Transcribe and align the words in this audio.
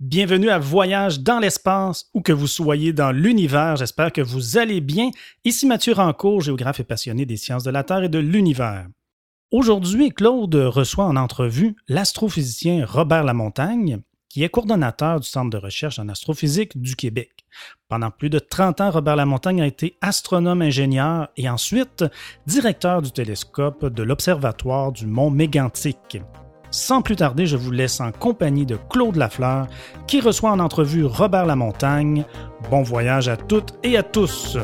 Bienvenue 0.00 0.48
à 0.48 0.60
Voyage 0.60 1.18
dans 1.18 1.40
l'espace, 1.40 2.08
ou 2.14 2.22
que 2.22 2.30
vous 2.30 2.46
soyez 2.46 2.92
dans 2.92 3.10
l'univers, 3.10 3.74
j'espère 3.74 4.12
que 4.12 4.20
vous 4.20 4.56
allez 4.56 4.80
bien. 4.80 5.10
Ici 5.44 5.66
Mathieu 5.66 5.92
Rancourt, 5.92 6.40
géographe 6.40 6.78
et 6.78 6.84
passionné 6.84 7.26
des 7.26 7.36
sciences 7.36 7.64
de 7.64 7.72
la 7.72 7.82
Terre 7.82 8.04
et 8.04 8.08
de 8.08 8.20
l'univers. 8.20 8.86
Aujourd'hui, 9.50 10.10
Claude 10.10 10.54
reçoit 10.54 11.06
en 11.06 11.16
entrevue 11.16 11.74
l'astrophysicien 11.88 12.86
Robert 12.86 13.24
Lamontagne, 13.24 13.98
qui 14.28 14.44
est 14.44 14.48
coordonnateur 14.48 15.18
du 15.18 15.26
Centre 15.26 15.50
de 15.50 15.56
recherche 15.56 15.98
en 15.98 16.08
astrophysique 16.08 16.80
du 16.80 16.94
Québec. 16.94 17.44
Pendant 17.88 18.12
plus 18.12 18.30
de 18.30 18.38
30 18.38 18.80
ans, 18.80 18.90
Robert 18.92 19.16
Lamontagne 19.16 19.62
a 19.62 19.66
été 19.66 19.98
astronome-ingénieur 20.00 21.26
et 21.36 21.48
ensuite 21.48 22.04
directeur 22.46 23.02
du 23.02 23.10
télescope 23.10 23.86
de 23.86 24.04
l'Observatoire 24.04 24.92
du 24.92 25.08
Mont 25.08 25.30
Mégantic. 25.30 26.20
Sans 26.70 27.00
plus 27.00 27.16
tarder, 27.16 27.46
je 27.46 27.56
vous 27.56 27.70
laisse 27.70 27.98
en 28.00 28.12
compagnie 28.12 28.66
de 28.66 28.78
Claude 28.90 29.16
Lafleur, 29.16 29.68
qui 30.06 30.20
reçoit 30.20 30.50
en 30.50 30.58
entrevue 30.58 31.06
Robert 31.06 31.46
Lamontagne. 31.46 32.24
Bon 32.70 32.82
voyage 32.82 33.28
à 33.28 33.36
toutes 33.36 33.74
et 33.82 33.96
à 33.96 34.02
tous! 34.02 34.58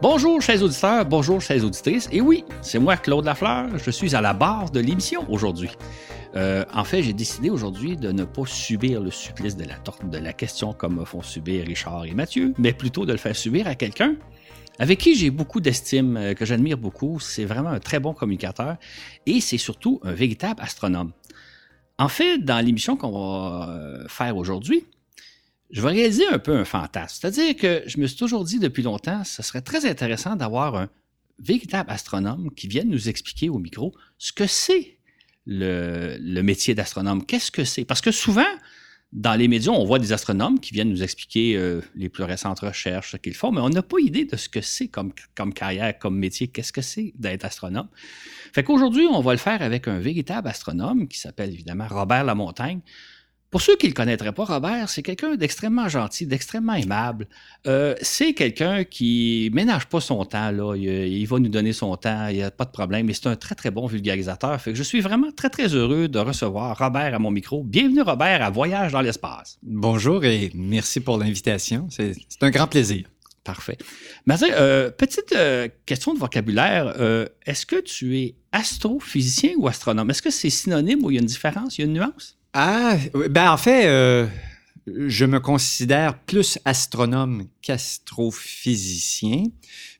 Bonjour, 0.00 0.42
chers 0.42 0.62
auditeurs, 0.62 1.06
bonjour, 1.06 1.40
chers 1.40 1.64
auditrices. 1.64 2.10
Et 2.12 2.20
oui, 2.20 2.44
c'est 2.60 2.78
moi, 2.78 2.96
Claude 2.96 3.24
Lafleur. 3.24 3.78
Je 3.78 3.90
suis 3.90 4.14
à 4.14 4.20
la 4.20 4.34
barre 4.34 4.70
de 4.70 4.78
l'émission 4.78 5.24
aujourd'hui. 5.30 5.70
Euh, 6.36 6.64
en 6.72 6.84
fait, 6.84 7.02
j'ai 7.02 7.12
décidé 7.12 7.50
aujourd'hui 7.50 7.96
de 7.96 8.10
ne 8.10 8.24
pas 8.24 8.44
subir 8.44 9.00
le 9.00 9.10
supplice 9.10 9.56
de 9.56 9.64
la, 9.64 9.78
de 9.78 10.18
la 10.18 10.32
question 10.32 10.72
comme 10.72 10.96
me 10.96 11.04
font 11.04 11.22
subir 11.22 11.64
Richard 11.64 12.04
et 12.06 12.14
Mathieu, 12.14 12.54
mais 12.58 12.72
plutôt 12.72 13.06
de 13.06 13.12
le 13.12 13.18
faire 13.18 13.36
subir 13.36 13.66
à 13.66 13.74
quelqu'un 13.74 14.16
avec 14.78 14.98
qui 14.98 15.14
j'ai 15.14 15.30
beaucoup 15.30 15.60
d'estime, 15.60 16.16
euh, 16.16 16.34
que 16.34 16.44
j'admire 16.44 16.78
beaucoup. 16.78 17.20
C'est 17.20 17.44
vraiment 17.44 17.70
un 17.70 17.80
très 17.80 18.00
bon 18.00 18.12
communicateur 18.12 18.76
et 19.26 19.40
c'est 19.40 19.58
surtout 19.58 20.00
un 20.02 20.12
véritable 20.12 20.60
astronome. 20.60 21.12
En 21.98 22.08
fait, 22.08 22.38
dans 22.38 22.64
l'émission 22.64 22.96
qu'on 22.96 23.12
va 23.12 23.68
euh, 23.70 24.08
faire 24.08 24.36
aujourd'hui, 24.36 24.84
je 25.70 25.80
vais 25.80 25.90
réaliser 25.90 26.26
un 26.28 26.38
peu 26.38 26.56
un 26.56 26.64
fantasme. 26.64 27.18
C'est-à-dire 27.20 27.56
que 27.56 27.82
je 27.86 27.98
me 27.98 28.06
suis 28.06 28.16
toujours 28.16 28.44
dit 28.44 28.58
depuis 28.58 28.82
longtemps, 28.82 29.22
ce 29.24 29.42
serait 29.42 29.62
très 29.62 29.86
intéressant 29.88 30.36
d'avoir 30.36 30.74
un 30.74 30.88
véritable 31.38 31.90
astronome 31.90 32.50
qui 32.54 32.68
vienne 32.68 32.88
nous 32.88 33.08
expliquer 33.08 33.48
au 33.48 33.58
micro 33.58 33.94
ce 34.18 34.32
que 34.32 34.46
c'est 34.46 34.93
le, 35.46 36.42
métier 36.42 36.74
d'astronome. 36.74 37.24
Qu'est-ce 37.24 37.50
que 37.50 37.64
c'est? 37.64 37.84
Parce 37.84 38.00
que 38.00 38.10
souvent, 38.10 38.46
dans 39.12 39.34
les 39.34 39.48
médias, 39.48 39.72
on 39.72 39.84
voit 39.84 39.98
des 39.98 40.12
astronomes 40.12 40.58
qui 40.58 40.72
viennent 40.72 40.90
nous 40.90 41.02
expliquer 41.02 41.56
euh, 41.56 41.80
les 41.94 42.08
plus 42.08 42.24
récentes 42.24 42.60
recherches, 42.60 43.16
qu'ils 43.18 43.34
font, 43.34 43.52
mais 43.52 43.60
on 43.60 43.68
n'a 43.68 43.82
pas 43.82 43.98
idée 44.00 44.24
de 44.24 44.36
ce 44.36 44.48
que 44.48 44.60
c'est 44.60 44.88
comme, 44.88 45.12
comme 45.34 45.54
carrière, 45.54 45.98
comme 45.98 46.18
métier. 46.18 46.48
Qu'est-ce 46.48 46.72
que 46.72 46.82
c'est 46.82 47.12
d'être 47.16 47.44
astronome? 47.44 47.88
Fait 48.52 48.64
qu'aujourd'hui, 48.64 49.06
on 49.06 49.20
va 49.20 49.32
le 49.32 49.38
faire 49.38 49.62
avec 49.62 49.88
un 49.88 49.98
véritable 49.98 50.48
astronome 50.48 51.08
qui 51.08 51.18
s'appelle 51.18 51.50
évidemment 51.52 51.86
Robert 51.88 52.24
Lamontagne. 52.24 52.80
Pour 53.54 53.62
ceux 53.62 53.76
qui 53.76 53.86
ne 53.86 53.92
le 53.92 53.94
connaîtraient 53.94 54.32
pas, 54.32 54.46
Robert, 54.46 54.88
c'est 54.88 55.04
quelqu'un 55.04 55.36
d'extrêmement 55.36 55.88
gentil, 55.88 56.26
d'extrêmement 56.26 56.72
aimable. 56.72 57.28
Euh, 57.68 57.94
c'est 58.02 58.34
quelqu'un 58.34 58.82
qui 58.82 59.48
ménage 59.54 59.86
pas 59.86 60.00
son 60.00 60.24
temps. 60.24 60.50
Là. 60.50 60.74
Il, 60.74 61.24
va 61.26 61.38
nous 61.38 61.48
donner 61.48 61.72
son 61.72 61.94
temps, 61.96 62.26
il 62.26 62.38
n'y 62.38 62.42
a 62.42 62.50
pas 62.50 62.64
de 62.64 62.72
problème. 62.72 63.06
Mais 63.06 63.12
c'est 63.12 63.28
un 63.28 63.36
très, 63.36 63.54
très 63.54 63.70
bon 63.70 63.86
vulgarisateur. 63.86 64.60
Fait 64.60 64.72
que 64.72 64.76
je 64.76 64.82
suis 64.82 65.00
vraiment 65.00 65.30
très, 65.30 65.50
très 65.50 65.68
heureux 65.68 66.08
de 66.08 66.18
recevoir 66.18 66.76
Robert 66.76 67.14
à 67.14 67.20
mon 67.20 67.30
micro. 67.30 67.62
Bienvenue, 67.62 68.02
Robert, 68.02 68.42
à 68.42 68.50
Voyage 68.50 68.90
dans 68.90 69.02
l'espace. 69.02 69.56
Bonjour 69.62 70.24
et 70.24 70.50
merci 70.52 70.98
pour 70.98 71.16
l'invitation. 71.16 71.86
C'est 71.90 72.16
un 72.40 72.50
grand 72.50 72.66
plaisir. 72.66 73.06
Parfait. 73.44 73.78
Mathieu, 74.26 74.48
euh, 74.50 74.90
petite 74.90 75.32
euh, 75.36 75.68
question 75.86 76.12
de 76.12 76.18
vocabulaire. 76.18 76.92
Est-ce 77.46 77.66
que 77.66 77.80
tu 77.80 78.18
es 78.18 78.34
astrophysicien 78.50 79.52
ou 79.58 79.68
astronome? 79.68 80.10
Est-ce 80.10 80.22
que 80.22 80.30
c'est 80.30 80.50
synonyme 80.50 81.04
ou 81.04 81.12
il 81.12 81.14
y 81.14 81.18
a 81.18 81.20
une 81.20 81.26
différence, 81.26 81.78
il 81.78 81.82
y 81.82 81.84
a 81.84 81.86
une 81.86 81.92
nuance? 81.92 82.36
Ah, 82.56 82.96
ben 83.30 83.50
en 83.50 83.56
fait, 83.56 83.86
euh, 83.86 84.28
je 84.86 85.24
me 85.24 85.40
considère 85.40 86.16
plus 86.16 86.56
astronome 86.64 87.48
qu'astrophysicien, 87.64 89.44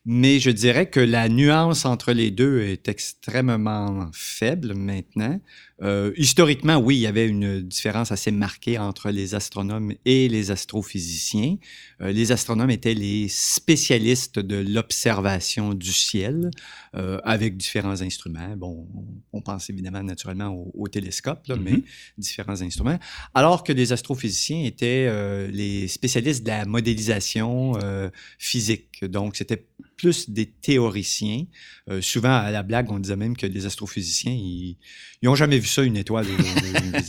mais 0.05 0.39
je 0.39 0.51
dirais 0.51 0.87
que 0.87 0.99
la 0.99 1.29
nuance 1.29 1.85
entre 1.85 2.13
les 2.13 2.29
deux 2.29 2.61
est 2.61 2.87
extrêmement 2.87 4.07
faible 4.13 4.75
maintenant. 4.75 5.39
Euh, 5.81 6.13
historiquement, 6.15 6.77
oui, 6.77 6.95
il 6.95 7.01
y 7.01 7.07
avait 7.07 7.27
une 7.27 7.61
différence 7.61 8.11
assez 8.11 8.31
marquée 8.31 8.77
entre 8.77 9.09
les 9.09 9.35
astronomes 9.35 9.93
et 10.05 10.29
les 10.29 10.51
astrophysiciens. 10.51 11.57
Euh, 12.01 12.11
les 12.11 12.31
astronomes 12.31 12.69
étaient 12.69 12.93
les 12.93 13.27
spécialistes 13.27 14.39
de 14.39 14.55
l'observation 14.55 15.73
du 15.73 15.91
ciel 15.91 16.51
euh, 16.95 17.19
avec 17.23 17.57
différents 17.57 18.01
instruments. 18.01 18.55
Bon, 18.55 18.87
on, 19.33 19.41
pense 19.41 19.69
évidemment 19.69 20.01
naturellement 20.01 20.65
au, 20.73 20.87
télescope, 20.87 21.47
là, 21.47 21.55
mais 21.57 21.73
mm-hmm. 21.73 21.83
différents 22.17 22.61
instruments. 22.61 22.99
Alors 23.33 23.63
que 23.63 23.73
les 23.73 23.91
astrophysiciens 23.91 24.63
étaient 24.63 25.11
les 25.51 25.87
spécialistes 25.87 26.43
de 26.43 26.49
la 26.49 26.65
modélisation 26.65 27.54
euh, 27.83 28.09
physique. 28.37 29.03
Donc, 29.03 29.35
c'était 29.35 29.65
plus 29.97 30.29
des 30.29 30.45
théoriciens. 30.45 31.45
Euh, 31.89 32.01
souvent, 32.01 32.35
à 32.35 32.51
la 32.51 32.63
blague, 32.63 32.91
on 32.91 32.99
disait 32.99 33.15
même 33.15 33.35
que 33.35 33.45
les 33.45 33.65
astrophysiciens, 33.65 34.33
ils 34.33 34.77
n'ont 35.23 35.35
jamais 35.35 35.59
vu 35.59 35.67
ça, 35.67 35.83
une 35.83 35.97
étoile. 35.97 36.25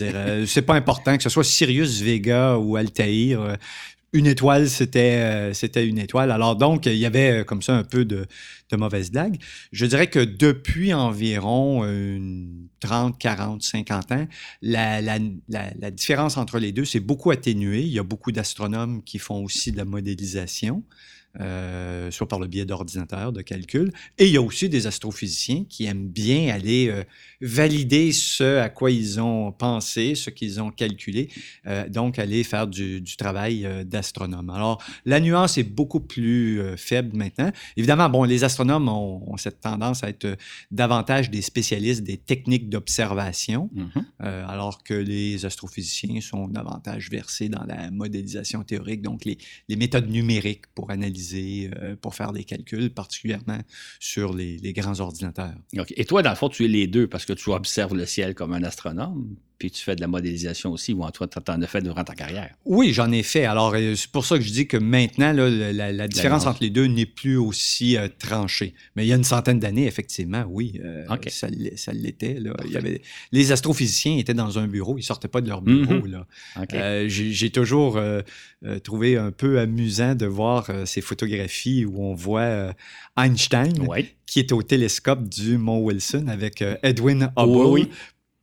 Euh, 0.00 0.46
c'est 0.46 0.62
pas 0.62 0.74
important 0.74 1.16
que 1.16 1.22
ce 1.22 1.28
soit 1.28 1.44
Sirius, 1.44 2.00
Vega 2.00 2.58
ou 2.58 2.76
Altair. 2.76 3.56
Euh, 4.14 4.18
une 4.18 4.26
étoile, 4.26 4.68
c'était 4.68 5.52
c'était 5.54 5.86
une 5.86 5.98
étoile. 5.98 6.30
Alors 6.30 6.56
donc, 6.56 6.86
il 6.86 6.96
y 6.96 7.06
avait 7.06 7.44
comme 7.46 7.62
ça 7.62 7.76
un 7.76 7.84
peu 7.84 8.04
de, 8.04 8.26
de 8.70 8.76
mauvaise 8.76 9.10
blague. 9.10 9.38
Je 9.72 9.86
dirais 9.86 10.08
que 10.08 10.20
depuis 10.20 10.94
environ 10.94 11.82
30, 12.80 13.18
40, 13.18 13.62
50 13.62 14.12
ans, 14.12 14.26
la, 14.62 15.00
la, 15.02 15.18
la 15.48 15.90
différence 15.90 16.36
entre 16.36 16.58
les 16.58 16.72
deux 16.72 16.84
s'est 16.84 17.00
beaucoup 17.00 17.30
atténuée. 17.30 17.82
Il 17.82 17.92
y 17.92 17.98
a 17.98 18.02
beaucoup 18.04 18.32
d'astronomes 18.32 19.02
qui 19.02 19.18
font 19.18 19.44
aussi 19.44 19.72
de 19.72 19.76
la 19.76 19.84
modélisation. 19.84 20.82
Euh, 21.40 22.10
soit 22.10 22.28
par 22.28 22.38
le 22.38 22.46
biais 22.46 22.64
d'ordinateurs 22.64 23.30
de 23.30 23.42
calcul. 23.42 23.92
Et 24.16 24.26
il 24.26 24.32
y 24.32 24.38
a 24.38 24.42
aussi 24.42 24.70
des 24.70 24.86
astrophysiciens 24.86 25.64
qui 25.68 25.84
aiment 25.84 26.08
bien 26.08 26.54
aller 26.54 26.88
euh, 26.88 27.04
valider 27.42 28.12
ce 28.12 28.58
à 28.58 28.70
quoi 28.70 28.90
ils 28.90 29.20
ont 29.20 29.52
pensé, 29.52 30.14
ce 30.14 30.30
qu'ils 30.30 30.62
ont 30.62 30.70
calculé, 30.70 31.28
euh, 31.66 31.88
donc 31.90 32.18
aller 32.18 32.42
faire 32.42 32.66
du, 32.66 33.02
travail 33.18 33.66
d'astronome. 33.84 34.50
Alors, 34.50 34.82
la 35.04 35.20
nuance 35.20 35.58
est 35.58 35.64
beaucoup 35.64 36.00
plus 36.00 36.60
faible 36.76 37.16
maintenant. 37.16 37.50
Évidemment, 37.76 38.08
bon, 38.10 38.24
les 38.24 38.44
astronomes 38.44 38.88
ont, 38.88 39.36
cette 39.36 39.60
tendance 39.60 40.04
à 40.04 40.08
être 40.08 40.36
davantage 40.70 41.30
des 41.30 41.40
spécialistes 41.40 42.02
des 42.02 42.18
techniques 42.18 42.68
d'observation, 42.68 43.70
mm-hmm. 43.74 44.44
alors 44.46 44.82
que 44.82 44.92
les 44.92 45.46
astrophysiciens 45.46 46.20
sont 46.20 46.48
davantage 46.48 47.10
versés 47.10 47.48
dans 47.48 47.64
la 47.64 47.90
modélisation 47.90 48.64
théorique, 48.64 49.02
donc 49.02 49.24
les, 49.24 49.38
les 49.68 49.76
méthodes 49.76 50.10
numériques 50.10 50.66
pour 50.74 50.90
analyser 50.90 51.25
euh, 51.34 51.96
pour 51.96 52.14
faire 52.14 52.32
des 52.32 52.44
calculs, 52.44 52.92
particulièrement 52.92 53.60
sur 54.00 54.34
les, 54.34 54.72
grands 54.72 55.00
ordinateurs. 55.00 55.54
Et 55.96 56.04
toi, 56.04 56.22
dans 56.22 56.30
le 56.30 56.36
fond, 56.36 56.48
tu 56.48 56.64
es 56.64 56.68
les 56.68 56.86
deux 56.86 57.06
parce 57.06 57.24
que 57.24 57.32
tu 57.32 57.50
observes 57.50 57.94
le 57.94 58.06
ciel 58.06 58.34
comme 58.34 58.52
un 58.52 58.62
astronome? 58.62 59.36
Puis 59.58 59.70
tu 59.70 59.82
fais 59.82 59.96
de 59.96 60.02
la 60.02 60.06
modélisation 60.06 60.70
aussi, 60.72 60.92
ou 60.92 61.02
en 61.02 61.10
toi, 61.10 61.26
tu 61.26 61.38
en 61.50 61.62
as 61.62 61.66
fait 61.66 61.80
durant 61.80 62.04
ta 62.04 62.14
carrière? 62.14 62.54
Oui, 62.66 62.92
j'en 62.92 63.10
ai 63.10 63.22
fait. 63.22 63.46
Alors, 63.46 63.72
euh, 63.74 63.94
c'est 63.94 64.10
pour 64.10 64.26
ça 64.26 64.36
que 64.36 64.44
je 64.44 64.50
dis 64.50 64.66
que 64.66 64.76
maintenant, 64.76 65.32
la, 65.32 66.08
différence 66.08 66.46
entre 66.46 66.62
les 66.62 66.68
deux 66.68 66.86
n'est 66.86 67.06
plus 67.06 67.36
aussi 67.36 67.96
euh, 67.96 68.08
tranchée. 68.18 68.74
Mais 68.94 69.06
il 69.06 69.08
y 69.08 69.12
a 69.12 69.16
une 69.16 69.24
centaine 69.24 69.58
d'années, 69.58 69.86
effectivement, 69.86 70.44
oui, 70.48 70.78
euh, 70.84 71.06
ça, 71.28 71.48
l'était. 71.92 72.38
les 73.32 73.52
astrophysiciens 73.52 74.18
étaient 74.18 74.34
dans 74.34 74.58
un 74.58 74.66
bureau, 74.66 74.98
ils 74.98 75.00
ne 75.00 75.06
sortaient 75.06 75.28
pas 75.28 75.40
de 75.40 75.48
leur 75.48 75.62
bureau. 75.62 76.06
Mm-hmm. 76.06 77.08
j'ai, 77.08 77.50
toujours 77.50 77.98
trouvé 78.84 79.16
un 79.16 79.30
peu 79.30 79.58
amusant 79.58 80.14
de 80.14 80.26
voir 80.26 80.70
ces 80.84 81.00
photographies 81.00 81.86
où 81.86 82.02
on 82.02 82.14
voit 82.14 82.74
Einstein, 83.16 83.72
qui 84.26 84.40
est 84.40 84.52
au 84.52 84.62
télescope 84.62 85.28
du 85.28 85.56
Mont 85.56 85.80
Wilson 85.80 86.26
avec 86.28 86.62
Edwin 86.82 87.30
Hubble. 87.36 87.66
oui. 87.66 87.88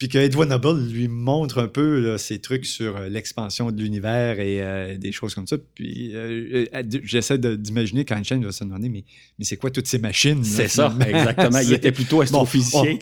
Puis 0.03 0.09
que 0.09 0.17
Edwin 0.17 0.51
Hubble 0.51 0.85
lui 0.91 1.07
montre 1.07 1.59
un 1.59 1.69
peu 1.69 2.17
ses 2.17 2.39
trucs 2.39 2.65
sur 2.65 2.97
euh, 2.97 3.07
l'expansion 3.07 3.71
de 3.71 3.81
l'univers 3.81 4.37
et 4.41 4.61
euh, 4.61 4.97
des 4.97 5.13
choses 5.13 5.33
comme 5.33 5.47
ça. 5.47 5.55
Puis 5.75 6.11
euh, 6.13 6.65
j'essaie 7.05 7.37
d'imaginer 7.37 8.03
qu'Einstein 8.03 8.43
va 8.43 8.51
se 8.51 8.65
demander 8.65 8.89
mais, 8.89 9.05
mais 9.39 9.45
c'est 9.45 9.55
quoi 9.55 9.71
toutes 9.71 9.87
ces 9.87 9.99
machines 9.99 10.43
C'est 10.43 10.67
ça, 10.67 10.93
exactement. 11.07 11.59
Il 11.59 11.71
était 11.71 11.93
plutôt 11.93 12.19
astrophysicien. 12.19 12.97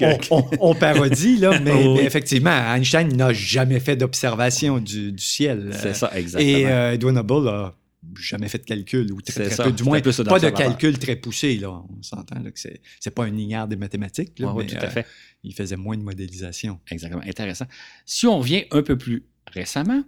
on, 0.59 0.75
parodie, 0.75 1.37
là, 1.37 1.59
mais, 1.63 2.05
effectivement, 2.05 2.51
Einstein 2.51 3.07
n'a 3.17 3.33
jamais 3.33 3.79
fait 3.79 3.95
d'observation 3.95 4.77
du, 4.77 5.15
ciel. 5.17 5.71
C'est 5.81 5.95
ça, 5.95 6.11
exactement. 6.15 6.51
Et 6.51 6.93
Edwin 6.93 7.17
Hubble 7.17 7.47
a 7.47 7.73
jamais 8.15 8.47
fait 8.47 8.59
de 8.59 8.63
calcul, 8.63 9.11
ou 9.11 9.21
très, 9.21 9.49
très 9.49 9.63
peu, 9.63 9.71
du 9.71 9.83
moins 9.83 10.01
pas 10.01 10.39
de 10.39 10.49
calcul 10.49 10.97
très 10.97 11.15
poussé. 11.15 11.57
Là. 11.57 11.69
On 11.69 12.01
s'entend 12.01 12.41
que 12.43 12.59
c'est, 12.59 12.81
c'est 12.99 13.13
pas 13.13 13.25
un 13.25 13.35
ignare 13.35 13.67
des 13.67 13.75
mathématiques, 13.75 14.39
là, 14.39 14.53
mais 14.57 14.65
tout 14.65 14.75
à 14.79 14.89
fait. 14.89 15.05
il 15.43 15.53
faisait 15.53 15.77
moins 15.77 15.97
de 15.97 16.03
modélisation. 16.03 16.79
Exactement, 16.89 17.23
intéressant. 17.25 17.65
Si 18.05 18.27
on 18.27 18.39
revient 18.39 18.65
un 18.71 18.81
peu 18.81 18.97
plus 18.97 19.25
récemment, 19.47 20.03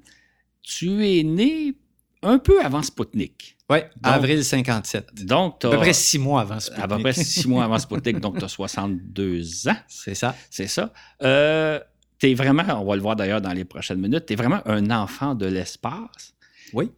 tu 0.61 1.05
es 1.05 1.23
né 1.23 1.75
un 2.23 2.39
peu 2.39 2.63
avant 2.63 2.81
Spoutnik. 2.81 3.57
Oui, 3.69 3.79
avril 4.01 4.43
57. 4.43 5.25
Donc, 5.25 5.63
à 5.65 5.69
peu 5.69 5.77
près 5.77 5.93
six 5.93 6.19
mois 6.19 6.41
avant 6.41 6.59
Spoutnik. 6.59 6.83
À 6.83 6.87
peu 6.87 6.99
près 6.99 7.13
six 7.13 7.47
mois 7.47 7.65
avant 7.65 7.79
Spoutnik, 7.79 8.19
donc 8.19 8.37
tu 8.39 8.45
as 8.45 8.49
62 8.49 9.67
ans. 9.67 9.77
C'est 9.87 10.15
ça. 10.15 10.35
C'est 10.49 10.67
ça. 10.67 10.93
Euh, 11.21 11.79
tu 12.19 12.31
es 12.31 12.33
vraiment, 12.33 12.63
on 12.81 12.85
va 12.85 12.95
le 12.95 13.01
voir 13.01 13.15
d'ailleurs 13.15 13.41
dans 13.41 13.53
les 13.53 13.65
prochaines 13.65 13.99
minutes, 13.99 14.25
tu 14.25 14.33
es 14.33 14.35
vraiment 14.35 14.61
un 14.65 14.89
enfant 14.91 15.35
de 15.35 15.45
l'espace. 15.45 16.33
Oui. 16.73 16.91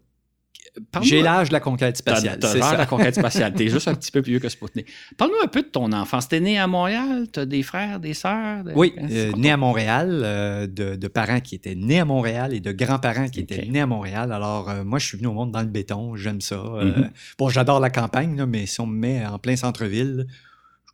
J'ai 1.01 1.21
l'âge 1.21 1.49
de 1.49 1.53
la 1.53 1.59
conquête 1.59 1.97
spatiale. 1.97 2.39
T'as 2.39 2.53
l'âge 2.55 2.73
de 2.73 2.77
la 2.77 2.85
conquête 2.85 3.15
spatiale. 3.15 3.53
T'es 3.53 3.67
juste 3.67 3.87
un 3.87 3.95
petit 3.95 4.11
peu 4.11 4.21
plus 4.21 4.31
vieux 4.31 4.39
que 4.39 4.49
Spoutnik. 4.49 4.87
Parle-nous 5.17 5.43
un 5.43 5.47
peu 5.47 5.61
de 5.61 5.67
ton 5.67 5.91
enfance. 5.91 6.27
T'es 6.27 6.39
né 6.39 6.57
à 6.57 6.67
Montréal? 6.67 7.27
T'as 7.31 7.45
des 7.45 7.63
frères, 7.63 7.99
des 7.99 8.13
sœurs? 8.13 8.63
Oui, 8.75 8.93
euh, 8.97 9.31
né 9.33 9.51
à 9.51 9.57
Montréal, 9.57 10.21
euh, 10.23 10.67
de, 10.67 11.07
parents 11.07 11.39
qui 11.39 11.55
étaient 11.55 11.75
nés 11.75 11.99
à 11.99 12.05
Montréal 12.05 12.53
et 12.53 12.59
de 12.59 12.71
grands-parents 12.71 13.29
qui 13.29 13.41
étaient 13.41 13.65
nés 13.65 13.81
à 13.81 13.87
Montréal. 13.87 14.31
Alors, 14.31 14.69
euh, 14.69 14.83
moi, 14.83 14.99
je 14.99 15.05
suis 15.05 15.17
venu 15.17 15.27
au 15.27 15.33
monde 15.33 15.51
dans 15.51 15.61
le 15.61 15.67
béton. 15.67 16.15
J'aime 16.15 16.41
ça. 16.41 16.57
Mm-hmm. 16.57 17.09
Bon, 17.37 17.49
j'adore 17.49 17.79
la 17.79 17.89
campagne, 17.89 18.45
mais 18.45 18.65
si 18.65 18.81
on 18.81 18.87
me 18.87 18.97
met 18.97 19.25
en 19.25 19.39
plein 19.39 19.55
centre-ville, 19.55 20.27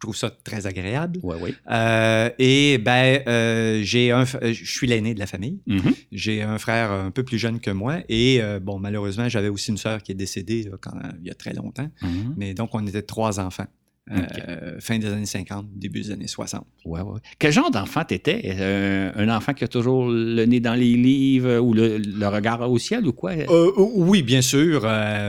trouve 0.02 0.16
ça 0.16 0.30
très 0.30 0.68
agréable. 0.68 1.20
Oui, 1.24 1.36
oui. 1.40 1.56
Euh, 1.70 2.30
et 2.40 2.78
ben, 2.80 3.22
euh, 3.28 3.82
j'ai 3.84 4.12
un, 4.12 4.26
je 4.26 4.52
suis 4.52 4.88
l'aîné 4.88 5.14
de 5.14 5.20
la 5.20 5.28
famille. 5.28 5.60
Mm-hmm. 5.68 5.96
J'ai 6.12 6.42
un 6.42 6.58
frère 6.58 6.92
un 6.92 7.12
peu 7.12 7.24
plus 7.24 7.38
jeune 7.38 7.60
que 7.60 7.72
moi. 7.72 8.00
Et 8.10 8.42
euh, 8.42 8.60
bon, 8.60 8.80
malheureusement, 8.80 9.30
j'avais 9.30 9.48
aussi 9.48 9.70
une 9.70 9.78
sœur 9.78 10.02
qui 10.04 10.12
est 10.12 10.16
décédée 10.16 10.70
quand, 10.82 10.94
il 11.22 11.28
y 11.28 11.32
a 11.32 11.36
très 11.36 11.54
longtemps. 11.54 11.90
Mm-hmm. 12.02 12.34
Mais 12.36 12.54
donc, 12.54 12.72
on 12.74 12.86
était 12.86 13.04
trois 13.04 13.40
enfants. 13.40 13.68
Euh, 14.12 14.80
fin 14.80 15.00
des 15.00 15.08
années 15.08 15.26
50, 15.26 15.68
début 15.74 16.02
des 16.02 16.12
années 16.12 16.28
60. 16.28 16.66
Ouais, 16.86 17.02
ouais. 17.02 17.20
Quel 17.40 17.52
genre 17.52 17.72
d'enfant 17.72 18.04
t'étais? 18.04 18.42
Euh, 18.46 19.12
un 19.16 19.30
enfant 19.30 19.54
qui 19.54 19.64
a 19.64 19.68
toujours 19.68 20.10
le 20.10 20.44
nez 20.46 20.60
dans 20.60 20.74
les 20.74 20.96
livres 20.96 21.60
ou 21.60 21.74
le, 21.74 22.28
regard 22.28 22.70
au 22.70 22.78
ciel 22.78 23.06
ou 23.08 23.14
quoi? 23.14 23.32
Euh, 23.32 23.72
oui, 23.78 24.22
bien 24.24 24.42
sûr. 24.42 24.82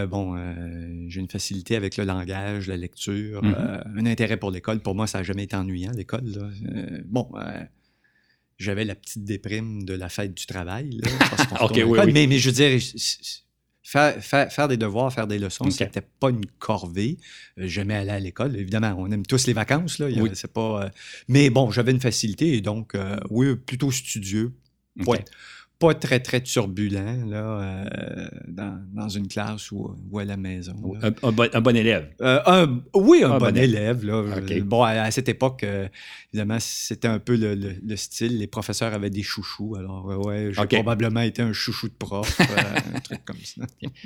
bon, 0.08 0.36
j'ai 1.08 1.20
une 1.20 1.28
facilité 1.28 1.76
avec 1.76 1.96
le 1.96 2.04
langage, 2.04 2.68
la 2.68 2.76
lecture, 2.76 3.42
mm-hmm. 3.42 3.98
un 3.98 4.06
intérêt 4.06 4.36
pour 4.36 4.50
l'école. 4.50 4.80
Pour 4.80 4.94
moi, 4.94 5.06
ça 5.06 5.18
n'a 5.18 5.24
jamais 5.24 5.44
été 5.44 5.56
ennuyant, 5.56 5.92
l'école. 5.94 6.24
bon, 7.06 7.28
j'avais 8.58 8.84
la 8.84 8.94
petite 8.94 9.24
déprime 9.24 9.84
de 9.84 9.94
la 9.94 10.08
fête 10.08 10.34
du 10.34 10.46
travail. 10.46 11.00
Mais, 12.12 12.26
mais, 12.26 12.38
je 12.38 12.48
veux 12.48 12.54
dire, 12.54 12.80
Faire, 13.82 14.68
des 14.68 14.76
devoirs, 14.76 15.12
faire 15.12 15.26
des 15.26 15.38
leçons, 15.38 15.64
ce 15.64 15.78
c'était 15.78 16.02
pas 16.20 16.30
une 16.30 16.46
corvée. 16.60 17.18
Euh, 17.58 17.66
j'aimais 17.66 17.96
aller 17.96 18.10
à 18.10 18.20
l'école. 18.20 18.56
Évidemment, 18.56 18.94
on 18.96 19.10
aime 19.10 19.26
tous 19.26 19.46
les 19.46 19.52
vacances. 19.52 19.98
Là. 19.98 20.06
c'est 20.34 20.52
pas, 20.52 20.84
euh, 20.84 20.88
Mais 21.28 21.50
bon, 21.50 21.70
j'avais 21.72 21.90
une 21.90 22.00
facilité 22.00 22.54
et 22.54 22.60
donc, 22.60 22.94
euh, 22.94 23.16
oui, 23.30 23.56
plutôt 23.56 23.90
studieux 23.90 24.52
pas 25.82 25.94
très, 25.94 26.20
très 26.20 26.40
turbulent 26.40 27.26
là, 27.28 27.42
euh, 27.42 28.28
dans, 28.46 29.08
une 29.08 29.26
classe 29.26 29.72
ou, 29.72 29.96
à 30.16 30.24
la 30.24 30.36
maison. 30.36 30.74
Un, 31.02 31.32
bon, 31.32 31.76
élève. 31.76 32.08
Euh, 32.20 32.66
oui, 32.94 33.24
un, 33.24 33.38
bon, 33.38 33.56
élève. 33.56 34.04
Là. 34.04 34.22
Bon, 34.64 34.84
à, 34.84 35.10
cette 35.10 35.28
époque, 35.28 35.64
euh, 35.64 35.88
évidemment, 36.32 36.58
c'était 36.60 37.08
un 37.08 37.18
peu 37.18 37.36
le, 37.36 37.96
style. 37.96 38.38
Les 38.38 38.46
professeurs 38.46 38.94
avaient 38.94 39.10
des 39.10 39.24
chouchous. 39.24 39.74
Alors, 39.76 40.04
ouais, 40.24 40.52
j'ai 40.52 40.66
probablement 40.66 41.22
été 41.22 41.42
un 41.42 41.52
chouchou 41.52 41.88
de 41.88 41.94
prof, 41.94 42.40
un 42.96 43.00
truc 43.00 43.24
comme 43.24 43.40
ça. 43.42 43.62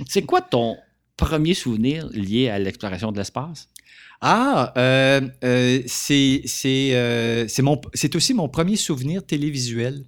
C'est 0.06 0.22
quoi 0.22 0.40
ton 0.40 0.78
premier 1.18 1.52
souvenir 1.52 2.08
lié 2.10 2.48
à 2.48 2.58
l'exploration 2.58 3.12
de 3.12 3.18
l'espace? 3.18 3.68
Ah, 4.22 4.72
c'est 5.86 6.42
aussi 8.14 8.34
mon 8.34 8.48
premier 8.48 8.76
souvenir 8.76 9.26
télévisuel. 9.26 10.06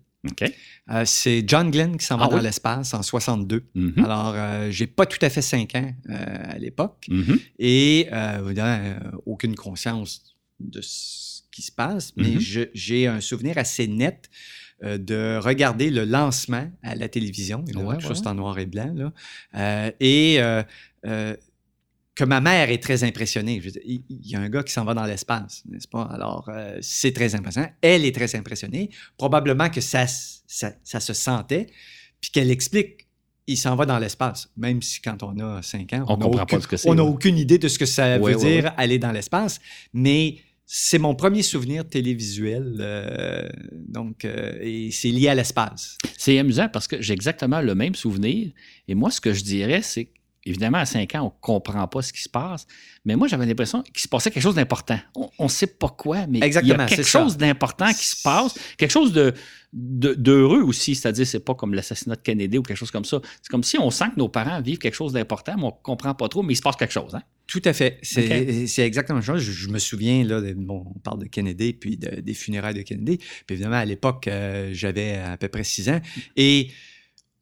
Euh, 0.91 1.05
c'est 1.05 1.45
John 1.47 1.71
Glenn 1.71 1.97
qui 1.97 2.05
s'en 2.05 2.17
va 2.17 2.27
ah 2.27 2.35
dans 2.35 2.41
l'espace 2.41 2.95
en 2.95 3.03
62. 3.03 3.65
Mm-hmm. 3.75 4.05
Alors, 4.05 4.33
euh, 4.35 4.71
j'ai 4.71 4.87
pas 4.87 5.07
tout 5.07 5.19
à 5.23 5.31
fait 5.31 5.43
5 5.43 5.75
ans 5.77 5.93
euh, 6.11 6.37
à 6.49 6.59
l'époque 6.59 7.07
mm-hmm. 7.09 7.41
et 7.59 8.09
aucune 9.27 9.55
conscience 9.55 10.37
de 10.61 10.81
ce 10.81 11.43
qui 11.53 11.63
se 11.63 11.73
passe, 11.73 12.13
mais 12.17 12.37
mm-hmm. 12.37 12.71
j'ai 12.75 13.07
un 13.07 13.21
souvenir 13.21 13.59
assez 13.59 13.87
net 13.87 14.29
de 14.83 15.39
regarder 15.39 15.91
le 15.91 16.05
lancement 16.05 16.71
à 16.83 16.95
la 16.95 17.09
télévision, 17.09 17.65
juste 17.99 18.27
en 18.27 18.35
noir 18.35 18.59
et 18.59 18.67
blanc, 18.67 18.95
là, 18.95 19.93
et 20.01 20.39
que 22.19 22.25
ma 22.25 22.41
mère 22.41 22.69
est 22.69 22.83
très 22.83 23.05
impressionnée. 23.05 23.63
il 23.85 24.03
y 24.25 24.35
a 24.35 24.41
un 24.41 24.49
gars 24.49 24.65
qui 24.65 24.73
s'en 24.73 24.85
va 24.85 24.93
dans 24.93 25.05
l'espace, 25.05 25.63
n'est-ce 25.71 25.87
pas? 25.87 26.03
Alors, 26.03 26.49
euh, 26.49 26.77
c'est 26.81 27.13
très 27.13 27.37
impressionnant. 27.37 27.69
Elle 27.81 28.05
est 28.05 28.13
très 28.13 28.35
impressionnée. 28.35 28.91
Probablement 29.17 29.71
que 29.71 29.81
ça, 29.81 30.07
ça, 30.09 31.01
se 31.01 31.13
sentait, 31.13 31.69
puis 32.21 32.33
qu'elle 32.33 32.51
explique 32.51 33.07
il 33.47 33.57
s'en 33.57 33.77
va 33.77 33.87
dans 33.87 34.01
l'espace, 34.01 34.51
même 34.57 34.83
si 34.83 35.01
quand 35.01 35.23
on 35.23 35.39
a 35.39 35.63
5 35.63 35.93
ans, 35.95 36.05
on 36.85 36.95
n'a 36.95 37.05
aucune 37.05 37.39
idée 37.39 37.57
de 37.57 37.69
ce 37.69 37.79
que 37.79 37.87
ça 37.87 38.19
veut 38.19 38.35
dire 38.35 38.75
aller 38.77 38.99
dans 38.99 39.13
l'espace, 39.13 39.59
mais 39.95 40.39
c'est 40.67 40.99
mon 40.99 41.15
premier 41.15 41.43
souvenir 41.43 41.89
télévisuel, 41.89 42.77
euh, 42.81 43.49
donc, 43.73 44.27
euh, 44.27 44.59
et 44.61 44.91
c'est 44.91 45.09
lié 45.09 45.29
à 45.29 45.35
l'espace. 45.35 45.97
C'est 46.19 46.39
amusant 46.39 46.69
parce 46.69 46.87
que 46.89 47.01
j'ai 47.01 47.15
exactement 47.15 47.63
le 47.63 47.75
même 47.75 47.95
souvenir, 47.95 48.51
et 48.87 48.95
moi, 48.95 49.11
ce 49.11 49.21
que 49.23 49.33
je 49.33 49.43
dirais, 49.45 49.81
c'est 49.81 50.11
Évidemment, 50.49 50.79
à 50.79 50.87
5 50.87 51.15
ans, 51.15 51.21
on 51.21 51.25
ne 51.27 51.41
comprend 51.43 51.87
pas 51.87 52.01
ce 52.01 52.11
qui 52.11 52.23
se 52.23 52.29
passe. 52.29 52.67
Mais 53.05 53.17
moi, 53.17 53.29
j'avais 53.29 53.45
l'impression 53.45 53.83
qu'il 53.83 54.01
se 54.01 54.09
passait 54.09 54.31
quelque 54.31 54.43
chose 54.43 54.55
d'important. 54.55 54.99
On 55.39 55.45
ne 55.45 55.49
sait 55.49 55.67
pas 55.67 55.91
quoi, 55.91 56.27
mais 56.27 56.39
il 56.39 56.67
y 56.67 56.73
a 56.73 56.87
quelque 56.87 57.03
chose 57.03 57.37
d'important 57.37 57.93
qui 57.93 58.07
se 58.07 58.23
passe. 58.23 58.55
Quelque 58.79 58.91
chose 58.91 59.13
de, 59.13 59.35
d'heureux 59.73 60.63
aussi. 60.63 60.95
C'est-à-dire, 60.95 61.27
c'est 61.27 61.45
pas 61.45 61.55
comme 61.55 61.75
l'assassinat 61.75 62.17
de 62.17 62.23
Kennedy 62.23 62.57
ou 62.57 62.63
quelque 62.63 62.79
chose 62.79 62.91
comme 62.91 63.05
ça. 63.05 63.21
C'est 63.43 63.51
comme 63.51 63.63
si 63.63 63.79
on 63.79 63.91
sent 63.91 64.07
que 64.15 64.19
nos 64.19 64.31
parents 64.31 64.61
vivent 64.63 64.79
quelque 64.79 64.95
chose 64.95 65.13
d'important, 65.13 65.55
mais 65.57 65.65
on 65.65 65.67
ne 65.67 65.83
comprend 65.83 66.15
pas 66.15 66.29
trop, 66.29 66.43
mais 66.43 66.55
il 66.55 66.57
se 66.57 66.63
passe 66.63 66.77
quelque 66.77 66.95
chose. 66.95 67.15
Hein? 67.15 67.23
Tout 67.47 67.63
à 67.65 67.75
fait. 67.75 67.99
C'est 68.03 68.87
exactement 68.87 69.19
la 69.19 69.25
chose. 69.25 69.43
Je, 69.43 69.69
me 69.69 69.79
souviens, 69.79 70.25
là, 70.25 70.41
bon, 70.57 70.85
on 70.95 70.99
parle 71.01 71.21
de 71.21 71.27
Kennedy, 71.27 71.75
puis 71.75 71.99
des 71.99 72.35
funérailles 72.35 72.75
de 72.75 72.83
Kennedy. 72.83 73.19
Puis 73.19 73.55
évidemment, 73.55 73.77
à 73.77 73.85
l'époque, 73.85 74.29
euh, 74.29 74.71
j'avais 74.73 75.19
à 75.19 75.37
peu 75.37 75.49
près 75.49 75.65
6 75.65 75.89
ans. 75.91 76.01
Et 76.37 76.71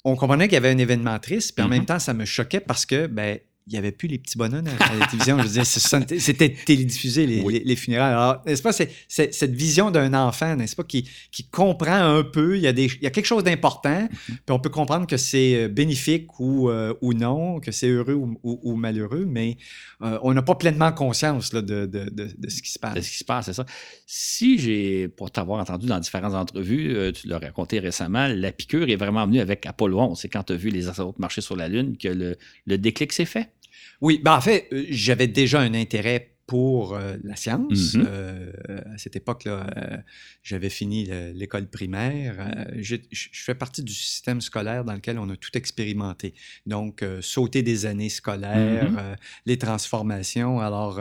on 0.06 0.14
comprenait 0.14 0.47
qu'il 0.47 0.55
y 0.55 0.56
avait 0.58 0.70
un 0.70 0.79
événement 0.79 1.19
triste, 1.19 1.56
puis 1.56 1.64
en 1.64 1.69
même 1.69 1.82
mm-hmm. 1.82 1.87
temps, 1.87 1.99
ça 1.99 2.14
me 2.14 2.25
choquait 2.25 2.61
parce 2.61 2.87
que, 2.87 3.08
ben, 3.08 3.41
il 3.67 3.73
n'y 3.73 3.79
avait 3.79 3.91
plus 3.91 4.07
les 4.07 4.19
petits 4.19 4.39
bonhommes 4.39 4.69
à, 4.69 4.95
la 4.95 5.07
télévision. 5.07 5.39
Je 5.39 5.49
disais, 5.49 5.65
c'était 5.65 6.51
télédiffusé, 6.51 7.27
les, 7.27 7.43
les, 7.43 7.77
funérailles. 7.77 8.13
Alors, 8.13 8.43
n'est-ce 8.47 8.63
pas, 8.63 8.73
c'est, 8.73 8.91
cette 9.09 9.55
vision 9.55 9.91
d'un 9.91 10.15
enfant, 10.15 10.55
n'est-ce 10.55 10.77
pas, 10.77 10.85
qui, 10.85 11.09
qui 11.33 11.49
comprend 11.49 12.17
un 12.17 12.23
peu, 12.23 12.57
il 12.57 12.63
y 12.63 12.69
a, 12.69 12.73
des, 12.73 12.85
il 12.85 13.03
y 13.03 13.07
a 13.07 13.11
quelque 13.11 13.27
chose 13.27 13.43
d'important, 13.43 14.03
mm-hmm. 14.03 14.09
puis 14.29 14.51
on 14.51 14.61
peut 14.61 14.71
comprendre 14.71 15.09
que 15.09 15.17
c'est 15.17 15.65
euh, 15.65 15.69
bénéfique 15.69 16.39
ou, 16.39 16.71
euh, 16.71 16.95
ou 17.01 17.13
non, 17.13 17.59
que 17.59 17.73
c'est 17.73 17.89
heureux 17.89 18.15
ou, 18.15 18.77
malheureux, 18.77 19.25
mais 19.27 19.57
euh, 20.03 20.17
on 20.23 20.33
n'a 20.33 20.43
pas 20.43 20.55
pleinement 20.55 20.93
conscience 20.93 21.53
là, 21.53 21.61
de, 21.61 21.87
de, 21.87 22.09
de, 22.09 22.49
ce 22.49 22.62
qui 22.62 22.71
se 22.71 22.79
passe. 22.79 22.95
De 22.95 23.00
ce 23.00 23.11
qui 23.11 23.19
se 23.19 23.25
passe, 23.25 23.47
c'est 23.47 23.52
ça. 23.52 23.67
Si 24.07 24.61
j'ai, 24.61 25.09
pour 25.09 25.33
t'avoir 25.33 25.61
entendu 25.61 25.87
dans 25.87 25.99
différentes 25.99 26.35
entrevues, 26.35 27.12
tu 27.12 27.26
l'as 27.26 27.40
raconté 27.40 27.81
récemment, 27.81 28.29
la 28.29 28.52
piqûre 28.52 28.88
est 28.88 28.97
vraiment 28.97 29.26
venue 29.26 29.40
avec 29.40 29.67
Apollo 29.67 29.99
11. 29.99 30.21
C'est 30.21 30.29
quand 30.29 30.45
tu 30.45 30.52
as 30.52 30.57
vu 30.57 30.69
les 30.69 30.87
astronautes 30.87 31.19
marcher 31.19 31.40
sur 31.40 31.57
la 31.57 31.69
Lune 31.69 31.97
que 31.97 32.09
le, 32.09 32.37
le 32.67 32.79
déclic 32.79 33.12
s'est 33.12 33.25
fait. 33.25 33.50
Oui, 34.00 34.21
ben 34.23 34.35
en 34.37 34.41
fait, 34.41 34.69
euh, 34.73 34.85
j'avais 34.91 35.26
déjà 35.26 35.61
un 35.61 35.75
intérêt 35.75 36.33
pour 36.47 36.95
euh, 36.95 37.17
la 37.25 37.35
science. 37.35 37.95
Mm-hmm. 37.95 38.07
Euh, 38.07 38.53
à 38.95 38.99
cette 38.99 39.17
époque-là, 39.17 39.67
j'avais 40.45 40.71
fini 40.71 41.09
l'école 41.35 41.67
primaire. 41.67 42.69
Je, 42.76 42.97
fais 43.33 43.57
partie 43.57 43.83
du 43.83 43.93
système 43.93 44.41
scolaire 44.41 44.85
dans 44.85 44.93
lequel 44.93 45.19
on 45.19 45.29
a 45.29 45.37
tout 45.37 45.50
expérimenté. 45.59 46.35
Donc, 46.65 47.05
sauter 47.21 47.62
des 47.62 47.85
années 47.87 48.11
scolaires, 48.11 48.93
mm-hmm. 48.93 49.17
les 49.47 49.59
transformations. 49.59 50.61
Alors, 50.61 51.00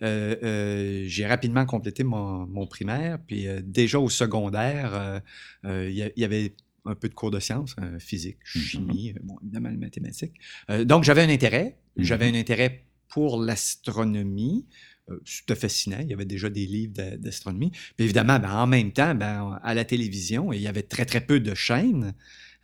j'ai 0.00 1.26
rapidement 1.26 1.66
complété 1.66 2.02
mon, 2.02 2.46
mon, 2.46 2.66
primaire. 2.66 3.18
Puis 3.26 3.46
déjà 3.62 3.98
au 3.98 4.08
secondaire, 4.08 5.20
il 5.64 6.12
y, 6.16 6.24
avait 6.24 6.54
un 6.84 6.94
peu 6.94 7.08
de 7.08 7.14
cours 7.14 7.30
de 7.30 7.40
sciences, 7.40 7.76
euh, 7.80 7.98
physique, 7.98 8.38
mm-hmm. 8.44 8.58
chimie, 8.58 9.10
euh, 9.10 9.20
bon, 9.22 9.36
évidemment 9.42 9.68
les 9.68 9.76
mathématiques. 9.76 10.34
Euh, 10.70 10.84
donc, 10.84 11.04
j'avais 11.04 11.22
un 11.22 11.28
intérêt. 11.28 11.78
Mm-hmm. 11.96 12.04
J'avais 12.04 12.28
un 12.28 12.34
intérêt 12.34 12.84
pour 13.08 13.40
l'astronomie. 13.40 14.66
C'était 15.24 15.56
fascinant. 15.56 15.98
Il 16.00 16.08
y 16.08 16.12
avait 16.12 16.24
déjà 16.24 16.48
des 16.48 16.66
livres 16.66 16.92
d'astronomie. 17.16 17.72
Puis 17.96 18.04
évidemment, 18.04 18.38
ben, 18.38 18.52
en 18.52 18.68
même 18.68 18.92
temps, 18.92 19.12
ben, 19.16 19.58
à 19.60 19.74
la 19.74 19.84
télévision, 19.84 20.52
il 20.52 20.60
y 20.60 20.68
avait 20.68 20.84
très, 20.84 21.04
très 21.04 21.20
peu 21.20 21.40
de 21.40 21.52
chaînes. 21.52 22.14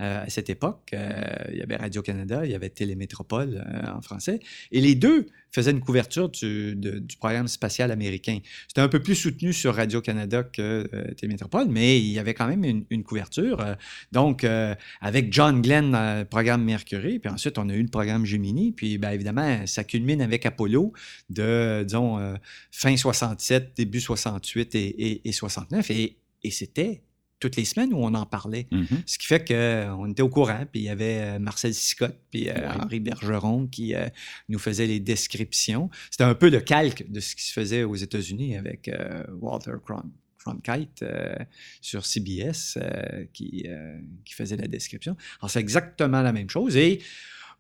Euh, 0.02 0.24
à 0.24 0.28
cette 0.28 0.50
époque. 0.50 0.90
Euh, 0.92 1.22
il 1.50 1.56
y 1.56 1.62
avait 1.62 1.76
Radio-Canada, 1.76 2.44
il 2.44 2.50
y 2.50 2.54
avait 2.54 2.68
Télémétropole 2.68 3.64
euh, 3.66 3.90
en 3.90 4.02
français. 4.02 4.40
Et 4.70 4.82
les 4.82 4.94
deux 4.94 5.26
faisaient 5.50 5.70
une 5.70 5.80
couverture 5.80 6.28
du, 6.28 6.76
programme 7.18 7.48
spatial 7.48 7.90
américain. 7.90 8.40
C'était 8.68 8.82
un 8.82 8.90
peu 8.90 9.02
plus 9.02 9.14
soutenu 9.14 9.54
sur 9.54 9.74
Radio-Canada 9.74 10.42
que 10.42 10.86
Télémétropole, 11.14 11.68
mais 11.70 11.98
il 11.98 12.12
y 12.12 12.18
avait 12.18 12.34
quand 12.34 12.46
même 12.46 12.84
une, 12.90 13.04
couverture. 13.04 13.64
donc, 14.12 14.44
avec 15.00 15.32
John 15.32 15.62
Glenn, 15.62 16.26
programme 16.28 16.62
Mercury, 16.62 17.18
puis 17.18 17.30
ensuite, 17.30 17.56
on 17.56 17.70
a 17.70 17.74
eu 17.74 17.80
le 17.80 17.88
programme 17.88 18.26
Gemini, 18.26 18.72
puis 18.72 18.98
bien 18.98 19.12
évidemment, 19.12 19.66
ça 19.66 19.82
culmine 19.82 20.20
avec 20.20 20.44
Apollo 20.44 20.92
de, 21.30 21.84
disons, 21.84 22.36
fin 22.70 22.94
67, 22.94 23.72
début 23.74 24.02
68 24.02 24.74
et, 24.74 25.26
et, 25.26 25.32
69. 25.32 25.90
Et, 25.90 26.18
et 26.42 26.50
c'était 26.50 27.00
toutes 27.38 27.56
les 27.56 27.64
semaines 27.64 27.92
où 27.92 27.98
on 27.98 28.14
en 28.14 28.26
parlait. 28.26 28.66
Mhm. 28.70 28.86
Ce 29.06 29.18
qui 29.18 29.26
fait 29.26 29.46
qu'on 29.46 30.10
était 30.10 30.22
au 30.22 30.28
courant, 30.28 30.64
puis 30.70 30.80
il 30.80 30.84
y 30.84 30.88
avait 30.88 31.18
euh, 31.20 31.38
Marcel 31.38 31.74
Sicotte, 31.74 32.18
puis 32.30 32.48
euh. 32.48 32.54
Henri 32.70 33.00
Bergeron 33.00 33.66
qui 33.66 33.94
euh, 33.94 34.06
nous 34.48 34.58
faisait 34.58 34.86
les 34.86 35.00
descriptions. 35.00 35.90
C'était 36.10 36.24
un 36.24 36.34
peu 36.34 36.48
le 36.50 36.60
calque 36.60 37.10
de 37.10 37.20
ce 37.20 37.36
qui 37.36 37.44
se 37.44 37.52
faisait 37.52 37.82
aux 37.84 37.94
États-Unis 37.96 38.56
avec 38.56 38.88
euh, 38.88 39.22
Walter 39.40 39.72
Cron- 39.84 40.10
Cronkite 40.38 41.02
euh, 41.02 41.34
sur 41.80 42.06
CBS 42.06 42.76
euh, 42.76 43.24
qui, 43.32 43.64
euh, 43.66 43.98
qui 44.24 44.32
faisait 44.34 44.56
la 44.56 44.68
description. 44.68 45.16
Alors, 45.40 45.50
c'est 45.50 45.58
exactement 45.60 46.22
la 46.22 46.32
même 46.32 46.48
chose. 46.48 46.76
Et 46.76 47.00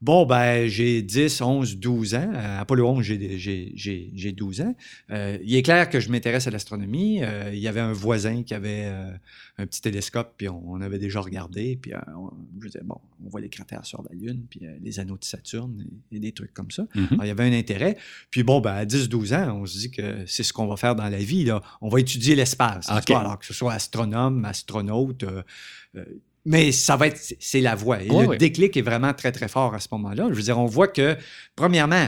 Bon, 0.02 0.26
ben, 0.26 0.68
j'ai 0.68 1.00
10, 1.00 1.40
11, 1.40 1.78
12 1.78 2.14
ans. 2.14 2.30
À 2.34 2.60
Apollo 2.60 2.86
11, 2.86 3.02
j'ai- 3.02 3.38
j'ai- 3.38 3.72
j'ai 3.74 4.10
j'ai 4.14 4.32
12 4.32 4.60
ans. 4.60 4.76
Euh, 5.10 5.38
il 5.42 5.54
est 5.56 5.62
clair 5.62 5.88
que 5.88 6.00
je 6.00 6.10
m'intéresse 6.10 6.46
à 6.46 6.50
l'astronomie. 6.50 7.22
Euh, 7.22 7.50
il 7.52 7.58
y 7.60 7.66
avait 7.66 7.80
un 7.80 7.92
voisin 7.94 8.42
qui 8.42 8.52
avait 8.52 8.82
euh, 8.84 9.10
un 9.56 9.66
petit 9.66 9.80
télescope, 9.80 10.34
puis 10.36 10.50
on, 10.50 10.62
on 10.70 10.82
avait 10.82 10.98
déjà 10.98 11.20
regardé. 11.20 11.78
Puis 11.80 11.94
euh, 11.94 11.98
on- 12.14 12.30
je 12.60 12.66
disais, 12.66 12.82
bon, 12.84 12.96
on 13.24 13.30
voit 13.30 13.40
les 13.40 13.48
cratères 13.48 13.86
sur 13.86 14.02
la 14.02 14.14
Lune, 14.14 14.44
puis 14.50 14.60
euh, 14.66 14.76
les 14.82 15.00
anneaux 15.00 15.16
de 15.16 15.24
Saturne 15.24 15.86
et, 16.12 16.16
et 16.16 16.20
des 16.20 16.32
trucs 16.32 16.52
comme 16.52 16.70
ça. 16.70 16.86
Mhm. 16.94 17.06
Alors, 17.12 17.24
il 17.24 17.28
y 17.28 17.30
avait 17.30 17.44
un 17.44 17.52
intérêt. 17.58 17.96
Puis 18.30 18.42
bon, 18.42 18.60
ben, 18.60 18.74
à 18.74 18.84
10-12 18.84 19.32
ans, 19.34 19.60
on 19.62 19.66
se 19.66 19.78
dit 19.78 19.90
que 19.90 20.24
c'est 20.26 20.42
ce 20.42 20.52
qu'on 20.52 20.66
va 20.66 20.76
faire 20.76 20.94
dans 20.94 21.08
la 21.08 21.18
vie. 21.18 21.44
Là. 21.44 21.62
On 21.80 21.88
va 21.88 22.00
étudier 22.00 22.34
l'espace. 22.36 22.88
n'est-ce 22.90 22.98
OK. 23.00 23.06
pas? 23.08 23.20
Alors 23.20 23.38
que 23.38 23.46
ce 23.46 23.54
soit 23.54 23.72
astronome, 23.72 24.44
astronaute. 24.44 25.24
Mais 26.46 26.72
ça 26.72 26.96
va 26.96 27.08
être, 27.08 27.20
c'est- 27.40 27.60
la 27.60 27.74
voie. 27.74 28.02
Et 28.02 28.08
le 28.08 28.36
déclic 28.38 28.76
est 28.76 28.82
vraiment 28.82 29.12
très, 29.12 29.32
très 29.32 29.48
fort 29.48 29.74
à 29.74 29.80
ce 29.80 29.88
moment-là. 29.92 30.28
Je 30.30 30.34
veux 30.34 30.42
dire, 30.42 30.58
on 30.58 30.66
voit 30.66 30.88
que, 30.88 31.16
premièrement, 31.56 32.06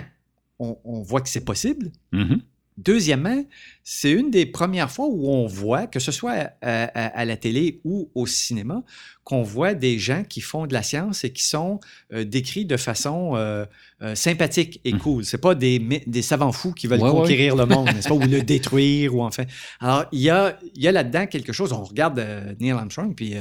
on, 0.58 0.76
on 0.84 1.02
voit 1.02 1.20
que 1.20 1.28
c'est 1.28 1.44
possible. 1.44 1.90
Mhm. 2.12 2.40
Deuxièmement, 2.78 3.44
c'est 3.82 4.12
une 4.12 4.30
des 4.30 4.46
premières 4.46 4.88
fois 4.88 5.06
où 5.10 5.28
on 5.28 5.48
voit, 5.48 5.88
que 5.88 5.98
ce 5.98 6.12
soit 6.12 6.30
à, 6.62 6.84
à- 6.84 7.06
à 7.18 7.24
la 7.24 7.36
télé 7.36 7.80
ou 7.82 8.08
au 8.14 8.24
cinéma, 8.24 8.84
qu'on 9.24 9.42
voit 9.42 9.74
des 9.74 9.98
gens 9.98 10.22
qui 10.22 10.40
font 10.40 10.64
de 10.68 10.72
la 10.72 10.84
science 10.84 11.24
et 11.24 11.32
qui 11.32 11.42
sont 11.42 11.80
euh, 12.12 12.22
décrits 12.24 12.66
de 12.66 12.76
façon 12.76 13.32
euh, 13.34 13.66
euh, 14.02 14.14
sympathique 14.14 14.80
et 14.84 14.92
Mhm. 14.92 15.00
cool. 15.00 15.24
C'est 15.24 15.38
pas 15.38 15.56
des, 15.56 15.80
des 16.06 16.22
savants 16.22 16.52
fous 16.52 16.72
qui 16.72 16.86
veulent 16.86 17.00
Ouais, 17.00 17.10
ouais. 17.10 17.16
conquérir 17.22 17.56
le 17.56 17.66
monde, 17.66 17.86
n'est-ce 17.92 18.08
pas, 18.08 18.14
ou 18.14 18.20
le 18.20 18.42
détruire, 18.54 19.12
ou 19.12 19.22
enfin. 19.22 19.44
Alors, 19.80 20.04
il 20.12 20.20
y 20.20 20.30
a, 20.30 20.56
y 20.76 20.86
a 20.86 20.92
là-dedans 20.92 21.26
quelque 21.26 21.52
chose. 21.52 21.72
On 21.72 21.82
regarde 21.82 22.24
Neil 22.60 22.70
Armstrong, 22.70 23.12
puis 23.16 23.34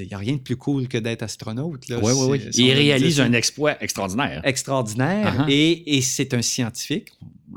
euh, 0.00 0.04
il 0.04 0.08
n'y 0.08 0.14
a 0.14 0.18
rien 0.18 0.34
de 0.34 0.40
plus 0.40 0.56
cool 0.56 0.88
que 0.88 0.98
d'être 0.98 1.22
astronaute. 1.22 1.88
là. 1.88 1.98
Oui, 2.02 2.12
oui, 2.14 2.26
oui. 2.30 2.40
C'est- 2.44 2.52
si 2.52 2.62
on 2.62 2.66
Il 2.66 2.72
réalise 2.72 3.20
un 3.20 3.32
exploit 3.32 3.82
extraordinaire. 3.82 4.40
extraordinaire 4.44 5.46
Uh-huh. 5.46 5.50
et, 5.50 5.96
et 5.96 6.00
c'est 6.02 6.34
un 6.34 6.42
scientifique. 6.42 7.12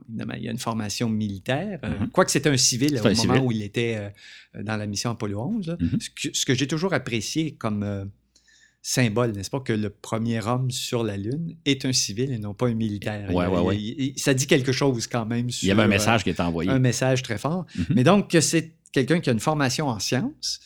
Évidemment, 0.09 0.33
il 0.37 0.43
y 0.43 0.47
a 0.47 0.51
une 0.51 0.57
formation 0.57 1.09
militaire, 1.09 1.79
euh, 1.83 1.99
Mhm. 1.99 2.09
quoique 2.09 2.31
c'était 2.31 2.49
un 2.49 2.57
civil 2.57 2.89
C'est 2.91 3.01
au 3.01 3.07
un 3.07 3.13
moment 3.13 3.33
civil. 3.33 3.41
où 3.47 3.51
il 3.51 3.61
était 3.63 3.95
euh, 4.55 4.63
dans 4.63 4.77
la 4.77 4.87
mission 4.87 5.09
Apollo 5.11 5.39
11. 5.39 5.67
là. 5.67 5.77
Mhm. 5.79 5.99
Ce 6.33 6.45
que, 6.45 6.53
j'ai 6.53 6.67
toujours 6.67 6.93
apprécié 6.93 7.53
comme 7.53 7.83
euh, 7.83 8.05
symbole, 8.81 9.33
n'est-ce 9.33 9.49
pas, 9.49 9.59
que 9.59 9.73
le 9.73 9.89
premier 9.89 10.41
homme 10.45 10.71
sur 10.71 11.03
la 11.03 11.17
Lune 11.17 11.55
est 11.65 11.85
un 11.85 11.91
civil 11.93 12.31
et 12.31 12.39
non 12.39 12.53
pas 12.53 12.67
un 12.67 12.73
militaire. 12.73 13.29
Ouais, 13.33 13.45
Il 13.45 13.49
ouais, 13.53 13.59
ouais. 13.61 13.77
il- 13.77 14.01
il- 14.15 14.19
ça 14.19 14.33
dit 14.33 14.47
quelque 14.47 14.71
chose 14.71 15.05
quand 15.07 15.25
même 15.25 15.49
sur 15.49 15.65
Il 15.65 15.67
y 15.67 15.71
avait 15.71 15.81
un 15.81 15.85
euh, 15.85 15.89
message 15.89 16.23
qui 16.23 16.29
était 16.29 16.41
envoyé. 16.41 16.69
un 16.71 16.79
message 16.79 17.21
très 17.21 17.37
fort. 17.37 17.65
Mais 17.89 18.03
donc, 18.03 18.35
c'est 18.39 18.73
quelqu'un 18.93 19.19
qui 19.19 19.29
a 19.29 19.33
une 19.33 19.39
formation 19.41 19.87
en 19.89 19.99
sciences 19.99 20.59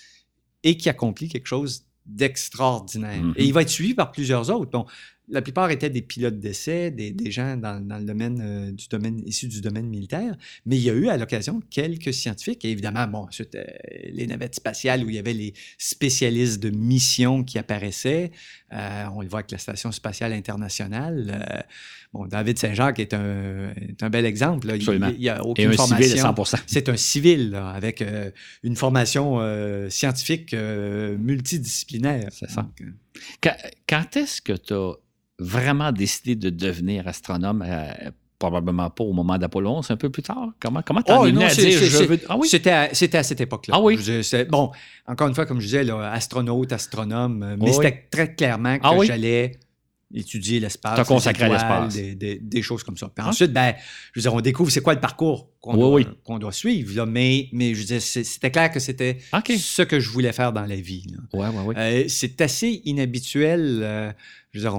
et 0.63 0.77
qui 0.77 0.89
accomplit 0.89 1.29
quelque 1.29 1.47
chose 1.47 1.85
d'extraordinaire. 2.05 3.23
Mhm. 3.23 3.33
Et 3.37 3.45
il 3.45 3.53
va 3.53 3.61
être 3.61 3.69
suivi 3.69 3.93
par 3.93 4.11
plusieurs 4.11 4.49
autres. 4.49 4.71
Bon, 4.71 4.85
la 5.33 5.41
plupart 5.41 5.69
étaient 5.71 5.89
des 5.89 6.01
pilotes 6.03 6.39
d'essai, 6.39 6.91
des, 6.91 7.11
des 7.11 7.31
gens 7.31 7.57
dans, 7.57 7.85
dans 7.85 7.97
le 7.97 8.05
domaine, 8.05 8.39
euh, 8.41 8.71
du 8.71 8.87
domaine 8.87 9.21
issus 9.25 9.47
du 9.47 9.59
domaine 9.61 9.87
militaire, 9.87 10.37
mais 10.65 10.77
il 10.77 10.83
y 10.83 10.89
a 10.89 10.93
eu 10.93 11.07
à 11.09 11.17
l'occasion 11.17 11.59
quelques 11.69 12.13
scientifiques. 12.13 12.63
Et 12.63 12.69
évidemment, 12.71 13.07
bon, 13.07 13.19
ensuite, 13.27 13.55
euh, 13.55 13.63
les 14.11 14.27
navettes 14.27 14.55
spatiales 14.55 15.03
où 15.03 15.09
il 15.09 15.15
y 15.15 15.19
avait 15.19 15.33
les 15.33 15.53
spécialistes 15.77 16.61
de 16.61 16.69
mission 16.69 17.43
qui 17.43 17.57
apparaissaient. 17.57 18.31
Euh, 18.73 19.05
on 19.15 19.21
le 19.21 19.27
voit 19.27 19.39
avec 19.39 19.51
la 19.51 19.57
Station 19.57 19.91
spatiale 19.91 20.33
internationale. 20.33 21.65
Bon, 22.13 22.27
David 22.27 22.57
Saint-Jacques 22.59 22.99
est 22.99 23.13
un, 23.13 23.71
est 23.75 24.01
un 24.03 24.09
bel 24.09 24.25
exemple. 24.25 24.67
là. 24.67 24.75
Il- 24.75 25.19
n'y 25.19 25.29
a 25.29 25.37
Et 25.37 25.39
aucune 25.41 25.67
un 25.69 25.73
formation. 25.73 25.97
civil 26.09 26.19
à 26.19 26.21
100 26.45 26.55
C'est 26.67 26.89
un 26.89 26.95
civil 26.97 27.49
là, 27.51 27.69
avec 27.69 28.03
une 28.63 28.75
formation 28.75 29.39
scientifique 29.89 30.53
multidisciplinaire. 30.53 32.29
C'est 32.31 32.49
ça. 32.49 32.61
Donc, 32.61 32.83
Quand, 33.41 33.55
quand 33.87 34.17
est-ce 34.17 34.41
que 34.41 34.53
tu 34.53 34.73
as 34.73 34.93
vraiment 35.39 35.91
décidé 35.91 36.35
de 36.35 36.49
devenir 36.49 37.07
astronome? 37.07 37.63
Euh, 37.67 37.91
probablement 38.39 38.89
pas 38.89 39.05
au 39.05 39.13
moment 39.13 39.37
d'Apollo 39.37 39.69
11, 39.77 39.91
un 39.91 39.95
peu 39.95 40.09
plus 40.09 40.21
tard? 40.23 40.49
Comment 40.59 40.81
comment 40.81 41.01
t'en 41.01 41.21
Oh, 41.21 41.25
es 41.25 41.31
venu 41.31 41.43
à 41.45 41.49
c'est- 41.49 41.61
dire 41.65 41.79
c'est- 41.79 41.85
je 41.85 41.97
c'est- 41.97 42.05
veux... 42.05 42.19
Ah 42.27 42.35
oui? 42.37 42.47
C'était 42.49 42.71
à, 42.71 42.93
c'était 42.93 43.17
à 43.19 43.23
cette 43.23 43.39
époque-là. 43.39 43.75
Ah 43.77 43.81
oui? 43.81 43.97
Je- 44.01 44.21
c'est- 44.21 44.45
bon, 44.45 44.69
encore 45.07 45.29
une 45.29 45.33
fois, 45.35 45.45
comme 45.45 45.61
je 45.61 45.65
disais, 45.65 45.83
là, 45.85 46.11
astronaute, 46.11 46.73
astronome, 46.73 47.41
euh, 47.41 47.55
mais 47.57 47.71
c'était 47.71 48.07
très 48.11 48.35
clairement 48.35 48.75
que 48.79 48.81
Ah 48.83 48.95
oui? 48.97 49.05
j'allais 49.07 49.51
étudier 50.13 50.59
l'espace. 50.59 50.95
T'as 50.95 51.05
consacré 51.05 51.49
l'espace. 51.49 51.93
Des, 51.95 52.15
des- 52.15 52.39
des 52.39 52.61
choses 52.61 52.83
comme 52.83 52.97
ça. 52.97 53.07
Puis 53.07 53.23
Ah. 53.25 53.29
ensuite, 53.29 53.51
ben, 53.51 53.73
je 54.13 54.19
veux 54.19 54.21
dire, 54.23 54.33
on 54.33 54.41
découvre 54.41 54.69
c'est 54.71 54.81
quoi 54.81 54.93
le 54.93 54.99
parcours 54.99 55.49
qu'on 55.59 55.73
Oui, 55.73 56.05
doit, 56.27 56.47
oui. 56.47 56.53
suivre. 56.53 56.95
Là, 56.95 57.05
mais, 57.05 57.49
mais 57.51 57.73
je 57.73 57.79
veux 57.79 57.85
dire, 57.85 58.01
c'était 58.01 58.51
clair 58.51 58.69
que 58.71 58.79
c'était 58.79 59.17
ce 59.57 59.81
que 59.81 59.99
je 59.99 60.09
voulais 60.09 60.33
faire 60.33 60.53
dans 60.53 60.65
la 60.65 60.75
vie. 60.75 61.05
Ouais, 61.33 61.47
ouais, 61.47 61.61
ouais. 61.63 61.75
Euh, 61.77 62.05
c'est 62.07 62.39
assez 62.41 62.81
inhabituel. 62.85 63.79
euh, 63.83 64.11
je 64.51 64.59
veux 64.59 64.63
dire, 64.69 64.75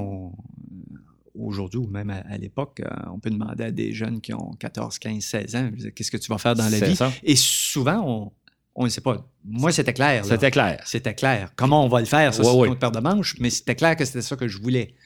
aujourd'hui 1.35 1.79
ou 1.81 1.87
même 1.88 2.11
à, 2.11 2.19
à 2.31 2.37
l'époque, 2.38 2.81
euh, 2.85 2.88
on 3.12 3.19
peut 3.19 3.31
demander 3.31 3.64
à 3.64 3.71
des 3.71 3.93
jeunes 3.93 4.21
qui 4.21 4.33
ont 4.33 4.53
14, 4.59 4.99
15, 4.99 5.21
16 5.23 5.57
ans, 5.57 5.71
qu'est-ce 5.95 6.11
que 6.11 6.17
tu 6.17 6.29
vas 6.31 6.38
faire 6.38 6.55
dans 6.55 6.69
la 6.69 6.79
vie? 6.79 6.95
ça. 6.97 7.12
Et 7.23 7.37
souvent, 7.37 8.03
on 8.07 8.33
on 8.76 8.83
ne 8.83 8.88
sait 8.88 9.00
pas. 9.00 9.25
Moi, 9.45 9.71
c'était 9.71 9.93
clair. 9.93 10.25
C'était 10.25 10.50
clair. 10.50 10.81
C'était 10.85 11.14
clair. 11.14 11.53
Comment 11.55 11.85
on 11.85 11.88
va 11.88 12.00
le 12.00 12.07
faire, 12.07 12.35
ça, 12.35 12.43
Ouais, 12.43 12.49
c'est 12.49 12.71
autre 12.71 12.81
paire 12.81 12.91
de 12.91 12.99
manches, 12.99 13.37
mais 13.38 13.49
c'était 13.49 13.76
clair 13.76 13.95
que 13.95 14.05
c'était 14.05 14.21
ça 14.21 14.35
que 14.35 14.49
je 14.49 14.59
voulais. 14.61 14.97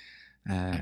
Euh, 0.51 0.73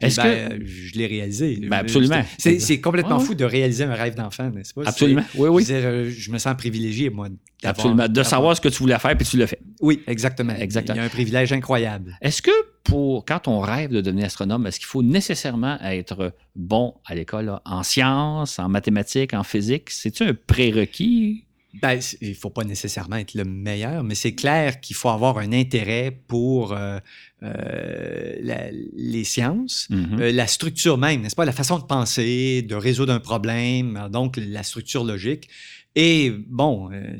Est-ce 0.00 0.20
ben, 0.20 0.60
je 0.64 0.94
l'ai 0.94 1.06
réalisé. 1.06 1.58
Ben, 1.62 1.78
absolument. 1.78 2.22
C'est 2.38 2.80
complètement 2.80 3.18
Ouais, 3.18 3.24
fou 3.24 3.34
de 3.34 3.44
réaliser 3.44 3.84
un 3.84 3.94
rêve 3.94 4.14
d'enfant, 4.14 4.50
n'est-ce 4.50 4.72
pas? 4.72 4.82
Absolument. 4.86 5.22
Oui, 5.36 5.48
oui. 5.48 5.64
Je, 5.66 5.74
euh, 5.74 6.10
je 6.10 6.30
me 6.30 6.38
sens 6.38 6.56
privilégié, 6.56 7.10
moi. 7.10 7.28
Absolument. 7.62 8.08
De 8.08 8.22
savoir 8.22 8.56
ce 8.56 8.60
que 8.60 8.68
tu 8.68 8.78
voulais 8.78 8.98
faire, 8.98 9.16
puis 9.16 9.26
tu 9.26 9.36
l'as 9.36 9.46
fait. 9.46 9.60
Oui, 9.80 10.02
exactement. 10.06 10.54
Exactement. 10.54 10.96
Il 10.96 10.98
y 10.98 11.02
a 11.02 11.04
un 11.04 11.10
privilège 11.10 11.52
incroyable. 11.52 12.16
Est-ce 12.22 12.42
que 12.42 12.50
pour 12.82 13.24
quand 13.24 13.48
on 13.48 13.60
rêve 13.60 13.90
de 13.90 14.00
devenir 14.00 14.26
astronome, 14.26 14.66
est-ce 14.66 14.78
qu'il 14.78 14.86
faut 14.86 15.02
nécessairement 15.02 15.78
être 15.82 16.32
bon 16.56 16.94
à 17.06 17.14
l'école 17.14 17.58
en 17.64 17.82
sciences, 17.82 18.58
en 18.58 18.68
mathématiques, 18.68 19.34
en 19.34 19.44
physique? 19.44 19.90
C'est-tu 19.90 20.22
un 20.24 20.34
prérequis? 20.34 21.44
Ben, 21.82 21.98
il 22.20 22.30
ne 22.30 22.34
faut 22.34 22.50
pas 22.50 22.64
nécessairement 22.64 23.16
être 23.16 23.34
le 23.34 23.44
meilleur, 23.44 24.02
mais 24.04 24.14
c'est 24.14 24.34
clair 24.34 24.80
qu'il 24.80 24.96
faut 24.96 25.08
avoir 25.08 25.38
un 25.38 25.52
intérêt 25.52 26.10
pour 26.28 26.72
euh, 26.72 26.98
euh, 27.42 28.36
la- 28.42 28.70
les 28.96 29.24
sciences, 29.24 29.86
Mhm. 29.90 30.20
euh, 30.20 30.32
la 30.32 30.46
structure 30.46 30.98
même, 30.98 31.22
n'est-ce 31.22 31.34
pas? 31.36 31.44
La 31.44 31.52
façon 31.52 31.78
de 31.78 31.84
penser, 31.84 32.62
de 32.62 32.74
résoudre 32.74 33.12
un 33.12 33.20
problème, 33.20 34.08
donc 34.12 34.36
la 34.36 34.62
structure 34.62 35.04
logique. 35.04 35.48
Et 35.96 36.32
bon, 36.48 36.90
euh, 36.92 37.16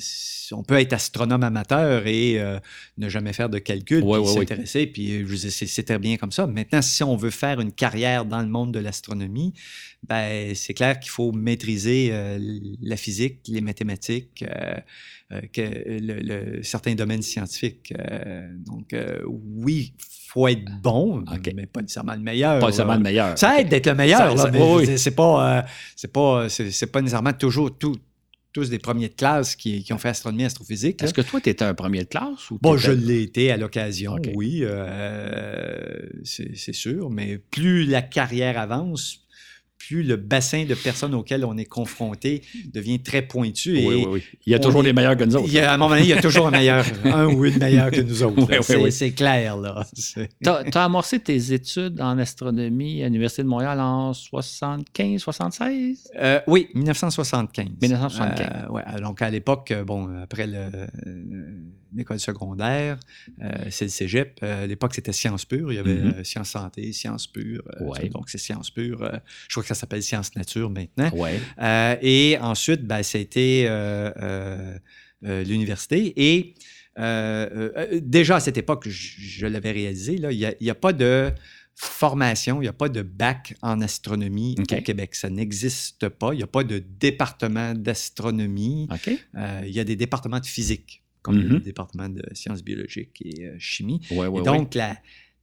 on 0.53 0.65
peut 0.65 0.81
être 0.81 0.93
astronome 0.95 1.45
amateur 1.45 2.07
et 2.09 2.41
euh, 2.41 2.59
ne 2.99 3.09
jamais 3.09 3.33
faire 3.33 3.49
de 3.49 3.59
calcul, 3.59 4.03
Ouais, 4.03 4.19
puis 4.19 4.27
ouais, 4.29 4.35
ouais. 4.35 4.41
s'intéresser, 4.41 4.87
puis 4.89 5.23
euh, 5.23 5.37
c'est 5.37 5.85
très 5.85 5.99
bien 6.01 6.17
comme 6.17 6.33
ça. 6.33 6.47
Maintenant, 6.49 6.83
si 6.83 7.05
on 7.05 7.17
veut 7.17 7.31
faire 7.31 7.61
une 7.61 7.71
carrière 7.71 8.25
dans 8.25 8.41
le 8.41 8.49
monde 8.49 8.73
de 8.73 8.81
l'astronomie, 8.81 9.53
ben, 10.09 10.55
c'est 10.57 10.75
clair 10.75 10.99
qu'il 10.99 11.11
faut 11.11 11.31
maîtriser 11.31 12.09
euh, 12.13 12.39
la 12.83 12.97
physique, 12.97 13.39
les 13.47 13.61
mathématiques, 13.61 14.45
que 15.53 15.61
le, 15.63 16.21
le- 16.21 16.63
certains 16.63 16.95
domaines 16.95 17.23
scientifiques. 17.23 17.95
Donc, 18.67 18.95
oui, 19.27 19.95
faut 20.29 20.47
être 20.49 20.65
bon, 20.83 21.25
mais 21.57 21.67
pas 21.67 21.81
nécessairement 21.81 22.15
le 22.15 22.21
meilleur. 22.21 22.59
Pas 22.61 22.67
nécessairement 22.67 22.95
le 22.97 23.01
meilleur. 23.01 23.39
Ça 23.39 23.61
aide 23.61 23.69
d'être 23.69 23.87
le 23.87 23.95
meilleur, 23.95 24.37
c'est 24.97 25.15
pas, 25.15 25.67
c'est 25.99 26.13
pas 26.93 27.01
nécessairement 27.01 27.33
toujours 27.33 27.77
tout- 27.79 27.97
tous 28.55 28.71
des 28.71 28.79
premiers 28.79 29.09
de 29.09 29.15
classe 29.15 29.57
qui, 29.57 29.83
qui 29.83 29.93
ont 29.93 29.99
fait 29.99 30.09
astronomie, 30.09 30.45
astrophysique. 30.45 31.03
Est-ce 31.03 31.13
que 31.13 31.21
toi, 31.21 31.41
tu 31.41 31.51
étais 31.51 31.65
un 31.65 31.75
premier 31.75 32.05
de 32.05 32.09
classe? 32.09 32.51
Ou 32.51 32.59
Bon, 32.63 32.77
je 32.77 32.93
l'ai 32.93 33.21
été 33.21 33.51
à 33.51 33.59
l'occasion, 33.59 34.17
oui, 34.35 34.61
euh, 34.63 35.99
c'est 36.23 36.73
sûr, 36.73 37.11
mais 37.11 37.39
plus 37.51 37.85
la 37.85 38.01
carrière 38.01 38.59
avance, 38.59 39.24
plus 39.87 40.03
le 40.03 40.17
bassin 40.17 40.65
de 40.65 40.75
personnes 40.75 41.15
auxquelles 41.15 41.45
on 41.45 41.57
est 41.57 41.65
confronté 41.65 42.43
devient 42.73 43.03
très 43.03 43.23
pointu. 43.23 43.73
Oui, 43.73 43.79
et 43.83 43.87
oui, 43.87 44.07
oui. 44.11 44.23
Il 44.47 44.53
y 44.53 44.55
a 44.55 44.59
toujours 44.59 44.81
est- 44.83 44.85
des 44.85 44.93
meilleurs 44.93 45.17
que 45.17 45.25
nous 45.25 45.37
autres. 45.37 45.47
il 45.49 45.53
y 45.55 45.59
a, 45.59 45.71
à 45.71 45.75
un 45.75 45.77
moment 45.77 45.91
donné, 45.91 46.03
il 46.03 46.09
y 46.09 46.13
a 46.13 46.21
toujours 46.23 46.47
un 46.47 46.51
meilleur, 46.51 46.85
un 47.05 47.27
ou 47.27 47.45
une 47.45 47.59
meilleure 47.59 47.91
que 47.91 48.01
nous 48.01 48.23
autres. 48.23 48.35
Oui, 48.49 48.57
oui, 48.59 48.59
c'est, 48.63 48.77
oui. 48.77 48.93
c'est 48.93 49.11
clair, 49.13 49.57
là. 49.57 49.87
Tu 49.95 50.79
as, 50.79 50.85
amorcé 50.85 51.19
tes 51.21 51.53
études 51.53 52.01
en 52.01 52.19
astronomie 52.19 53.03
à 53.03 53.07
l'Université 53.07 53.43
de 53.43 53.49
Montréal 53.49 53.81
en 53.81 54.13
75, 54.13 55.21
76? 55.21 56.09
Euh, 56.17 56.41
oui, 56.47 56.69
1975. 56.75 57.67
1975. 57.81 58.49
Euh, 58.69 58.73
ouais, 58.73 58.83
donc 59.01 59.23
à 59.23 59.31
l'époque, 59.31 59.71
euh, 59.71 59.85
bon, 59.85 60.09
après 60.23 60.47
le- 60.47 60.55
euh, 61.07 61.61
l'école 61.95 62.21
secondaire, 62.21 62.99
euh, 63.43 63.51
c'est 63.71 63.85
le 63.87 63.91
cégep. 63.91 64.39
Euh, 64.43 64.65
à 64.65 64.67
l'époque, 64.67 64.95
c'était 64.95 65.13
sciences 65.13 65.45
pures. 65.45 65.73
Il 65.73 65.77
y 65.77 65.79
avait 65.79 65.95
Mhm. 65.95 66.15
euh, 66.19 66.25
sciences 66.25 66.51
santé, 66.51 66.93
sciences 66.93 67.27
pures. 67.27 67.63
Ouais. 67.81 68.09
Donc, 68.09 68.29
c'est 68.31 68.39
sciences 68.39 68.71
pures. 68.71 69.11
Je 69.49 69.55
crois 69.55 69.63
que 69.63 69.69
ça 69.69 69.75
s'appelle 69.75 70.03
sciences 70.03 70.35
nature 70.37 70.71
maintenant. 70.71 71.11
Et 72.03 72.37
ensuite, 72.41 72.83
ben, 72.87 73.03
ça 73.03 73.19
a 73.19 73.21
été 73.21 73.69
l'université. 75.23 76.13
Et 76.17 76.55
déjà 78.03 78.37
à 78.37 78.41
cette 78.41 78.59
époque, 78.59 78.89
je, 78.89 79.15
je 79.19 79.47
l'avais 79.47 79.73
réalisé, 79.73 80.17
là, 80.19 80.31
il 80.33 80.55
n'y 80.61 80.71
a, 80.71 80.75
pas 80.75 80.93
de 80.93 81.33
formation, 81.75 82.59
il 82.61 82.65
n'y 82.65 82.69
a 82.69 82.73
pas 82.73 82.89
de 82.89 83.03
bac 83.03 83.55
en 83.63 83.81
astronomie 83.81 84.55
au 84.59 84.63
Québec. 84.83 85.15
Ça 85.15 85.29
n'existe 85.31 86.09
pas. 86.09 86.33
Il 86.33 86.37
n'y 86.39 86.43
a 86.43 86.47
pas 86.49 86.63
de 86.65 86.79
département 86.79 87.75
d'astronomie. 87.75 88.89
Euh, 89.37 89.63
il 89.67 89.73
y 89.73 89.81
a 89.81 89.85
des 89.85 89.97
départements 89.97 90.39
de 90.41 90.47
physique, 90.47 91.03
comme 91.25 91.39
Mhm. 91.43 91.49
le 91.55 91.61
département 91.61 92.09
de 92.09 92.23
sciences 92.35 92.63
biologiques 92.63 93.21
et 93.25 93.47
euh, 93.47 93.57
chimie. 93.59 94.01
Ouais, 94.13 94.27
ouais, 94.29 94.41
et 94.41 94.45
donc, 94.45 94.75
la- 94.75 94.97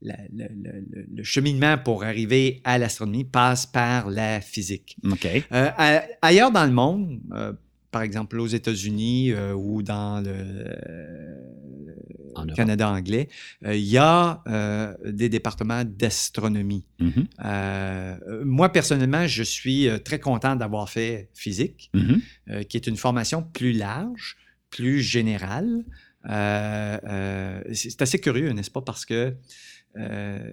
la- 0.03 0.15
le, 0.31 0.45
le- 0.63 0.85
le- 0.91 1.05
le 1.17 1.23
cheminement 1.23 1.77
pour 1.77 2.03
arriver 2.03 2.61
à 2.63 2.77
l'astronomie 2.77 3.23
passe 3.25 3.65
par 3.65 4.09
la 4.09 4.39
physique. 4.41 4.95
Euh, 5.51 5.99
ailleurs 6.21 6.51
dans 6.51 6.65
le 6.65 6.71
monde, 6.71 7.19
euh, 7.33 7.51
par 7.91 8.03
exemple 8.03 8.39
aux 8.39 8.47
États-Unis 8.47 9.31
euh, 9.31 9.53
ou 9.53 9.81
dans 9.83 10.23
le 10.23 10.33
En. 12.35 12.45
Canada 12.55 12.89
anglais, 12.89 13.27
il 13.65 13.75
y 13.79 13.97
a 13.97 14.41
des 15.05 15.27
départements 15.29 15.83
d'astronomie. 15.83 16.85
Mhm. 16.99 17.27
Moi, 18.45 18.69
personnellement, 18.71 19.27
je 19.27 19.43
suis 19.43 19.87
très 20.05 20.19
content 20.19 20.55
d'avoir 20.55 20.89
fait 20.89 21.29
physique, 21.33 21.91
Mhm. 21.93 22.21
qui 22.69 22.77
est 22.77 22.87
une 22.87 22.95
formation 22.97 23.43
plus 23.43 23.73
large, 23.73 24.37
plus 24.71 25.01
générale. 25.01 25.83
Euh, 26.29 26.97
euh, 27.03 27.61
c'est 27.73 28.01
assez 28.01 28.19
curieux, 28.19 28.51
n'est-ce 28.51 28.71
pas? 28.71 28.81
Parce 28.81 29.05
que 29.05 29.35
euh, 29.97 30.51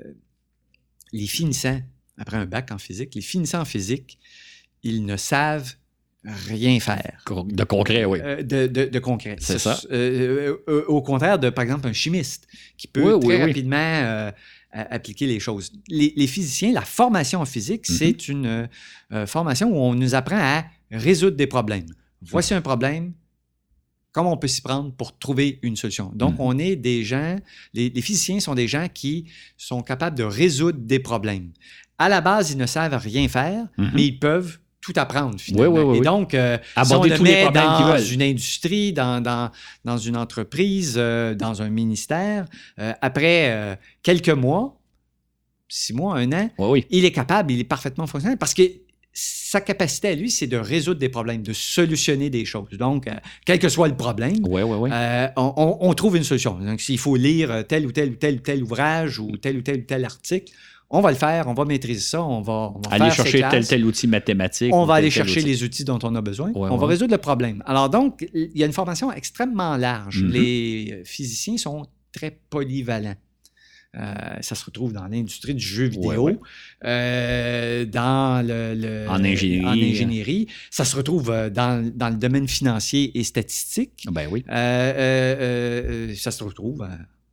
les 1.12 1.26
finissants, 1.26 1.80
après 2.18 2.36
un 2.36 2.46
bac 2.46 2.70
en 2.72 2.78
physique, 2.78 3.14
les 3.14 3.20
finissants 3.22 3.60
en 3.60 3.64
physique, 3.64 4.18
ils 4.82 5.04
ne 5.06 5.16
savent 5.16 5.72
rien 6.24 6.78
faire. 6.80 7.24
De 7.46 7.64
concret, 7.64 8.04
oui. 8.04 8.18
Euh, 8.22 8.42
de, 8.42 8.66
de- 8.66 8.84
de 8.86 8.98
concret. 8.98 9.36
C'est 9.40 9.54
Ce- 9.54 9.58
ça. 9.58 9.80
euh, 9.92 10.56
euh, 10.68 10.84
au 10.88 11.00
contraire 11.00 11.38
de, 11.38 11.48
par 11.50 11.62
exemple, 11.64 11.86
un 11.88 11.92
chimiste 11.92 12.46
qui 12.76 12.86
peut 12.88 13.14
Oui, 13.14 13.20
très 13.20 13.36
oui. 13.36 13.42
rapidement 13.48 14.32
appliquer 14.72 15.26
les 15.26 15.40
choses. 15.40 15.72
Les, 15.88 16.12
les 16.16 16.26
physiciens, 16.26 16.72
la 16.72 16.82
formation 16.82 17.40
en 17.40 17.46
physique, 17.46 17.88
Mhm. 17.88 17.96
c'est 17.96 18.28
une 18.28 18.68
formation 19.26 19.70
où 19.70 19.76
on 19.76 19.94
nous 19.94 20.14
apprend 20.14 20.38
à 20.38 20.64
résoudre 20.90 21.36
des 21.36 21.46
problèmes. 21.46 21.86
Voici 22.20 22.52
un 22.52 22.60
problème, 22.60 23.12
comment 24.18 24.32
on 24.32 24.36
peut 24.36 24.48
s'y 24.48 24.62
prendre 24.62 24.90
pour 24.92 25.16
trouver 25.16 25.60
une 25.62 25.76
solution? 25.76 26.10
Donc, 26.12 26.32
Mhm. 26.34 26.40
on 26.40 26.58
est 26.58 26.74
des 26.74 27.04
gens, 27.04 27.36
les, 27.72 27.88
les 27.88 28.02
physiciens 28.02 28.40
sont 28.40 28.56
des 28.56 28.66
gens 28.66 28.88
qui 28.92 29.26
sont 29.56 29.80
capables 29.80 30.18
de 30.18 30.24
résoudre 30.24 30.80
des 30.80 30.98
problèmes. 30.98 31.52
À 31.98 32.08
la 32.08 32.20
base, 32.20 32.50
ils 32.50 32.58
ne 32.58 32.66
savent 32.66 32.96
rien 32.96 33.28
faire, 33.28 33.68
Mhm. 33.78 33.90
mais 33.94 34.06
ils 34.06 34.18
peuvent 34.18 34.58
tout 34.80 34.92
apprendre 34.96 35.38
finalement. 35.38 35.72
Oui, 35.72 35.80
oui, 35.80 35.90
oui, 35.92 35.98
Et 35.98 36.00
donc, 36.00 36.34
euh, 36.34 36.58
si 36.58 36.78
on 36.78 36.80
Aborder 36.82 37.10
le 37.10 37.16
tous 37.18 37.24
les 37.24 37.42
problèmes 37.44 37.64
dans 37.64 37.92
veulent. 37.92 38.12
une 38.12 38.22
industrie, 38.22 38.92
dans, 38.92 39.20
dans, 39.22 39.50
dans 39.84 39.98
une 39.98 40.16
entreprise, 40.16 40.94
euh, 40.96 41.34
dans 41.36 41.62
un 41.62 41.68
ministère, 41.68 42.44
euh, 42.80 42.92
après 43.00 43.50
euh, 43.52 43.76
quelques 44.02 44.30
mois, 44.30 44.80
six 45.68 45.92
mois, 45.92 46.16
un 46.16 46.32
an, 46.32 46.50
il 46.90 47.04
est 47.04 47.12
capable, 47.12 47.52
il 47.52 47.60
est 47.60 47.64
parfaitement 47.64 48.06
fonctionnel 48.08 48.38
parce 48.38 48.54
que 48.54 48.62
sa 49.12 49.60
capacité 49.60 50.08
à 50.08 50.14
lui, 50.14 50.30
c'est 50.30 50.46
de 50.46 50.56
résoudre 50.56 51.00
des 51.00 51.08
problèmes, 51.08 51.42
de 51.42 51.52
solutionner 51.52 52.30
des 52.30 52.44
choses. 52.44 52.68
Donc, 52.72 53.08
euh, 53.08 53.12
quel 53.44 53.58
que 53.58 53.68
soit 53.68 53.88
le 53.88 53.96
problème, 53.96 54.36
euh, 54.46 55.28
on, 55.36 55.94
trouve 55.94 56.16
une 56.16 56.24
solution. 56.24 56.58
Donc, 56.58 56.80
s'il 56.80 56.98
faut 56.98 57.16
lire 57.16 57.64
tel 57.66 57.86
ou 57.86 57.92
tel 57.92 58.10
ou 58.10 58.14
tel 58.14 58.34
ou 58.34 58.38
tel 58.38 58.62
ouvrage 58.62 59.18
ou 59.18 59.36
tel 59.36 59.56
ou 59.56 59.62
tel 59.62 59.80
ou 59.80 59.84
tel 59.84 60.04
article, 60.04 60.52
on 60.90 61.00
va 61.00 61.10
le 61.10 61.16
faire, 61.16 61.48
on 61.48 61.54
va 61.54 61.64
maîtriser 61.64 62.00
ça, 62.00 62.22
on 62.22 62.40
va, 62.40 62.72
on 62.74 62.80
va 62.80 62.90
Aller 62.90 63.10
faire 63.10 63.26
chercher 63.26 63.44
tel, 63.50 63.66
tel 63.66 63.84
outil 63.84 64.06
mathématique. 64.06 64.72
On 64.72 64.84
va 64.84 64.94
tel, 64.94 65.04
aller 65.04 65.10
chercher 65.10 65.40
outil. 65.40 65.48
les 65.48 65.62
outils 65.62 65.84
dont 65.84 65.98
on 66.02 66.14
a 66.14 66.20
besoin. 66.20 66.50
On 66.54 66.76
va 66.76 66.86
résoudre 66.86 67.12
le 67.12 67.18
problème. 67.18 67.62
Alors 67.66 67.90
donc, 67.90 68.26
il 68.32 68.56
y 68.56 68.62
a 68.62 68.66
une 68.66 68.72
formation 68.72 69.12
extrêmement 69.12 69.76
large. 69.76 70.22
Mhm. 70.22 70.30
Les 70.30 70.92
euh, 70.92 71.02
physiciens 71.04 71.58
sont 71.58 71.86
très 72.12 72.38
polyvalents. 72.48 73.16
Euh, 73.96 74.12
ça 74.42 74.54
se 74.54 74.64
retrouve 74.66 74.92
dans 74.92 75.06
l'industrie 75.06 75.54
du 75.54 75.64
jeu 75.64 75.86
vidéo, 75.86 76.10
Ouais, 76.24 76.32
ouais. 76.32 76.38
euh, 76.84 77.84
dans 77.86 78.46
le, 78.46 78.74
le- 78.74 79.08
En 79.08 79.24
ingénierie. 79.24 79.64
en 79.64 79.72
ingénierie. 79.72 80.46
Ça 80.70 80.84
se 80.84 80.94
retrouve 80.94 81.30
euh, 81.30 81.48
dans, 81.48 81.90
dans 81.94 82.10
le 82.10 82.16
domaine 82.16 82.46
financier 82.48 83.18
et 83.18 83.24
statistique. 83.24 84.06
Ben 84.10 84.28
oui. 84.30 84.44
Euh, 84.48 84.52
euh, 84.52 85.36
euh, 86.10 86.14
ça 86.16 86.30
se 86.30 86.44
retrouve 86.44 86.82
euh, 86.82 86.88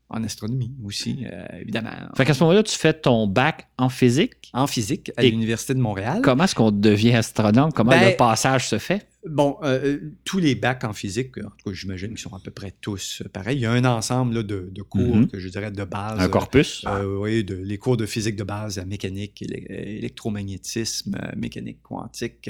en 0.09 0.23
astronomie 0.23 0.71
aussi, 0.85 1.25
euh, 1.29 1.45
évidemment. 1.61 1.89
Fait 2.15 2.23
qu'à 2.25 2.33
ce 2.33 2.41
moment-là, 2.43 2.63
tu 2.63 2.77
fais 2.77 2.93
ton 2.93 3.27
bac 3.27 3.67
en 3.77 3.89
physique. 3.89 4.49
En 4.53 4.67
physique 4.67 5.11
à 5.17 5.23
l'Université 5.23 5.73
de 5.73 5.79
Montréal. 5.79 6.21
Comment 6.23 6.45
est-ce 6.45 6.55
qu'on 6.55 6.71
devient 6.71 7.15
astronome? 7.15 7.73
Comment 7.73 7.91
Ben, 7.91 8.11
le 8.11 8.15
passage 8.15 8.69
se 8.69 8.77
fait? 8.77 9.05
Bon, 9.27 9.57
euh, 9.63 9.79
euh, 9.83 9.99
tous 10.23 10.37
les 10.39 10.53
bacs 10.53 10.83
en 10.83 10.93
physique, 10.93 11.37
en 11.39 11.49
tout 11.49 11.69
cas, 11.69 11.73
j'imagine 11.73 12.09
qu'ils 12.09 12.19
sont 12.19 12.33
à 12.35 12.39
peu 12.39 12.51
près 12.51 12.73
tous 12.79 13.21
euh, 13.23 13.29
pareils. 13.29 13.57
Il 13.57 13.61
y 13.61 13.65
a 13.65 13.71
un 13.71 13.83
ensemble 13.85 14.35
là, 14.35 14.43
de, 14.43 14.69
de 14.71 14.81
cours 14.83 15.15
Mhm. 15.17 15.27
que 15.27 15.39
je 15.39 15.49
dirais 15.49 15.71
de 15.71 15.83
base. 15.83 16.19
Un 16.19 16.29
corpus? 16.29 16.83
Euh, 16.87 17.17
oui, 17.17 17.43
de, 17.43 17.55
les 17.55 17.77
cours 17.79 17.97
de 17.97 18.05
physique 18.05 18.35
de 18.35 18.43
base, 18.43 18.77
mécanique, 18.85 19.41
électromagnétisme, 19.69 21.17
mécanique 21.35 21.81
quantique. 21.81 22.47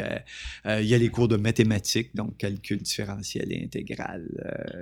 euh, 0.65 0.81
il 0.81 0.87
y 0.87 0.93
a 0.93 0.97
les 0.97 1.09
cours 1.09 1.27
de 1.27 1.37
mathématiques, 1.37 2.15
donc 2.15 2.37
calcul 2.37 2.77
différentiel 2.81 3.51
et 3.51 3.63
intégral, 3.63 4.25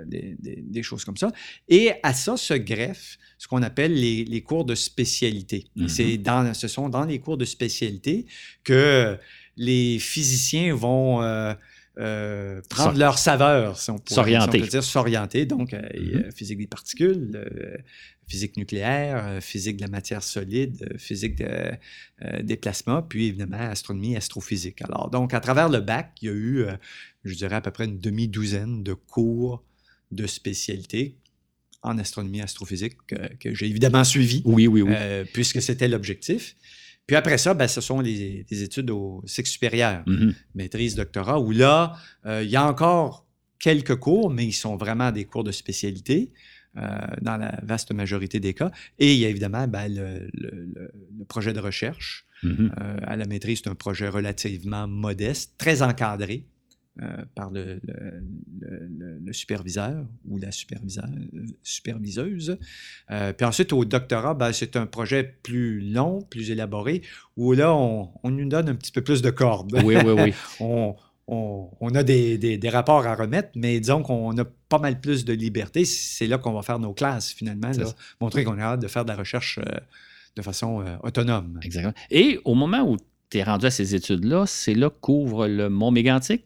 des, 0.08 0.36
des- 0.40 0.62
des 0.62 0.84
choses 0.84 1.06
comme 1.06 1.18
ça. 1.18 1.32
Et 1.70 1.92
à 2.04 2.14
ça 2.14 2.38
se 2.38 2.54
greffe 2.56 3.18
ce 3.38 3.48
qu'on 3.48 3.62
appelle 3.62 3.94
les, 3.94 4.26
les 4.26 4.42
cours 4.42 4.66
de 4.66 4.76
spécialité. 4.76 5.66
C'est 5.88 6.18
dans, 6.18 6.54
ce 6.54 6.68
sont 6.68 6.90
dans 6.90 7.06
les 7.06 7.20
cours 7.20 7.38
de 7.38 7.46
spécialité 7.46 8.26
que 8.64 9.18
les 9.58 10.00
physiciens 10.00 10.74
vont 10.76 11.22
euh, 12.00 12.62
prendre 12.70 12.98
leur 12.98 13.20
saveur, 13.20 13.78
si 13.78 13.92
on 13.92 14.00
pourrait 14.00 14.16
S'orienter. 14.16 14.58
si 14.58 14.62
on 14.62 14.66
peut 14.66 14.70
dire, 14.72 14.84
s'orienter. 14.84 15.46
Donc, 15.46 15.74
euh, 15.74 15.82
Mhm. 15.96 16.32
physique 16.32 16.58
des 16.58 16.68
particules, 16.68 17.32
euh, 17.36 17.78
physique 18.28 18.58
nucléaire, 18.58 19.24
euh, 19.28 19.42
physique 19.42 19.78
de 19.78 19.82
la 19.82 19.90
matière 19.90 20.24
solide, 20.24 20.96
physique 20.98 21.36
de, 21.38 21.72
des 22.42 22.56
plasmas, 22.58 23.04
puis 23.08 23.28
évidemment 23.28 23.58
astronomie, 23.60 24.16
astrophysique. 24.16 24.82
Alors, 24.82 25.10
donc, 25.12 25.34
à 25.34 25.40
travers 25.40 25.70
le 25.70 25.82
bac, 25.82 26.14
il 26.22 26.26
y 26.26 26.30
a 26.32 26.34
eu, 26.34 26.66
je 27.26 27.36
dirais, 27.36 27.56
à 27.58 27.62
peu 27.62 27.70
près 27.72 27.86
une 27.86 28.00
demi-douzaine 28.00 28.82
de 28.84 28.94
cours 28.94 29.64
de 30.12 30.26
spécialité 30.26 31.18
en 31.84 31.98
astronomie, 32.00 32.42
astrophysique, 32.42 32.96
que, 33.08 33.16
que 33.36 33.54
j'ai 33.54 33.68
évidemment 33.68 34.04
suivi, 34.06 34.42
Oui, 34.46 34.68
oui, 34.68 34.82
oui. 34.82 34.96
puisque 35.34 35.62
c'était 35.62 35.88
l'objectif. 35.90 36.56
Puis 37.08 37.16
après 37.16 37.38
ça, 37.38 37.54
ben, 37.54 37.68
ce 37.68 37.82
sont 37.82 38.00
les, 38.00 38.46
les 38.50 38.63
études 38.63 38.89
au 38.89 39.22
cycle 39.26 39.50
supérieur 39.50 40.04
Mhm. 40.08 40.34
maîtrise, 40.56 40.96
doctorat, 40.96 41.39
où 41.39 41.52
là, 41.52 41.96
euh, 42.26 42.42
il 42.44 42.50
y 42.50 42.56
a 42.56 42.66
encore 42.66 43.26
quelques 43.60 43.96
cours, 43.96 44.30
mais 44.30 44.46
ils 44.46 44.54
sont 44.54 44.76
vraiment 44.78 45.12
des 45.12 45.26
cours 45.26 45.44
de 45.44 45.52
spécialité 45.52 46.32
euh, 46.78 46.88
dans 47.22 47.38
la 47.38 47.60
vaste 47.63 47.92
majorité 47.92 48.39
des 48.39 48.54
cas. 48.54 48.72
Et 49.00 49.13
il 49.13 49.20
y 49.20 49.26
a 49.26 49.30
évidemment 49.30 49.68
ben, 49.68 49.88
le, 49.94 50.30
le- 50.34 50.66
le- 50.76 50.92
le 51.20 51.26
projet 51.26 51.54
de 51.54 51.60
recherche. 51.60 52.26
Mhm. 52.42 52.72
Euh, 52.82 52.98
à 53.04 53.16
la 53.16 53.26
maîtrise, 53.26 53.62
c'est 53.63 53.70
un 53.70 53.76
projet 53.76 54.08
relativement 54.10 54.88
modeste, 54.88 55.54
très 55.58 55.82
encadré. 55.82 56.46
Euh, 57.02 57.26
par 57.36 57.50
le, 57.52 57.80
le- 57.84 58.24
le- 58.62 58.88
le- 59.00 59.20
le 59.26 59.34
superviseur 59.34 60.06
ou 60.28 60.38
la 60.38 60.52
superviseuse. 61.64 62.58
Euh, 63.12 63.34
puis 63.34 63.46
ensuite, 63.46 63.74
au 63.74 63.86
doctorat, 63.86 64.34
ben, 64.34 64.52
c'est 64.54 64.76
un 64.76 64.86
projet 64.86 65.24
plus 65.44 65.82
long, 65.82 66.22
plus 66.22 66.52
élaboré, 66.52 67.02
où 67.38 67.54
là, 67.54 67.74
on, 67.74 68.10
on 68.24 68.30
nous 68.32 68.48
donne 68.48 68.70
un 68.70 68.76
petit 68.76 68.92
peu 68.92 69.02
plus 69.02 69.22
de 69.22 69.30
cordes. 69.30 69.74
Oui, 69.84 69.96
oui, 70.06 70.12
oui. 70.12 70.34
on, 70.60 70.96
on- 71.28 71.70
on 71.80 71.96
a 71.96 72.04
des, 72.04 72.38
des- 72.38 72.58
des 72.58 72.70
rapports 72.70 73.06
à 73.08 73.16
remettre, 73.16 73.50
mais 73.56 73.80
disons 73.80 74.04
qu'on 74.04 74.38
a 74.38 74.46
pas 74.46 74.80
mal 74.80 75.00
plus 75.00 75.26
de 75.26 75.34
liberté. 75.34 75.86
C'est 75.86 76.28
là 76.28 76.38
qu'on 76.38 76.54
va 76.54 76.62
faire 76.62 76.80
nos 76.80 76.94
classes, 76.94 77.32
finalement. 77.32 77.70
Là. 77.72 77.86
montrer 78.22 78.44
qu'on 78.44 78.58
est 78.58 78.62
hâte 78.62 78.82
de 78.82 78.88
faire 78.88 79.04
de 79.06 79.10
la 79.10 79.16
recherche 79.18 79.60
euh, 79.60 79.80
de 80.36 80.42
façon 80.42 80.84
autonome. 81.04 81.60
Exactement. 81.64 81.94
Et 82.12 82.40
au 82.44 82.56
moment 82.56 82.82
où 82.90 82.98
tu 83.30 83.38
es 83.38 83.44
rendu 83.44 83.66
à 83.68 83.72
ces 83.72 83.96
études-là, 83.96 84.46
c'est 84.48 84.74
là 84.76 84.90
qu'ouvre 84.90 85.48
le 85.48 85.70
Mont 85.70 85.92
Mégantic? 85.92 86.44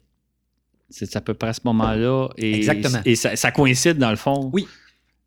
C'est 0.89 1.15
à 1.15 1.21
peu 1.21 1.33
près 1.33 1.49
à 1.49 1.53
ce 1.53 1.61
moment-là. 1.65 2.29
Et, 2.37 2.55
Exactement. 2.55 2.99
Et 3.05 3.15
ça, 3.15 3.35
ça 3.35 3.51
coïncide, 3.51 3.97
dans 3.97 4.09
le 4.09 4.15
fond. 4.15 4.49
Oui. 4.53 4.67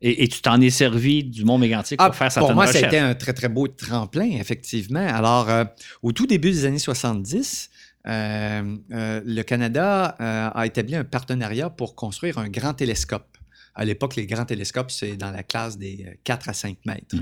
Et, 0.01 0.23
et 0.23 0.27
tu 0.27 0.41
t'en 0.41 0.59
es 0.59 0.69
servi 0.69 1.23
du 1.23 1.45
Mont 1.45 1.57
Mégantic 1.57 1.99
pour 1.99 2.15
faire 2.15 2.31
certaines 2.31 2.43
Ah, 2.43 2.47
pour 2.47 2.55
moi, 2.55 2.67
ça 2.67 2.79
a 2.79 2.87
été 2.87 2.97
un 2.97 3.13
très, 3.13 3.33
très 3.33 3.49
beau 3.49 3.67
tremplin, 3.67 4.29
effectivement. 4.39 5.05
Alors, 5.07 5.49
euh, 5.49 5.63
au 6.01 6.11
tout 6.11 6.25
début 6.25 6.51
des 6.51 6.65
années 6.65 6.79
70, 6.79 7.69
euh, 8.07 8.77
euh, 8.91 9.21
le 9.23 9.41
Canada 9.43 10.15
a 10.55 10.65
établi 10.65 10.95
un 10.95 11.03
partenariat 11.03 11.69
pour 11.69 11.95
construire 11.95 12.39
un 12.39 12.49
grand 12.49 12.73
télescope. 12.73 13.30
À 13.73 13.85
l'époque, 13.85 14.15
les 14.15 14.25
grands 14.25 14.45
télescopes, 14.45 14.91
c'est 14.91 15.15
dans 15.15 15.31
la 15.31 15.43
classe 15.43 15.77
des 15.77 16.05
euh, 16.07 16.13
4 16.23 16.49
à 16.49 16.53
5 16.53 16.77
mètres. 16.85 17.15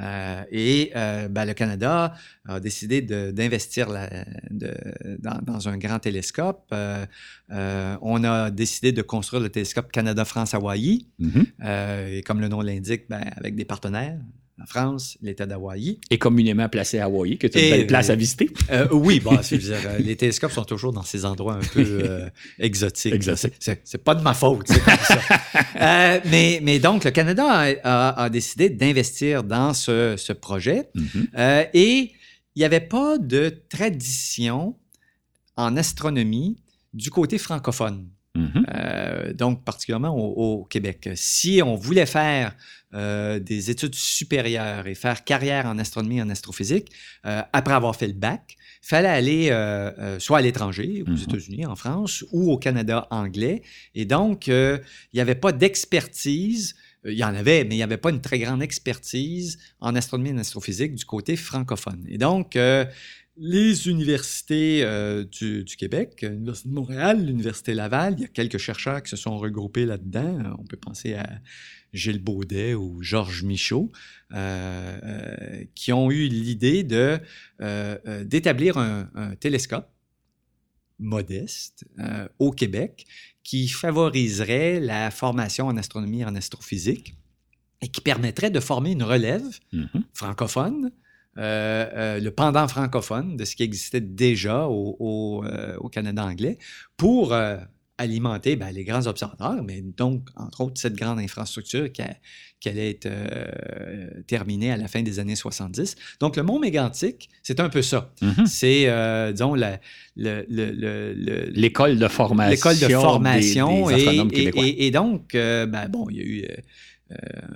Euh, 0.00 0.44
et 0.50 0.90
euh, 0.96 1.28
ben, 1.28 1.44
le 1.44 1.54
Canada 1.54 2.14
a 2.48 2.60
décidé 2.60 3.02
d'investir 3.02 3.88
dans, 4.50 5.38
dans 5.42 5.68
un 5.68 5.76
grand 5.76 5.98
télescope. 5.98 6.64
Euh, 6.72 7.04
euh, 7.50 7.96
on 8.00 8.24
a 8.24 8.50
décidé 8.50 8.92
de 8.92 9.02
construire 9.02 9.42
le 9.42 9.50
télescope 9.50 9.92
Canada-France-Hawaii. 9.92 11.06
Mhm. 11.18 11.46
Euh, 11.64 12.18
et 12.18 12.22
comme 12.22 12.40
le 12.40 12.48
nom 12.48 12.60
l'indique, 12.60 13.04
ben, 13.08 13.22
avec 13.36 13.54
des 13.54 13.64
partenaires, 13.64 14.18
la 14.58 14.66
France, 14.66 15.16
l'État 15.22 15.46
d'Hawaï. 15.46 15.98
Et 16.10 16.18
communément 16.18 16.68
placé 16.68 16.98
à 16.98 17.06
Hawaï, 17.06 17.38
qui 17.38 17.46
est 17.46 17.54
une 17.54 17.60
Et, 17.60 17.70
belle 17.70 17.86
place 17.86 18.10
à 18.10 18.14
visiter. 18.14 18.50
Euh, 18.70 18.86
oui, 18.92 19.18
bon, 19.18 19.38
c'est- 19.42 19.58
je 19.58 19.66
veux 19.72 19.78
dire, 19.80 19.90
euh, 19.90 19.98
les 19.98 20.14
télescopes 20.16 20.52
sont 20.52 20.64
toujours 20.64 20.92
dans 20.92 21.02
ces 21.02 21.24
endroits 21.24 21.54
un 21.54 21.60
peu 21.72 21.80
euh, 21.84 22.28
exotiques. 22.58 23.14
Exotiques. 23.14 23.54
C'est- 23.58 23.98
pas 24.04 24.14
de 24.14 24.22
ma 24.22 24.34
faute, 24.34 24.66
c'est 24.68 24.80
comme 24.84 24.94
ça. 24.98 25.20
Euh, 25.80 26.20
mais, 26.30 26.60
mais 26.62 26.78
donc, 26.78 27.02
le 27.04 27.10
Canada 27.10 27.44
a, 27.48 27.72
a- 27.82 28.22
a 28.24 28.30
décidé 28.30 28.68
d'investir 28.70 29.42
dans 29.42 29.74
ce, 29.74 30.14
ce 30.16 30.32
projet 30.32 30.88
Mhm. 30.94 31.26
et 31.74 32.12
il 32.54 32.58
n'y 32.58 32.64
avait 32.64 32.80
pas 32.80 33.18
de 33.18 33.48
tradition 33.68 34.76
en 35.56 35.76
astronomie 35.76 36.58
du 36.94 37.10
côté 37.10 37.38
francophone. 37.38 38.06
Mhm. 38.34 38.64
Euh, 38.74 39.32
donc 39.34 39.62
particulièrement 39.62 40.16
au, 40.16 40.60
au 40.60 40.64
Québec. 40.64 41.10
Si 41.16 41.60
on 41.62 41.74
voulait 41.76 42.06
faire 42.06 42.56
euh, 42.94 43.38
des 43.38 43.70
études 43.70 43.94
supérieures 43.94 44.86
et 44.86 44.94
faire 44.94 45.22
carrière 45.24 45.66
en 45.66 45.78
astronomie 45.78 46.18
et 46.18 46.22
en 46.22 46.30
astrophysique, 46.30 46.90
euh, 47.26 47.42
après 47.52 47.74
avoir 47.74 47.94
fait 47.94 48.06
le 48.06 48.14
bac, 48.14 48.56
fallait 48.80 49.08
aller 49.08 50.16
soit 50.18 50.38
à 50.38 50.42
l'étranger, 50.42 51.04
aux 51.06 51.10
Mhm. 51.10 51.18
États-Unis, 51.28 51.66
en 51.66 51.76
France, 51.76 52.24
ou 52.32 52.50
au 52.50 52.58
Canada 52.58 53.06
anglais. 53.10 53.62
Et 53.94 54.06
donc, 54.06 54.48
il 54.48 54.80
n'y 55.14 55.20
avait 55.20 55.36
pas 55.36 55.52
d'expertise. 55.52 56.74
Il 57.04 57.12
y 57.14 57.22
en 57.24 57.34
avait, 57.34 57.62
mais 57.64 57.74
il 57.74 57.78
n'y 57.78 57.82
avait 57.84 57.96
pas 57.96 58.10
une 58.10 58.20
très 58.20 58.38
grande 58.40 58.62
expertise 58.62 59.58
en 59.80 59.94
astronomie 59.94 60.30
et 60.30 60.34
en 60.34 60.38
astrophysique 60.38 60.94
du 60.96 61.04
côté 61.04 61.36
francophone. 61.36 62.04
Et 62.08 62.18
donc, 62.18 62.56
les 63.36 63.88
universités 63.88 64.84
euh, 64.84 65.24
du, 65.24 65.64
du 65.64 65.76
Québec, 65.76 66.20
euh, 66.22 66.28
l'Université 66.30 66.68
de 66.68 66.74
Montréal, 66.74 67.24
l'Université 67.24 67.74
Laval, 67.74 68.14
il 68.18 68.22
y 68.22 68.24
a 68.24 68.28
quelques 68.28 68.58
chercheurs 68.58 69.02
qui 69.02 69.10
se 69.10 69.16
sont 69.16 69.38
regroupés 69.38 69.86
là-dedans. 69.86 70.56
On 70.58 70.64
peut 70.64 70.76
penser 70.76 71.14
à 71.14 71.40
Gilles 71.92 72.22
Baudet 72.22 72.74
ou 72.74 73.02
Georges 73.02 73.42
Michaud, 73.42 73.90
euh, 74.32 74.98
euh, 75.02 75.64
qui 75.74 75.92
ont 75.92 76.10
eu 76.10 76.26
l'idée 76.28 76.84
de, 76.84 77.18
d'établir 78.24 78.78
un, 78.78 79.10
un 79.14 79.34
télescope 79.34 79.88
modeste 80.98 81.84
au 82.38 82.50
Québec 82.52 83.06
qui 83.42 83.66
favoriserait 83.68 84.78
la 84.78 85.10
formation 85.10 85.66
en 85.66 85.76
astronomie 85.76 86.20
et 86.20 86.24
en 86.24 86.34
astrophysique 86.36 87.16
et 87.80 87.88
qui 87.88 88.00
permettrait 88.00 88.50
de 88.50 88.60
former 88.60 88.92
une 88.92 89.02
relève 89.02 89.42
Mhm. 89.72 90.04
francophone, 90.14 90.92
euh, 91.38 91.86
euh, 91.94 92.20
le 92.20 92.30
pendant 92.30 92.66
francophone 92.68 93.36
de 93.36 93.44
ce 93.44 93.56
qui 93.56 93.62
existait 93.62 94.00
déjà 94.00 94.66
au, 94.66 94.96
au, 94.98 95.44
euh, 95.44 95.76
au 95.78 95.88
Canada 95.88 96.24
anglais, 96.24 96.58
pour 96.96 97.34
alimenter 97.98 98.56
ben, 98.56 98.70
les 98.72 98.84
grands 98.84 99.06
observateurs, 99.06 99.62
mais 99.62 99.80
donc, 99.80 100.26
entre 100.36 100.62
autres, 100.62 100.80
cette 100.80 100.94
grande 100.96 101.20
infrastructure 101.20 101.92
qui, 101.92 102.02
a- 102.02 102.16
qui 102.58 102.68
allait 102.68 102.90
être 102.90 103.06
euh, 103.06 104.06
terminée 104.26 104.72
à 104.72 104.76
la 104.76 104.88
fin 104.88 105.02
des 105.02 105.18
années 105.20 105.36
70. 105.36 105.94
Donc, 106.18 106.36
le 106.36 106.42
Mont 106.42 106.58
Mégantic, 106.58 107.28
c'est 107.42 107.60
un 107.60 107.68
peu 107.68 107.82
ça. 107.82 108.12
Mhm. 108.22 108.46
C'est, 108.46 108.84
euh, 108.88 109.30
disons, 109.32 109.54
L'école 110.16 111.98
de 111.98 112.08
formation. 112.08 112.50
l'école 112.50 112.78
de 112.78 112.88
formation. 112.94 113.86
des 113.88 113.92
et, 113.92 113.96
astronomes 113.96 114.28
et- 114.32 114.34
québécois. 114.34 114.64
et- 114.66 114.86
et 114.86 114.90
donc, 114.90 115.34
euh, 115.34 115.66
ben, 115.66 115.88
bon, 115.88 116.06
il 116.10 116.16
y 116.16 116.20
a 116.20 116.24
eu 116.24 116.44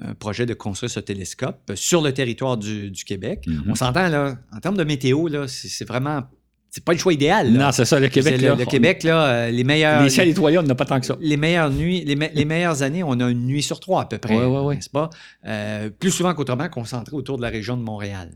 un 0.03 0.15
projet 0.15 0.47
de 0.47 0.55
construire 0.55 0.91
ce 0.91 1.01
télescope 1.01 1.73
sur 1.75 2.03
le 2.03 2.13
territoire 2.13 2.57
du, 2.57 2.91
du 2.91 3.05
Québec. 3.05 3.45
Mhm. 3.47 3.65
On 3.69 3.75
s'entend, 3.75 4.09
là, 4.09 4.37
en 4.53 4.59
termes 4.61 4.77
de 4.77 4.85
météo, 4.85 5.29
là, 5.29 5.47
c'est 5.49 5.87
vraiment. 5.87 6.23
C'est 6.71 6.85
pas 6.85 6.93
le 6.93 6.99
choix 6.99 7.15
idéal. 7.15 7.55
là. 7.55 7.67
Non, 7.67 7.73
c'est 7.73 7.87
ça, 7.87 7.99
le 7.99 8.09
Québec. 8.09 8.39
Le, 8.41 8.49
là, 8.49 8.55
le 8.55 8.63
on- 8.65 8.67
Québec, 8.67 9.03
là, 9.03 9.27
euh, 9.27 9.51
les 9.51 9.65
meilleurs. 9.65 10.03
Les 10.03 10.11
ciels 10.11 10.29
étoilés, 10.29 10.59
on 10.59 10.63
n'a 10.63 10.75
pas 10.75 10.85
tant 10.85 11.01
que 11.01 11.07
ça. 11.07 11.17
les 11.21 11.39
meilleures 11.39 11.71
nuits, 11.71 12.05
les, 12.05 12.17
me- 12.17 12.29
les 12.35 12.45
meilleures 12.45 12.83
années, 12.83 13.03
on 13.03 13.19
a 13.21 13.31
une 13.31 13.47
nuit 13.47 13.63
sur 13.63 13.81
trois 13.81 14.03
à 14.03 14.05
peu 14.05 14.19
près, 14.19 14.37
ouais, 14.37 14.45
ouais. 14.61 14.75
n'est-ce 14.75 14.91
pas? 14.91 15.09
Euh, 15.47 15.89
plus 15.89 16.11
souvent 16.11 16.35
qu'autrement 16.35 16.69
concentré 16.69 17.17
autour 17.17 17.39
de 17.39 17.43
la 17.43 17.49
région 17.49 17.79
de 17.79 17.83
Montréal. 17.83 18.33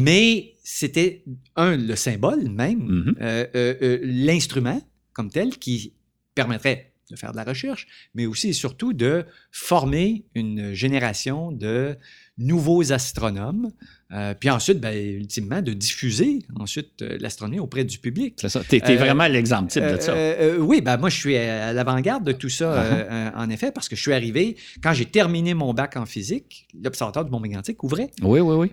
Mais 0.00 0.54
c'était, 0.62 1.24
un, 1.56 1.76
le 1.76 1.96
symbole 1.96 2.48
même, 2.48 2.78
Mhm. 2.78 3.14
euh, 3.20 3.46
euh, 3.54 3.74
euh, 3.82 3.98
l'instrument 4.02 4.80
comme 5.12 5.28
tel 5.30 5.50
qui 5.58 5.92
permettrait 6.34 6.92
de 7.10 7.16
faire 7.16 7.32
de 7.32 7.36
la 7.36 7.44
recherche, 7.44 7.86
mais 8.14 8.26
aussi 8.26 8.48
et 8.48 8.52
surtout 8.52 8.92
de 8.92 9.24
former 9.50 10.24
une 10.34 10.72
génération 10.72 11.52
de 11.52 11.96
nouveaux 12.38 12.92
astronomes, 12.92 13.70
euh, 14.12 14.34
puis 14.38 14.50
ensuite, 14.50 14.80
ben, 14.80 14.94
ultimement, 14.96 15.62
de 15.62 15.72
diffuser 15.72 16.40
ensuite 16.56 17.02
euh, 17.02 17.16
l'astronomie 17.20 17.60
auprès 17.60 17.84
du 17.84 17.98
public. 17.98 18.34
C'est 18.40 18.48
ça. 18.48 18.60
T'es 18.68 18.80
t'es 18.80 18.94
Euh, 18.94 18.98
vraiment 18.98 19.26
l'exemple 19.28 19.70
type 19.70 19.82
de 19.84 20.00
ça. 20.00 20.12
Euh, 20.14 20.58
oui, 20.58 20.80
ben 20.80 20.96
moi, 20.96 21.10
je 21.10 21.16
suis 21.16 21.36
à, 21.36 21.68
à 21.68 21.72
l'avant-garde 21.72 22.24
de 22.24 22.32
tout 22.32 22.48
ça, 22.48 22.72
euh, 22.72 23.04
euh, 23.10 23.30
en 23.36 23.48
effet, 23.50 23.70
parce 23.70 23.88
que 23.88 23.94
je 23.96 24.00
suis 24.02 24.12
arrivé, 24.12 24.56
quand 24.82 24.92
j'ai 24.94 25.04
terminé 25.06 25.54
mon 25.54 25.72
bac 25.74 25.96
en 25.96 26.06
physique, 26.06 26.66
l'observatoire 26.82 27.24
du 27.24 27.30
Mont 27.30 27.40
Mégantic 27.40 27.82
ouvrait. 27.84 28.10
Oui, 28.22 28.40
oui, 28.40 28.56
oui. 28.56 28.70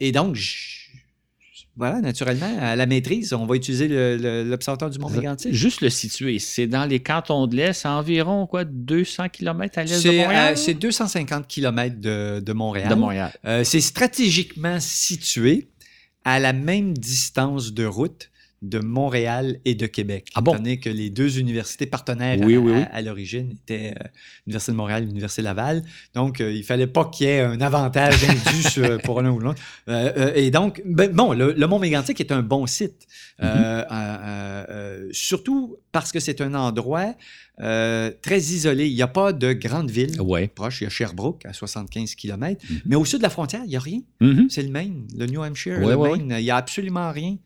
Et 0.00 0.12
donc, 0.12 0.34
je- 0.34 0.83
voilà, 1.76 2.00
naturellement, 2.00 2.50
à 2.60 2.76
la 2.76 2.86
maîtrise, 2.86 3.32
on 3.32 3.46
va 3.46 3.56
utiliser 3.56 3.88
l'observatoire 4.44 4.90
du 4.90 4.98
Mont 4.98 5.10
Mégantic. 5.10 5.52
Juste 5.52 5.80
le 5.80 5.90
situer, 5.90 6.38
c'est 6.38 6.66
dans 6.66 6.84
les 6.84 7.00
cantons 7.00 7.46
de 7.46 7.56
l'Est, 7.56 7.84
environ 7.86 8.46
quoi, 8.46 8.64
200 8.64 9.28
km 9.30 9.78
à 9.78 9.84
l'est 9.84 9.94
de 9.94 10.00
C'est 10.00 10.16
Montréal? 10.18 10.52
euh, 10.52 10.56
c'est 10.56 10.74
250 10.74 11.48
km 11.48 12.00
de, 12.00 12.40
de 12.40 12.52
Montréal. 12.52 12.88
de 12.88 12.94
Montréal. 12.94 13.32
Euh, 13.44 13.64
c'est 13.64 13.80
stratégiquement 13.80 14.78
situé 14.80 15.68
à 16.24 16.38
la 16.38 16.52
même 16.52 16.96
distance 16.96 17.72
de 17.72 17.84
route 17.84 18.30
de 18.70 18.78
Montréal 18.78 19.58
et 19.64 19.74
de 19.74 19.86
Québec. 19.86 20.28
Ah 20.34 20.40
bon? 20.40 20.54
Étant 20.56 20.80
que 20.80 20.88
les 20.90 21.10
deux 21.10 21.38
universités 21.38 21.86
partenaires 21.86 22.38
Oui, 22.40 22.56
à, 22.56 22.58
oui, 22.58 22.72
oui. 22.72 22.80
à- 22.82 22.96
à 22.96 23.02
l'origine 23.02 23.50
étaient 23.52 23.94
euh, 23.98 24.04
l'Université 24.46 24.72
de 24.72 24.76
Montréal 24.76 25.02
et 25.02 25.06
l'Université 25.06 25.42
Laval. 25.42 25.82
Donc, 26.14 26.40
euh, 26.40 26.52
il 26.52 26.64
fallait 26.64 26.86
pas 26.86 27.04
qu'il 27.06 27.26
y 27.26 27.30
ait 27.30 27.40
un 27.40 27.60
avantage 27.60 28.24
indu 28.24 28.98
pour 29.04 29.20
l'un 29.22 29.30
ou 29.30 29.38
l'autre. 29.40 29.60
Euh, 29.88 30.32
et 30.34 30.50
donc, 30.50 30.82
ben, 30.84 31.12
bon, 31.12 31.32
le, 31.32 31.52
le 31.52 31.66
Mont 31.66 31.78
Mégantic 31.78 32.20
est 32.20 32.32
un 32.32 32.42
bon 32.42 32.66
site. 32.66 33.06
Euh, 33.42 35.08
surtout 35.12 35.76
parce 35.92 36.12
que 36.12 36.20
c'est 36.20 36.40
un 36.40 36.54
endroit 36.54 37.14
très 37.58 38.38
isolé. 38.40 38.88
Il 38.88 38.94
n'y 38.94 39.02
a 39.02 39.06
pas 39.08 39.32
de 39.32 39.52
grande 39.52 39.90
ville 39.90 40.20
Oui. 40.20 40.48
proche. 40.48 40.80
Il 40.80 40.84
y 40.84 40.86
a 40.86 40.90
Sherbrooke 40.90 41.44
à 41.46 41.52
75 41.52 42.14
km. 42.14 42.60
Mhm. 42.68 42.80
Mais 42.86 42.96
au 42.96 43.04
sud 43.04 43.18
de 43.18 43.22
la 43.22 43.30
frontière, 43.30 43.62
il 43.64 43.70
n'y 43.70 43.76
a 43.76 43.80
rien. 43.80 44.00
Mhm. 44.20 44.46
C'est 44.50 44.62
le 44.62 44.70
Maine, 44.70 45.06
le 45.16 45.26
New 45.26 45.42
Hampshire, 45.42 45.78
Ouais, 45.80 45.90
le 45.90 45.96
ouais, 45.96 46.16
Maine. 46.18 46.34
Il 46.38 46.44
n'y 46.44 46.50
a 46.50 46.56
absolument 46.56 47.10
rien. 47.12 47.36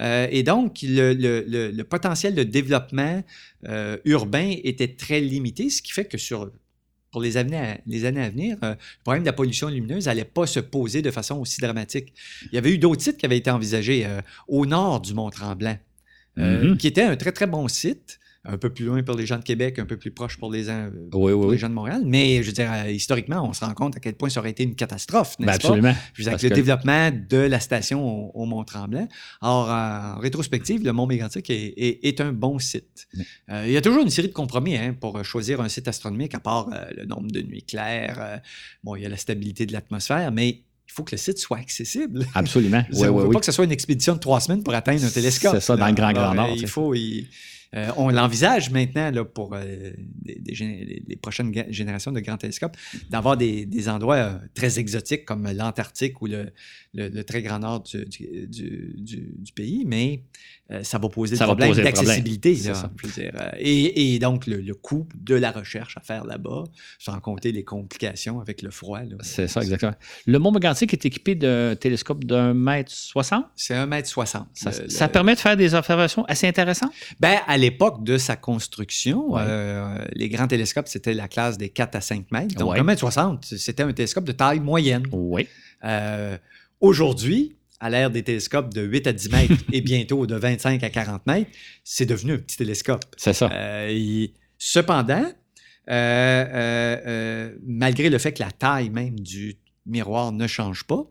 Euh, 0.00 0.26
et 0.30 0.42
donc, 0.42 0.78
le, 0.82 1.12
le- 1.14 1.44
le- 1.48 1.70
le 1.70 1.84
potentiel 1.84 2.34
de 2.34 2.42
développement 2.42 3.22
euh, 3.68 3.96
urbain 4.04 4.54
était 4.64 4.88
très 4.94 5.20
limité, 5.20 5.70
ce 5.70 5.82
qui 5.82 5.92
fait 5.92 6.04
que 6.04 6.18
sur, 6.18 6.50
pour 7.10 7.20
les 7.20 7.36
années 7.36 7.56
à, 7.58 7.78
les 7.86 8.04
années 8.04 8.22
à 8.22 8.30
venir, 8.30 8.56
euh, 8.62 8.70
le 8.72 9.02
problème 9.02 9.22
de 9.22 9.28
la 9.28 9.32
pollution 9.32 9.68
lumineuse 9.68 10.06
n'allait 10.06 10.24
pas 10.24 10.46
se 10.46 10.60
poser 10.60 11.02
de 11.02 11.10
façon 11.10 11.36
aussi 11.40 11.60
dramatique. 11.60 12.12
Il 12.52 12.54
y 12.54 12.58
avait 12.58 12.72
eu 12.72 12.78
d'autres 12.78 13.02
sites 13.02 13.16
qui 13.16 13.26
avaient 13.26 13.38
été 13.38 13.50
envisagés 13.50 14.06
au 14.46 14.66
nord 14.66 15.00
du 15.00 15.14
Mont-Tremblant, 15.14 15.78
Mhm. 16.36 16.76
qui 16.76 16.86
était 16.86 17.02
un 17.02 17.16
très, 17.16 17.32
très 17.32 17.46
bon 17.48 17.66
site. 17.66 18.17
Un 18.44 18.56
peu 18.56 18.70
plus 18.70 18.84
loin 18.86 19.02
pour 19.02 19.16
les 19.16 19.26
gens 19.26 19.36
de 19.36 19.42
Québec, 19.42 19.78
un 19.78 19.84
peu 19.84 19.96
plus 19.96 20.10
proche 20.12 20.38
pour 20.38 20.50
les, 20.50 20.70
euh, 20.70 20.88
oui, 21.12 21.32
pour 21.32 21.50
les 21.50 21.58
gens 21.58 21.68
de 21.68 21.74
Montréal. 21.74 22.02
Mais 22.06 22.40
je 22.42 22.46
veux 22.46 22.52
dire, 22.52 22.72
euh, 22.72 22.90
historiquement, 22.90 23.46
on 23.46 23.52
se 23.52 23.64
rend 23.64 23.74
compte 23.74 23.96
à 23.96 24.00
quel 24.00 24.14
point 24.14 24.28
ça 24.30 24.40
aurait 24.40 24.52
été 24.52 24.62
une 24.62 24.74
catastrophe, 24.76 25.38
n'est-ce 25.38 25.46
Ben, 25.46 25.46
pas? 25.46 25.54
absolument. 25.68 25.94
Je 26.14 26.22
veux 26.22 26.24
dire, 26.24 26.32
avec 26.32 26.42
le 26.44 26.48
que- 26.50 26.54
développement 26.54 27.10
de 27.10 27.36
la 27.36 27.60
station 27.60 28.02
au, 28.06 28.30
au 28.40 28.46
Mont-Tremblant. 28.46 29.08
Or, 29.42 29.68
euh, 29.70 29.74
en 30.14 30.18
rétrospective, 30.20 30.84
le 30.84 30.92
Mont 30.92 31.06
Mégantic 31.06 31.50
est, 31.50 31.74
est- 31.76 32.06
est 32.06 32.20
un 32.20 32.32
bon 32.32 32.58
site. 32.58 33.08
Oui. 33.16 33.24
Euh, 33.50 33.64
il 33.66 33.72
y 33.72 33.76
a 33.76 33.80
toujours 33.82 34.02
une 34.02 34.10
série 34.10 34.28
de 34.28 34.32
compromis 34.32 34.76
hein, 34.76 34.94
pour 34.98 35.22
choisir 35.24 35.60
un 35.60 35.68
site 35.68 35.88
astronomique, 35.88 36.34
à 36.34 36.40
part 36.40 36.70
le 36.96 37.04
nombre 37.06 37.30
de 37.30 37.42
nuits 37.42 37.64
claires. 37.64 38.40
bon, 38.84 38.94
il 38.96 39.02
y 39.02 39.06
a 39.06 39.08
la 39.08 39.16
stabilité 39.16 39.66
de 39.66 39.72
l'atmosphère, 39.72 40.30
mais 40.32 40.48
il 40.48 40.92
faut 40.92 41.02
que 41.02 41.12
le 41.12 41.18
site 41.18 41.38
soit 41.38 41.58
accessible. 41.58 42.24
Absolument. 42.34 42.82
On 42.94 43.04
ne 43.04 43.10
veut 43.24 43.30
pas 43.30 43.40
que 43.40 43.46
ce 43.46 43.52
soit 43.52 43.64
une 43.64 43.72
expédition 43.72 44.14
de 44.14 44.20
trois 44.20 44.40
semaines 44.40 44.62
pour 44.62 44.72
atteindre 44.74 45.04
un 45.04 45.10
télescope. 45.10 45.54
C'est 45.54 45.60
ça, 45.60 45.76
dans 45.76 45.86
le 45.88 45.92
grand, 45.92 46.12
grand 46.12 46.34
nord. 46.34 46.50
Il 46.56 46.66
faut. 46.68 46.94
il- 46.94 47.26
euh, 47.76 47.90
on 47.98 48.08
l'envisage 48.08 48.70
maintenant 48.70 49.12
pour 49.26 49.54
euh, 49.54 49.92
les, 50.24 51.16
prochaines 51.20 51.52
générations 51.68 52.12
de 52.12 52.20
grands 52.20 52.38
télescopes, 52.38 52.76
d'avoir 53.10 53.36
des, 53.36 53.88
endroits 53.88 54.16
euh, 54.16 54.38
très 54.54 54.78
exotiques 54.78 55.26
comme 55.26 55.50
l'Antarctique 55.52 56.22
ou 56.22 56.28
le, 56.28 57.22
très 57.24 57.42
grand 57.42 57.58
nord 57.58 57.82
du 57.82 59.52
pays, 59.54 59.84
mais 59.86 60.22
euh, 60.70 60.82
ça 60.82 60.98
va 60.98 61.08
poser 61.08 61.36
Ça 61.36 61.44
le 61.44 61.48
va 61.48 61.52
problème 61.54 61.70
poser 61.70 61.82
le 61.82 61.90
problème. 61.92 62.06
d'accessibilité. 62.22 62.58
Euh, 63.34 63.50
Et, 63.58 64.14
et 64.14 64.18
donc, 64.18 64.46
le, 64.46 64.58
le 64.60 64.74
coût 64.74 65.06
de 65.14 65.34
la 65.34 65.50
recherche 65.50 65.96
à 65.96 66.00
faire 66.00 66.24
là-bas, 66.24 66.64
sans 66.98 67.18
compter 67.20 67.52
les 67.52 67.64
complications 67.64 68.40
avec 68.40 68.60
le 68.62 68.70
froid. 68.70 69.00
C'est 69.22 69.48
ça, 69.48 69.62
exactement. 69.62 69.94
Le 70.26 70.38
Mont 70.38 70.52
Mégantic 70.52 70.92
est 70.92 71.06
équipé 71.06 71.34
d'un 71.34 71.74
télescope 71.74 72.24
d'un 72.24 72.52
mètre 72.52 72.92
soixante? 72.92 73.46
C'est 73.56 73.74
1m60. 73.74 74.44
Ça, 74.52 74.70
Le- 74.82 74.88
ça 74.90 75.06
le- 75.06 75.12
permet 75.12 75.34
de 75.34 75.40
faire 75.40 75.56
des 75.56 75.74
observations 75.74 76.24
assez 76.26 76.46
intéressantes? 76.46 76.92
Ben, 77.18 77.38
à 77.46 77.56
l'époque 77.56 78.04
de 78.04 78.18
sa 78.18 78.36
construction, 78.36 79.32
Ouais. 79.32 79.40
euh, 79.46 80.04
les 80.12 80.28
grands 80.28 80.48
télescopes, 80.48 80.88
c'était 80.88 81.14
la 81.14 81.28
classe 81.28 81.56
des 81.56 81.70
4 81.70 81.94
à 81.96 82.00
5 82.02 82.30
mètres. 82.30 82.54
Donc, 82.56 82.72
Ouais. 82.72 82.80
1m60, 82.80 83.56
c'était 83.56 83.82
un 83.82 83.92
télescope 83.92 84.24
de 84.24 84.32
taille 84.32 84.60
moyenne. 84.60 85.04
Oui. 85.12 85.48
Aujourd'hui, 86.80 87.56
à 87.80 87.90
l'ère 87.90 88.10
des 88.10 88.22
télescopes 88.22 88.72
de 88.74 88.82
8 88.82 89.06
à 89.06 89.12
10 89.12 89.30
mètres 89.30 89.54
et 89.72 89.80
bientôt 89.80 90.26
de 90.26 90.34
25 90.34 90.82
à 90.82 90.90
40 90.90 91.26
mètres, 91.26 91.50
c'est 91.84 92.06
devenu 92.06 92.32
un 92.34 92.38
petit 92.38 92.56
télescope. 92.56 93.04
C'est 93.16 93.32
ça. 93.32 93.50
Euh, 93.52 93.88
il- 93.90 94.32
cependant, 94.58 95.24
euh, 95.90 96.44
euh, 96.54 97.56
malgré 97.66 98.10
le 98.10 98.18
fait 98.18 98.32
que 98.32 98.42
la 98.42 98.50
taille 98.50 98.90
même 98.90 99.18
du, 99.20 99.56
miroir 99.86 100.32
ne 100.32 100.46
change 100.46 100.84
pas, 100.84 101.04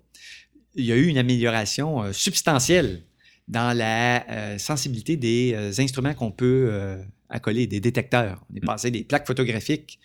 il 0.76 0.86
y 0.86 0.92
a 0.92 0.96
eu 0.96 1.08
une 1.08 1.18
amélioration 1.18 2.14
substantielle 2.14 3.02
dans 3.48 3.76
la 3.76 4.60
sensibilité 4.60 5.18
des 5.18 5.56
instruments 5.80 6.14
qu'on 6.14 6.32
peut 6.32 6.98
accoler, 7.30 7.66
des 7.66 7.80
détecteurs. 7.80 8.46
On 8.52 8.56
est 8.56 8.62
Mm. 8.64 8.68
passé 8.68 8.92
des 8.92 9.04
plaques 9.04 9.26
photographiques 9.26 10.00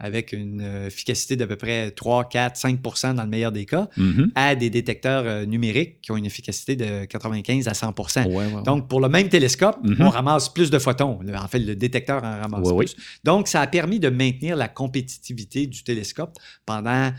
avec 0.00 0.32
une 0.32 0.60
efficacité 0.86 1.34
d'à 1.36 1.46
peu 1.46 1.56
près 1.56 1.90
3, 1.90 2.28
4, 2.28 2.56
5% 2.56 3.14
dans 3.14 3.24
le 3.24 3.28
meilleur 3.28 3.50
des 3.52 3.66
cas, 3.66 3.88
Mhm. 3.96 4.30
à 4.34 4.54
des 4.54 4.70
détecteurs 4.70 5.24
euh, 5.26 5.44
numériques 5.44 6.00
qui 6.02 6.12
ont 6.12 6.16
une 6.16 6.26
efficacité 6.26 6.76
de 6.76 7.04
95 7.06 7.66
à 7.66 7.74
100 7.74 7.92
Ouais, 8.26 8.46
ouais. 8.46 8.62
Donc, 8.64 8.88
pour 8.88 9.00
le 9.00 9.08
même 9.08 9.28
télescope, 9.28 9.76
Mhm. 9.82 9.96
on 10.00 10.08
ramasse 10.10 10.48
plus 10.50 10.70
de 10.70 10.78
photons. 10.78 11.18
En 11.34 11.48
fait, 11.48 11.58
le 11.58 11.74
détecteur 11.74 12.22
en 12.22 12.40
ramasse 12.40 12.68
Ouais, 12.68 12.76
plus. 12.84 12.96
Donc, 13.24 13.48
ça 13.48 13.60
a 13.60 13.66
permis 13.66 13.98
de 13.98 14.08
maintenir 14.08 14.54
la 14.56 14.68
compétitivité 14.68 15.66
du 15.66 15.82
télescope 15.82 16.36
pendant 16.64 17.10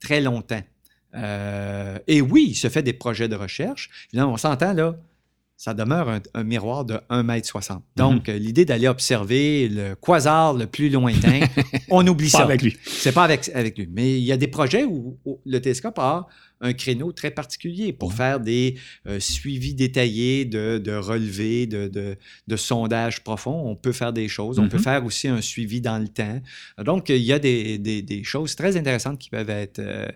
très 0.00 0.20
longtemps. 0.20 0.62
Euh, 1.14 1.98
et 2.06 2.20
oui, 2.20 2.46
il 2.50 2.54
se 2.54 2.68
fait 2.68 2.82
des 2.82 2.92
projets 2.92 3.28
de 3.28 3.36
recherche. 3.36 3.88
Évidemment, 4.12 4.34
on 4.34 4.36
s'entend 4.36 4.74
là, 4.74 4.96
ça 5.60 5.74
demeure 5.74 6.08
un, 6.08 6.20
un 6.34 6.44
miroir 6.44 6.84
de 6.84 6.94
1,60 7.10 7.72
m. 7.72 7.78
Donc, 7.96 8.28
euh, 8.28 8.38
l'idée 8.38 8.64
d'aller 8.64 8.86
observer 8.86 9.68
le 9.68 9.96
quasar 9.96 10.54
le 10.54 10.66
plus 10.68 10.88
lointain, 10.88 11.40
on 11.90 12.06
oublie 12.06 12.30
Pas 12.30 12.38
ça. 12.38 12.44
avec 12.44 12.62
lui. 12.62 12.76
C'est 12.86 13.10
pas 13.12 13.24
avec, 13.24 13.50
avec 13.52 13.76
lui. 13.76 13.88
Mais 13.90 14.18
il 14.20 14.24
y 14.24 14.30
a 14.30 14.36
des 14.36 14.46
projets 14.46 14.84
où, 14.84 15.18
où 15.24 15.40
le 15.44 15.60
télescope 15.60 15.98
a 15.98 16.28
un 16.60 16.72
créneau 16.72 17.10
très 17.10 17.32
particulier 17.32 17.92
pour 17.92 18.10
Ouais. 18.10 18.14
faire 18.14 18.38
des 18.40 18.76
euh, 19.08 19.18
suivis 19.18 19.74
détaillés 19.74 20.44
de, 20.44 20.78
de 20.78 20.92
relevés, 20.92 21.66
de, 21.66 21.88
de, 21.88 22.16
de 22.46 22.56
sondages 22.56 23.24
profonds. 23.24 23.62
On 23.68 23.74
peut 23.74 23.92
faire 23.92 24.12
des 24.12 24.28
choses. 24.28 24.60
On 24.60 24.68
peut 24.68 24.76
Mhm. 24.78 24.82
faire 24.84 25.04
aussi 25.04 25.26
un 25.26 25.40
suivi 25.40 25.80
dans 25.80 25.98
le 25.98 26.06
temps. 26.08 26.40
Donc, 26.84 27.08
il 27.08 27.16
y 27.22 27.32
a 27.32 27.40
des, 27.40 27.78
des- 27.78 28.02
des 28.02 28.22
choses 28.22 28.54
très 28.54 28.76
intéressantes 28.76 29.18
qui 29.18 29.28
peuvent 29.30 29.50
être 29.50 29.80
euh, 29.80 30.06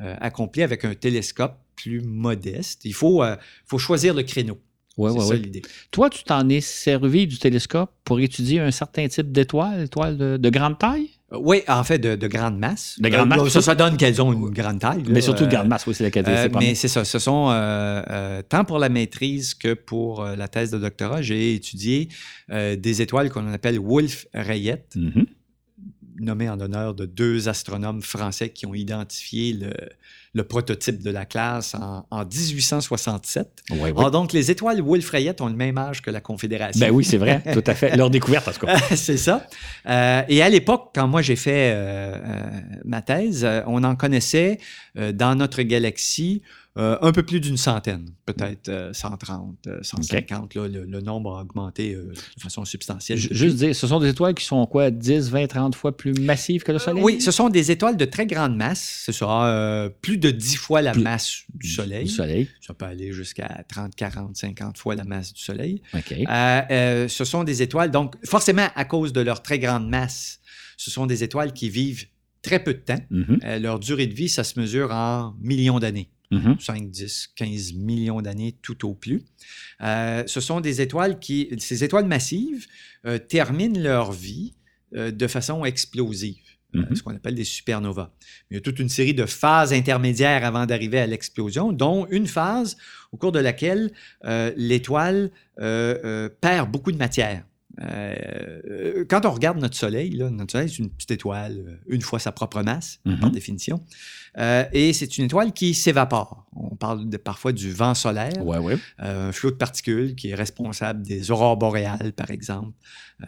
euh, 0.00 0.14
accomplies 0.20 0.62
avec 0.62 0.84
un 0.84 0.94
télescope 0.94 1.56
plus 1.74 2.00
modeste. 2.02 2.84
Il 2.84 2.94
faut, 2.94 3.24
euh, 3.24 3.34
faut 3.66 3.78
choisir 3.78 4.14
le 4.14 4.22
créneau. 4.22 4.60
Ouais, 4.98 5.10
C'est 5.10 5.18
ouais, 5.18 5.24
ça 5.24 5.30
ouais. 5.30 5.36
l'idée. 5.38 5.62
Toi, 5.90 6.10
tu 6.10 6.22
t'en 6.24 6.46
es 6.50 6.60
servi 6.60 7.26
du 7.26 7.38
télescope 7.38 7.90
pour 8.04 8.20
étudier 8.20 8.60
un 8.60 8.70
certain 8.70 9.08
type 9.08 9.32
d'étoiles, 9.32 9.84
étoiles 9.84 10.18
de, 10.18 10.36
de 10.36 10.50
grande 10.50 10.78
taille? 10.78 11.08
Euh, 11.32 11.38
Oui, 11.40 11.62
en 11.66 11.82
fait, 11.82 11.98
de, 11.98 12.14
de 12.14 12.26
grande 12.28 12.58
masse. 12.58 12.96
De 13.00 13.08
grande 13.08 13.32
Euh, 13.32 13.36
masse. 13.42 13.48
Ça, 13.48 13.62
ça? 13.62 13.74
donne 13.74 13.96
qu'elles 13.96 14.20
ont 14.20 14.32
une 14.34 14.50
grande 14.50 14.80
taille. 14.80 15.02
là. 15.02 15.08
Mais 15.08 15.22
surtout 15.22 15.44
de 15.44 15.48
Euh, 15.48 15.52
grande 15.56 15.68
masse, 15.68 15.86
oui, 15.86 15.94
c'est 15.94 16.04
la. 16.14 16.28
Euh, 16.28 16.48
pas 16.50 16.58
mais 16.58 16.74
c'est 16.74 16.88
ça. 16.88 17.04
Ce 17.06 17.18
sont, 17.18 17.48
euh, 17.50 18.02
euh, 18.10 18.42
tant 18.46 18.64
pour 18.66 18.78
la 18.78 18.90
maîtrise 18.90 19.54
que 19.54 19.72
pour 19.72 20.22
euh, 20.22 20.36
la 20.36 20.46
thèse 20.48 20.70
de 20.70 20.78
doctorat, 20.78 21.22
j'ai 21.22 21.54
étudié 21.54 22.08
euh, 22.50 22.76
des 22.76 23.00
étoiles 23.00 23.30
qu'on 23.30 23.50
appelle 23.50 23.78
Wolf-Rayet, 23.78 24.84
Mhm. 24.94 25.24
Nommées 26.22 26.48
en 26.48 26.56
l'honneur 26.56 26.94
de 26.94 27.06
deux 27.06 27.48
astronomes 27.48 28.02
français 28.02 28.50
qui 28.50 28.66
ont 28.66 28.74
identifié 28.74 29.52
le, 29.52 29.72
le 30.34 30.44
prototype 30.44 31.02
de 31.02 31.10
la 31.10 31.26
classe 31.26 31.74
en, 31.74 32.06
en 32.10 32.24
1867. 32.24 33.64
Ouais, 33.70 33.78
ouais. 33.78 33.90
Alors, 33.90 34.10
donc, 34.10 34.32
les 34.32 34.50
étoiles 34.50 34.80
Wolf-Rayet 34.80 35.40
ont 35.42 35.48
le 35.48 35.54
même 35.54 35.76
âge 35.76 36.00
que 36.00 36.10
la 36.10 36.20
Confédération. 36.20 36.86
Ben 36.86 36.92
oui, 36.92 37.04
c'est 37.04 37.18
vrai, 37.18 37.42
tout 37.52 37.64
à 37.66 37.74
fait. 37.74 37.96
Leur 37.96 38.08
découverte, 38.08 38.48
en 38.48 38.52
tout 38.52 38.66
cas. 38.66 38.78
c'est 38.96 39.18
ça. 39.18 39.46
Euh, 39.86 40.22
et 40.28 40.42
à 40.42 40.48
l'époque, 40.48 40.90
quand 40.94 41.06
moi 41.06 41.20
j'ai 41.20 41.36
fait 41.36 41.72
euh, 41.72 42.14
euh, 42.14 42.50
ma 42.84 43.02
thèse, 43.02 43.46
on 43.66 43.84
en 43.84 43.94
connaissait 43.94 44.58
dans 44.94 45.34
notre 45.34 45.62
galaxie 45.62 46.42
euh, 46.78 46.96
un 47.02 47.12
peu 47.12 47.22
plus 47.22 47.38
d'une 47.40 47.58
centaine, 47.58 48.06
peut-être 48.24 48.68
euh, 48.70 48.92
130, 48.94 49.66
euh, 49.66 49.78
150. 49.82 50.54
là, 50.54 50.68
le, 50.68 50.84
le 50.84 51.00
nombre 51.02 51.36
a 51.36 51.42
augmenté 51.42 51.92
euh, 51.94 52.12
de 52.36 52.40
façon 52.40 52.64
substantielle. 52.64 53.18
Juste 53.18 53.56
dire, 53.56 53.76
ce 53.76 53.86
sont 53.86 54.00
des 54.00 54.08
étoiles 54.08 54.32
qui 54.34 54.44
sont 54.46 54.64
quoi, 54.66 54.90
10, 54.90 55.28
20, 55.30 55.46
30 55.48 55.74
fois 55.74 55.94
plus 55.94 56.14
massives 56.14 56.62
que 56.62 56.72
le 56.72 56.78
Soleil? 56.78 57.02
Oui, 57.04 57.20
ce 57.20 57.30
sont 57.30 57.50
des 57.50 57.70
étoiles 57.70 57.98
de 57.98 58.04
très 58.06 58.26
grande 58.26 58.56
masse. 58.56 59.02
Ce 59.04 59.12
sera 59.12 59.48
euh, 59.48 59.90
plus 60.00 60.16
de 60.16 60.30
10 60.30 60.56
fois 60.56 60.80
la 60.80 60.92
Plus- 60.92 61.02
masse 61.02 61.42
du 61.54 61.68
Soleil. 61.68 62.04
Du 62.04 62.10
Soleil, 62.10 62.48
Ça 62.60 62.72
peut 62.72 62.86
aller 62.86 63.12
jusqu'à 63.12 63.64
30, 63.68 63.94
40, 63.94 64.34
50 64.36 64.78
fois 64.78 64.94
la 64.94 65.04
masse 65.04 65.34
du 65.34 65.42
Soleil. 65.42 65.82
OK. 65.94 66.12
Euh, 66.12 66.60
euh, 66.70 67.08
ce 67.08 67.24
sont 67.26 67.44
des 67.44 67.60
étoiles, 67.60 67.90
donc 67.90 68.14
forcément 68.24 68.68
à 68.74 68.84
cause 68.86 69.12
de 69.12 69.20
leur 69.20 69.42
très 69.42 69.58
grande 69.58 69.88
masse, 69.88 70.40
ce 70.78 70.90
sont 70.90 71.04
des 71.06 71.22
étoiles 71.22 71.52
qui 71.52 71.68
vivent 71.68 72.06
très 72.40 72.64
peu 72.64 72.72
de 72.72 72.78
temps. 72.80 72.98
Mhm, 73.10 73.40
Euh, 73.44 73.58
leur 73.58 73.78
durée 73.78 74.06
de 74.06 74.14
vie, 74.14 74.28
ça 74.30 74.42
se 74.42 74.58
mesure 74.58 74.90
en 74.90 75.34
millions 75.40 75.78
d'années. 75.78 76.08
Mhm. 76.32 76.58
5, 76.58 76.90
10, 76.90 77.28
15 77.36 77.74
millions 77.74 78.20
d'années 78.20 78.56
tout 78.62 78.88
au 78.88 78.94
plus. 78.94 79.22
Euh, 79.80 80.24
ce 80.26 80.40
sont 80.40 80.60
des 80.60 80.80
étoiles 80.80 81.18
qui, 81.18 81.48
ces 81.58 81.84
étoiles 81.84 82.06
massives, 82.06 82.66
euh, 83.06 83.18
terminent 83.18 83.78
leur 83.78 84.12
vie 84.12 84.54
euh, 84.94 85.10
de 85.10 85.26
façon 85.26 85.64
explosive, 85.64 86.52
Mhm. 86.74 86.96
ce 86.96 87.02
qu'on 87.02 87.14
appelle 87.14 87.34
des 87.34 87.44
supernovas. 87.44 88.10
Il 88.50 88.54
y 88.54 88.56
a 88.56 88.60
toute 88.60 88.78
une 88.78 88.88
série 88.88 89.14
de 89.14 89.26
phases 89.26 89.72
intermédiaires 89.72 90.44
avant 90.44 90.64
d'arriver 90.64 90.98
à 90.98 91.06
l'explosion, 91.06 91.72
dont 91.72 92.06
une 92.10 92.26
phase 92.26 92.76
au 93.12 93.18
cours 93.18 93.32
de 93.32 93.38
laquelle 93.38 93.92
euh, 94.24 94.52
l'étoile 94.56 95.30
euh, 95.60 95.98
euh, 96.04 96.28
perd 96.40 96.70
beaucoup 96.70 96.92
de 96.92 96.96
matière. 96.96 97.44
Euh, 97.80 99.04
quand 99.08 99.24
on 99.26 99.30
regarde 99.30 99.58
notre 99.58 99.76
Soleil, 99.76 100.10
là, 100.10 100.30
notre 100.30 100.52
Soleil, 100.52 100.68
c'est 100.68 100.78
une 100.78 100.90
petite 100.90 101.10
étoile, 101.12 101.64
euh, 101.66 101.76
une 101.88 102.02
fois 102.02 102.18
sa 102.18 102.32
propre 102.32 102.62
masse, 102.62 103.00
Mhm. 103.04 103.20
par 103.20 103.30
définition. 103.30 103.82
Euh, 104.38 104.64
et 104.72 104.92
c'est 104.92 105.18
une 105.18 105.24
étoile 105.24 105.52
qui 105.52 105.74
s'évapore. 105.74 106.46
On 106.54 106.76
parle 106.76 107.08
de- 107.08 107.16
parfois 107.16 107.52
du 107.52 107.70
vent 107.72 107.94
solaire, 107.94 108.44
Ouais, 108.46 108.58
ouais. 108.58 108.76
euh, 109.02 109.28
un 109.28 109.32
flot 109.32 109.50
de 109.50 109.56
particules 109.56 110.14
qui 110.14 110.30
est 110.30 110.34
responsable 110.34 111.02
des 111.02 111.30
aurores 111.30 111.56
boréales, 111.56 112.12
par 112.12 112.30
exemple, 112.30 112.72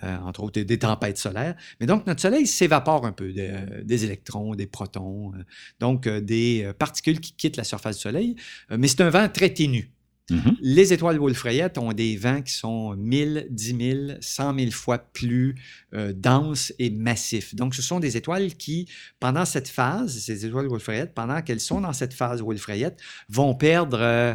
euh, 0.02 0.16
entre 0.18 0.42
autres 0.42 0.61
des 0.61 0.78
tempêtes 0.78 1.18
solaires. 1.18 1.54
Mais 1.80 1.87
donc, 1.87 2.07
notre 2.07 2.20
Soleil 2.20 2.46
s'évapore 2.46 3.07
un 3.07 3.12
peu 3.12 3.33
des, 3.33 3.50
euh, 3.50 3.83
des 3.85 4.04
électrons, 4.04 4.54
des 4.54 4.66
protons, 4.66 5.33
euh, 5.35 5.42
donc 5.80 6.07
euh, 6.07 6.20
des 6.20 6.62
euh, 6.64 6.72
particules 6.72 7.20
qui 7.20 7.33
quittent 7.35 7.57
la 7.57 7.64
surface 7.64 7.96
du 7.96 8.02
Soleil. 8.02 8.37
Euh, 8.70 8.76
mais 8.78 8.88
c'est 8.88 9.00
un 9.02 9.11
vent 9.11 9.28
très 9.28 9.50
ténu. 9.50 9.90
Mhm. 10.30 10.56
Les 10.62 10.92
étoiles 10.94 11.18
Wolf-Rayet 11.18 11.78
ont 11.78 11.92
des 11.92 12.16
vents 12.16 12.40
qui 12.40 12.54
sont 12.54 12.96
1000, 12.96 13.46
10 13.50 13.76
000, 13.76 14.18
100 14.20 14.58
000 14.58 14.70
fois 14.70 14.98
plus 14.98 15.54
euh, 15.92 16.14
denses 16.14 16.72
et 16.78 16.88
massifs. 16.90 17.54
Donc, 17.54 17.74
ce 17.74 17.82
sont 17.82 18.00
des 18.00 18.16
étoiles 18.16 18.54
qui, 18.54 18.88
pendant 19.20 19.44
cette 19.44 19.68
phase, 19.68 20.18
ces 20.18 20.46
étoiles 20.46 20.68
Wolf-Rayet, 20.68 21.08
pendant 21.14 21.42
qu'elles 21.42 21.60
sont 21.60 21.82
dans 21.82 21.92
cette 21.92 22.14
phase 22.14 22.40
Wolf-Rayet, 22.40 22.96
vont 23.28 23.54
perdre 23.54 23.98
euh, 24.00 24.34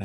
euh, 0.00 0.04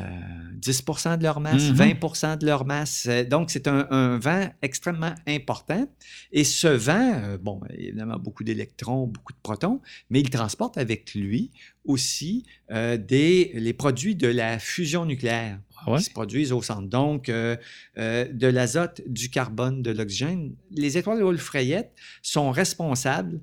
10 0.54 0.84
de 1.18 1.22
leur 1.22 1.40
masse, 1.40 1.70
Mhm. 1.70 1.76
20% 1.76 2.36
de 2.38 2.46
leur 2.46 2.64
masse. 2.64 3.06
Euh, 3.08 3.24
Donc, 3.24 3.50
c'est 3.50 3.68
un, 3.68 3.86
un 3.90 4.18
vent 4.18 4.48
extrêmement 4.62 5.14
important. 5.28 5.86
Et 6.32 6.44
ce 6.44 6.68
vent, 6.68 7.12
euh, 7.14 7.38
bon, 7.38 7.60
évidemment, 7.70 8.18
beaucoup 8.18 8.44
d'électrons, 8.44 9.06
beaucoup 9.06 9.32
de 9.32 9.38
protons, 9.42 9.80
mais 10.10 10.20
il 10.20 10.30
transporte 10.30 10.78
avec 10.78 11.14
lui 11.14 11.50
aussi 11.84 12.44
euh, 12.70 12.96
des, 12.96 13.52
les 13.54 13.72
produits 13.72 14.16
de 14.16 14.26
la 14.28 14.58
fusion 14.58 15.04
nucléaire 15.04 15.58
Ah 15.86 15.92
ouais? 15.92 15.98
qui 15.98 16.04
se 16.04 16.10
produisent 16.10 16.52
au 16.52 16.62
centre. 16.62 16.88
Donc, 16.88 17.28
euh, 17.28 17.56
de 17.96 18.46
l'azote, 18.46 19.02
du 19.06 19.28
carbone, 19.30 19.82
de 19.82 19.90
l'oxygène. 19.90 20.54
Les 20.70 20.96
étoiles 20.98 21.22
Wolf-Rayet 21.22 21.90
sont 22.22 22.50
responsables 22.50 23.40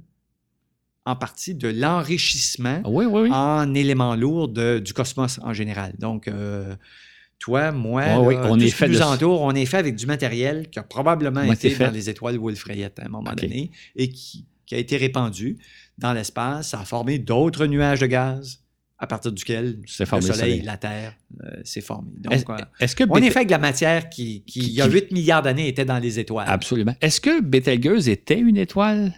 en 1.05 1.15
partie 1.15 1.55
de 1.55 1.67
l'enrichissement 1.67 2.81
Ah 2.83 2.89
Oui, 2.89 3.05
oui, 3.05 3.21
oui. 3.23 3.29
en 3.31 3.73
éléments 3.73 4.15
lourds 4.15 4.47
de- 4.49 4.79
du 4.79 4.93
cosmos 4.93 5.39
en 5.43 5.53
général. 5.53 5.93
Donc, 5.99 6.27
euh, 6.27 6.75
toi, 7.39 7.71
moi, 7.71 8.05
là, 8.05 8.21
oui, 8.21 8.35
on 8.43 8.59
est 8.59 8.69
ce 8.69 8.75
fait 8.75 8.85
qui 8.85 8.91
nous 8.93 8.99
de- 8.99 9.03
entoure, 9.03 9.41
on 9.41 9.51
est 9.55 9.65
fait 9.65 9.77
avec 9.77 9.95
du 9.95 10.05
matériel 10.05 10.69
qui 10.69 10.77
a 10.77 10.83
probablement 10.83 11.41
été 11.43 11.71
fait. 11.71 11.85
dans 11.85 11.91
les 11.91 12.09
étoiles 12.09 12.37
Wolf-Rayet 12.37 12.91
à 12.99 13.05
un 13.05 13.09
moment 13.09 13.33
donné 13.33 13.71
et 13.95 14.09
qui, 14.09 14.45
qui 14.67 14.75
a 14.75 14.77
été 14.77 14.95
répandu 14.97 15.57
dans 15.97 16.13
l'espace. 16.13 16.69
Ça 16.69 16.81
a 16.81 16.85
formé 16.85 17.17
d'autres 17.17 17.65
nuages 17.65 17.99
de 17.99 18.05
gaz 18.05 18.59
à 18.99 19.07
partir 19.07 19.31
duquel 19.31 19.79
le 19.99 20.05
formé 20.05 20.27
le 20.27 20.33
Soleil, 20.35 20.61
la 20.61 20.77
Terre 20.77 21.15
euh, 21.43 21.49
s'est 21.63 21.81
formé. 21.81 22.11
Donc, 22.19 22.33
Est-ce 22.33 22.45
euh, 22.47 22.55
est-ce 22.79 22.95
que 22.95 23.03
on 23.09 23.15
est 23.15 23.31
fait 23.31 23.37
avec 23.37 23.47
de 23.47 23.53
la 23.53 23.57
matière 23.57 24.07
qui, 24.09 24.43
qui, 24.43 24.59
Qui- 24.59 24.67
il 24.67 24.73
y 24.73 24.81
a 24.81 24.87
qui- 24.87 24.93
8 24.93 25.11
milliards 25.11 25.41
d'années, 25.41 25.67
était 25.67 25.85
dans 25.85 25.97
les 25.97 26.19
étoiles. 26.19 26.45
Absolument. 26.47 26.93
Est-ce 27.01 27.19
que 27.19 27.41
Betelgeuse 27.41 28.07
était 28.07 28.37
une 28.39 28.57
étoile? 28.57 29.11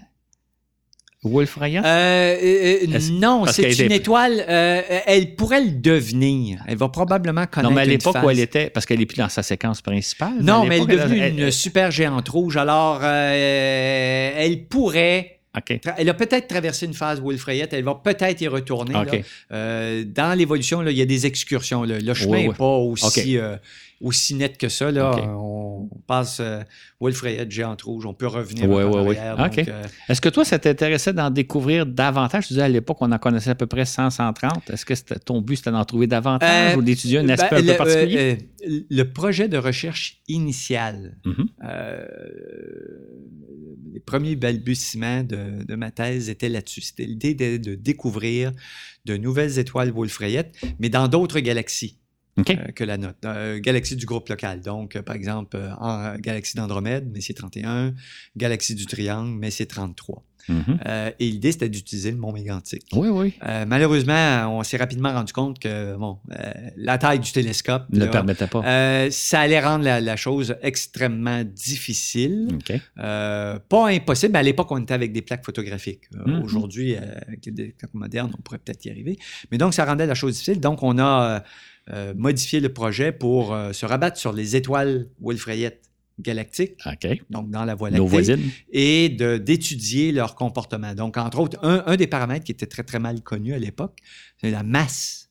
Wolf-Rayet? 1.24 1.80
Euh, 1.80 1.84
euh, 1.86 2.96
Est-ce- 2.96 3.12
non, 3.12 3.46
c'est 3.48 3.72
une 3.80 3.92
étoile. 3.92 4.44
euh, 4.48 4.82
elle 5.06 5.36
pourrait 5.36 5.64
le 5.64 5.72
devenir. 5.72 6.60
Elle 6.68 6.78
va 6.78 6.90
probablement 6.90 7.46
connaître 7.48 7.70
non, 7.70 7.76
mais 7.76 7.82
à 7.82 7.86
l'époque 7.86 8.18
où 8.24 8.30
elle 8.30 8.40
était, 8.40 8.70
parce 8.70 8.86
qu'elle 8.86 9.00
n'est 9.00 9.06
plus 9.06 9.18
dans 9.18 9.30
sa 9.30 9.44
séquence 9.44 9.82
principale. 9.82 10.34
Non, 10.42 10.66
mais 10.66 10.78
elle 10.78 10.84
est 10.84 10.96
devenue 10.98 11.20
elle- 11.20 11.40
une 11.40 11.52
super 11.52 11.92
géante 11.92 12.28
rouge. 12.30 12.58
Alors, 12.58 13.00
euh, 13.04 14.32
elle 14.38 14.64
pourrait. 14.66 15.40
OK. 15.56 15.80
tra- 15.84 15.94
Elle 15.98 16.10
a 16.10 16.16
peut-être 16.16 16.48
traversé 16.48 16.88
une 16.88 16.96
phase 16.96 17.22
Wolf-Rayet. 17.22 17.70
Elle 17.72 17.84
va 17.84 17.94
peut-être 18.04 18.42
y 18.42 18.48
retourner. 18.48 18.94
Là. 18.94 19.06
Euh, 19.52 20.04
dans 20.04 20.36
l'évolution, 20.38 20.82
il 20.86 20.98
y 20.98 21.02
a 21.02 21.06
des 21.06 21.26
excursions. 21.28 21.84
là. 21.84 22.00
Le 22.00 22.14
chemin 22.16 22.38
n'est 22.40 22.48
oui. 22.48 22.56
pas 22.58 22.66
aussi, 22.78 23.38
euh, 23.38 23.56
aussi 24.04 24.36
net 24.36 24.58
que 24.58 24.70
ça. 24.70 24.92
Là. 24.92 25.16
On 25.28 25.89
passe 26.08 26.38
euh, 26.39 26.62
Wolf-Rayet, 27.00 27.50
géante 27.50 27.82
rouge. 27.82 28.06
On 28.06 28.13
peut 28.13 28.28
revenir 28.28 28.70
Ouais, 28.70 28.84
ouais, 28.84 29.02
ouais. 29.02 29.18
Donc, 29.38 29.58
euh, 29.68 29.84
Est-ce 30.08 30.22
que 30.22 30.30
toi, 30.30 30.46
ça 30.46 30.60
t'intéressait 30.60 31.13
d'en 31.13 31.30
découvrir 31.30 31.86
davantage? 31.86 32.48
Tu 32.48 32.54
disais 32.54 32.62
à 32.63 32.70
l'époque, 32.70 32.98
on 33.02 33.12
en 33.12 33.18
connaissait 33.18 33.50
à 33.50 33.56
peu 33.56 33.66
près 33.66 33.86
100, 33.86 34.10
130. 34.12 34.70
Est-ce 34.70 34.86
que 34.86 34.94
ton 35.20 35.42
but, 35.42 35.56
c'était 35.56 35.72
d'en 35.72 35.84
trouver 35.86 36.08
davantage 36.08 36.76
Euh, 36.76 36.78
ou 36.78 36.82
d'étudier 36.84 37.20
un 37.20 37.24
ben, 37.26 37.32
aspect 37.32 37.56
un 37.56 37.62
le, 37.62 37.66
peu 37.72 37.78
particulier? 37.78 38.38
euh, 38.68 38.80
le 38.89 39.04
projet 39.04 39.48
de 39.48 39.58
recherche 39.58 40.22
initial 40.28 41.18
Mhm. 41.26 41.46
euh, 41.66 42.06
les 43.94 44.00
premiers 44.00 44.36
balbutiements 44.36 45.24
de, 45.24 45.63
de 45.66 45.76
ma 45.76 45.92
thèse 45.92 46.30
étaient 46.30 46.50
là-dessus. 46.50 46.82
C'était 46.82 47.06
l'idée 47.06 47.36
de, 47.36 47.58
de 47.58 47.76
découvrir 47.76 48.52
de 49.06 49.18
nouvelles 49.18 49.60
étoiles 49.60 49.92
wolfrayettes, 49.92 50.56
mais 50.80 50.89
dans 50.89 51.08
d'autres 51.08 51.39
galaxies. 51.39 52.00
Euh, 52.39 52.72
que 52.76 52.84
la 52.84 52.98
note. 52.98 53.17
Euh, 53.26 53.60
galaxie 53.60 53.96
du 53.96 54.06
groupe 54.06 54.30
local. 54.30 54.62
Donc, 54.62 54.96
euh, 54.96 55.02
par 55.02 55.15
exemple, 55.15 55.56
euh, 55.56 55.72
en, 55.80 56.15
galaxie 56.17 56.58
d'Andromède, 56.58 57.10
mais 57.13 57.22
c'est 57.22 57.34
31. 57.34 57.93
Galaxie 58.36 58.76
du 58.76 58.86
Triangle, 58.86 59.38
mais 59.38 59.52
c'est 59.52 59.67
33. 59.67 60.24
Mhm. 60.50 60.78
Et 61.22 61.30
l'idée, 61.30 61.54
c'était 61.54 61.69
d'utiliser 61.69 62.12
le 62.12 62.17
mont 62.17 62.34
mégantique. 62.34 62.86
Oui, 62.91 63.08
oui. 63.08 63.34
Malheureusement, 63.65 64.58
on 64.58 64.62
s'est 64.63 64.76
rapidement 64.76 65.13
rendu 65.13 65.32
compte 65.32 65.58
que 65.58 65.96
bon, 65.96 66.17
la 66.76 66.98
taille 66.98 67.22
du 67.22 67.32
télescope, 67.32 67.86
Ne 67.93 68.04
le 68.04 68.12
permettait 68.12 68.48
pas. 68.48 69.10
ça 69.10 69.39
allait 69.39 69.62
rendre 69.62 69.86
la, 69.86 70.02
la 70.02 70.17
chose 70.17 70.58
extrêmement 70.62 71.46
difficile. 71.46 72.50
OK. 72.56 72.78
Euh, 73.00 73.58
pas 73.69 73.88
impossible. 73.88 74.36
À 74.36 74.43
l'époque, 74.43 74.69
on 74.72 74.80
était 74.80 74.93
avec 74.93 75.13
des 75.13 75.22
plaques 75.22 75.46
photographiques. 75.46 76.10
Mhm. 76.13 76.43
Aujourd'hui, 76.43 76.98
avec 76.98 77.54
des 77.54 77.69
plaques 77.69 77.93
modernes, 77.93 78.34
on 78.38 78.41
pourrait 78.41 78.60
peut-être 78.60 78.84
y 78.84 78.89
arriver. 78.89 79.17
Mais 79.50 79.58
donc, 79.58 79.74
ça 79.74 79.86
rendait 79.86 80.08
la 80.08 80.13
chose 80.13 80.34
difficile. 80.34 80.60
Donc, 80.60 80.84
on 80.84 81.00
a 81.00 81.41
euh, 81.91 82.13
modifié 82.15 82.60
le 82.60 82.72
projet 82.72 83.12
pour 83.12 83.54
euh, 83.54 83.74
se 83.74 83.86
rabattre 83.86 84.17
sur 84.17 84.32
les 84.32 84.56
étoiles 84.56 85.08
Wolfrayettes 85.19 85.89
galactiques, 86.19 86.78
donc 87.30 87.50
dans 87.50 87.65
la 87.65 87.76
Voie 87.76 87.89
Nos 87.89 88.04
lactée, 88.04 88.10
voisines. 88.10 88.52
et 88.72 89.10
d'étudier 89.10 90.12
leur 90.12 90.36
comportement. 90.36 90.93
Donc, 90.93 91.17
entre 91.17 91.39
autres, 91.39 91.58
un, 91.63 91.84
un 91.88 91.96
des 91.96 92.08
paramètres 92.08 92.46
qui 92.46 92.52
était 92.52 92.67
très, 92.67 92.84
très 92.84 93.00
mal 93.00 93.22
connu 93.22 93.54
à 93.54 93.58
l'époque, 93.60 93.98
c'est 94.39 94.52
la 94.52 94.63
masse 94.63 95.23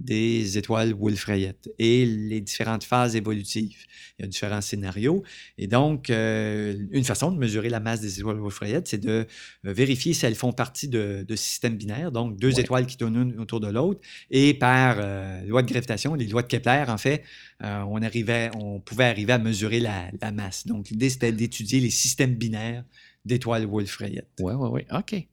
des 0.00 0.56
étoiles 0.58 0.94
Wolfrayettes 0.94 1.68
et 1.78 2.06
les 2.06 2.40
différentes 2.40 2.84
phases 2.84 3.14
évolutives. 3.16 3.76
Il 4.18 4.22
y 4.22 4.24
a 4.24 4.28
différents 4.28 4.60
scénarios. 4.62 5.22
Et 5.58 5.66
donc, 5.66 6.10
euh, 6.10 6.74
une 6.90 7.04
façon 7.04 7.30
de 7.30 7.38
mesurer 7.38 7.68
la 7.68 7.80
masse 7.80 8.00
des 8.00 8.18
étoiles 8.18 8.38
Wolfrayettes, 8.38 8.88
c'est 8.88 8.98
de 8.98 9.26
euh, 9.66 9.72
vérifier 9.72 10.14
si 10.14 10.24
elles 10.26 10.34
font 10.34 10.52
partie 10.52 10.88
de, 10.88 11.24
de 11.28 11.36
systèmes 11.36 11.76
binaires, 11.76 12.10
donc 12.12 12.38
deux 12.38 12.54
Ouais. 12.54 12.60
étoiles 12.62 12.86
qui 12.86 12.96
tournent 12.96 13.16
une 13.30 13.38
autour 13.40 13.60
de 13.60 13.68
l'autre. 13.68 14.00
Et 14.30 14.54
par 14.54 14.96
euh, 14.98 15.42
loi 15.46 15.62
de 15.62 15.70
gravitation, 15.70 16.14
les 16.14 16.26
lois 16.26 16.42
de 16.42 16.48
Kepler, 16.48 16.84
en 16.88 16.98
fait, 16.98 17.22
euh, 17.62 17.82
on, 17.88 18.00
arrivait, 18.02 18.50
on 18.56 18.80
pouvait 18.80 19.04
arriver 19.04 19.34
à 19.34 19.38
mesurer 19.38 19.80
la, 19.80 20.10
la 20.20 20.32
masse. 20.32 20.66
Donc, 20.66 20.88
l'idée, 20.90 21.10
c'était 21.10 21.30
d'étudier 21.32 21.78
les 21.80 21.90
systèmes 21.90 22.34
binaires 22.34 22.84
d'étoiles 23.26 23.66
Wolfrayettes. 23.66 24.30
Oui, 24.40 24.54
oui, 24.56 24.68
oui. 24.72 24.82
OK. 24.98 25.26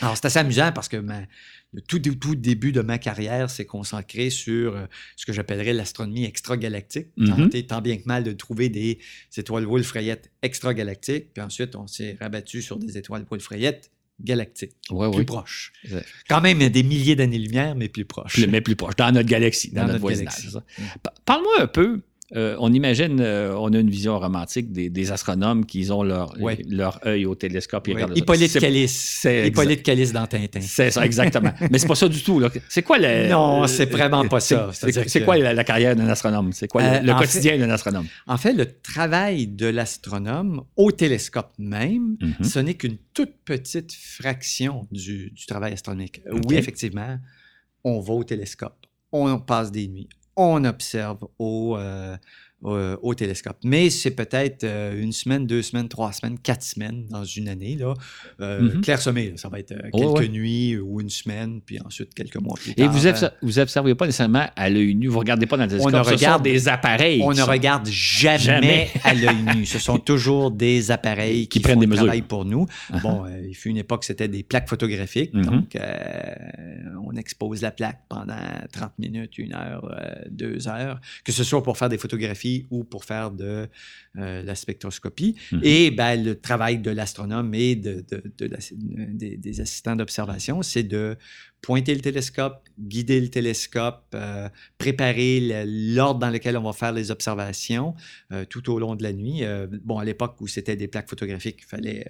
Alors, 0.00 0.16
c'est 0.16 0.24
assez 0.24 0.38
amusant 0.40 0.72
parce 0.74 0.88
que 0.88 0.96
ma- 0.96 1.22
le 1.72 1.80
tout, 1.82 1.98
tout 2.00 2.34
début 2.34 2.72
de 2.72 2.80
ma 2.80 2.98
carrière 2.98 3.48
s'est 3.48 3.64
consacré 3.64 4.28
sur 4.30 4.74
euh, 4.74 4.86
ce 5.16 5.24
que 5.24 5.32
j'appellerais 5.32 5.72
l'astronomie 5.72 6.24
extragalactique. 6.24 7.08
Mhm. 7.16 7.28
Tenter 7.36 7.66
tant 7.66 7.80
bien 7.80 7.96
que 7.96 8.04
mal 8.06 8.24
de 8.24 8.32
trouver 8.32 8.68
des 8.68 8.98
étoiles 9.36 9.64
Wolfrayettes 9.66 10.30
extragalactiques. 10.42 11.32
Puis 11.32 11.42
ensuite, 11.42 11.76
on 11.76 11.86
s'est 11.86 12.16
rabattu 12.20 12.60
sur 12.62 12.78
des 12.78 12.98
étoiles 12.98 13.24
Wolfrayettes 13.30 13.90
galactiques, 14.22 14.72
Oui, 14.90 15.08
plus 15.10 15.20
oui. 15.20 15.24
proches. 15.24 15.72
Ouais. 15.90 16.04
Quand 16.28 16.40
même 16.42 16.58
des 16.68 16.82
milliers 16.82 17.16
d'années-lumière, 17.16 17.74
mais 17.74 17.88
plus 17.88 18.04
proches. 18.04 18.34
Plus- 18.34 18.46
mais 18.48 18.60
plus 18.60 18.76
proche, 18.76 18.96
dans 18.96 19.10
notre 19.12 19.28
galaxie, 19.28 19.70
dans, 19.70 19.82
Dans 19.82 19.92
notre, 19.92 19.92
notre 19.94 20.02
voisinage. 20.02 20.58
Parle-moi 21.24 21.54
un 21.62 21.66
peu. 21.66 22.02
Euh, 22.36 22.54
on 22.60 22.72
imagine, 22.72 23.18
euh, 23.20 23.54
on 23.58 23.72
a 23.72 23.78
une 23.78 23.90
vision 23.90 24.18
romantique 24.18 24.70
des, 24.72 24.88
des 24.88 25.10
astronomes 25.10 25.66
qui 25.66 25.90
ont 25.90 26.02
leur, 26.04 26.34
Ouais. 26.40 26.58
leur 26.68 27.00
œil 27.06 27.26
au 27.26 27.34
télescope. 27.34 27.86
regardent 27.88 28.12
ça. 28.12 28.18
Hippolyte 28.18 28.58
Calice. 28.60 29.18
c'est 29.22 29.48
Hippolyte 29.48 29.82
Calice 29.82 30.12
dans 30.12 30.26
Tintin. 30.26 30.60
C'est 30.60 30.90
ça, 30.90 31.04
exactement. 31.04 31.52
Mais 31.70 31.78
c'est 31.78 31.88
pas 31.88 31.94
ça 31.96 32.08
du 32.08 32.22
tout. 32.22 32.40
C'est 32.68 32.82
quoi 32.82 32.98
le. 32.98 33.28
Non, 33.28 33.66
c'est 33.66 33.86
vraiment 33.90 34.26
pas 34.28 34.40
ça. 34.40 34.70
C'est 34.72 34.92
que- 34.92 35.24
quoi 35.24 35.36
la, 35.38 35.52
la 35.54 35.64
carrière 35.64 35.96
d'un 35.96 36.08
astronome? 36.08 36.52
C'est 36.52 36.68
quoi 36.68 36.82
le- 36.82 36.88
Euh, 36.88 37.00
le, 37.12 37.14
quotidien 37.18 37.58
d'un 37.58 37.70
astronome? 37.70 38.06
En 38.26 38.36
fait, 38.38 38.52
le 38.52 38.66
travail 38.80 39.46
de 39.48 39.66
l'astronome 39.66 40.62
au 40.76 40.92
télescope 40.92 41.52
même, 41.58 42.16
Mhm. 42.20 42.44
ce 42.44 42.58
n'est 42.60 42.74
qu'une 42.74 42.96
toute 43.12 43.32
petite 43.44 43.92
fraction 43.92 44.86
du, 44.92 45.30
du 45.30 45.46
travail 45.46 45.72
astronomique. 45.72 46.22
Oui, 46.48 46.56
effectivement, 46.56 47.18
on 47.84 48.00
va 48.00 48.14
au 48.14 48.24
télescope, 48.24 48.86
on 49.12 49.38
passe 49.40 49.72
des 49.72 49.88
nuits, 49.88 50.08
on 50.40 50.64
observe 50.64 51.18
au, 51.38 51.76
euh, 51.76 52.16
au, 52.62 52.76
au 53.02 53.14
télescope. 53.14 53.56
Mais 53.64 53.88
c'est 53.90 54.10
peut-être 54.10 54.64
euh, 54.64 55.00
une 55.00 55.12
semaine, 55.12 55.46
deux 55.46 55.62
semaines, 55.62 55.88
trois 55.88 56.12
semaines, 56.12 56.38
quatre 56.38 56.62
semaines 56.62 57.06
dans 57.08 57.24
une 57.24 57.48
année. 57.48 57.76
Là. 57.76 57.94
Euh, 58.40 58.60
Mhm. 58.60 58.80
Clairsemé, 58.82 59.30
là, 59.30 59.36
ça 59.36 59.48
va 59.48 59.58
être 59.60 59.72
euh, 59.72 59.88
Oh, 59.92 59.98
quelques 60.14 60.18
ouais. 60.18 60.28
nuits 60.28 60.76
ou 60.76 61.00
une 61.00 61.08
semaine, 61.10 61.60
puis 61.64 61.78
ensuite 61.84 62.12
quelques 62.14 62.36
mois 62.36 62.54
plus 62.56 62.72
Et 62.72 62.74
tard. 62.74 62.92
vous 62.92 63.06
euh, 63.06 63.62
observez, 63.62 63.94
pas 63.94 64.06
nécessairement 64.06 64.46
à 64.56 64.68
l'œil 64.68 64.94
nu, 64.94 65.06
vous 65.08 65.18
regardez 65.18 65.46
pas 65.46 65.56
dans 65.56 65.64
le 65.64 65.68
télescope? 65.70 65.92
ne 65.92 65.98
ce 65.98 66.04
sont 66.10 66.16
regarde- 66.16 66.42
des 66.44 66.68
appareils. 66.68 67.20
On 67.22 67.32
ne 67.32 67.42
regarde 67.42 67.86
jamais, 67.88 68.38
Jamais. 68.38 68.90
à 69.04 69.14
l'œil 69.14 69.42
nu. 69.56 69.64
Ce 69.66 69.78
sont 69.78 69.98
toujours 69.98 70.50
des 70.50 70.90
appareils 70.90 71.48
qui, 71.48 71.58
Qui 71.58 71.60
prennent 71.60 71.74
font 71.76 71.80
des 71.80 71.86
mesures. 71.86 72.12
pour 72.28 72.44
nous. 72.44 72.66
Uh-huh. 72.92 73.00
Bon, 73.02 73.24
euh, 73.24 73.46
il 73.48 73.54
fut 73.54 73.70
une 73.70 73.78
époque, 73.78 74.04
c'était 74.04 74.28
des 74.28 74.42
plaques 74.42 74.68
photographiques. 74.68 75.32
Mhm. 75.34 75.44
Donc, 75.44 75.76
euh, 75.76 76.34
on 77.06 77.16
expose 77.16 77.62
la 77.62 77.70
plaque 77.70 78.00
pendant 78.08 78.34
30 78.72 78.92
minutes, 78.98 79.38
une 79.38 79.54
heure, 79.54 79.84
euh, 79.90 80.24
deux 80.30 80.68
heures, 80.68 81.00
que 81.24 81.32
ce 81.32 81.44
soit 81.44 81.62
pour 81.62 81.76
faire 81.78 81.88
des 81.88 81.98
photographies 81.98 82.49
ou 82.70 82.84
pour 82.84 83.04
faire 83.04 83.30
de 83.30 83.68
euh, 84.18 84.42
la 84.42 84.54
spectroscopie. 84.54 85.36
Mhm. 85.52 85.60
Et 85.62 85.90
ben, 85.90 86.22
le 86.22 86.34
travail 86.40 86.78
de 86.78 86.90
l'astronome 86.90 87.52
et 87.54 87.76
de, 87.76 88.04
de- 88.10 88.22
de 88.38 88.46
la- 88.46 88.58
des, 89.22 89.36
des 89.36 89.60
assistants 89.60 89.96
d'observation, 89.96 90.62
c'est 90.62 90.82
de 90.82 91.16
pointer 91.60 91.94
le 91.94 92.00
télescope, 92.00 92.58
guider 92.78 93.20
le 93.20 93.28
télescope, 93.28 94.04
euh, 94.14 94.48
préparer 94.78 95.64
l'ordre 95.96 96.20
dans 96.20 96.30
lequel 96.30 96.56
on 96.56 96.62
va 96.62 96.72
faire 96.72 96.92
les 96.92 97.10
observations 97.10 97.94
euh, 98.32 98.44
tout 98.52 98.70
au 98.72 98.78
long 98.78 98.96
de 98.96 99.02
la 99.02 99.12
nuit. 99.12 99.42
Bon, 99.84 99.98
à 99.98 100.04
l'époque 100.04 100.36
où 100.40 100.46
c'était 100.46 100.76
des 100.76 100.88
plaques 100.88 101.08
photographiques, 101.10 101.58
il 101.60 101.66
fallait 101.66 102.06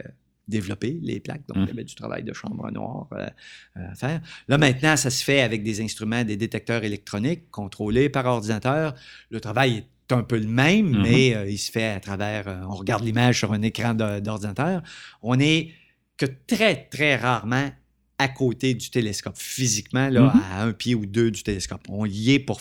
développer 0.48 0.98
les 1.02 1.20
plaques, 1.20 1.46
donc 1.46 1.58
Mhm. 1.58 1.64
il 1.64 1.68
y 1.68 1.72
avait 1.72 1.84
du 1.84 1.94
travail 1.94 2.22
de 2.24 2.32
chambre 2.32 2.68
noire 2.72 3.08
euh, 3.12 3.28
à 3.74 3.94
faire. 3.94 4.20
Là, 4.48 4.58
maintenant, 4.58 4.96
ça 4.96 5.08
se 5.10 5.22
fait 5.22 5.42
avec 5.42 5.62
des 5.62 5.80
instruments, 5.80 6.24
des 6.24 6.36
détecteurs 6.36 6.82
électroniques 6.82 7.44
contrôlés 7.50 8.08
par 8.08 8.26
ordinateur. 8.26 8.94
Le 9.30 9.38
travail 9.40 9.70
est 9.78 9.86
un 10.12 10.22
peu 10.22 10.38
le 10.38 10.46
même, 10.46 10.90
Mhm. 10.90 11.02
mais 11.02 11.34
euh, 11.34 11.48
il 11.50 11.58
se 11.58 11.70
fait 11.70 11.86
à 11.88 12.00
travers, 12.00 12.48
euh, 12.48 12.62
on 12.68 12.74
regarde 12.74 13.04
l'image 13.04 13.38
sur 13.38 13.52
un 13.52 13.62
écran 13.62 13.94
d'ordinateur. 13.94 14.82
On 15.22 15.38
est 15.40 15.72
que 16.16 16.26
très, 16.46 16.84
très 16.90 17.16
rarement 17.16 17.70
à 18.18 18.28
côté 18.28 18.74
du 18.74 18.90
télescope, 18.90 19.36
physiquement, 19.38 20.08
là, 20.10 20.32
Mhm. 20.34 20.42
à 20.52 20.62
un 20.64 20.72
pied 20.72 20.94
ou 20.94 21.06
deux 21.06 21.30
du 21.30 21.42
télescope. 21.42 21.82
On 21.88 22.04
y 22.06 22.32
est 22.32 22.38
pour 22.38 22.60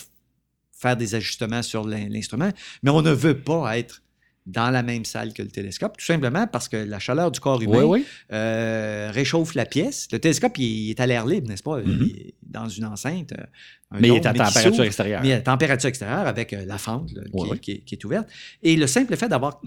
faire 0.72 0.96
des 0.96 1.16
ajustements 1.16 1.62
sur 1.62 1.86
l'in- 1.86 2.08
l'instrument, 2.08 2.52
mais 2.84 2.90
on 2.92 3.02
ne 3.02 3.12
veut 3.12 3.38
pas 3.42 3.78
être 3.78 4.02
dans 4.46 4.72
la 4.72 4.82
même 4.84 5.06
salle 5.06 5.34
que 5.34 5.42
le 5.44 5.50
télescope, 5.50 5.98
tout 5.98 6.06
simplement 6.06 6.48
parce 6.48 6.68
que 6.68 6.78
la 6.78 6.98
chaleur 7.00 7.30
du 7.32 7.40
corps 7.40 7.62
humain 7.62 7.84
Oui, 7.84 8.00
oui. 8.02 8.06
euh, 8.32 9.12
réchauffe 9.14 9.54
la 9.54 9.66
pièce. 9.66 10.08
Le 10.12 10.20
télescope, 10.20 10.58
il, 10.58 10.64
il 10.86 10.90
est 10.92 11.00
à 11.00 11.06
l'air 11.06 11.26
libre, 11.28 11.48
n'est-ce 11.48 11.62
pas? 11.64 11.78
Mhm. 11.82 12.00
Il 12.10 12.18
est 12.18 12.34
dans 12.42 12.68
une 12.68 12.86
enceinte. 12.86 13.32
euh, 13.34 13.44
un 13.92 14.00
Mais 14.00 14.08
il 14.08 14.16
est 14.16 14.26
à 14.26 14.34
température 14.34 14.84
extérieure. 14.84 15.22
Mais 15.24 15.34
à 15.34 15.42
température 15.42 15.90
extérieure 15.90 16.26
avec 16.28 16.54
euh, 16.54 16.66
la 16.66 16.78
fente 16.78 17.12
là, 17.14 17.22
qui, 17.62 17.72
est, 17.72 17.78
qui 17.80 17.96
est 17.96 18.04
ouverte. 18.06 18.28
Et 18.64 18.76
le 18.76 18.88
simple 18.88 19.16
fait 19.18 19.28
d'avoir 19.30 19.62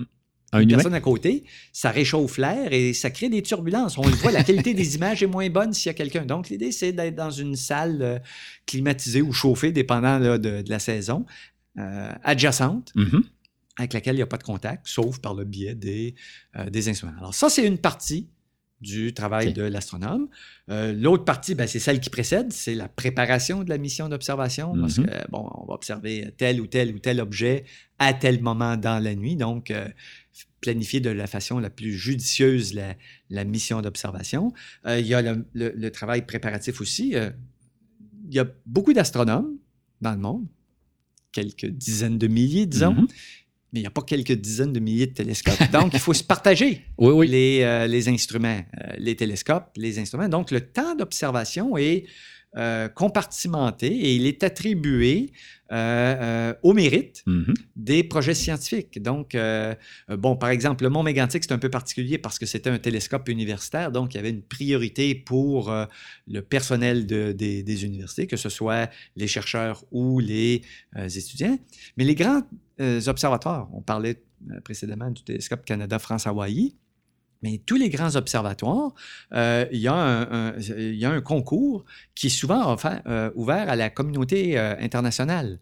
Un 0.53 0.61
une 0.61 0.69
humain. 0.69 0.77
personne 0.79 0.95
à 0.95 1.01
côté, 1.01 1.45
ça 1.73 1.91
réchauffe 1.91 2.39
l'air 2.39 2.73
et 2.73 2.93
ça 2.93 3.11
crée 3.11 3.29
des 3.29 3.43
turbulences. 3.43 3.99
On 3.99 4.03
le 4.07 4.15
voit, 4.17 4.33
la 4.33 4.43
qualité 4.43 4.75
des 4.75 4.97
images 4.97 5.23
est 5.23 5.27
moins 5.29 5.49
bonne 5.49 5.73
s'il 5.73 5.87
y 5.87 5.91
a 5.91 5.95
quelqu'un. 5.95 6.25
Donc, 6.27 6.49
l'idée, 6.49 6.73
c'est 6.73 6.93
d'être 6.93 7.15
dans 7.15 7.31
une 7.31 7.55
salle 7.57 7.99
euh, 8.03 8.19
climatisée 8.67 9.23
ou 9.23 9.33
chauffée, 9.33 9.71
dépendant 9.71 10.19
là, 10.19 10.39
de, 10.39 10.63
de 10.63 10.71
la 10.71 10.79
saison, 10.81 11.25
euh, 11.79 12.11
adjacente 12.25 12.91
Mhm. 12.97 13.23
Avec 13.79 13.93
laquelle 13.95 14.15
il 14.15 14.19
n'y 14.19 14.23
a 14.23 14.27
pas 14.27 14.39
de 14.39 14.43
contact, 14.43 14.87
sauf 14.87 15.19
par 15.21 15.35
le 15.35 15.45
biais 15.45 15.75
des, 15.75 16.15
euh, 16.57 16.69
des 16.71 16.89
instruments. 16.89 17.15
Alors 17.19 17.35
ça, 17.35 17.49
c'est 17.49 17.67
une 17.67 17.79
partie 17.79 18.29
du 18.81 19.15
travail 19.15 19.53
de 19.53 19.63
l'astronome. 19.63 20.29
Euh, 20.69 20.93
L'autre 20.93 21.25
partie, 21.25 21.55
ben, 21.55 21.69
c'est 21.69 21.79
celle 21.79 22.01
qui 22.01 22.11
précède, 22.11 22.53
c'est 22.53 22.75
la 22.75 22.89
préparation 22.89 23.63
de 23.63 23.69
la 23.71 23.79
mission 23.79 24.09
d'observation, 24.09 24.75
parce 24.77 24.99
Mhm. 24.99 25.07
que, 25.07 25.31
bon, 25.31 25.49
on 25.55 25.67
va 25.67 25.75
observer 25.75 26.35
tel 26.37 26.61
ou 26.61 26.67
tel 26.67 26.93
ou 26.93 26.99
tel 26.99 27.21
objet 27.21 27.65
à 28.01 28.13
tel 28.13 28.43
moment 28.43 28.77
dans 28.77 28.99
la 29.03 29.15
nuit, 29.15 29.37
donc 29.37 29.71
euh, 29.71 29.89
planifier 30.61 30.99
de 31.01 31.11
la 31.11 31.29
façon 31.29 31.61
la 31.61 31.71
plus 31.71 31.93
judicieuse 31.93 32.75
la, 32.75 32.97
la 33.31 33.45
mission 33.45 33.81
d'observation. 33.83 34.53
Euh, 34.87 34.99
il 34.99 35.07
y 35.07 35.15
a 35.15 35.23
le, 35.23 35.47
le- 35.55 35.73
le 35.77 35.91
travail 35.93 36.27
préparatif 36.27 36.81
aussi. 36.81 37.11
Il 37.15 38.35
y 38.35 38.41
a 38.41 38.47
beaucoup 38.67 38.93
d'astronomes 38.93 39.57
dans 40.01 40.13
le 40.13 40.19
monde, 40.19 40.47
quelques 41.31 41.67
dizaines 41.67 42.19
de 42.19 42.27
milliers, 42.27 42.67
disons, 42.67 42.95
Mhm. 42.95 43.07
Mais 43.73 43.81
il 43.81 43.83
n'y 43.83 43.87
a 43.87 43.91
pas 43.91 44.03
quelques 44.03 44.33
dizaines 44.33 44.73
de 44.73 44.81
milliers 44.81 45.07
de 45.07 45.15
télescopes. 45.15 45.71
Donc, 45.73 45.95
il 45.95 45.99
faut 45.99 46.13
se 46.13 46.23
partager 46.25 46.85
Oui, 46.99 47.13
oui. 47.15 47.29
les, 47.29 47.61
euh, 47.63 47.87
les 47.87 48.09
instruments, 48.09 48.61
euh, 48.81 48.93
les 48.99 49.17
télescopes, 49.17 49.71
les 49.77 49.99
instruments. 49.99 50.29
Donc, 50.29 50.51
le 50.51 50.61
temps 50.61 50.95
d'observation 50.95 51.77
est 51.79 52.05
euh, 52.57 52.89
compartimenté 52.89 53.87
et 53.87 54.15
il 54.15 54.27
est 54.27 54.43
attribué 54.45 55.33
euh, 55.73 55.75
euh, 55.75 56.55
au 56.63 56.75
mérite 56.75 57.23
Mhm. 57.27 57.55
des 57.77 58.05
projets 58.05 58.35
scientifiques. 58.35 59.03
Donc, 59.03 59.35
bon, 60.11 60.37
par 60.37 60.51
exemple, 60.51 60.85
le 60.85 60.91
Mont 60.91 61.03
Mégantic, 61.03 61.43
c'est 61.45 61.53
un 61.53 61.59
peu 61.59 61.71
particulier 61.71 62.19
parce 62.19 62.39
que 62.39 62.45
c'était 62.47 62.69
un 62.69 62.79
télescope 62.79 63.29
universitaire, 63.31 63.91
donc 63.91 64.13
il 64.13 64.19
y 64.19 64.21
avait 64.21 64.31
une 64.31 64.43
priorité 64.43 65.15
pour 65.15 65.73
le 66.29 66.41
personnel 66.43 67.07
de- 67.07 67.33
des, 67.33 67.63
des 67.63 67.85
universités, 67.85 68.27
que 68.27 68.37
ce 68.37 68.51
soit 68.51 68.91
les 69.17 69.27
chercheurs 69.29 69.85
ou 69.91 70.19
les 70.21 70.61
étudiants. 70.97 71.59
Mais 71.97 72.05
les 72.05 72.15
grands 72.15 72.43
observatoires, 73.07 73.69
on 73.73 73.81
parlait 73.81 74.23
précédemment 74.65 75.11
du 75.11 75.23
télescope 75.23 75.65
Canada-France-Hawaii, 75.65 76.75
Mais 77.43 77.61
tous 77.65 77.77
les 77.77 77.89
grands 77.89 78.15
observatoires, 78.17 78.95
euh, 79.33 79.67
il, 79.73 79.81
y 79.81 79.89
a 79.89 79.95
un, 79.95 80.55
il, 80.59 80.95
y 80.95 81.05
a 81.05 81.11
un, 81.11 81.21
concours 81.21 81.85
qui 82.15 82.29
est 82.29 82.31
souvent 82.31 82.77
euh, 83.07 83.31
ouvert 83.35 83.69
à 83.69 83.77
la 83.77 83.91
communauté 83.91 84.59
euh, 84.59 84.75
internationale. 84.81 85.59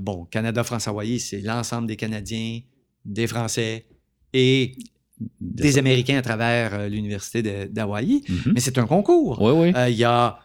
bon, 0.00 0.24
Canada, 0.26 0.64
France, 0.64 0.88
Hawaii, 0.88 1.20
c'est 1.20 1.40
l'ensemble 1.40 1.86
des 1.86 1.96
Canadiens, 1.96 2.60
des 3.04 3.26
Français 3.26 3.86
et 4.32 4.72
des 5.40 5.78
Américains 5.78 6.18
à 6.18 6.22
travers 6.22 6.88
l'Université 6.88 7.68
d'Hawaï. 7.68 8.22
Mm-hmm. 8.28 8.52
Mais 8.54 8.60
c'est 8.60 8.78
un 8.78 8.86
concours. 8.86 9.42
Oui, 9.42 9.72
oui. 9.72 9.90
il 9.90 9.96
y 9.96 10.04
a 10.04 10.38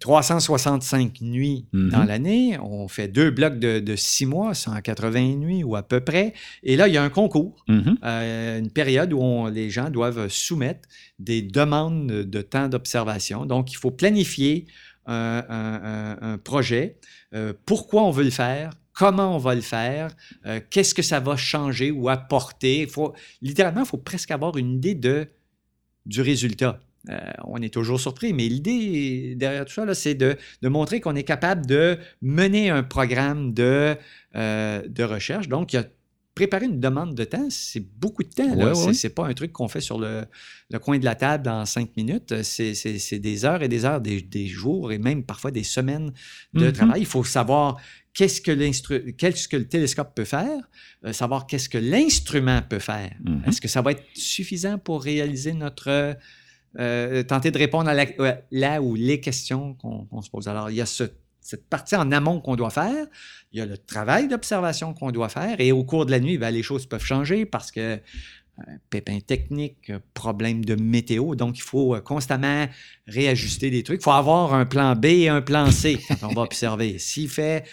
365 0.00 1.22
euh, 1.22 1.24
nuits 1.24 1.66
mhm. 1.72 1.90
dans 1.90 2.04
l'année. 2.04 2.58
On 2.60 2.88
fait 2.88 3.08
deux 3.08 3.30
blocs 3.30 3.58
de, 3.58 3.96
six 3.96 4.26
mois, 4.26 4.54
180 4.54 5.36
nuits 5.36 5.64
ou 5.64 5.76
à 5.76 5.82
peu 5.82 6.00
près. 6.00 6.34
Et 6.62 6.76
là, 6.76 6.88
il 6.88 6.94
y 6.94 6.96
a 6.96 7.02
un 7.02 7.08
concours, 7.08 7.64
mhm. 7.68 7.98
euh, 8.04 8.58
une 8.58 8.70
période 8.70 9.12
où 9.12 9.48
les 9.48 9.70
gens 9.70 9.90
doivent 9.90 10.28
soumettre 10.28 10.88
des 11.18 11.42
demandes 11.42 12.06
de 12.06 12.42
temps 12.42 12.68
d'observation. 12.68 13.46
Donc, 13.46 13.72
il 13.72 13.76
faut 13.76 13.92
planifier 13.92 14.66
un, 15.08 16.38
projet, 16.42 16.98
euh, 17.32 17.52
pourquoi 17.64 18.02
on 18.02 18.10
veut 18.10 18.24
le 18.24 18.30
faire, 18.30 18.72
comment 18.92 19.36
on 19.36 19.38
va 19.38 19.54
le 19.54 19.60
faire, 19.60 20.10
qu'est-ce 20.70 20.94
que 20.94 21.02
ça 21.02 21.20
va 21.20 21.36
changer 21.36 21.92
ou 21.92 22.08
apporter? 22.08 22.88
Faut, 22.88 23.14
littéralement, 23.40 23.82
il 23.82 23.86
faut 23.86 23.98
presque 23.98 24.32
avoir 24.32 24.56
une 24.56 24.72
idée 24.72 24.96
de, 24.96 25.28
du 26.06 26.22
résultat. 26.22 26.80
Euh, 27.08 27.18
on 27.44 27.62
est 27.62 27.72
toujours 27.72 28.00
surpris, 28.00 28.32
mais 28.32 28.48
l'idée 28.48 29.34
derrière 29.36 29.64
tout 29.64 29.74
ça, 29.74 29.94
c'est 29.94 30.14
de, 30.14 30.36
montrer 30.62 31.00
qu'on 31.00 31.14
est 31.14 31.24
capable 31.24 31.66
de 31.66 31.98
mener 32.22 32.70
un 32.70 32.82
programme 32.82 33.54
de, 33.54 33.96
euh, 34.34 34.82
de 34.88 35.04
recherche. 35.04 35.48
Donc, 35.48 35.72
il 35.72 35.76
y 35.76 35.78
a 35.78 35.84
préparer 36.36 36.66
une 36.66 36.80
demande 36.80 37.14
de 37.14 37.24
temps, 37.24 37.48
c'est 37.48 37.80
beaucoup 37.80 38.22
de 38.22 38.28
temps. 38.28 38.74
Ce 38.92 39.06
n'est 39.06 39.12
pas 39.12 39.26
un 39.26 39.32
truc 39.32 39.52
qu'on 39.52 39.68
fait 39.68 39.80
sur 39.80 39.98
le, 39.98 40.26
coin 40.82 40.98
de 40.98 41.04
la 41.04 41.14
table 41.14 41.48
en 41.48 41.64
cinq 41.64 41.96
minutes. 41.96 42.42
C'est 42.42 43.18
des 43.18 43.44
heures 43.46 43.62
et 43.62 43.68
des 43.68 43.86
heures, 43.86 44.02
des, 44.02 44.46
jours 44.46 44.92
et 44.92 44.98
même 44.98 45.24
parfois 45.24 45.50
des 45.50 45.64
semaines 45.64 46.12
de 46.52 46.68
mm-hmm. 46.68 46.72
travail. 46.72 47.00
Il 47.00 47.06
faut 47.06 47.24
savoir 47.24 47.80
qu'est-ce 48.12 48.42
que, 48.42 48.52
qu'est-ce 49.12 49.48
que 49.48 49.56
le 49.56 49.66
télescope 49.66 50.14
peut 50.14 50.26
faire, 50.26 50.60
euh, 51.06 51.14
savoir 51.14 51.46
qu'est-ce 51.46 51.70
que 51.70 51.78
l'instrument 51.78 52.60
peut 52.60 52.80
faire. 52.80 53.12
Mm-hmm. 53.24 53.48
Est-ce 53.48 53.60
que 53.62 53.68
ça 53.68 53.80
va 53.80 53.92
être 53.92 54.04
suffisant 54.14 54.76
pour 54.76 55.02
réaliser 55.02 55.54
notre 55.54 56.16
euh, 56.78 57.22
tenter 57.22 57.50
de 57.50 57.58
répondre 57.58 57.88
à 57.88 57.94
la, 57.94 58.06
là 58.50 58.82
ou 58.82 58.94
les 58.94 59.20
questions 59.20 59.74
qu'on 59.74 60.22
se 60.22 60.30
pose. 60.30 60.48
Alors, 60.48 60.70
il 60.70 60.76
y 60.76 60.80
a 60.80 60.86
cette 60.86 61.68
partie 61.70 61.96
en 61.96 62.12
amont 62.12 62.40
qu'on 62.40 62.56
doit 62.56 62.70
faire, 62.70 63.06
il 63.52 63.58
y 63.58 63.62
a 63.62 63.66
le 63.66 63.78
travail 63.78 64.28
d'observation 64.28 64.92
qu'on 64.92 65.10
doit 65.10 65.28
faire, 65.28 65.60
et 65.60 65.72
au 65.72 65.84
cours 65.84 66.06
de 66.06 66.10
la 66.10 66.20
nuit, 66.20 66.38
ben, 66.38 66.50
les 66.50 66.62
choses 66.62 66.86
peuvent 66.86 67.04
changer 67.04 67.46
parce 67.46 67.70
que 67.70 67.80
euh, 67.80 68.62
pépin 68.90 69.20
technique, 69.20 69.92
problème 70.12 70.64
de 70.64 70.74
météo, 70.74 71.34
donc 71.34 71.58
il 71.58 71.62
faut 71.62 71.94
euh, 71.94 72.00
constamment 72.00 72.66
réajuster 73.06 73.70
des 73.70 73.82
trucs. 73.82 74.00
Il 74.00 74.04
faut 74.04 74.10
avoir 74.10 74.52
un 74.52 74.66
plan 74.66 74.96
B 74.96 75.06
et 75.06 75.28
un 75.28 75.42
plan 75.42 75.70
C 75.70 75.98
quand 76.08 76.28
on 76.28 76.34
va 76.34 76.42
observer. 76.42 76.98
S'il 76.98 77.28
fait 77.28 77.64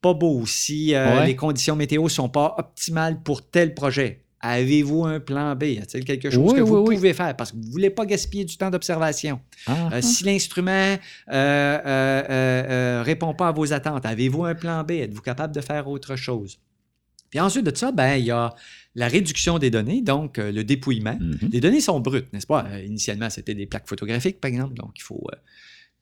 pas 0.00 0.14
beau, 0.14 0.44
si 0.46 0.94
les 1.24 1.36
conditions 1.36 1.76
météo 1.76 2.08
sont 2.08 2.28
pas 2.28 2.56
optimales 2.58 3.22
pour 3.22 3.48
tel 3.48 3.72
projet, 3.72 4.21
Avez-vous 4.44 5.04
un 5.04 5.20
plan 5.20 5.54
B? 5.54 5.62
Y 5.62 5.78
a-t-il 5.78 6.04
quelque 6.04 6.28
chose 6.28 6.52
que 6.52 6.60
vous 6.60 6.82
pouvez 6.82 7.14
faire? 7.14 7.36
Parce 7.36 7.52
que 7.52 7.56
vous 7.56 7.62
ne 7.62 7.70
voulez 7.70 7.90
pas 7.90 8.04
gaspiller 8.04 8.44
du 8.44 8.56
temps 8.56 8.70
d'observation. 8.70 9.40
Ah, 9.68 9.72
euh, 9.72 9.88
ah. 9.92 10.02
si 10.02 10.24
l'instrument 10.24 10.72
ne 10.72 11.32
euh, 11.32 11.80
euh, 11.86 13.02
répond 13.04 13.34
pas 13.34 13.48
à 13.48 13.52
vos 13.52 13.72
attentes, 13.72 14.04
avez-vous 14.04 14.44
un 14.44 14.56
plan 14.56 14.82
B? 14.82 14.92
Êtes-vous 14.92 15.22
capable 15.22 15.54
de 15.54 15.60
faire 15.60 15.86
autre 15.88 16.16
chose? 16.16 16.58
Puis 17.30 17.38
ensuite 17.38 17.64
de 17.64 17.74
ça, 17.74 17.92
ben, 17.92 18.16
il 18.16 18.26
y 18.26 18.30
a 18.32 18.52
la 18.96 19.06
réduction 19.06 19.60
des 19.60 19.70
données, 19.70 20.02
donc 20.02 20.36
le 20.38 20.64
dépouillement. 20.64 21.14
Mm-hmm. 21.14 21.50
Les 21.52 21.60
données 21.60 21.80
sont 21.80 22.00
brutes, 22.00 22.30
n'est-ce 22.32 22.46
pas? 22.46 22.66
initialement, 22.84 23.30
c'était 23.30 23.54
des 23.54 23.66
plaques 23.66 23.88
photographiques, 23.88 24.40
par 24.40 24.50
exemple, 24.50 24.74
donc 24.74 24.90
il 24.96 25.02
faut 25.02 25.24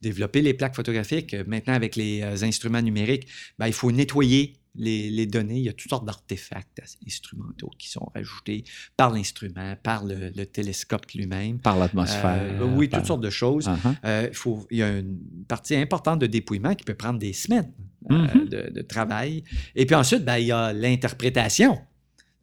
développer 0.00 0.40
les 0.40 0.54
plaques 0.54 0.74
photographiques. 0.74 1.36
Maintenant, 1.46 1.74
avec 1.74 1.94
les 1.94 2.24
instruments 2.42 2.82
numériques, 2.82 3.28
ben, 3.58 3.66
il 3.66 3.74
faut 3.74 3.92
nettoyer 3.92 4.59
les, 4.74 5.26
données, 5.26 5.58
il 5.58 5.64
y 5.64 5.68
a 5.68 5.72
toutes 5.72 5.90
sortes 5.90 6.04
d'artefacts 6.04 6.80
instrumentaux 7.06 7.70
qui 7.78 7.88
sont 7.88 8.10
rajoutés 8.14 8.64
par 8.96 9.10
l'instrument, 9.10 9.74
par 9.82 10.04
le, 10.04 10.44
télescope 10.44 11.10
lui-même. 11.12 11.58
Par 11.58 11.78
l'atmosphère. 11.78 12.60
Euh, 12.60 12.74
oui, 12.76 12.88
toutes 12.88 13.06
sortes 13.06 13.20
de 13.20 13.30
choses. 13.30 13.68
Uh-huh. 13.68 13.94
Euh, 14.04 14.28
faut, 14.32 14.66
il 14.70 14.78
y 14.78 14.82
a 14.82 14.98
une 14.98 15.18
partie 15.48 15.76
importante 15.76 16.20
de 16.20 16.26
dépouillement 16.26 16.74
qui 16.74 16.84
peut 16.84 16.94
prendre 16.94 17.18
des 17.18 17.32
semaines 17.32 17.72
euh, 18.10 18.26
mm-hmm. 18.26 18.72
de, 18.72 18.82
travail. 18.82 19.44
Et 19.74 19.86
puis 19.86 19.94
ensuite, 19.94 20.24
ben, 20.24 20.38
il 20.38 20.46
y 20.46 20.52
a 20.52 20.72
l'interprétation. 20.72 21.78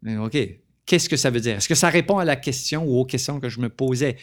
OK, 0.06 0.38
qu'est-ce 0.86 1.10
que 1.10 1.18
ça 1.18 1.30
veut 1.30 1.40
dire? 1.40 1.58
Est-ce 1.58 1.68
que 1.68 1.76
ça 1.76 1.90
répond 1.90 2.18
à 2.18 2.26
la 2.26 2.36
question 2.36 2.86
ou 2.86 3.00
aux 3.00 3.06
questions 3.06 3.40
que 3.40 3.50
je 3.50 3.60
me 3.60 3.70
posais? 3.70 4.18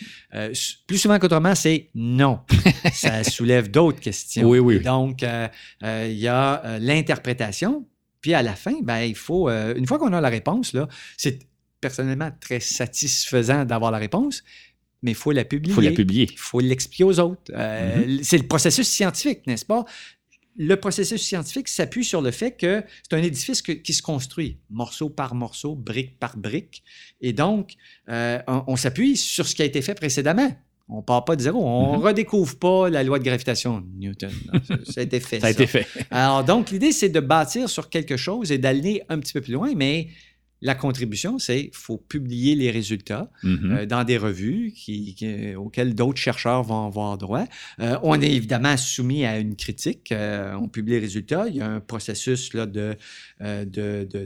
plus 0.86 0.98
souvent 0.98 1.18
qu'autrement, 1.18 1.54
c'est 1.54 1.90
non. 1.94 2.40
ça 2.92 3.24
soulève 3.24 3.70
d'autres 3.70 4.00
questions. 4.00 4.48
Oui, 4.48 4.58
oui. 4.58 4.80
donc, 4.80 5.22
il 5.22 6.18
y 6.18 6.28
a 6.28 6.78
l'interprétation. 6.78 7.86
Puis 8.24 8.32
à 8.32 8.40
la 8.40 8.56
fin, 8.56 8.80
ben, 8.80 9.00
il 9.00 9.16
faut, 9.16 9.50
euh, 9.50 9.74
une 9.76 9.86
fois 9.86 9.98
qu'on 9.98 10.14
a 10.14 10.18
la 10.22 10.30
réponse, 10.30 10.72
là, 10.72 10.88
c'est 11.18 11.40
personnellement 11.82 12.30
très 12.40 12.58
satisfaisant 12.58 13.66
d'avoir 13.66 13.90
la 13.90 13.98
réponse, 13.98 14.42
mais 15.02 15.10
il 15.10 15.14
faut 15.14 15.30
la 15.30 15.44
publier. 15.44 15.72
Il 15.72 15.74
faut 15.74 15.80
la 15.82 15.90
publier. 15.90 16.28
Il 16.32 16.38
faut 16.38 16.60
l'expliquer 16.60 17.04
aux 17.04 17.20
autres. 17.20 17.52
Euh, 17.54 18.06
mm-hmm. 18.06 18.22
C'est 18.22 18.38
le 18.38 18.46
processus 18.46 18.88
scientifique, 18.88 19.46
n'est-ce 19.46 19.66
pas? 19.66 19.84
Le 20.56 20.74
processus 20.76 21.20
scientifique 21.20 21.68
s'appuie 21.68 22.02
sur 22.02 22.22
le 22.22 22.30
fait 22.30 22.52
que 22.52 22.82
c'est 23.02 23.14
un 23.14 23.22
édifice 23.22 23.60
qui 23.60 23.92
se 23.92 24.00
construit 24.00 24.56
morceau 24.70 25.10
par 25.10 25.34
morceau, 25.34 25.74
brique 25.74 26.18
par 26.18 26.38
brique. 26.38 26.82
Et 27.20 27.34
donc, 27.34 27.74
euh, 28.08 28.38
on 28.48 28.76
s'appuie 28.76 29.18
sur 29.18 29.46
ce 29.46 29.54
qui 29.54 29.60
a 29.60 29.66
été 29.66 29.82
fait 29.82 29.94
précédemment. 29.94 30.50
On 30.88 31.02
part 31.02 31.24
pas 31.24 31.34
de 31.34 31.40
zéro. 31.40 31.64
On 31.64 31.92
ne 31.92 31.98
mhm. 31.98 32.04
redécouvre 32.04 32.58
pas 32.58 32.90
la 32.90 33.02
loi 33.02 33.18
de 33.18 33.24
gravitation 33.24 33.80
de 33.80 33.86
Newton. 33.96 34.30
ça, 34.84 35.00
a 35.00 35.04
été 35.04 35.18
fait. 35.18 35.40
ça 35.40 35.46
a 35.46 35.50
été 35.50 35.66
fait. 35.66 35.86
Alors, 36.10 36.44
donc, 36.44 36.70
l'idée, 36.70 36.92
c'est 36.92 37.08
de 37.08 37.20
bâtir 37.20 37.70
sur 37.70 37.88
quelque 37.88 38.16
chose 38.16 38.52
et 38.52 38.58
d'aller 38.58 39.02
un 39.08 39.18
petit 39.18 39.32
peu 39.32 39.40
plus 39.40 39.54
loin, 39.54 39.72
mais 39.74 40.08
la 40.64 40.74
contribution, 40.74 41.38
c'est 41.38 41.64
qu'il 41.64 41.74
faut 41.74 41.98
publier 41.98 42.54
les 42.54 42.70
résultats 42.70 43.30
mm-hmm. 43.44 43.72
euh, 43.72 43.86
dans 43.86 44.02
des 44.02 44.16
revues 44.16 44.72
qui, 44.74 45.14
auxquelles 45.56 45.94
d'autres 45.94 46.18
chercheurs 46.18 46.62
vont 46.62 46.86
avoir 46.86 47.18
droit. 47.18 47.44
Euh, 47.80 47.98
on 48.02 48.20
est 48.20 48.32
évidemment 48.32 48.78
soumis 48.78 49.26
à 49.26 49.38
une 49.38 49.56
critique. 49.56 50.10
Euh, 50.10 50.54
on 50.54 50.68
publie 50.68 50.92
les 50.92 51.00
résultats. 51.00 51.48
Il 51.48 51.56
y 51.56 51.60
a 51.60 51.68
un 51.68 51.80
processus 51.80 52.54
là, 52.54 52.64
de, 52.64 52.96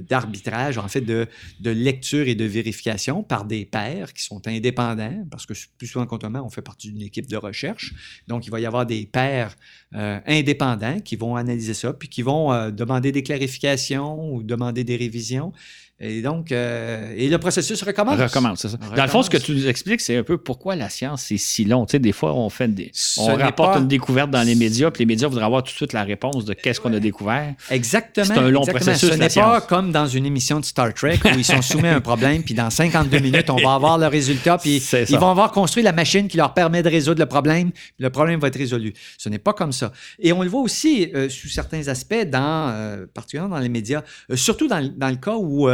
d'arbitrage, 0.09 0.79
en 0.79 0.87
fait, 0.87 1.01
de, 1.01 1.27
de, 1.59 1.71
lecture 1.71 2.29
et 2.29 2.37
de 2.37 2.45
vérification 2.45 3.25
par 3.25 3.45
des 3.45 3.65
pairs 3.65 4.13
qui 4.13 4.23
sont 4.23 4.47
indépendants, 4.47 5.27
parce 5.33 5.45
que 5.45 5.55
plus 5.77 5.89
souvent 5.89 6.07
qu'autrement, 6.07 6.45
on 6.47 6.51
fait 6.51 6.63
partie 6.63 6.93
d'une 6.93 7.03
équipe 7.03 7.27
de 7.27 7.37
recherche. 7.37 7.93
Donc, 8.29 8.47
il 8.47 8.51
va 8.51 8.61
y 8.61 8.67
avoir 8.67 8.87
des 8.87 9.07
pairs 9.07 9.57
indépendants 9.93 11.01
qui 11.01 11.17
vont 11.17 11.35
analyser 11.35 11.75
ça, 11.75 11.93
puis 11.93 12.09
qui 12.09 12.23
vont 12.23 12.71
demander 12.71 13.11
des 13.11 13.25
clarifications 13.25 14.33
ou 14.33 14.45
demander 14.45 14.85
des 14.85 14.97
révisions. 14.97 15.53
Et 16.01 16.23
donc, 16.23 16.53
euh, 16.53 17.13
et 17.17 17.29
le 17.29 17.39
processus 17.39 17.83
recommence. 17.83 18.21
Recommence, 18.21 18.61
c'est 18.61 18.69
ça. 18.69 18.77
Dans 18.95 19.03
le 19.03 19.09
fond, 19.09 19.25
ce 19.25 19.31
que 19.31 19.37
tu 19.37 19.51
nous 19.51 19.67
expliques, 19.67 20.01
c'est 20.01 20.17
un 20.17 20.23
peu 20.23 20.39
pourquoi 20.39 20.77
la 20.77 20.89
science 20.89 21.29
est 21.33 21.39
si 21.39 21.65
long. 21.65 21.87
Tu 21.87 21.93
sais, 21.93 21.99
des 21.99 22.13
fois, 22.13 22.35
on 22.35 22.49
fait 22.51 22.73
des, 22.73 22.93
on 23.19 23.35
rapporte 23.35 23.79
une 23.79 23.89
découverte 23.89 24.31
dans 24.31 24.45
les 24.45 24.55
médias, 24.55 24.93
puis 24.93 25.03
les 25.03 25.07
médias 25.07 25.27
voudraient 25.27 25.45
avoir 25.45 25.65
tout 25.65 25.73
de 25.73 25.77
suite 25.77 25.93
la 25.93 26.05
réponse 26.05 26.45
de 26.45 26.55
qu'est-ce 26.55 26.81
qu'on 26.81 26.93
a 26.93 27.01
découvert. 27.01 27.53
Exactement. 27.71 28.27
C'est 28.27 28.39
un 28.39 28.49
long 28.49 28.65
processus. 28.65 29.11
Ce 29.11 29.15
n'est 29.17 29.29
pas 29.29 29.61
comme 29.61 29.91
dans 29.91 30.07
une 30.07 30.25
émission 30.25 30.61
de 30.61 30.65
Star 30.65 30.95
Trek 30.95 31.19
où 31.25 31.37
ils 31.37 31.45
sont 31.45 31.63
soumis 31.63 31.89
à 31.89 31.97
un 31.97 32.01
problème, 32.01 32.45
puis 32.45 32.55
dans 32.55 32.71
52 32.71 33.19
minutes, 33.19 33.51
on 33.51 33.57
va 33.57 33.75
avoir 33.75 33.99
le 33.99 34.07
résultat, 34.07 34.57
puis 34.59 34.77
ils 35.09 35.19
vont 35.19 35.31
avoir 35.31 35.51
construit 35.51 35.83
la 35.83 35.93
machine 35.93 36.29
qui 36.29 36.37
leur 36.37 36.55
permet 36.55 36.85
de 36.85 36.89
résoudre 36.89 37.19
le 37.19 37.27
problème, 37.27 37.73
puis 37.73 37.93
le 37.99 38.11
problème 38.11 38.39
va 38.39 38.47
être 38.47 38.59
résolu. 38.59 38.95
Ce 39.17 39.29
n'est 39.29 39.39
pas 39.39 39.53
comme 39.53 39.73
ça. 39.73 39.93
Et 40.21 40.33
on 40.33 40.45
le 40.45 40.49
voit 40.49 40.61
aussi 40.61 41.11
euh, 41.13 41.29
sous 41.29 41.49
certains 41.49 41.89
aspects, 41.89 42.25
dans, 42.25 42.71
euh, 42.71 43.07
particulièrement 43.13 43.57
dans 43.57 43.63
les 43.63 43.69
médias, 43.69 44.03
surtout 44.37 44.69
dans, 44.69 44.89
dans, 44.97 45.09
le 45.09 45.17
cas 45.17 45.35
où 45.35 45.69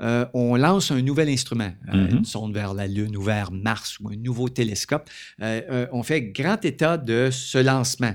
euh, 0.00 0.26
on 0.34 0.56
lance 0.56 0.90
un 0.90 1.02
nouvel 1.02 1.28
instrument, 1.28 1.72
euh, 1.88 1.92
mm-hmm. 1.92 2.16
une 2.18 2.24
sonde 2.24 2.54
vers 2.54 2.74
la 2.74 2.86
Lune 2.86 3.16
ou 3.16 3.22
vers 3.22 3.52
Mars 3.52 3.98
ou 4.00 4.08
un 4.08 4.16
nouveau 4.16 4.48
télescope. 4.48 5.08
Euh, 5.42 5.86
on 5.92 6.02
fait 6.02 6.22
grand 6.22 6.64
état 6.64 6.96
de 6.96 7.28
ce 7.30 7.58
lancement. 7.58 8.14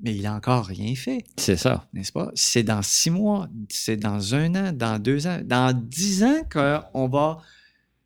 mais 0.00 0.14
il 0.14 0.22
n'a 0.22 0.34
encore 0.34 0.66
rien 0.66 0.94
fait. 0.94 1.24
C'est 1.36 1.56
ça. 1.56 1.86
N'est-ce 1.92 2.12
pas? 2.12 2.30
C'est 2.34 2.62
dans 2.62 2.82
six 2.82 3.10
mois, 3.10 3.48
c'est 3.68 3.96
dans 3.96 4.34
un 4.34 4.54
an, 4.54 4.72
dans 4.72 4.98
deux 4.98 5.26
ans, 5.26 5.40
dans 5.44 5.72
dix 5.72 6.24
ans 6.24 6.42
qu'on 6.50 7.08
va 7.08 7.38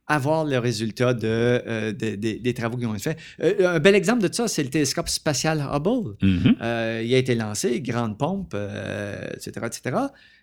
avoir 0.07 0.45
le 0.45 0.59
résultat 0.59 1.13
de, 1.13 1.91
des 1.91 2.55
travaux 2.55 2.79
qui 2.79 2.87
ont 2.87 2.95
été 2.95 3.15
faits. 3.15 3.19
un 3.61 3.79
bel 3.79 3.95
exemple 3.95 4.27
de 4.27 4.33
ça, 4.33 4.49
c'est 4.49 4.63
le 4.63 4.71
télescope 4.71 5.09
spatial 5.09 5.61
Hubble. 5.61 6.17
Mm-hmm. 6.23 7.05
il 7.05 7.15
a 7.15 7.19
été 7.19 7.35
lancé, 7.35 7.81
grande 7.83 8.17
pompe, 8.17 8.57
etc., 9.35 9.67
etc. 9.67 9.97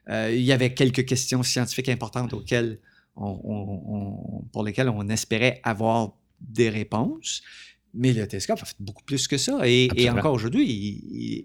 Euh, 0.10 0.32
il 0.34 0.43
y 0.43 0.51
avait 0.51 0.74
quelques 0.74 1.06
questions 1.06 1.43
scientifiques 1.43 1.89
importantes 1.89 2.34
auxquelles 2.34 2.80
pour 3.16 4.64
lesquelles 4.66 4.89
on 4.89 5.08
espérait 5.08 5.62
avoir 5.64 6.14
des 6.41 6.70
réponses. 6.70 7.41
Mais 7.97 8.12
le 8.12 8.28
télescope 8.28 8.60
a 8.62 8.66
fait 8.66 8.76
beaucoup 8.82 9.03
plus 9.06 9.26
que 9.26 9.38
ça. 9.38 9.62
Et, 9.64 10.10
encore 10.10 10.34
aujourd'hui, 10.34 10.66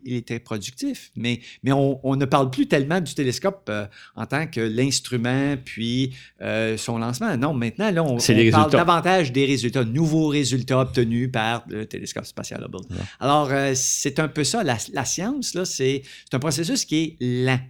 il, 0.04 0.22
très 0.24 0.40
productif. 0.40 1.12
Mais, 1.14 1.40
mais 1.62 1.70
on, 1.70 2.00
on 2.04 2.16
ne 2.16 2.24
parle 2.24 2.50
plus 2.50 2.66
tellement 2.66 3.00
du 3.00 3.14
télescope 3.14 3.68
euh, 3.68 3.86
en 4.16 4.26
tant 4.26 4.48
que 4.48 4.60
l'instrument, 4.60 5.56
puis 5.64 6.12
euh, 6.42 6.76
son 6.76 6.98
lancement. 6.98 7.36
Non, 7.36 7.54
maintenant, 7.54 7.92
là, 7.92 8.02
on, 8.02 8.18
parle 8.50 8.72
davantage 8.72 9.30
des 9.30 9.46
résultats, 9.46 9.84
nouveaux 9.84 10.26
résultats 10.26 10.80
obtenus 10.80 11.30
par 11.30 11.64
le 11.68 11.86
télescope 11.86 12.26
spatial 12.26 12.64
Hubble. 12.64 12.78
Ouais. 12.90 12.96
Alors, 13.20 13.48
euh, 13.52 13.72
c'est 13.76 14.18
un 14.18 14.26
peu 14.26 14.42
ça. 14.42 14.64
La, 14.64 14.76
la 14.92 15.04
science, 15.04 15.54
là, 15.54 15.64
c'est 15.64 16.02
un 16.32 16.40
processus 16.40 16.84
qui 16.84 17.16
est 17.20 17.24
lent. 17.24 17.60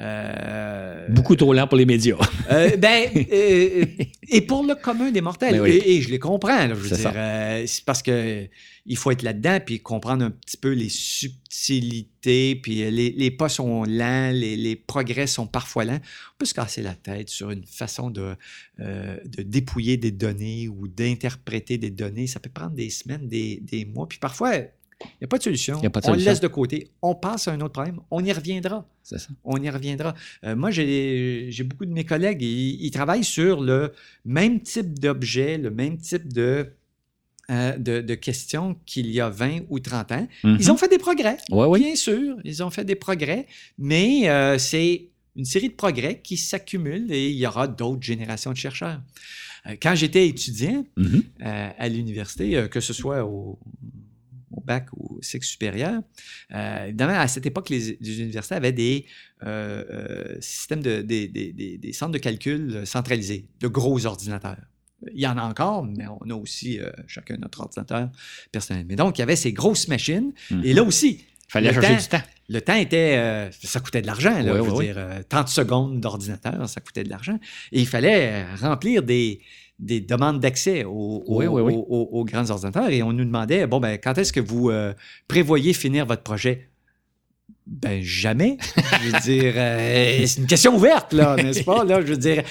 Euh, 0.00 1.06
Beaucoup 1.10 1.36
trop 1.36 1.52
lent 1.52 1.66
pour 1.66 1.76
les 1.76 1.84
médias. 1.84 2.16
euh, 2.50 2.74
ben, 2.76 3.08
euh, 3.16 3.84
et 4.28 4.40
pour 4.40 4.64
le 4.64 4.74
commun 4.74 5.10
des 5.10 5.20
mortels. 5.20 5.52
Ben 5.52 5.60
oui. 5.60 5.70
et, 5.70 5.96
et 5.96 6.02
je 6.02 6.08
les 6.08 6.18
comprends, 6.18 6.56
là, 6.66 6.68
je 6.68 6.74
veux 6.74 6.96
dire. 6.96 7.12
c'est 7.68 7.84
parce 7.84 8.02
que 8.02 8.48
il 8.86 8.96
faut 8.96 9.10
être 9.10 9.22
là-dedans 9.22 9.58
puis 9.64 9.80
comprendre 9.80 10.24
un 10.24 10.30
petit 10.30 10.56
peu 10.56 10.72
les 10.72 10.88
subtilités, 10.88 12.56
puis 12.56 12.76
les, 12.90 13.10
les 13.10 13.30
pas 13.30 13.48
sont 13.50 13.84
lents, 13.84 14.30
les, 14.32 14.56
les 14.56 14.74
progrès 14.74 15.26
sont 15.26 15.46
parfois 15.46 15.84
lents. 15.84 16.00
On 16.34 16.38
peut 16.38 16.46
se 16.46 16.54
casser 16.54 16.80
la 16.82 16.94
tête 16.94 17.28
sur 17.28 17.50
une 17.50 17.64
façon 17.64 18.10
de, 18.10 18.34
de 18.78 19.42
dépouiller 19.42 19.98
des 19.98 20.10
données 20.12 20.68
ou 20.68 20.88
d'interpréter 20.88 21.76
des 21.76 21.90
données. 21.90 22.26
Ça 22.26 22.40
peut 22.40 22.50
prendre 22.50 22.72
des 22.72 22.90
semaines, 22.90 23.28
des, 23.28 23.60
des 23.62 23.84
mois, 23.84 24.08
puis 24.08 24.18
parfois, 24.18 24.52
il 25.02 25.08
n'y 25.22 25.24
a 25.24 25.28
pas 25.28 25.38
de 25.38 25.42
solution. 25.42 25.78
Il 25.80 25.84
y 25.84 25.86
a 25.86 25.90
pas 25.90 26.00
de 26.00 26.08
on 26.08 26.12
le 26.12 26.18
laisse 26.20 26.40
de 26.40 26.48
côté. 26.48 26.90
On 27.02 27.14
passe 27.14 27.48
à 27.48 27.52
un 27.52 27.60
autre 27.60 27.72
problème. 27.72 28.00
On 28.10 28.22
y 28.24 28.32
reviendra 28.32 28.86
C'est 29.02 29.18
ça. 29.18 29.28
on 29.44 29.56
y 29.62 29.70
reviendra. 29.70 30.14
Euh, 30.44 30.54
moi, 30.56 30.70
j'ai 30.70 31.50
beaucoup 31.64 31.86
de 31.86 31.92
mes 31.92 32.04
collègues, 32.04 32.42
ils, 32.42 32.84
ils 32.84 32.90
travaillent 32.90 33.24
sur 33.24 33.60
le 33.60 33.92
même 34.24 34.60
type 34.60 34.98
d'objet, 34.98 35.56
le 35.58 35.70
même 35.70 35.96
type 35.98 36.32
de, 36.32 36.66
euh, 37.50 37.76
de, 37.78 38.00
de 38.00 38.14
questions 38.14 38.76
qu'il 38.86 39.10
y 39.10 39.20
a 39.20 39.28
20 39.30 39.60
ou 39.70 39.80
30 39.80 40.12
ans. 40.12 40.28
Ils 40.44 40.70
ont 40.70 40.76
fait 40.76 40.88
des 40.88 40.98
progrès, 40.98 41.38
Oui, 41.50 41.66
oui. 41.68 41.80
bien 41.80 41.96
sûr, 41.96 42.36
ils 42.44 42.62
ont 42.62 42.70
fait 42.70 42.84
des 42.84 42.94
progrès, 42.94 43.46
mais 43.78 44.28
euh, 44.28 44.58
c'est 44.58 45.08
une 45.36 45.44
série 45.46 45.68
de 45.70 45.74
progrès 45.74 46.20
qui 46.22 46.36
s'accumulent 46.36 47.10
et 47.10 47.30
il 47.30 47.36
y 47.36 47.46
aura 47.46 47.66
d'autres 47.68 48.02
générations 48.02 48.52
de 48.52 48.56
chercheurs. 48.56 49.00
Quand 49.82 49.94
j'étais 49.94 50.26
étudiant 50.26 50.84
Mhm. 50.96 51.22
euh, 51.42 51.68
à 51.78 51.88
l'université, 51.88 52.66
que 52.70 52.80
ce 52.80 52.92
soit 52.92 53.24
au, 53.24 53.58
au 54.50 54.60
bac 54.60 54.86
ou 54.96 55.16
au 55.18 55.22
cycle 55.22 55.44
supérieur, 55.46 56.00
euh, 56.54 56.84
évidemment, 56.86 57.18
à 57.18 57.28
cette 57.28 57.46
époque, 57.46 57.68
les, 57.68 57.96
les 58.00 58.20
universités 58.20 58.54
avaient 58.56 58.72
des 58.72 59.06
euh, 59.44 59.84
euh, 59.90 60.36
systèmes 60.40 60.82
de 60.82 61.02
des, 61.02 61.28
des- 61.28 61.52
des- 61.52 61.78
des 61.78 61.92
centres 61.92 62.12
de 62.12 62.18
calcul 62.18 62.82
centralisés, 62.86 63.46
de 63.60 63.68
gros 63.68 64.04
ordinateurs. 64.06 64.58
Il 65.14 65.20
y 65.20 65.26
en 65.26 65.38
a 65.38 65.42
encore, 65.42 65.84
mais 65.84 66.04
on 66.08 66.28
a 66.30 66.34
aussi 66.34 66.78
euh, 66.78 66.90
chacun 67.06 67.36
notre 67.38 67.60
ordinateur 67.60 68.10
personnel. 68.52 68.84
Mais 68.88 68.96
donc, 68.96 69.16
il 69.16 69.20
y 69.20 69.22
avait 69.22 69.36
ces 69.36 69.52
grosses 69.52 69.88
machines. 69.88 70.32
Mhm. 70.50 70.62
Et 70.64 70.74
là 70.74 70.82
aussi, 70.82 71.24
Fallait 71.48 71.68
le 71.72 71.80
chercher 71.80 71.96
temps- 71.96 72.02
du 72.18 72.22
temps. 72.22 72.30
le 72.48 72.60
temps 72.60 72.74
était. 72.74 73.16
euh, 73.16 73.50
ça 73.50 73.80
coûtait 73.80 74.02
de 74.02 74.06
l'argent, 74.06 74.30
là. 74.40 74.52
Ouais, 74.52 74.58
je 74.58 74.70
veux 74.70 74.72
ouais. 74.76 74.84
dire, 74.86 74.98
euh, 74.98 75.20
30 75.28 75.48
secondes 75.48 76.00
d'ordinateur, 76.00 76.68
ça 76.68 76.80
coûtait 76.80 77.02
de 77.02 77.08
l'argent. 77.08 77.38
Et 77.72 77.80
il 77.80 77.88
fallait 77.88 78.44
remplir 78.56 79.02
des, 79.02 79.40
des 79.80 80.00
demandes 80.00 80.38
d'accès 80.40 80.84
aux, 80.84 81.24
aux- 81.26 81.38
Oui, 81.38 81.46
oui, 81.46 81.62
oui. 81.62 81.72
aux- 81.74 81.86
aux- 81.88 82.20
aux 82.20 82.24
grands 82.24 82.48
ordinateurs. 82.50 82.90
Et 82.90 83.02
on 83.02 83.12
nous 83.12 83.24
demandait 83.24 83.66
bon, 83.66 83.80
ben, 83.80 83.98
quand 83.98 84.16
est-ce 84.18 84.32
que 84.32 84.40
vous 84.40 84.68
euh, 84.70 84.92
prévoyez 85.26 85.72
finir 85.72 86.04
votre 86.06 86.22
projet? 86.22 86.68
Ben, 87.66 88.02
jamais. 88.02 88.58
je 89.02 89.08
veux 89.10 89.20
dire, 89.20 89.52
euh, 89.56 90.26
c'est 90.26 90.40
une 90.40 90.46
question 90.46 90.76
ouverte, 90.76 91.12
là, 91.12 91.36
n'est-ce 91.36 91.64
pas? 91.64 91.82
Là, 91.84 92.00
je 92.00 92.06
veux 92.08 92.16
dire, 92.16 92.42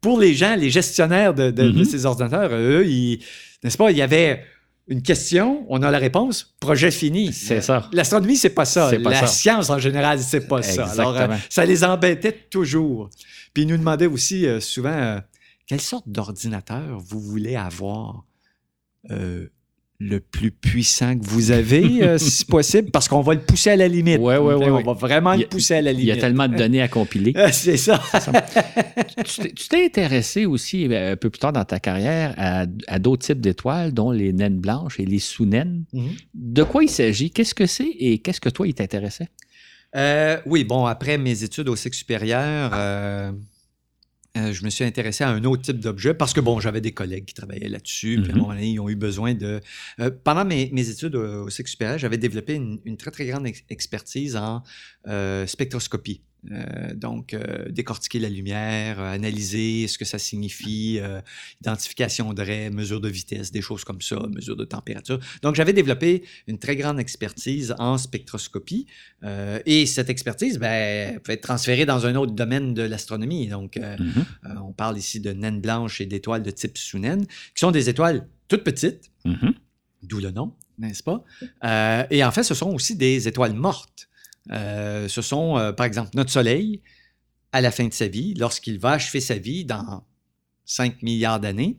pour 0.00 0.20
les 0.20 0.34
gens, 0.34 0.54
les 0.56 0.70
gestionnaires 0.70 1.34
de, 1.34 1.50
de- 1.50 1.70
de 1.70 1.78
Mhm. 1.78 1.84
ces 1.84 2.06
ordinateurs, 2.06 2.50
eux, 2.52 2.86
ils- 2.86 3.20
n'est-ce 3.64 3.76
pas? 3.76 3.90
Il 3.90 3.96
y 3.96 4.02
avait 4.02 4.44
une 4.86 5.02
question, 5.02 5.66
on 5.68 5.82
a 5.82 5.90
la 5.90 5.98
réponse, 5.98 6.54
projet 6.60 6.90
fini. 6.90 7.32
C'est 7.32 7.60
ça. 7.60 7.88
L'astronomie, 7.92 8.36
c'est 8.36 8.50
pas 8.50 8.64
ça. 8.64 8.90
Pas 9.02 9.10
la 9.10 9.20
ça. 9.20 9.26
science, 9.26 9.68
en 9.70 9.78
général, 9.78 10.18
c'est 10.20 10.46
pas 10.48 10.62
ça. 10.62 10.86
Alors, 10.86 11.16
euh, 11.16 11.26
ça 11.50 11.64
les 11.66 11.82
embêtait 11.84 12.32
toujours. 12.32 13.10
Puis 13.52 13.64
ils 13.64 13.68
nous 13.68 13.76
demandaient 13.76 14.06
aussi 14.06 14.46
euh, 14.46 14.60
souvent 14.60 14.90
euh, 14.92 15.18
quelle 15.68 15.80
sorte 15.80 16.08
d'ordinateur 16.08 16.98
vous 16.98 17.20
voulez 17.20 17.54
avoir 17.54 18.24
euh, 19.10 19.46
le 20.00 20.20
plus 20.20 20.50
puissant 20.52 21.18
que 21.18 21.24
vous 21.24 21.50
avez, 21.50 22.02
euh, 22.04 22.18
si 22.18 22.44
possible, 22.44 22.90
parce 22.92 23.08
qu'on 23.08 23.20
va 23.20 23.34
le 23.34 23.40
pousser 23.40 23.70
à 23.70 23.76
la 23.76 23.88
limite. 23.88 24.18
Ouais, 24.20 24.36
ouais, 24.38 24.54
ouais, 24.54 24.70
on 24.70 24.82
va 24.82 24.92
vraiment 24.92 25.34
le 25.34 25.44
pousser 25.46 25.74
à 25.74 25.82
la 25.82 25.92
limite. 25.92 26.04
Il 26.06 26.08
y 26.08 26.12
a 26.12 26.16
tellement 26.16 26.46
de 26.48 26.54
données 26.56 26.80
à 26.80 26.88
compiler. 26.88 27.32
Euh, 27.36 27.48
c'est 27.52 27.76
ça. 27.76 28.00
tu 29.26 29.40
t'es- 29.42 29.52
tu 29.52 29.68
t'es 29.68 29.84
intéressé 29.84 30.46
aussi 30.46 30.86
euh, 30.86 31.12
un 31.12 31.16
peu 31.16 31.30
plus 31.30 31.40
tard 31.40 31.52
dans 31.52 31.64
ta 31.64 31.80
carrière 31.80 32.32
à, 32.38 32.66
à 32.86 32.98
d'autres 33.00 33.26
types 33.26 33.40
d'étoiles, 33.40 33.92
dont 33.92 34.10
les 34.12 34.32
naines 34.32 34.58
blanches 34.60 35.00
et 35.00 35.04
les 35.04 35.18
sous-naines. 35.18 35.84
Mhm. 35.92 36.10
De 36.34 36.62
quoi 36.62 36.84
il 36.84 36.90
s'agit? 36.90 37.30
Qu'est-ce 37.30 37.54
que 37.54 37.66
c'est 37.66 37.88
et 37.98 38.18
qu'est-ce 38.20 38.40
que 38.40 38.48
toi, 38.50 38.66
il 38.68 38.74
t'intéressait? 38.74 39.28
Euh, 39.96 40.38
oui, 40.46 40.62
bon, 40.64 40.86
après 40.86 41.18
mes 41.18 41.42
études 41.42 41.68
au 41.68 41.74
cycle 41.76 41.96
supérieur, 41.96 42.70
euh, 42.74 43.32
euh, 44.36 44.52
je 44.52 44.62
me 44.64 44.70
suis 44.70 44.84
intéressé 44.84 45.24
à 45.24 45.30
un 45.30 45.42
autre 45.44 45.62
type 45.62 45.80
d'objet 45.80 46.14
parce 46.14 46.32
que, 46.32 46.40
bon, 46.40 46.60
j'avais 46.60 46.80
des 46.80 46.92
collègues 46.92 47.24
qui 47.24 47.34
travaillaient 47.34 47.68
là-dessus. 47.68 48.20
Puis 48.22 48.30
à 48.30 48.34
un 48.34 48.36
Mhm. 48.36 48.42
moment 48.42 48.52
donné, 48.54 48.68
ils 48.70 48.78
ont 48.80 48.88
eu 48.88 48.94
besoin 48.96 49.34
de. 49.34 49.60
euh, 50.00 50.10
pendant 50.22 50.44
mes, 50.44 50.70
mes 50.72 50.88
études 50.90 51.16
au, 51.16 51.44
au 51.46 51.50
cycle 51.50 51.70
supérieur, 51.70 51.98
j'avais 51.98 52.18
développé 52.18 52.54
une, 52.54 52.78
une 52.84 52.96
très, 52.96 53.10
très 53.10 53.26
grande 53.26 53.46
ex- 53.46 53.64
expertise 53.70 54.36
en 54.36 54.62
euh, 55.08 55.46
spectroscopie. 55.46 56.22
Euh, 56.52 56.94
donc, 56.94 57.34
euh, 57.34 57.68
décortiquer 57.68 58.20
la 58.20 58.28
lumière, 58.28 59.00
euh, 59.00 59.12
analyser 59.12 59.88
ce 59.88 59.98
que 59.98 60.04
ça 60.04 60.18
signifie, 60.18 61.00
identification 61.60 62.32
de 62.32 62.42
raies, 62.42 62.70
mesure 62.70 63.00
de 63.00 63.08
vitesse, 63.08 63.50
des 63.50 63.60
choses 63.60 63.84
comme 63.84 64.00
ça, 64.00 64.16
mesure 64.34 64.56
de 64.56 64.64
température. 64.64 65.18
Donc, 65.42 65.56
j'avais 65.56 65.72
développé 65.72 66.22
une 66.46 66.58
très 66.58 66.76
grande 66.76 67.00
expertise 67.00 67.74
en 67.78 67.98
spectroscopie. 67.98 68.86
Et 69.66 69.86
cette 69.86 70.10
expertise 70.10 70.58
ben, 70.58 71.18
peut 71.20 71.32
être 71.32 71.42
transférée 71.42 71.86
dans 71.86 72.06
un 72.06 72.14
autre 72.14 72.32
domaine 72.32 72.74
de 72.74 72.82
l'astronomie. 72.82 73.48
Donc, 73.48 73.76
Mhm. 73.76 74.24
on 74.64 74.72
parle 74.72 74.96
ici 74.98 75.20
de 75.20 75.32
naines 75.32 75.60
blanches 75.60 76.00
et 76.00 76.06
d'étoiles 76.06 76.42
de 76.42 76.50
type 76.50 76.78
sous-naine, 76.78 77.26
qui 77.26 77.60
sont 77.60 77.70
des 77.70 77.88
étoiles 77.88 78.26
toutes 78.48 78.64
petites, 78.64 79.10
Mhm. 79.24 79.54
d'où 80.04 80.20
le 80.20 80.30
nom, 80.30 80.54
n'est-ce 80.78 81.02
pas? 81.02 81.24
Et 82.10 82.22
en 82.24 82.30
fait, 82.30 82.42
ce 82.44 82.54
sont 82.54 82.70
aussi 82.72 82.96
des 82.96 83.26
étoiles 83.28 83.54
mortes. 83.54 84.08
Euh, 84.50 85.08
ce 85.08 85.22
sont, 85.22 85.58
euh, 85.58 85.72
par 85.72 85.86
exemple, 85.86 86.10
notre 86.14 86.30
Soleil, 86.30 86.80
à 87.52 87.60
la 87.60 87.70
fin 87.70 87.86
de 87.86 87.92
sa 87.92 88.08
vie, 88.08 88.34
lorsqu'il 88.34 88.78
va 88.78 88.92
achever 88.92 89.20
sa 89.20 89.36
vie 89.36 89.64
dans 89.64 90.04
5 90.64 91.02
milliards 91.02 91.40
d'années, 91.40 91.78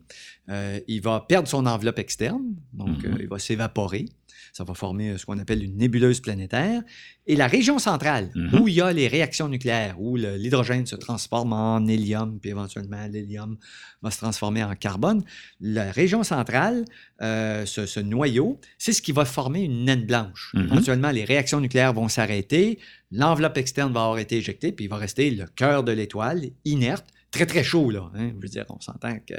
euh, 0.50 0.80
il 0.88 1.02
va 1.02 1.22
perdre 1.28 1.48
son 1.48 1.66
enveloppe 1.68 2.00
externe, 2.00 2.56
donc 2.74 3.04
Mhm. 3.04 3.14
euh, 3.14 3.18
il 3.20 3.28
va 3.28 3.38
s'évaporer. 3.40 4.06
Ça 4.54 4.64
va 4.64 4.74
former 4.74 5.10
euh, 5.12 5.18
ce 5.18 5.26
qu'on 5.26 5.38
appelle 5.40 5.64
une 5.64 5.78
nébuleuse 5.78 6.20
planétaire. 6.20 6.82
Et 7.28 7.36
la 7.36 7.48
région 7.48 7.78
centrale, 7.80 8.32
Mhm. 8.36 8.60
où 8.62 8.68
il 8.68 8.74
y 8.76 8.82
a 8.82 8.92
les 8.92 9.08
réactions 9.08 9.48
nucléaires, 9.48 10.00
où 10.02 10.16
l'hydrogène 10.16 10.86
se 10.86 10.96
transforme 10.96 11.54
en 11.54 11.86
hélium, 11.86 12.40
puis 12.40 12.50
éventuellement 12.50 13.06
l'hélium 13.08 13.58
va 14.02 14.10
se 14.12 14.18
transformer 14.18 14.64
en 14.64 14.76
carbone, 14.76 15.24
la 15.60 15.92
région 15.92 16.24
centrale, 16.24 16.86
euh, 17.22 17.66
ce, 17.66 17.86
ce 17.86 18.00
noyau, 18.00 18.60
c'est 18.78 18.94
ce 18.94 19.02
qui 19.02 19.12
va 19.12 19.26
former 19.26 19.62
une 19.64 19.86
naine 19.86 20.06
blanche. 20.06 20.52
Mhm. 20.56 20.66
Éventuellement, 20.66 21.12
les 21.12 21.24
réactions 21.26 21.60
nucléaires 21.60 21.94
vont 21.94 22.08
s'arrêter, 22.08 22.80
l'enveloppe 23.12 23.58
externe 23.58 23.94
va 23.94 24.02
avoir 24.04 24.20
été 24.20 24.38
éjectée, 24.38 24.72
puis 24.72 24.86
il 24.86 24.88
va 24.90 24.98
rester 24.98 25.30
le 25.32 25.46
cœur 25.56 25.84
de 25.84 25.92
l'étoile, 25.92 26.42
inerte, 26.66 27.06
très 27.32 27.46
très 27.46 27.64
chaud 27.64 27.92
là. 27.92 28.10
hein. 28.16 28.32
Je 28.38 28.42
veux 28.42 28.50
dire, 28.50 28.66
on 28.70 28.80
s'entend 28.82 29.16
que 29.20 29.36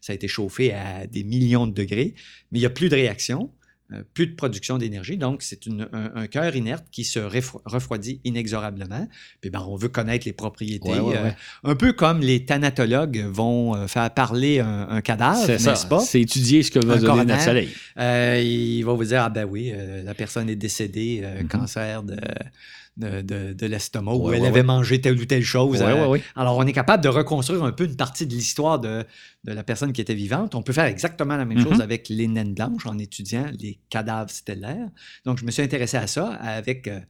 ça 0.00 0.12
a 0.12 0.14
été 0.14 0.28
chauffé 0.28 0.72
à 0.72 1.08
des 1.08 1.24
millions 1.24 1.66
de 1.66 1.72
degrés, 1.74 2.14
mais 2.52 2.58
il 2.58 2.62
n'y 2.62 2.66
a 2.66 2.70
plus 2.70 2.88
de 2.88 2.94
réaction, 2.94 3.50
plus 4.14 4.26
de 4.26 4.34
production 4.34 4.78
d'énergie, 4.78 5.16
donc 5.16 5.42
c'est 5.42 5.60
un, 5.68 6.10
un 6.14 6.26
cœur 6.26 6.54
inerte 6.56 6.84
qui 6.90 7.04
se 7.04 7.18
refro- 7.18 7.60
refroidit 7.64 8.20
inexorablement. 8.24 9.08
Puis 9.40 9.50
ben, 9.50 9.64
on 9.68 9.76
veut 9.76 9.88
connaître 9.88 10.26
les 10.26 10.32
propriétés, 10.32 10.88
Ouais, 10.88 11.00
ouais, 11.00 11.16
euh, 11.16 11.30
un 11.70 11.74
peu 11.74 11.92
comme 11.92 12.20
les 12.20 12.44
thanatologues 12.44 13.24
vont 13.30 13.74
euh, 13.74 13.86
faire 13.86 14.10
parler 14.12 14.60
un, 14.60 14.88
un 14.88 15.00
cadavre, 15.00 15.46
n'est-ce 15.46 15.86
pas? 15.86 16.00
C'est 16.00 16.20
étudier 16.20 16.62
ce 16.62 16.70
que 16.70 16.78
va 16.78 16.94
Un 16.94 16.96
donner 16.96 17.06
coroner. 17.06 17.32
notre 17.32 17.42
soleil. 17.44 17.68
Euh, 17.98 18.40
il 18.42 18.82
va 18.84 18.92
vous 18.92 19.04
dire, 19.04 19.22
ah 19.24 19.30
ben 19.30 19.44
oui, 19.44 19.70
euh, 19.74 20.02
la 20.02 20.14
personne 20.14 20.48
est 20.48 20.56
décédée, 20.56 21.20
euh, 21.22 21.42
Mhm. 21.42 21.48
cancer 21.48 22.02
de, 22.02 22.16
de, 22.98 23.22
de- 23.22 23.52
de 23.54 23.66
l'estomac, 23.66 24.12
ou 24.12 24.28
Ouais, 24.28 24.36
elle 24.36 24.42
ouais, 24.42 24.48
avait 24.48 24.60
ouais. 24.60 24.66
mangé 24.66 25.00
telle 25.00 25.18
ou 25.18 25.24
telle 25.24 25.42
chose. 25.42 25.80
Euh. 25.80 26.18
Alors, 26.36 26.58
on 26.58 26.66
est 26.66 26.72
capable 26.72 27.02
de 27.02 27.08
reconstruire 27.08 27.62
un 27.64 27.72
peu 27.72 27.84
une 27.84 27.96
partie 27.96 28.26
de 28.26 28.34
l'histoire 28.34 28.78
de, 28.80 29.04
de 29.44 29.52
la 29.52 29.62
personne 29.64 29.92
qui 29.94 30.00
était 30.02 30.14
vivante. 30.14 30.54
On 30.54 30.62
peut 30.62 30.72
faire 30.74 30.84
exactement 30.84 31.36
la 31.36 31.44
même 31.46 31.58
Mhm. 31.58 31.64
chose 31.64 31.80
avec 31.80 32.08
les 32.10 32.28
naines 32.28 32.52
blanches 32.54 32.84
en 32.86 32.98
étudiant 32.98 33.46
les 33.58 33.78
cadavres 33.88 34.30
stellaires. 34.30 34.88
Donc, 35.24 35.38
je 35.38 35.44
me 35.46 35.50
suis 35.50 35.62
intéressé 35.62 35.96
à 35.96 36.06
ça 36.06 36.28
avec, 36.34 36.86
euh, 36.86 37.00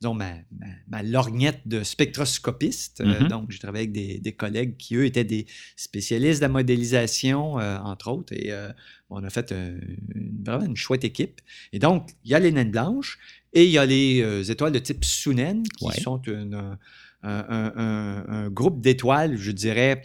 disons, 0.00 0.14
ma, 0.14 0.32
ma- 0.58 0.66
ma 0.88 1.02
lorgnette 1.02 1.60
de 1.66 1.82
spectroscopiste. 1.82 3.02
Euh, 3.02 3.20
Mhm. 3.20 3.28
donc, 3.28 3.50
j'ai 3.50 3.58
travaillé 3.58 3.82
avec 3.84 3.92
des, 3.92 4.18
des 4.18 4.32
collègues 4.32 4.76
qui, 4.78 4.96
eux, 4.96 5.04
étaient 5.04 5.24
des 5.24 5.46
spécialistes 5.76 6.40
de 6.40 6.46
la 6.46 6.48
modélisation, 6.48 7.58
euh, 7.60 7.78
entre 7.78 8.08
autres. 8.10 8.32
Et 8.32 8.50
euh, 8.50 8.70
on 9.10 9.22
a 9.22 9.30
fait 9.30 9.52
une- 9.52 10.42
vraiment 10.44 10.64
une 10.64 10.76
chouette 10.76 11.04
équipe. 11.04 11.40
Et 11.72 11.78
donc, 11.78 12.10
il 12.24 12.30
y 12.30 12.34
a 12.34 12.38
les 12.38 12.50
naines 12.50 12.70
blanches 12.70 13.18
et 13.52 13.64
il 13.64 13.70
y 13.70 13.78
a 13.78 13.84
les 13.84 14.50
étoiles 14.50 14.72
de 14.72 14.78
type 14.78 15.04
sous-naine 15.04 15.64
qui 15.76 15.84
Ouais. 15.86 16.00
sont 16.00 16.22
une, 16.22 16.54
un, 16.54 16.78
un- 17.22 17.72
un- 17.76 18.24
un 18.28 18.48
groupe 18.48 18.80
d'étoiles, 18.80 19.36
je 19.36 19.50
dirais, 19.50 20.00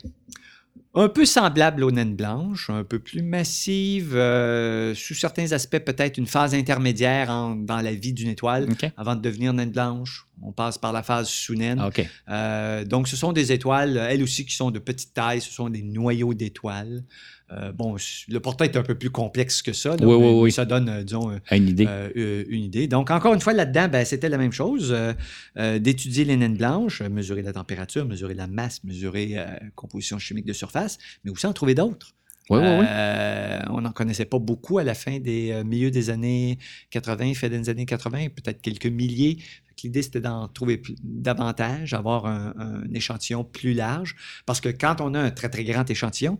un 0.97 1.09
peu 1.09 1.25
semblable 1.25 1.83
aux 1.83 1.91
naines 1.91 2.15
blanches, 2.15 2.69
un 2.69 2.83
peu 2.83 2.99
plus 2.99 3.21
massive, 3.21 4.15
euh, 4.15 4.93
sous 4.95 5.13
certains 5.13 5.51
aspects 5.51 5.79
peut-être 5.79 6.17
une 6.17 6.25
phase 6.27 6.53
intermédiaire 6.55 7.29
en- 7.29 7.55
dans 7.55 7.81
la 7.81 7.93
vie 7.93 8.13
d'une 8.13 8.29
étoile 8.29 8.67
avant 8.97 9.15
de 9.15 9.21
devenir 9.21 9.51
naine 9.53 9.71
blanche. 9.71 10.25
On 10.41 10.51
passe 10.51 10.77
par 10.77 10.91
la 10.93 11.01
phase 11.03 11.27
sous-naine. 11.29 11.79
Ah, 11.81 11.87
OK. 11.87 12.05
Euh, 12.29 12.83
donc, 12.85 13.07
ce 13.07 13.15
sont 13.15 13.31
des 13.33 13.51
étoiles, 13.51 13.97
elles 13.97 14.21
aussi, 14.23 14.45
qui 14.45 14.55
sont 14.55 14.71
de 14.71 14.79
petite 14.79 15.13
taille. 15.13 15.41
Ce 15.41 15.51
sont 15.51 15.69
des 15.69 15.81
noyaux 15.81 16.33
d'étoiles. 16.33 17.03
Euh, 17.51 17.71
bon, 17.71 17.95
le 18.27 18.39
portrait 18.39 18.65
est 18.65 18.75
un 18.77 18.81
peu 18.83 18.95
plus 18.95 19.11
complexe 19.11 19.61
que 19.61 19.71
ça. 19.71 19.95
là, 19.95 20.05
Oui, 20.05 20.51
Ça 20.51 20.65
donne, 20.65 20.89
euh, 20.89 21.03
disons, 21.03 21.39
Une 21.51 21.67
idée. 21.69 21.85
euh, 21.87 22.43
une 22.49 22.63
idée. 22.63 22.87
Donc, 22.87 23.11
encore 23.11 23.33
une 23.33 23.39
fois, 23.39 23.53
là-dedans, 23.53 23.87
ben, 23.87 24.03
c'était 24.03 24.29
la 24.29 24.37
même 24.37 24.51
chose, 24.51 24.95
euh, 25.57 25.79
d'étudier 25.79 26.25
les 26.25 26.37
naines 26.37 26.57
blanches, 26.57 27.01
mesurer 27.01 27.43
la 27.43 27.53
température, 27.53 28.05
mesurer 28.05 28.33
la 28.33 28.47
masse, 28.47 28.83
mesurer 28.83 29.27
la 29.35 29.59
composition 29.75 30.17
chimique 30.19 30.45
de 30.45 30.53
surface, 30.53 30.97
mais 31.23 31.31
aussi 31.31 31.45
en 31.45 31.53
trouver 31.53 31.75
d'autres. 31.75 32.13
Oui, 32.49 32.59
oui, 32.59 32.67
oui. 32.79 32.85
Euh, 32.87 33.59
on 33.69 33.81
n'en 33.81 33.91
connaissait 33.91 34.25
pas 34.25 34.39
beaucoup 34.39 34.77
à 34.77 34.83
la 34.83 34.93
fin 34.93 35.19
des 35.19 35.51
euh, 35.51 35.63
milieux 35.63 35.91
des 35.91 36.09
années 36.09 36.57
80, 36.91 37.33
fin 37.33 37.49
des 37.49 37.69
années 37.69 37.85
80, 37.85 38.27
peut-être 38.29 38.61
quelques 38.61 38.85
milliers. 38.87 39.37
L'idée, 39.83 40.01
c'était 40.01 40.21
d'en 40.21 40.47
trouver 40.47 40.77
plus- 40.77 40.95
davantage, 41.03 41.93
avoir 41.93 42.25
un, 42.25 42.53
un 42.57 42.93
échantillon 42.93 43.43
plus 43.43 43.73
large, 43.73 44.15
parce 44.45 44.59
que 44.61 44.69
quand 44.69 45.01
on 45.01 45.13
a 45.13 45.19
un 45.19 45.31
très, 45.31 45.49
très 45.49 45.63
grand 45.63 45.87
échantillon, 45.89 46.39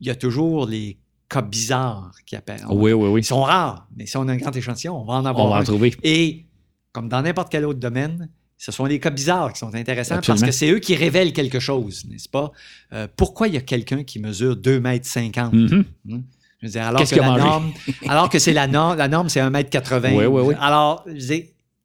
il 0.00 0.06
y 0.06 0.10
a 0.10 0.14
toujours 0.14 0.66
les 0.66 0.98
cas 1.28 1.42
bizarres 1.42 2.12
qui 2.24 2.36
apparaissent. 2.36 2.64
Oui, 2.70 2.92
oui, 2.92 3.08
oui. 3.08 3.20
Ils 3.20 3.24
sont 3.24 3.42
rares, 3.42 3.88
mais 3.96 4.06
si 4.06 4.16
on 4.16 4.28
a 4.28 4.32
un 4.32 4.36
grand 4.36 4.54
échantillon, 4.54 4.96
on 5.00 5.04
va 5.04 5.14
en 5.14 5.24
avoir 5.26 5.46
On 5.46 5.50
va 5.50 5.60
en 5.60 5.64
trouver. 5.64 5.94
Et 6.04 6.46
comme 6.92 7.08
dans 7.08 7.20
n'importe 7.22 7.50
quel 7.50 7.64
autre 7.64 7.80
domaine, 7.80 8.30
ce 8.58 8.72
sont 8.72 8.84
les 8.86 8.98
cas 8.98 9.10
bizarres 9.10 9.52
qui 9.52 9.58
sont 9.58 9.74
intéressants 9.74 10.16
Absolument. 10.16 10.40
parce 10.40 10.50
que 10.50 10.56
c'est 10.56 10.70
eux 10.70 10.78
qui 10.78 10.94
révèlent 10.96 11.32
quelque 11.32 11.60
chose, 11.60 12.04
n'est-ce 12.08 12.28
pas? 12.28 12.52
Euh, 12.92 13.06
pourquoi 13.16 13.48
il 13.48 13.54
y 13.54 13.58
a 13.58 13.60
quelqu'un 13.60 14.02
qui 14.04 14.18
mesure 14.18 14.56
2 14.56 14.80
mètres 14.80 15.06
50? 15.06 15.52
Mhm. 15.52 15.84
Je 16.06 16.66
veux 16.66 16.72
dire, 16.72 16.86
alors 16.86 17.02
que 17.06 17.14
la 17.16 17.36
norme, 17.36 17.72
alors 18.08 18.30
que 18.30 18.38
c'est 18.38 18.54
la 18.54 18.66
norme, 18.66 18.96
la 18.96 19.08
norme 19.08 19.28
c'est 19.28 19.40
1 19.40 19.50
mètre 19.50 19.68
80. 19.70 20.14
Oui, 20.14 20.24
oui, 20.24 20.42
oui. 20.42 20.54
Alors, 20.58 21.04
je 21.06 21.34
veux 21.34 21.42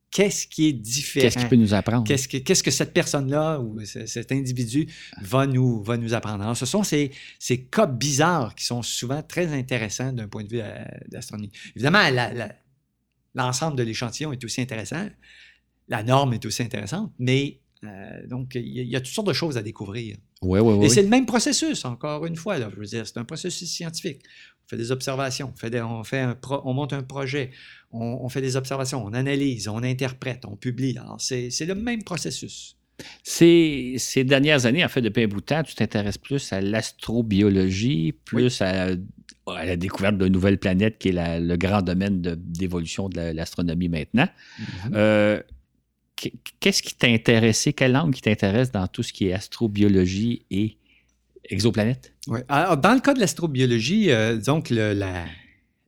qu'est-ce 0.10 0.48
qui 0.48 0.68
est 0.70 0.74
différent? 0.74 1.24
Qu'est-ce 1.26 1.38
qu'il 1.40 1.48
peut 1.50 1.56
nous 1.58 1.74
apprendre? 1.74 2.06
Qu'est-ce 2.08 2.28
que, 2.28 2.38
qu'est-ce 2.38 2.64
que 2.64 2.72
cette 2.72 2.94
personne-là 2.94 3.60
ou 3.60 3.80
ce- 3.86 4.06
cet 4.06 4.32
individu 4.32 4.88
va 5.22 5.46
nous, 5.48 5.84
va 5.84 5.98
nous 5.98 6.14
apprendre? 6.14 6.44
Alors, 6.44 6.58
ce 6.58 6.66
sont 6.66 6.84
ces, 6.84 7.12
ces 7.40 7.64
cas 7.64 7.86
bizarres 7.86 8.56
qui 8.56 8.66
sont 8.66 8.82
souvent 8.82 9.22
très 9.22 9.48
intéressants 9.54 10.12
d'un 10.14 10.28
point 10.28 10.44
de 10.44 10.50
vue 10.50 10.62
euh, 10.62 10.74
de 11.10 11.16
l'astronomie. 11.16 11.52
Évidemment, 11.76 12.00
l'ensemble 13.36 13.78
de 13.78 13.84
l'échantillon 13.84 14.32
est 14.34 14.44
aussi 14.44 14.62
intéressant. 14.62 15.08
La 15.92 16.02
norme 16.04 16.34
est 16.34 16.44
aussi 16.46 16.64
intéressante, 16.64 17.12
mais 17.20 17.60
euh, 17.84 18.28
donc, 18.28 18.56
il 18.56 18.68
y, 18.68 18.80
a- 18.80 18.84
il 18.84 18.90
y 18.90 18.96
a 18.96 19.02
toutes 19.02 19.14
sortes 19.14 19.28
de 19.28 19.34
choses 19.34 19.58
à 19.58 19.62
découvrir. 19.62 20.16
Oui, 20.42 20.60
oui, 20.60 20.74
oui. 20.76 20.86
Et 20.86 20.90
c'est 20.90 21.02
le 21.04 21.10
même 21.10 21.26
processus, 21.26 21.84
encore 21.86 22.26
une 22.26 22.36
fois. 22.36 22.58
Là, 22.58 22.70
je 22.74 22.80
veux 22.80 22.86
dire, 22.86 23.06
c'est 23.06 23.18
un 23.18 23.24
processus 23.26 23.70
scientifique. 23.70 24.22
On 24.66 24.68
fait 24.70 24.78
des 24.78 24.92
observations, 24.92 25.52
on, 25.54 25.58
fait 25.58 25.70
des- 25.70 25.82
on, 25.82 26.04
fait 26.04 26.20
un 26.20 26.34
pro- 26.36 26.62
on 26.64 26.74
monte 26.74 26.94
un 26.94 27.04
projet, 27.04 27.52
on, 27.92 28.20
on 28.24 28.30
fait 28.30 28.42
des 28.42 28.56
observations, 28.56 29.04
on 29.04 29.14
analyse, 29.14 29.68
on 29.68 29.84
interprète, 29.84 30.46
on 30.46 30.56
publie. 30.56 30.98
Alors, 30.98 31.20
c'est 31.20 31.50
c'est 31.50 31.66
le 31.66 31.76
même 31.76 32.04
processus. 32.04 32.78
Ces, 33.24 33.96
ces 33.98 34.24
dernières 34.24 34.66
années, 34.68 34.86
en 34.86 34.90
fait, 34.90 35.02
depuis 35.02 35.24
un 35.24 35.28
bout 35.28 35.42
de 35.42 35.46
temps, 35.46 35.64
tu 35.64 35.74
t'intéresses 35.76 36.20
plus 36.20 36.54
à 36.54 36.62
l'astrobiologie, 36.62 38.14
plus 38.26 38.62
à, 38.62 38.90
à 39.48 39.66
la 39.66 39.76
découverte 39.76 40.18
de 40.18 40.28
nouvelles 40.28 40.60
planètes, 40.60 40.98
qui 41.00 41.10
est 41.10 41.14
la- 41.14 41.40
le 41.40 41.58
grand 41.58 41.82
domaine 41.82 42.22
de- 42.22 42.36
d'évolution 42.36 43.10
de, 43.10 43.18
la- 43.18 43.34
l'astronomie 43.34 43.90
maintenant. 43.90 44.28
Euh, 44.94 45.40
qu- 45.40 45.44
Qu'est-ce 46.60 46.84
qui 46.84 46.94
t'a 46.96 47.08
intéressé? 47.08 47.74
Quelle 47.74 47.94
langue 47.94 48.14
qui 48.14 48.22
t'intéresse 48.22 48.72
dans 48.72 48.88
tout 48.88 49.02
ce 49.04 49.12
qui 49.12 49.28
est 49.28 49.34
astrobiologie 49.34 50.44
et 50.52 50.78
exoplanètes? 51.50 52.14
Ouais. 52.28 52.44
Alors, 52.48 52.78
dans 52.78 52.94
le 52.94 53.00
cas 53.00 53.14
de 53.14 53.20
l'astrobiologie, 53.20 54.12
euh, 54.12 54.40
le- 54.70 54.94
la, 54.94 55.26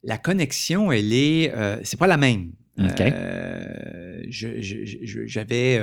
la 0.03 0.17
connexion, 0.17 0.91
elle 0.91 1.13
est. 1.13 1.51
euh, 1.53 1.79
c'est 1.83 1.97
pas 1.99 2.07
la 2.07 2.17
même. 2.17 2.51
OK. 2.79 3.01
Euh, 3.01 4.23
J'avais. 4.29 5.79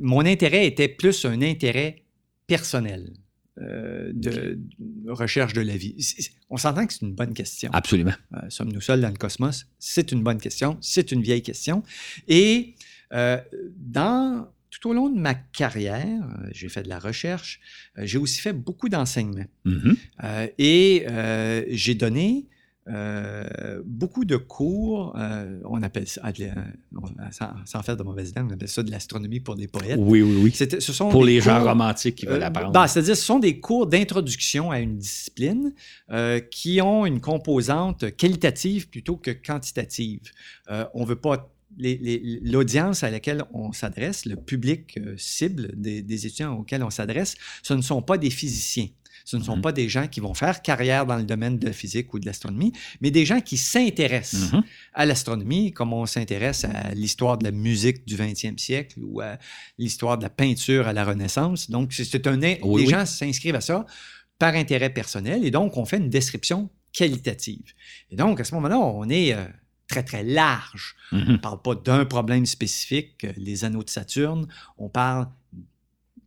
mon 0.00 0.20
intérêt 0.26 0.66
était 0.66 0.88
plus 0.88 1.24
un 1.24 1.40
intérêt 1.40 2.02
personnel 2.46 3.12
de, 3.56 4.58
de 4.78 5.10
recherche 5.10 5.52
de 5.52 5.62
la 5.62 5.76
vie. 5.76 5.96
On 6.50 6.56
s'entend 6.58 6.86
que 6.86 6.92
c'est 6.92 7.02
une 7.02 7.14
bonne 7.14 7.34
question. 7.34 7.70
Absolument. 7.72 8.12
Sommes-nous 8.50 8.80
seuls 8.80 9.00
dans 9.00 9.08
le 9.10 9.16
cosmos? 9.16 9.66
C'est 9.78 10.12
une 10.12 10.22
bonne 10.22 10.38
question. 10.40 10.76
C'est 10.80 11.10
une 11.10 11.22
vieille 11.22 11.42
question. 11.42 11.82
Et 12.28 12.74
euh, 13.12 13.38
dans, 13.76 14.48
tout 14.70 14.90
au 14.90 14.92
long 14.92 15.08
de 15.08 15.18
ma 15.18 15.34
carrière, 15.34 16.04
euh, 16.06 16.48
j'ai 16.52 16.68
fait 16.68 16.82
de 16.82 16.88
la 16.88 16.98
recherche, 16.98 17.60
euh, 17.98 18.02
j'ai 18.04 18.18
aussi 18.18 18.40
fait 18.40 18.52
beaucoup 18.52 18.88
d'enseignement. 18.88 19.46
Mhm. 19.64 19.96
Euh, 20.24 20.46
et 20.58 21.04
euh, 21.08 21.64
j'ai 21.68 21.94
donné 21.94 22.46
euh, 22.90 23.82
beaucoup 23.84 24.24
de 24.24 24.36
cours, 24.36 25.14
euh, 25.18 25.60
on 25.66 25.82
appelle 25.82 26.06
ça, 26.08 26.22
euh, 26.24 26.50
sans, 27.30 27.50
sans 27.66 27.82
faire 27.82 27.98
de 27.98 28.02
mauvaise 28.02 28.34
langue, 28.34 28.48
on 28.50 28.54
appelle 28.54 28.68
ça 28.68 28.82
de 28.82 28.90
l'astronomie 28.90 29.40
pour 29.40 29.56
des 29.56 29.68
poètes. 29.68 29.98
Oui, 29.98 30.22
oui, 30.22 30.40
oui. 30.42 30.52
Ce 30.52 30.92
sont 30.92 31.10
Pour 31.10 31.24
les 31.24 31.40
gens 31.40 31.62
romantiques 31.62 32.14
qui 32.14 32.24
veulent 32.26 32.42
euh, 32.42 32.46
apprendre. 32.46 32.72
ben, 32.72 32.86
C'est-à-dire, 32.86 33.14
ce 33.16 33.24
sont 33.24 33.40
des 33.40 33.60
cours 33.60 33.86
d'introduction 33.86 34.70
à 34.70 34.80
une 34.80 34.96
discipline 34.96 35.74
euh, 36.10 36.40
qui 36.40 36.80
ont 36.80 37.04
une 37.04 37.20
composante 37.20 38.16
qualitative 38.16 38.88
plutôt 38.88 39.16
que 39.16 39.32
quantitative. 39.32 40.20
Euh, 40.70 40.86
on 40.94 41.04
veut 41.04 41.16
pas. 41.16 41.52
L'audience 41.76 43.02
à 43.02 43.10
laquelle 43.10 43.44
on 43.52 43.72
s'adresse, 43.72 44.24
le 44.26 44.36
public 44.36 44.98
euh, 44.98 45.14
cible 45.16 45.70
des, 45.76 46.02
des 46.02 46.26
étudiants 46.26 46.54
auxquels 46.58 46.82
on 46.82 46.90
s'adresse, 46.90 47.34
ce 47.62 47.74
ne 47.74 47.82
sont 47.82 48.02
pas 48.02 48.18
des 48.18 48.30
physiciens. 48.30 48.88
Ce 49.24 49.36
ne 49.36 49.42
sont 49.42 49.56
Mhm. 49.56 49.62
pas 49.62 49.72
des 49.72 49.88
gens 49.90 50.06
qui 50.08 50.20
vont 50.20 50.32
faire 50.32 50.62
carrière 50.62 51.04
dans 51.04 51.16
le 51.16 51.24
domaine 51.24 51.58
de 51.58 51.66
la 51.66 51.72
physique 51.72 52.14
ou 52.14 52.18
de 52.18 52.24
l'astronomie, 52.26 52.72
mais 53.02 53.10
des 53.10 53.26
gens 53.26 53.40
qui 53.40 53.56
s'intéressent 53.58 54.52
Mhm. 54.52 54.62
à 54.94 55.04
l'astronomie, 55.06 55.72
comme 55.72 55.92
on 55.92 56.06
s'intéresse 56.06 56.64
à 56.64 56.94
l'histoire 56.94 57.36
de 57.36 57.44
la 57.44 57.50
musique 57.50 58.06
du 58.06 58.16
20e 58.16 58.56
siècle 58.58 58.98
ou 59.02 59.20
à 59.20 59.38
l'histoire 59.76 60.16
de 60.16 60.22
la 60.22 60.30
peinture 60.30 60.86
à 60.88 60.92
la 60.94 61.04
Renaissance. 61.04 61.68
Donc, 61.70 61.92
c'est 61.92 62.04
c'est 62.04 62.26
un, 62.26 62.38
Oui, 62.40 62.56
les 62.62 62.86
oui. 62.86 62.86
gens 62.88 63.04
s'inscrivent 63.04 63.56
à 63.56 63.60
ça 63.60 63.84
par 64.38 64.54
intérêt 64.54 64.90
personnel 64.90 65.44
et 65.44 65.50
donc 65.50 65.76
on 65.76 65.84
fait 65.84 65.98
une 65.98 66.08
description 66.10 66.70
qualitative. 66.92 67.72
Et 68.10 68.16
donc, 68.16 68.40
à 68.40 68.44
ce 68.44 68.54
moment-là, 68.54 68.78
on 68.78 69.08
est 69.10 69.34
euh, 69.34 69.44
très, 69.88 70.02
très 70.02 70.22
large. 70.22 70.94
On 71.12 71.16
Mhm. 71.16 71.32
ne 71.32 71.36
parle 71.38 71.60
pas 71.62 71.74
d'un 71.74 72.04
problème 72.04 72.46
spécifique, 72.46 73.24
euh, 73.24 73.32
les 73.36 73.64
anneaux 73.64 73.82
de 73.82 73.90
Saturne. 73.90 74.46
On 74.76 74.88
parle, 74.88 75.26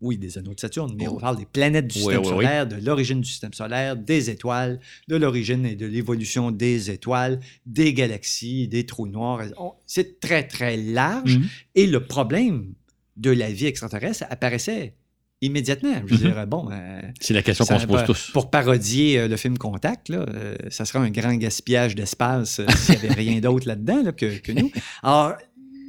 oui, 0.02 0.18
des 0.18 0.38
anneaux 0.40 0.56
de 0.56 0.60
Saturne, 0.60 0.96
mais 0.98 1.08
on 1.08 1.18
parle 1.18 1.38
des 1.38 1.46
planètes 1.46 1.88
du 1.88 1.96
Oui, 2.00 2.02
système 2.02 2.22
oui, 2.22 2.28
oui. 2.28 2.34
solaire, 2.36 2.68
de 2.68 2.76
l'origine 2.84 3.22
du 3.22 3.30
système 3.30 3.54
solaire, 3.54 3.96
des 3.96 4.32
étoiles, 4.32 4.80
de 5.08 5.16
l'origine 5.16 5.64
et 5.66 5.76
de 5.76 5.86
l'évolution 5.86 6.50
des 6.50 6.90
étoiles, 6.90 7.40
des 7.68 7.94
galaxies, 7.94 8.68
des 8.68 8.86
trous 8.86 9.08
noirs. 9.08 9.44
On- 9.58 9.74
C'est 9.86 10.20
très, 10.20 10.48
très 10.48 10.76
large. 10.78 11.38
Mhm. 11.38 11.48
Et 11.76 11.86
le 11.88 12.04
problème 12.04 12.74
de 13.18 13.30
la 13.30 13.52
vie 13.52 13.68
extraterrestre 13.68 14.26
apparaissait 14.32 14.96
immédiatement. 15.42 15.94
Je 16.06 16.14
veux 16.16 16.28
Mhm. 16.28 16.34
dire, 16.34 16.48
bon, 16.48 16.70
euh, 16.72 17.02
C'est 17.20 17.34
la 17.34 17.42
question 17.42 17.66
qu'on 17.66 17.80
se 17.80 17.88
pose 17.88 18.04
tous. 18.06 18.30
Pour 18.32 18.50
parodier 18.52 19.18
euh, 19.20 19.28
le 19.28 19.38
film 19.38 19.58
Contact, 19.58 20.10
là, 20.10 20.26
euh, 20.30 20.56
ça 20.70 20.86
serait 20.86 21.00
un 21.00 21.10
grand 21.10 21.34
gaspillage 21.36 21.96
d'espace 21.96 22.62
s'il 22.78 23.00
n'y 23.00 23.06
avait 23.08 23.14
rien 23.16 23.40
d'autre 23.42 23.68
là-dedans 23.68 24.04
là, 24.04 24.12
que, 24.12 24.38
que 24.38 24.52
nous. 24.52 24.72
Alors, 25.02 25.34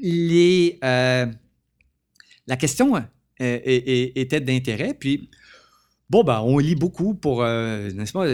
les, 0.02 0.78
la 0.82 2.56
question 2.58 2.96
est- 2.96 3.04
est- 3.38 4.12
était 4.18 4.40
d'intérêt. 4.40 4.94
Puis, 4.94 5.28
bon, 6.10 6.24
ben, 6.24 6.40
on 6.40 6.58
lit 6.58 6.74
beaucoup 6.74 7.14
pour, 7.14 7.42
n'est-ce 7.44 8.12
pas, 8.12 8.26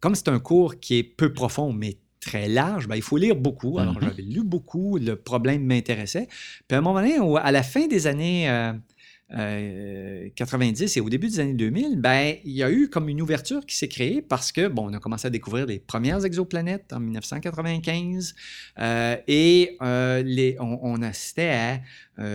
comme 0.00 0.14
c'est 0.14 0.28
un 0.28 0.38
cours 0.40 0.78
qui 0.80 0.98
est 0.98 1.02
peu 1.04 1.32
profond, 1.32 1.72
mais 1.72 1.98
très 2.20 2.48
large, 2.48 2.88
ben, 2.88 2.96
il 2.96 3.02
faut 3.02 3.16
lire 3.16 3.36
beaucoup. 3.36 3.78
Alors, 3.78 3.94
Mhm. 3.94 4.00
j'avais 4.02 4.22
lu 4.22 4.42
beaucoup, 4.42 4.98
le 4.98 5.14
problème 5.16 5.64
m'intéressait. 5.64 6.26
Puis, 6.66 6.74
à 6.74 6.78
un 6.78 6.80
moment 6.80 7.00
donné, 7.00 7.16
à 7.40 7.52
la 7.52 7.62
fin 7.62 7.86
des 7.86 8.06
années... 8.06 8.48
euh, 9.32 9.36
euh, 9.38 10.28
90 10.36 10.96
et 10.96 11.00
au 11.00 11.08
début 11.10 11.28
des 11.28 11.40
années 11.40 11.54
2000, 11.54 12.00
ben, 12.00 12.36
il 12.44 12.52
y 12.52 12.62
a 12.62 12.70
eu 12.70 12.88
comme 12.88 13.08
une 13.08 13.20
ouverture 13.20 13.64
qui 13.66 13.76
s'est 13.76 13.88
créée 13.88 14.22
parce 14.22 14.52
que, 14.52 14.68
bon, 14.68 14.88
on 14.90 14.94
a 14.94 14.98
commencé 15.00 15.26
à 15.26 15.30
découvrir 15.30 15.66
les 15.66 15.78
premières 15.78 16.24
exoplanètes 16.24 16.92
en 16.92 17.00
1995 17.00 18.34
euh, 18.78 19.16
et 19.26 19.76
euh, 19.82 20.22
les, 20.22 20.56
on, 20.60 20.78
on 20.82 21.02
assistait 21.02 21.50
à 21.50 21.80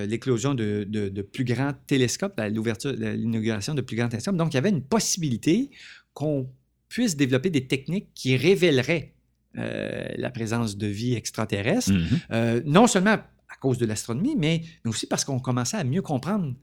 l'éclosion 0.06 0.54
de, 0.54 0.86
de- 0.88 1.10
de 1.10 1.22
plus 1.22 1.44
grands 1.44 1.74
télescopes, 1.88 2.40
à 2.40 2.48
l'ouverture, 2.48 2.94
l'inauguration 2.94 3.74
de 3.74 3.82
plus 3.82 3.98
grands 3.98 4.08
télescopes. 4.08 4.38
Donc, 4.38 4.54
il 4.54 4.56
y 4.56 4.58
avait 4.60 4.70
une 4.70 4.82
possibilité 4.84 5.72
qu'on 6.14 6.48
puisse 6.88 7.18
développer 7.18 7.50
des 7.50 7.68
techniques 7.68 8.08
qui 8.14 8.38
révéleraient 8.38 9.14
la 9.56 10.30
présence 10.32 10.78
de 10.78 10.88
vie 10.88 11.16
extraterrestre, 11.16 11.92
Mhm. 11.92 12.08
euh, 12.32 12.62
non 12.66 12.88
seulement 12.88 13.12
à 13.50 13.56
cause 13.60 13.78
de 13.78 13.86
l'astronomie, 13.86 14.36
mais, 14.38 14.62
mais 14.84 14.90
aussi 14.90 15.06
parce 15.06 15.24
qu'on 15.26 15.40
commençait 15.40 15.78
à 15.78 15.84
mieux 15.84 16.02
comprendre 16.02 16.56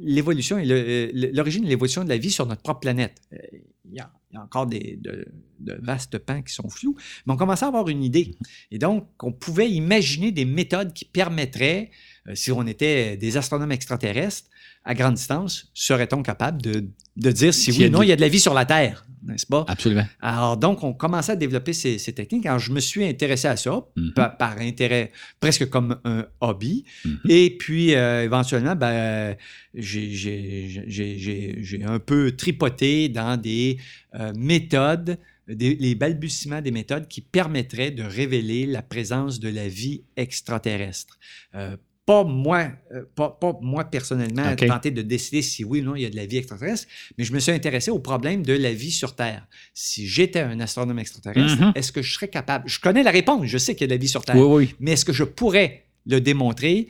l'évolution 0.00 0.58
et 0.58 0.70
euh, 0.70 1.10
l'origine 1.32 1.64
et 1.64 1.68
l'évolution 1.68 2.04
de 2.04 2.08
la 2.08 2.18
vie 2.18 2.30
sur 2.30 2.46
notre 2.46 2.62
propre 2.62 2.80
planète. 2.80 3.20
Euh, 3.32 3.38
Il 3.84 3.94
y, 3.94 4.00
a, 4.00 4.10
encore 4.42 4.66
des, 4.66 4.98
de, 5.00 5.26
de 5.60 5.78
vastes 5.80 6.18
pans 6.18 6.42
qui 6.42 6.52
sont 6.52 6.68
flous, 6.68 6.96
mais 7.26 7.32
on 7.32 7.36
commençait 7.36 7.64
à 7.64 7.68
avoir 7.68 7.88
une 7.88 8.04
idée. 8.04 8.36
Et 8.70 8.78
donc, 8.78 9.08
on 9.22 9.32
pouvait 9.32 9.70
imaginer 9.70 10.30
des 10.30 10.44
méthodes 10.44 10.92
qui 10.92 11.04
permettraient, 11.06 11.90
euh, 12.28 12.34
si 12.34 12.52
on 12.52 12.66
était 12.66 13.16
des 13.16 13.36
astronomes 13.36 13.72
extraterrestres, 13.72 14.48
à 14.88 14.94
grande 14.94 15.14
distance, 15.14 15.70
serait-on 15.74 16.22
capable 16.22 16.62
de, 16.62 16.86
de 17.16 17.30
dire 17.30 17.52
si 17.52 17.70
oui 17.72 17.86
ou 17.86 17.90
non 17.90 18.02
il 18.02 18.08
y 18.08 18.12
a 18.12 18.16
de 18.16 18.20
la 18.22 18.28
vie 18.28 18.40
sur 18.40 18.54
la 18.54 18.64
Terre, 18.64 19.04
n'est-ce 19.26 19.46
pas? 19.46 19.64
Absolument. 19.68 20.06
Alors, 20.20 20.56
donc, 20.56 20.82
on 20.82 20.94
commençait 20.94 21.32
à 21.32 21.36
développer 21.36 21.72
ces, 21.74 21.98
ces 21.98 22.12
techniques. 22.14 22.46
Alors, 22.46 22.58
je 22.58 22.72
me 22.72 22.80
suis 22.80 23.04
intéressé 23.04 23.48
à 23.48 23.56
ça 23.56 23.84
Mhm. 23.96 24.12
par, 24.14 24.36
par 24.38 24.58
intérêt, 24.58 25.12
presque 25.40 25.68
comme 25.68 25.98
un 26.04 26.24
hobby. 26.40 26.84
Mhm. 27.04 27.18
Et 27.28 27.56
puis, 27.58 27.94
euh, 27.94 28.24
éventuellement, 28.24 28.76
ben, 28.76 29.36
j'ai- 29.74 31.84
un 31.86 31.98
peu 31.98 32.32
tripoté 32.36 33.08
dans 33.08 33.40
des 33.40 33.78
euh, 34.14 34.32
méthodes, 34.36 35.18
des- 35.48 35.74
les 35.76 35.94
balbutiements 35.94 36.62
des 36.62 36.70
méthodes 36.70 37.08
qui 37.08 37.20
permettraient 37.20 37.90
de 37.90 38.02
révéler 38.02 38.64
la 38.66 38.80
présence 38.82 39.38
de 39.38 39.48
la 39.50 39.68
vie 39.68 40.02
extraterrestre. 40.16 41.18
Euh, 41.54 41.76
pas 42.08 42.24
moi, 42.24 42.68
euh, 42.94 43.02
pas, 43.14 43.28
pas 43.38 43.52
moi 43.60 43.84
personnellement, 43.84 44.50
OK. 44.52 44.66
tenter 44.66 44.90
de 44.90 45.02
décider 45.02 45.42
si 45.42 45.62
oui 45.62 45.80
ou 45.82 45.84
non 45.84 45.94
il 45.94 46.02
y 46.02 46.06
a 46.06 46.10
de 46.10 46.16
la 46.16 46.24
vie 46.24 46.38
extraterrestre, 46.38 46.86
mais 47.18 47.24
je 47.24 47.34
me 47.34 47.38
suis 47.38 47.52
intéressé 47.52 47.90
au 47.90 47.98
problème 47.98 48.42
de 48.42 48.54
la 48.54 48.72
vie 48.72 48.90
sur 48.90 49.14
Terre. 49.14 49.46
Si 49.74 50.08
j'étais 50.08 50.40
un 50.40 50.58
astronome 50.60 50.98
extraterrestre, 50.98 51.60
Mhm. 51.60 51.72
est-ce 51.74 51.92
que 51.92 52.00
je 52.00 52.14
serais 52.14 52.28
capable? 52.28 52.64
Je 52.66 52.80
connais 52.80 53.02
la 53.02 53.10
réponse, 53.10 53.44
je 53.44 53.58
sais 53.58 53.74
qu'il 53.74 53.82
y 53.82 53.84
a 53.84 53.88
de 53.88 53.92
la 53.92 53.98
vie 54.00 54.08
sur 54.08 54.24
Terre, 54.24 54.36
Oui, 54.36 54.46
oui. 54.68 54.74
mais 54.80 54.92
est-ce 54.92 55.04
que 55.04 55.12
je 55.12 55.24
pourrais 55.24 55.84
le 56.06 56.18
démontrer 56.22 56.88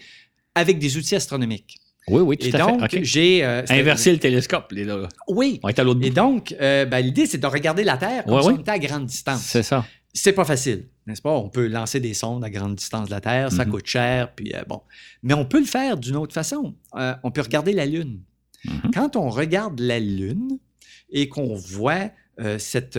avec 0.55 0.79
des 0.79 0.97
outils 0.97 1.17
astronomiques? 1.17 1.79
Oui, 2.07 2.23
oui, 2.23 2.39
tout 2.39 2.47
Et 2.47 2.55
à 2.55 2.59
donc, 2.59 2.89
j'ai... 3.03 3.45
euh, 3.45 3.63
Inverser 3.71 4.13
le 4.13 4.19
télescope, 4.19 4.71
les 4.71 4.85
là. 4.85 5.09
Oui. 5.27 5.59
On 5.65 5.69
est 5.69 5.79
à 5.81 5.83
l'autre 5.85 6.01
Et 6.05 6.11
bout. 6.11 6.15
donc, 6.15 6.55
euh, 6.61 6.85
ben, 6.87 7.01
l'idée, 7.01 7.27
c'est 7.27 7.39
de 7.39 7.47
regarder 7.47 7.83
la 7.83 7.97
Terre 7.97 8.25
comme 8.25 8.41
si 8.41 8.49
on 8.49 8.59
était 8.61 8.71
à 8.71 8.79
grande 8.79 9.07
distance. 9.07 9.43
C'est 9.43 9.65
ça. 9.65 9.85
C'est 10.15 10.33
pas 10.33 10.45
facile, 10.47 10.87
n'est-ce 11.09 11.23
pas? 11.23 11.33
On 11.33 11.49
peut 11.49 11.67
lancer 11.67 11.99
des 12.01 12.15
sondes 12.15 12.45
à 12.45 12.51
grande 12.51 12.77
distance 12.77 13.07
de 13.07 13.11
la 13.15 13.21
Terre, 13.21 13.51
ça 13.51 13.65
Mhm. 13.65 13.71
coûte 13.73 13.87
cher, 13.87 14.33
puis 14.35 14.53
euh, 14.55 14.63
bon. 14.69 14.83
Mais 15.23 15.35
on 15.35 15.45
peut 15.45 15.59
le 15.59 15.65
faire 15.67 15.97
d'une 15.97 16.17
autre 16.17 16.33
façon. 16.35 16.75
Euh, 16.97 17.15
on 17.25 17.31
peut 17.33 17.41
regarder 17.41 17.73
la 17.73 17.87
Lune. 17.87 18.21
Mhm. 18.65 18.91
Quand 18.95 19.17
on 19.17 19.31
regarde 19.31 19.81
la 19.81 19.99
Lune 19.99 20.59
et 21.11 21.29
qu'on 21.29 21.55
voit 21.55 22.11
euh, 22.41 22.57
cette 22.61 22.97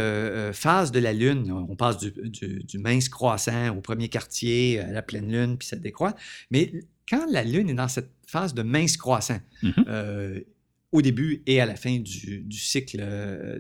phase 0.51 0.91
de 0.91 0.99
la 0.99 1.14
Lune, 1.14 1.49
on 1.49 1.76
passe 1.78 1.97
du, 1.97 2.12
du- 2.30 2.60
du 2.62 2.78
mince 2.78 3.07
croissant 3.07 3.70
au 3.78 3.80
premier 3.80 4.10
quartier, 4.10 4.82
à 4.82 4.91
la 4.91 5.01
pleine 5.01 5.32
Lune, 5.32 5.57
puis 5.57 5.66
ça 5.66 5.78
décroît. 5.78 6.14
Mais 6.51 6.74
quand 7.10 7.26
la 7.32 7.45
Lune 7.45 7.70
est 7.70 7.74
dans 7.74 7.88
cette 7.88 8.10
phase 8.28 8.53
de 8.53 8.64
mince 8.64 8.97
croissant, 8.97 9.39
Mhm. 9.64 10.43
au 10.91 11.01
début 11.01 11.41
et 11.45 11.62
à 11.62 11.66
la 11.66 11.76
fin 11.76 11.99
du, 11.99 12.39
du 12.41 12.57
cycle 12.57 13.01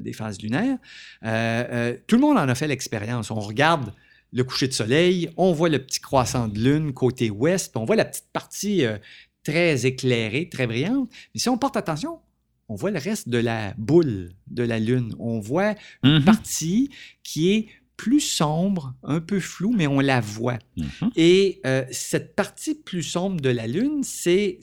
des 0.01 0.11
phases 0.13 0.41
lunaires, 0.41 0.77
euh, 1.23 1.63
euh, 1.71 1.97
tout 2.07 2.15
le 2.15 2.21
monde 2.21 2.37
en 2.37 2.49
a 2.49 2.55
fait 2.55 2.67
l'expérience. 2.67 3.31
On 3.31 3.39
regarde 3.39 3.93
le 4.31 4.43
coucher 4.43 4.67
de 4.67 4.73
soleil, 4.73 5.29
on 5.37 5.51
voit 5.53 5.69
le 5.69 5.79
petit 5.79 5.99
croissant 5.99 6.47
de 6.47 6.59
lune 6.59 6.93
côté 6.93 7.29
ouest, 7.29 7.71
puis 7.71 7.81
on 7.81 7.85
voit 7.85 7.95
la 7.95 8.05
petite 8.05 8.27
partie 8.31 8.85
euh, 8.85 8.97
très 9.43 9.85
éclairée, 9.85 10.49
très 10.49 10.67
brillante. 10.67 11.09
Mais 11.33 11.39
si 11.39 11.49
on 11.49 11.57
porte 11.57 11.77
attention, 11.77 12.19
on 12.67 12.75
voit 12.75 12.91
le 12.91 12.99
reste 12.99 13.29
de 13.29 13.39
la 13.39 13.73
boule 13.77 14.29
de 14.47 14.63
la 14.63 14.77
lune. 14.79 15.15
On 15.17 15.39
voit 15.39 15.73
une 16.03 16.17
Mhm. 16.19 16.23
partie 16.25 16.89
qui 17.23 17.51
est 17.53 17.67
plus 17.97 18.21
sombre, 18.21 18.93
un 19.03 19.19
peu 19.19 19.41
floue, 19.41 19.73
mais 19.75 19.85
on 19.87 19.99
la 19.99 20.21
voit. 20.21 20.59
Mhm. 20.77 21.11
Et 21.17 21.59
euh, 21.65 21.83
cette 21.91 22.33
partie 22.33 22.75
plus 22.75 23.03
sombre 23.03 23.41
de 23.41 23.49
la 23.49 23.67
Lune, 23.67 24.03
c'est. 24.03 24.57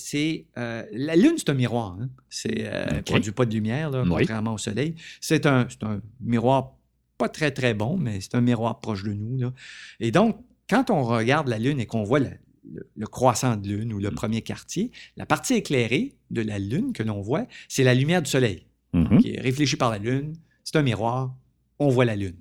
euh, 0.56 0.84
la 0.92 1.16
Lune, 1.16 1.34
c'est 1.36 1.50
un 1.50 1.54
miroir. 1.54 1.98
hein. 2.00 2.08
C'est 2.30 2.66
OK. 2.98 3.04
produit 3.04 3.32
pas 3.32 3.44
de 3.44 3.52
lumière, 3.52 3.90
là, 3.90 4.02
Oui. 4.04 4.08
contrairement 4.20 4.54
au 4.54 4.58
Soleil. 4.58 4.94
C'est 5.20 5.44
un, 5.44 5.66
c'est 5.68 5.82
un 5.82 6.00
miroir 6.20 6.75
pas 7.18 7.28
très, 7.28 7.50
très 7.50 7.74
bon, 7.74 7.96
mais 7.96 8.20
c'est 8.20 8.34
un 8.34 8.40
miroir 8.40 8.80
proche 8.80 9.02
de 9.04 9.12
nous. 9.12 9.38
là. 9.38 9.52
Et 10.00 10.10
donc, 10.10 10.38
quand 10.68 10.90
on 10.90 11.02
regarde 11.04 11.48
la 11.48 11.58
Lune 11.58 11.80
et 11.80 11.86
qu'on 11.86 12.02
voit 12.02 12.18
le, 12.20 12.30
le- 12.72 12.88
le 12.94 13.06
croissant 13.06 13.56
de 13.56 13.68
Lune 13.68 13.92
ou 13.92 13.98
le 13.98 14.10
premier 14.10 14.42
quartier, 14.42 14.90
la 15.16 15.24
partie 15.26 15.54
éclairée 15.54 16.16
de 16.30 16.42
la 16.42 16.58
Lune 16.58 16.92
que 16.92 17.02
l'on 17.02 17.20
voit, 17.20 17.46
c'est 17.68 17.84
la 17.84 17.94
lumière 17.94 18.22
du 18.22 18.30
Soleil 18.30 18.66
Mhm. 18.92 19.18
qui 19.20 19.32
est 19.34 19.40
réfléchi 19.40 19.76
par 19.76 19.90
la 19.90 19.98
Lune. 19.98 20.34
C'est 20.64 20.76
un 20.76 20.82
miroir. 20.82 21.34
On 21.78 21.88
voit 21.88 22.04
la 22.04 22.16
Lune. 22.16 22.36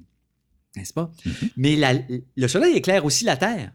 N'est-ce 0.76 0.94
pas? 0.94 1.12
Mhm. 1.26 1.34
Mais 1.58 1.76
la- 1.76 1.94
le 2.36 2.48
Soleil 2.48 2.76
éclaire 2.76 3.06
aussi 3.06 3.24
la 3.26 3.38
Terre. 3.38 3.72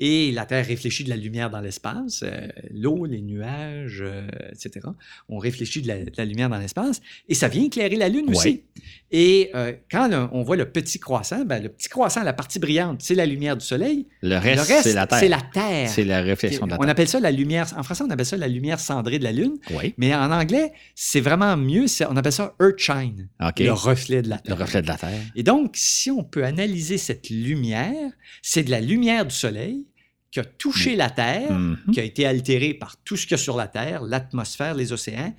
Et 0.00 0.30
la 0.32 0.46
Terre 0.46 0.64
réfléchit 0.64 1.02
de 1.04 1.08
la 1.10 1.16
lumière 1.16 1.50
dans 1.50 1.60
l'espace, 1.60 2.22
euh, 2.22 2.46
l'eau, 2.72 3.04
les 3.04 3.20
nuages, 3.20 3.98
euh, 4.00 4.28
etc. 4.52 4.86
On 5.28 5.38
réfléchit 5.38 5.82
de 5.82 5.88
la, 5.88 6.04
de 6.04 6.12
la 6.16 6.24
lumière 6.24 6.48
dans 6.48 6.58
l'espace 6.58 7.00
et 7.28 7.34
ça 7.34 7.48
vient 7.48 7.64
éclairer 7.64 7.96
la 7.96 8.08
Lune 8.08 8.30
aussi. 8.30 8.48
Ouais. 8.48 8.62
Et 9.10 9.50
euh, 9.56 9.72
quand 9.90 10.06
le- 10.08 10.28
on 10.32 10.42
voit 10.42 10.56
le 10.56 10.70
petit 10.70 11.00
croissant, 11.00 11.44
ben, 11.44 11.60
le 11.62 11.68
petit 11.68 11.88
croissant, 11.88 12.22
la 12.22 12.32
partie 12.32 12.58
brillante, 12.60 13.00
c'est 13.02 13.14
la 13.16 13.26
lumière 13.26 13.56
du 13.56 13.64
Soleil. 13.64 14.06
Le 14.22 14.28
Le 14.30 14.36
reste, 14.36 14.68
reste, 14.68 14.82
c'est 14.84 14.92
la 14.94 15.06
Terre. 15.08 15.18
C'est 15.18 15.28
la 15.28 15.40
Terre. 15.52 15.88
C'est 15.90 16.04
la 16.04 16.20
réflexion 16.22 16.66
de 16.66 16.70
la 16.70 16.76
on 16.76 16.80
Terre. 16.82 16.90
appelle 16.90 17.08
ça 17.08 17.18
la 17.18 17.30
lumière, 17.32 17.66
en 17.76 17.82
français, 17.82 18.04
on 18.06 18.10
appelle 18.10 18.26
ça 18.26 18.36
la 18.36 18.46
lumière 18.48 18.78
cendrée 18.78 19.18
de 19.18 19.24
la 19.24 19.32
Lune, 19.32 19.56
Oui. 19.72 19.94
mais 19.98 20.14
en 20.14 20.30
anglais, 20.30 20.72
c'est 20.94 21.20
vraiment 21.20 21.56
mieux, 21.56 21.86
on 22.08 22.16
appelle 22.16 22.32
ça 22.32 22.54
Earthshine, 22.60 23.28
OK. 23.42 23.58
le 23.58 23.72
reflet 23.72 24.22
de 24.22 24.28
la 24.28 24.36
Le 24.36 24.42
Terre. 24.42 24.58
reflet 24.58 24.82
de 24.82 24.86
la 24.86 24.96
Terre. 24.96 25.20
Et 25.34 25.42
donc, 25.42 25.72
si 25.74 26.10
on 26.12 26.22
peut 26.22 26.44
analyser 26.44 26.98
cette 26.98 27.30
lumière, 27.30 28.12
c'est 28.42 28.62
de 28.62 28.70
la 28.70 28.80
lumière 28.80 29.26
du 29.26 29.34
Soleil 29.34 29.86
qui 30.30 30.40
a 30.40 30.44
touché 30.44 30.94
la 30.96 31.08
Terre, 31.10 31.52
Mhm. 31.52 31.78
qui 31.92 32.00
a 32.00 32.04
été 32.04 32.26
altérée 32.26 32.74
par 32.74 32.96
tout 33.02 33.16
ce 33.16 33.22
qu'il 33.26 33.32
y 33.32 33.34
a 33.34 33.42
sur 33.42 33.56
la 33.56 33.66
Terre, 33.66 34.02
l'atmosphère, 34.02 34.74
les 34.74 34.92
océans, 34.92 35.34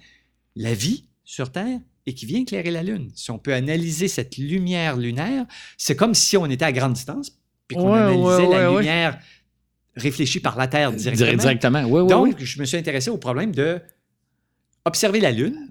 la 0.56 0.74
vie 0.74 1.06
sur 1.24 1.52
Terre, 1.52 1.80
et 2.08 2.14
qui 2.16 2.26
vient 2.26 2.40
éclairer 2.40 2.72
la 2.72 2.82
Lune. 2.82 3.12
Si 3.14 3.30
on 3.30 3.38
peut 3.38 3.54
analyser 3.54 4.08
cette 4.08 4.38
lumière 4.38 4.98
lunaire, 4.98 5.46
c'est 5.78 5.96
comme 5.96 6.16
si 6.16 6.38
on 6.38 6.46
était 6.48 6.66
à 6.66 6.72
grande 6.72 6.94
distance, 6.94 7.38
puis 7.68 7.78
qu'on 7.78 7.92
Ouais, 7.94 8.00
analysait 8.00 8.48
ouais, 8.48 8.58
la 8.60 8.72
ouais, 8.72 8.78
lumière 8.80 9.20
réfléchie 9.96 10.40
par 10.40 10.58
la 10.58 10.68
Terre 10.68 10.92
Dire- 10.92 11.12
directement. 11.12 11.42
Directement. 11.44 11.84
Oui, 11.84 12.02
oui, 12.02 12.10
Donc, 12.10 12.44
je 12.44 12.60
me 12.60 12.66
suis 12.66 12.78
intéressé 12.78 13.12
au 13.12 13.18
problème 13.18 13.52
de 13.52 13.80
observer 14.86 15.20
la 15.20 15.32
Lune, 15.32 15.70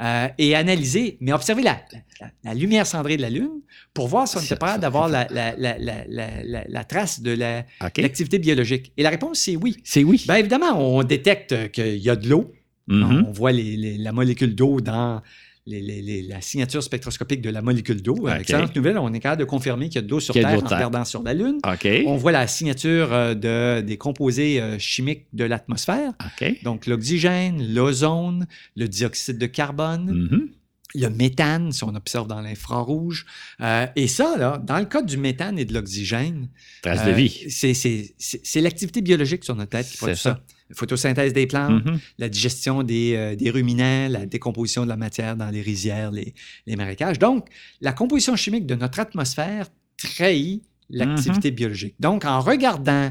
euh, 0.00 0.28
et 0.38 0.54
analyser, 0.54 1.18
mais 1.20 1.32
observer 1.32 1.62
la, 1.62 1.78
la- 2.20 2.30
la 2.44 2.54
lumière 2.54 2.86
cendrée 2.86 3.16
de 3.16 3.22
la 3.22 3.30
Lune 3.30 3.50
pour 3.94 4.08
voir 4.08 4.26
si 4.26 4.36
on 4.36 4.40
était 4.40 4.48
capable 4.50 4.80
d'avoir 4.80 5.08
la, 5.08 5.26
la- 5.30 6.84
trace 6.84 7.20
de 7.20 7.32
l'activité 8.02 8.38
biologique. 8.38 8.92
Et 8.96 9.02
la 9.02 9.10
réponse, 9.10 9.38
c'est 9.40 9.56
oui. 9.56 9.76
C'est 9.84 10.04
oui. 10.04 10.22
Bien 10.26 10.36
évidemment, 10.36 10.78
on 10.78 11.02
détecte 11.02 11.70
qu'il 11.72 11.96
y 11.98 12.10
a 12.10 12.16
de 12.16 12.28
l'eau. 12.28 12.52
Mhm. 12.88 13.26
On 13.28 13.32
voit 13.32 13.52
les- 13.52 13.76
les- 13.76 13.98
la 13.98 14.12
molécule 14.12 14.54
d'eau 14.54 14.80
dans 14.80 15.20
les- 15.66 15.80
les- 15.80 16.00
les- 16.02 16.22
la 16.22 16.40
signature 16.40 16.82
spectroscopique 16.82 17.40
de 17.42 17.50
la 17.50 17.60
molécule 17.62 18.00
d'eau. 18.02 18.14
OK. 18.14 18.30
Excellente 18.40 18.74
nouvelle, 18.76 18.98
on 18.98 19.12
est 19.12 19.20
capable 19.20 19.40
de 19.40 19.44
confirmer 19.44 19.86
qu'il 19.88 19.96
y 19.96 19.98
a 19.98 20.02
de 20.02 20.08
l'eau 20.10 20.20
sur 20.20 20.34
Terre 20.42 20.58
en 20.62 20.68
regardant 20.76 21.04
sur 21.04 21.22
la 21.22 21.34
Lune. 21.34 21.58
On 22.06 22.16
voit 22.16 22.32
la 22.32 22.46
signature 22.46 23.12
euh, 23.12 23.34
de, 23.34 23.80
des 23.80 23.96
composés 23.98 24.60
euh, 24.60 24.78
chimiques 24.78 25.26
de 25.32 25.44
l'atmosphère. 25.44 26.12
OK. 26.40 26.62
Donc, 26.62 26.86
l'oxygène, 26.86 27.72
l'ozone, 27.74 28.46
le 28.76 28.88
dioxyde 28.88 29.38
de 29.38 29.46
carbone, 29.46 30.28
Mhm. 30.30 30.48
le 30.94 31.08
méthane, 31.10 31.72
si 31.72 31.82
on 31.84 31.94
observe 31.94 32.26
dans 32.28 32.40
l'infrarouge. 32.40 33.26
Euh, 33.60 33.86
et 33.96 34.06
ça, 34.06 34.36
là, 34.38 34.58
dans 34.64 34.78
le 34.78 34.84
cas 34.86 35.02
du 35.02 35.16
méthane 35.16 35.58
et 35.58 35.64
de 35.64 35.74
l'oxygène, 35.74 36.48
Trace 36.82 37.04
de 37.04 37.10
euh, 37.10 37.14
vie. 37.14 37.44
c'est- 37.50 38.60
l'activité 38.60 39.02
biologique 39.02 39.44
sur 39.44 39.54
notre 39.56 39.70
tête 39.70 39.88
qui 39.88 39.96
produit 39.96 40.16
ça. 40.16 40.30
ça. 40.30 40.40
La 40.68 40.74
photosynthèse 40.76 41.32
des 41.32 41.46
plantes, 41.46 41.84
Mhm. 41.84 41.98
la 42.18 42.28
digestion 42.28 42.82
des, 42.82 43.14
euh, 43.14 43.36
des 43.36 43.50
ruminants, 43.50 44.08
la 44.08 44.26
décomposition 44.26 44.82
de 44.84 44.88
la 44.88 44.96
matière 44.96 45.36
dans 45.36 45.50
les 45.50 45.60
rizières, 45.62 46.10
les, 46.10 46.34
les 46.66 46.76
marécages. 46.76 47.18
Donc, 47.18 47.46
la 47.80 47.92
composition 47.92 48.34
chimique 48.36 48.66
de 48.66 48.74
notre 48.74 48.98
atmosphère 49.00 49.68
trahit 49.96 50.62
l'activité 50.90 51.50
biologique. 51.50 51.94
Donc, 52.00 52.24
en 52.24 52.40
regardant 52.40 53.10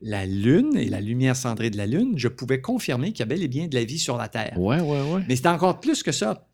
la 0.00 0.26
Lune 0.26 0.76
et 0.76 0.86
la 0.88 1.00
lumière 1.00 1.36
cendrée 1.36 1.70
de 1.70 1.76
la 1.76 1.86
Lune, 1.86 2.14
je 2.16 2.26
pouvais 2.28 2.60
confirmer 2.60 3.12
qu'il 3.12 3.20
y 3.20 3.22
a 3.22 3.26
bel 3.26 3.42
et 3.42 3.48
bien 3.48 3.68
de 3.68 3.74
la 3.76 3.84
vie 3.84 3.98
sur 3.98 4.16
la 4.16 4.28
Terre. 4.28 4.54
Ouais, 4.58 4.80
ouais, 4.80 5.02
ouais. 5.12 5.22
Mais 5.28 5.36
c'est 5.36 5.46
encore 5.46 5.80
plus 5.80 6.02
que 6.02 6.10
ça. 6.12 6.48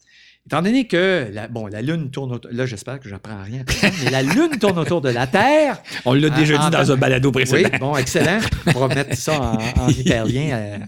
Étant 0.49 0.63
donné 0.63 0.87
que 0.87 1.29
la, 1.31 1.47
bon, 1.47 1.67
la 1.67 1.83
Lune 1.83 2.11
tourne 2.11 2.33
autour. 2.33 2.51
Là, 2.51 2.65
j'espère 2.65 2.99
que 3.01 3.07
j'apprends 3.09 3.43
rien. 3.43 3.65
mais 4.03 4.11
la 4.11 4.23
Lune 4.23 4.59
tourne 4.59 4.79
autour 4.79 5.03
de 5.03 5.11
la 5.11 5.27
Terre. 5.27 5.83
On 6.07 6.15
l'a 6.15 6.31
déjà 6.31 6.57
En- 6.57 6.71
dit 6.71 6.77
en- 6.77 6.81
dans 6.81 6.91
un 6.93 6.97
balado 6.97 7.29
Oui, 7.35 7.45
précédent. 7.45 7.79
bon, 7.79 7.97
excellent. 7.99 8.39
On 8.67 8.73
pourra 8.73 8.89
mettre 8.89 9.15
ça 9.15 9.39
en, 9.39 9.83
en 9.83 9.89
hyperlien, 9.91 10.57
euh, 10.57 10.79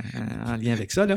en 0.46 0.56
lien 0.56 0.72
avec 0.72 0.90
ça. 0.90 1.04
là. 1.04 1.16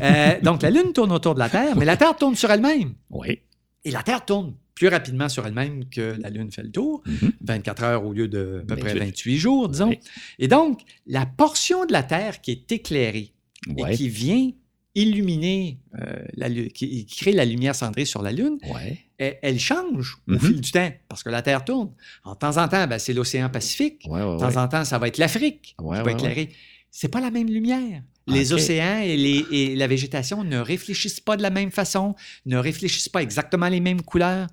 Euh, 0.00 0.40
donc, 0.42 0.62
la 0.62 0.70
Lune 0.70 0.94
tourne 0.94 1.12
autour 1.12 1.34
de 1.34 1.38
la 1.38 1.50
Terre, 1.50 1.76
mais 1.76 1.84
la 1.84 1.98
Terre 1.98 2.16
tourne 2.16 2.34
sur 2.34 2.50
elle-même. 2.50 2.94
Oui. 3.10 3.40
Et 3.84 3.90
la 3.90 4.02
Terre 4.02 4.24
tourne 4.24 4.54
plus 4.74 4.88
rapidement 4.88 5.28
sur 5.28 5.46
elle-même 5.46 5.84
que 5.90 6.16
la 6.18 6.30
Lune 6.30 6.50
fait 6.50 6.62
le 6.62 6.70
tour, 6.70 7.02
Mhm. 7.04 7.32
24 7.44 7.82
heures 7.84 8.06
au 8.06 8.14
lieu 8.14 8.26
de 8.26 8.60
à 8.62 8.66
peu 8.66 8.76
près 8.76 8.94
28. 8.94 9.04
28 9.04 9.36
jours, 9.38 9.68
disons. 9.68 9.88
Oui. 9.90 9.98
Et 10.38 10.48
donc, 10.48 10.80
la 11.06 11.26
portion 11.26 11.84
de 11.84 11.92
la 11.92 12.02
Terre 12.02 12.40
qui 12.40 12.52
est 12.52 12.72
éclairée 12.72 13.32
et 13.76 13.94
qui 13.94 14.08
vient 14.08 14.50
illuminer, 14.94 15.78
euh, 16.00 16.24
la, 16.34 16.50
qui, 16.50 17.06
crée 17.06 17.32
la 17.32 17.44
lumière 17.44 17.74
cendrée 17.74 18.04
sur 18.04 18.22
la 18.22 18.32
Lune, 18.32 18.58
Ouais. 18.74 18.98
elle, 19.18 19.38
elle 19.42 19.58
change 19.60 20.16
au 20.28 20.32
Mhm. 20.32 20.40
fil 20.40 20.60
du 20.60 20.70
temps 20.70 20.90
parce 21.08 21.22
que 21.22 21.30
la 21.30 21.42
Terre 21.42 21.64
tourne. 21.64 21.90
De 22.26 22.34
temps 22.34 22.56
en 22.58 22.68
temps, 22.68 22.86
ben, 22.86 22.98
c'est 22.98 23.12
l'océan 23.14 23.48
Pacifique. 23.48 24.02
Ouais, 24.08 24.22
ouais, 24.22 24.34
De 24.36 24.40
temps 24.40 24.56
en 24.62 24.68
temps, 24.68 24.84
ça 24.84 24.98
va 24.98 25.08
être 25.08 25.18
l'Afrique 25.18 25.74
qui 25.78 25.84
va 25.84 26.10
éclairer. 26.12 26.50
C'est 26.90 27.08
pas 27.08 27.20
la 27.20 27.30
même 27.30 27.48
lumière. 27.48 28.02
Les 28.26 28.52
Ok. 28.52 28.58
océans 28.58 28.98
et, 29.00 29.16
les- 29.16 29.46
et 29.50 29.74
la 29.76 29.86
végétation 29.86 30.44
ne 30.44 30.58
réfléchissent 30.58 31.20
pas 31.20 31.36
de 31.36 31.42
la 31.42 31.50
même 31.50 31.70
façon, 31.70 32.14
ne 32.46 32.56
réfléchissent 32.58 33.08
pas 33.08 33.22
exactement 33.22 33.68
les 33.68 33.80
mêmes 33.80 34.02
couleurs. 34.02 34.46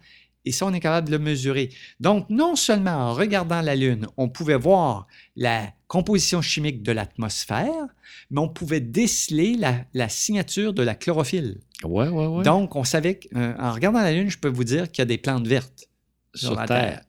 Et 0.45 0.51
ça, 0.53 0.65
on 0.65 0.73
est 0.73 0.79
capable 0.79 1.07
de 1.07 1.11
le 1.17 1.19
mesurer. 1.19 1.69
Donc, 1.99 2.25
non 2.29 2.55
seulement 2.55 2.91
en 3.09 3.13
regardant 3.13 3.61
la 3.61 3.75
Lune, 3.75 4.07
on 4.15 4.29
pouvait 4.29 4.55
voir 4.55 5.05
la 5.35 5.71
composition 5.89 6.41
chimique 6.41 6.83
de 6.83 6.93
l'atmosphère, 6.93 7.87
mais 8.29 8.39
on 8.39 8.47
pouvait 8.47 8.79
déceler 8.79 9.57
la, 9.93 10.07
signature 10.07 10.71
de 10.71 10.83
la 10.83 10.95
chlorophylle. 10.95 11.57
Ouais, 11.83 12.07
ouais, 12.07 12.27
ouais. 12.27 12.43
Donc, 12.43 12.75
on 12.77 12.85
savait 12.85 13.19
qu'en 13.19 13.73
regardant 13.73 13.99
la 13.99 14.13
Lune, 14.13 14.29
je 14.29 14.37
peux 14.37 14.47
vous 14.47 14.63
dire 14.63 14.89
qu'il 14.89 14.99
y 14.99 15.01
a 15.01 15.05
des 15.05 15.17
plantes 15.17 15.47
vertes 15.47 15.89
sur, 16.35 16.55
la 16.55 16.67
Terre. 16.67 17.01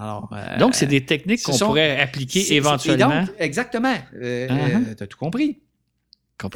Euh, 0.00 0.58
donc, 0.58 0.74
c'est 0.74 0.86
des 0.86 1.04
techniques 1.04 1.42
qu'on 1.42 1.58
pourrait 1.58 2.00
appliquer 2.00 2.54
éventuellement. 2.54 3.26
exactement. 3.38 3.96
Euh, 4.14 4.48
uh-huh. 4.48 4.94
tu 4.94 5.02
as 5.02 5.06
tout 5.06 5.18
compris. 5.18 5.58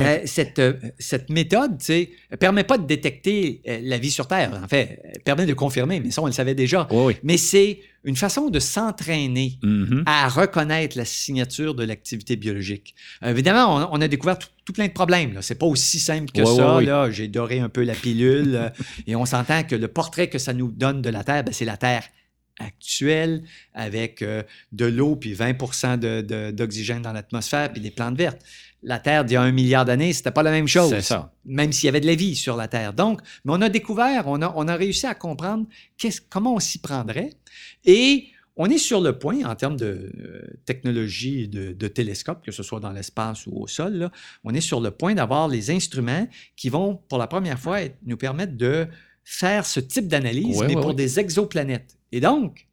Euh, 0.00 0.20
cette, 0.24 0.58
euh, 0.58 0.74
cette 0.98 1.30
méthode 1.30 1.78
ne 1.88 2.36
permet 2.36 2.64
pas 2.64 2.78
de 2.78 2.86
détecter 2.86 3.62
euh, 3.68 3.78
la 3.82 3.98
vie 3.98 4.10
sur 4.10 4.26
Terre. 4.26 4.60
En 4.62 4.68
fait, 4.68 5.00
elle 5.04 5.22
permet 5.22 5.46
de 5.46 5.54
confirmer, 5.54 6.00
mais 6.00 6.10
ça, 6.10 6.22
on 6.22 6.26
le 6.26 6.32
savait 6.32 6.54
déjà. 6.54 6.88
Mais 7.22 7.36
c'est 7.36 7.80
une 8.04 8.16
façon 8.16 8.50
de 8.50 8.58
s'entraîner 8.60 9.58
mm-hmm. 9.62 10.04
à 10.06 10.28
reconnaître 10.28 10.96
la 10.96 11.04
signature 11.04 11.74
de 11.74 11.84
l'activité 11.84 12.36
biologique. 12.36 12.94
évidemment, 13.24 13.88
on, 13.92 14.00
a 14.00 14.08
découvert 14.08 14.38
tout, 14.38 14.72
plein 14.72 14.86
de 14.86 14.92
problèmes. 14.92 15.40
Ce 15.42 15.52
n'est 15.52 15.58
pas 15.58 15.66
aussi 15.66 15.98
simple 15.98 16.30
que 16.32 16.44
ça. 16.44 17.10
J'ai 17.10 17.28
doré 17.28 17.58
un 17.60 17.68
peu 17.68 17.82
la 17.82 17.94
pilule 17.94 18.72
et 19.06 19.16
on 19.16 19.26
s'entend 19.26 19.64
que 19.64 19.74
le 19.74 19.88
portrait 19.88 20.28
que 20.28 20.38
ça 20.38 20.52
nous 20.52 20.70
donne 20.70 21.02
de 21.02 21.10
la 21.10 21.24
Terre, 21.24 21.44
ben, 21.44 21.52
c'est 21.52 21.64
la 21.64 21.76
Terre 21.76 22.04
actuelle 22.58 23.42
avec 23.74 24.24
de 24.72 24.86
l'eau 24.86 25.16
puis 25.16 25.34
20% 25.34 26.52
d'oxygène 26.52 27.02
dans 27.02 27.12
l'atmosphère 27.12 27.70
puis 27.70 27.82
des 27.82 27.90
plantes 27.90 28.16
vertes 28.16 28.40
la 28.82 28.98
Terre 28.98 29.24
d'il 29.24 29.34
y 29.34 29.36
a 29.36 29.42
un 29.42 29.52
milliard 29.52 29.84
d'années, 29.84 30.12
c'était 30.12 30.30
pas 30.30 30.42
la 30.42 30.50
même 30.50 30.68
chose. 30.68 30.90
C'est 30.90 31.02
ça. 31.02 31.32
Même 31.44 31.72
s'il 31.72 31.86
y 31.86 31.88
avait 31.88 32.00
de 32.00 32.06
la 32.06 32.14
vie 32.14 32.36
sur 32.36 32.56
la 32.56 32.68
Terre. 32.68 32.92
Donc, 32.92 33.20
mais 33.44 33.52
on 33.54 33.60
a 33.60 33.68
découvert, 33.68 34.24
on 34.26 34.42
a, 34.42 34.52
on 34.56 34.68
a 34.68 34.76
réussi 34.76 35.06
à 35.06 35.14
comprendre 35.14 35.66
comment 36.30 36.54
on 36.54 36.60
s'y 36.60 36.78
prendrait. 36.78 37.30
Et 37.84 38.28
on 38.56 38.66
est 38.70 38.78
sur 38.78 39.00
le 39.00 39.18
point, 39.18 39.44
en 39.44 39.54
termes 39.54 39.76
de 39.76 40.10
euh, 40.18 40.42
technologie 40.64 41.46
de, 41.46 41.88
télescope, 41.88 42.42
que 42.44 42.52
ce 42.52 42.62
soit 42.62 42.80
dans 42.80 42.90
l'espace 42.90 43.46
ou 43.46 43.52
au 43.54 43.66
sol, 43.66 44.10
on 44.44 44.54
est 44.54 44.62
sur 44.62 44.80
le 44.80 44.90
point 44.90 45.14
d'avoir 45.14 45.46
les 45.48 45.70
instruments 45.70 46.26
qui 46.56 46.70
vont, 46.70 47.00
pour 47.08 47.18
la 47.18 47.26
première 47.26 47.58
fois, 47.58 47.80
nous 48.04 48.16
permettre 48.16 48.56
de 48.56 48.86
faire 49.24 49.66
ce 49.66 49.80
type 49.80 50.08
d'analyse, 50.08 50.62
mais 50.66 50.74
pour 50.74 50.94
des 50.94 51.20
exoplanètes. 51.20 51.98
Et 52.12 52.20
donc, 52.20 52.66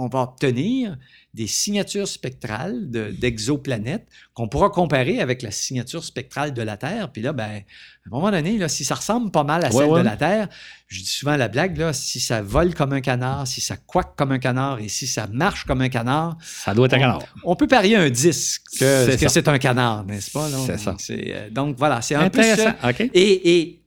on 0.00 0.08
va 0.08 0.22
obtenir 0.22 0.96
des 1.34 1.46
signatures 1.46 2.08
spectrales 2.08 2.90
d'exoplanètes 2.90 4.06
qu'on 4.32 4.48
pourra 4.48 4.70
comparer 4.70 5.20
avec 5.20 5.42
la 5.42 5.50
signature 5.50 6.02
spectrale 6.04 6.54
de 6.54 6.62
la 6.62 6.78
Terre. 6.78 7.12
Puis 7.12 7.20
là, 7.20 7.34
ben, 7.34 7.44
à 7.44 7.56
un 7.56 8.10
moment 8.10 8.30
donné, 8.30 8.56
là, 8.56 8.68
si 8.68 8.82
ça 8.82 8.94
ressemble 8.94 9.30
pas 9.30 9.44
mal 9.44 9.62
à 9.62 9.70
celle 9.70 9.90
de 9.90 9.98
la 9.98 10.16
Terre, 10.16 10.48
je 10.88 11.00
dis 11.00 11.06
souvent 11.06 11.36
la 11.36 11.48
blague, 11.48 11.76
là, 11.76 11.92
si 11.92 12.18
ça 12.18 12.40
vole 12.40 12.74
comme 12.74 12.94
un 12.94 13.02
canard, 13.02 13.46
si 13.46 13.60
ça 13.60 13.76
quaque 13.76 14.16
comme 14.16 14.32
un 14.32 14.38
canard 14.38 14.80
et 14.80 14.88
si 14.88 15.06
ça 15.06 15.26
marche 15.26 15.64
comme 15.66 15.82
un 15.82 15.90
canard, 15.90 16.38
ça 16.42 16.72
doit 16.72 16.86
être 16.86 16.94
un 16.94 17.00
canard. 17.00 17.22
On 17.44 17.54
peut 17.54 17.68
parier 17.68 17.96
un 17.96 18.08
disque 18.08 18.62
que 18.78 19.28
c'est 19.28 19.48
un 19.48 19.58
canard, 19.58 20.06
n'est-ce 20.06 20.30
pas? 20.30 20.48
C'est 20.66 20.78
ça. 20.78 20.96
Euh, 21.10 21.50
donc 21.50 21.76
voilà, 21.76 22.00
c'est 22.00 22.14
un 22.14 22.30
peu 22.30 22.42
ça. 22.42 22.74
Et, 22.98 23.58
et, 23.58 23.82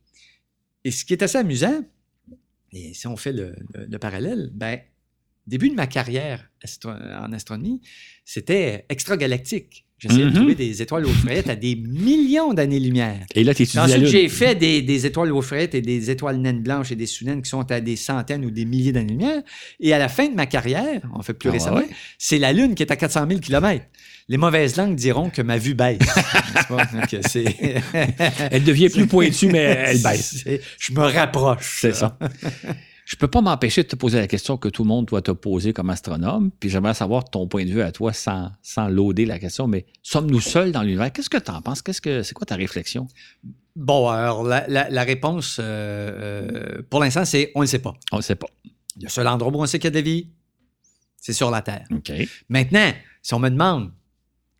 et, 0.84 0.92
ce 0.92 1.04
qui 1.04 1.14
est 1.14 1.24
assez 1.24 1.40
amusant, 1.40 1.82
et 2.72 2.94
si 2.94 3.08
on 3.08 3.18
fait 3.18 3.34
le, 3.34 3.56
le 3.74 3.98
parallèle, 3.98 4.52
ben, 4.54 4.80
début 5.48 5.70
de 5.70 5.76
ma 5.76 5.88
carrière 5.88 6.50
en 6.86 7.32
astronomie, 7.34 7.82
c'était 8.26 8.86
extragalactique. 8.90 9.86
J'essayais 10.04 10.26
de 10.26 10.32
mm-hmm. 10.32 10.36
trouver 10.36 10.56
des 10.56 10.82
étoiles 10.82 11.06
aux 11.06 11.14
frettes 11.14 11.50
à 11.50 11.56
des 11.56 11.76
millions 11.78 12.54
d'années-lumière. 12.54 13.26
Et 13.36 13.46
là, 13.46 13.54
tu 13.54 13.64
Ensuite, 13.78 14.08
j'ai 14.08 14.28
fait 14.28 14.54
des, 14.54 15.06
étoiles 15.06 15.32
aux 15.32 15.42
frettes 15.42 15.76
et 15.76 15.82
des 15.82 16.10
étoiles 16.10 16.38
naines 16.38 16.62
blanches 16.62 16.92
et 16.92 16.98
des 16.98 17.06
sous-naines 17.06 17.42
qui 17.42 17.50
sont 17.50 17.72
à 17.72 17.80
des 17.80 17.96
centaines 17.96 18.44
ou 18.44 18.52
des 18.52 18.66
milliers 18.66 18.92
d'années-lumière. 18.92 19.42
Et 19.80 19.94
à 19.94 20.00
la 20.00 20.10
fin 20.10 20.28
de 20.28 20.36
ma 20.36 20.46
carrière, 20.46 21.02
en 21.14 21.22
fait 21.22 21.34
plus 21.34 21.48
ah 21.48 21.54
récemment, 21.54 21.84
c'est 22.18 22.38
la 22.38 22.52
Lune 22.52 22.76
qui 22.76 22.84
est 22.84 22.92
à 22.92 22.98
400 22.98 23.28
000 23.30 23.40
km. 23.40 23.86
Les 24.28 24.38
mauvaises 24.38 24.76
langues 24.76 24.96
diront 24.96 25.30
que 25.30 25.42
ma 25.42 25.58
vue 25.58 25.74
baisse. 25.74 26.00
elle 28.52 28.64
devient 28.64 28.90
plus 28.90 29.08
pointue, 29.08 29.48
mais 29.48 29.62
elle 29.62 30.02
baisse. 30.02 30.44
Je 30.80 30.94
me 30.94 31.02
rapproche. 31.02 31.80
C'est 31.82 31.96
ça. 31.96 32.18
Je 33.14 33.18
peux 33.20 33.28
pas 33.28 33.42
m'empêcher 33.42 33.84
de 33.84 33.88
te 33.88 33.96
poser 33.96 34.18
la 34.18 34.28
question 34.28 34.58
que 34.58 34.68
tout 34.68 34.82
le 34.82 34.88
monde 34.88 35.06
doit 35.06 35.22
te 35.22 35.30
poser 35.30 35.72
comme 35.72 35.92
astronome, 35.92 36.50
puis 36.60 36.68
j'aimerais 36.68 36.96
savoir 36.96 37.24
ton 37.26 37.48
point 37.48 37.64
de 37.64 37.70
vue 37.70 37.84
à 37.84 37.92
toi 37.92 38.12
sans, 38.12 38.52
sans 38.64 38.88
loader 38.88 39.28
la 39.28 39.38
question, 39.38 39.68
mais 39.68 39.86
sommes-nous 40.02 40.42
seuls 40.42 40.72
dans 40.72 40.82
l'univers? 40.82 41.14
Qu'est-ce 41.14 41.30
que 41.30 41.38
tu 41.38 41.52
en 41.52 41.62
penses? 41.62 41.84
Qu'est-ce 41.84 42.02
que, 42.02 42.24
c'est 42.24 42.34
quoi 42.34 42.48
ta 42.48 42.56
réflexion? 42.56 43.08
Bon, 43.76 44.10
alors 44.10 44.44
la, 44.44 45.04
réponse, 45.04 45.58
euh, 45.60 45.68
euh, 46.74 46.82
pour 46.90 47.02
l'instant, 47.02 47.24
c'est 47.24 47.52
on 47.54 47.62
ne 47.62 47.68
sait 47.68 47.78
pas. 47.78 47.94
On 48.12 48.18
ne 48.18 48.24
sait 48.24 48.34
pas. 48.34 48.48
Le 49.00 49.10
seul 49.10 49.28
endroit 49.28 49.52
où 49.52 49.62
on 49.62 49.68
sait 49.68 49.78
qu'il 49.78 49.86
y 49.86 49.88
a 49.90 49.92
de 49.92 49.96
la 49.98 50.02
vie, 50.02 50.30
c'est 51.18 51.34
sur 51.34 51.52
la 51.52 51.62
Terre. 51.62 51.86
OK. 51.92 52.12
Maintenant, 52.50 52.94
si 53.22 53.36
on 53.36 53.40
me 53.40 53.50
demande, 53.50 53.92